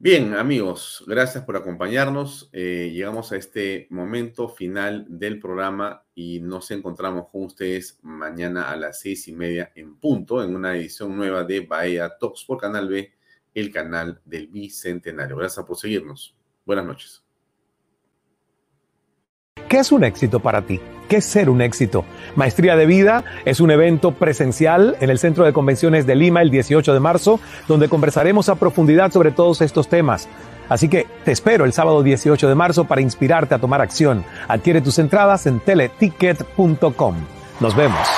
Bien, 0.00 0.34
amigos, 0.34 1.02
gracias 1.08 1.42
por 1.44 1.56
acompañarnos. 1.56 2.48
Eh, 2.52 2.92
llegamos 2.94 3.32
a 3.32 3.36
este 3.36 3.88
momento 3.90 4.48
final 4.48 5.04
del 5.08 5.40
programa 5.40 6.04
y 6.14 6.38
nos 6.38 6.70
encontramos 6.70 7.26
con 7.32 7.42
ustedes 7.42 7.98
mañana 8.02 8.70
a 8.70 8.76
las 8.76 9.00
seis 9.00 9.26
y 9.26 9.32
media 9.32 9.72
en 9.74 9.96
punto 9.96 10.44
en 10.44 10.54
una 10.54 10.76
edición 10.76 11.16
nueva 11.16 11.42
de 11.42 11.60
Bahía 11.60 12.16
Talks 12.16 12.44
por 12.44 12.60
Canal 12.60 12.88
B, 12.88 13.12
el 13.54 13.72
canal 13.72 14.20
del 14.24 14.46
Bicentenario. 14.46 15.36
Gracias 15.36 15.66
por 15.66 15.76
seguirnos. 15.76 16.36
Buenas 16.64 16.86
noches. 16.86 17.27
¿Qué 19.68 19.78
es 19.78 19.92
un 19.92 20.02
éxito 20.02 20.40
para 20.40 20.62
ti? 20.62 20.80
¿Qué 21.10 21.16
es 21.16 21.26
ser 21.26 21.50
un 21.50 21.60
éxito? 21.60 22.06
Maestría 22.36 22.74
de 22.74 22.86
Vida 22.86 23.24
es 23.44 23.60
un 23.60 23.70
evento 23.70 24.12
presencial 24.12 24.96
en 25.00 25.10
el 25.10 25.18
Centro 25.18 25.44
de 25.44 25.52
Convenciones 25.52 26.06
de 26.06 26.14
Lima 26.14 26.40
el 26.40 26.50
18 26.50 26.94
de 26.94 27.00
marzo, 27.00 27.38
donde 27.66 27.90
conversaremos 27.90 28.48
a 28.48 28.54
profundidad 28.54 29.12
sobre 29.12 29.30
todos 29.30 29.60
estos 29.60 29.88
temas. 29.88 30.26
Así 30.70 30.88
que 30.88 31.06
te 31.24 31.32
espero 31.32 31.66
el 31.66 31.74
sábado 31.74 32.02
18 32.02 32.48
de 32.48 32.54
marzo 32.54 32.84
para 32.84 33.02
inspirarte 33.02 33.54
a 33.54 33.58
tomar 33.58 33.82
acción. 33.82 34.24
Adquiere 34.48 34.80
tus 34.80 34.98
entradas 34.98 35.46
en 35.46 35.60
teleticket.com. 35.60 37.14
Nos 37.60 37.76
vemos. 37.76 38.17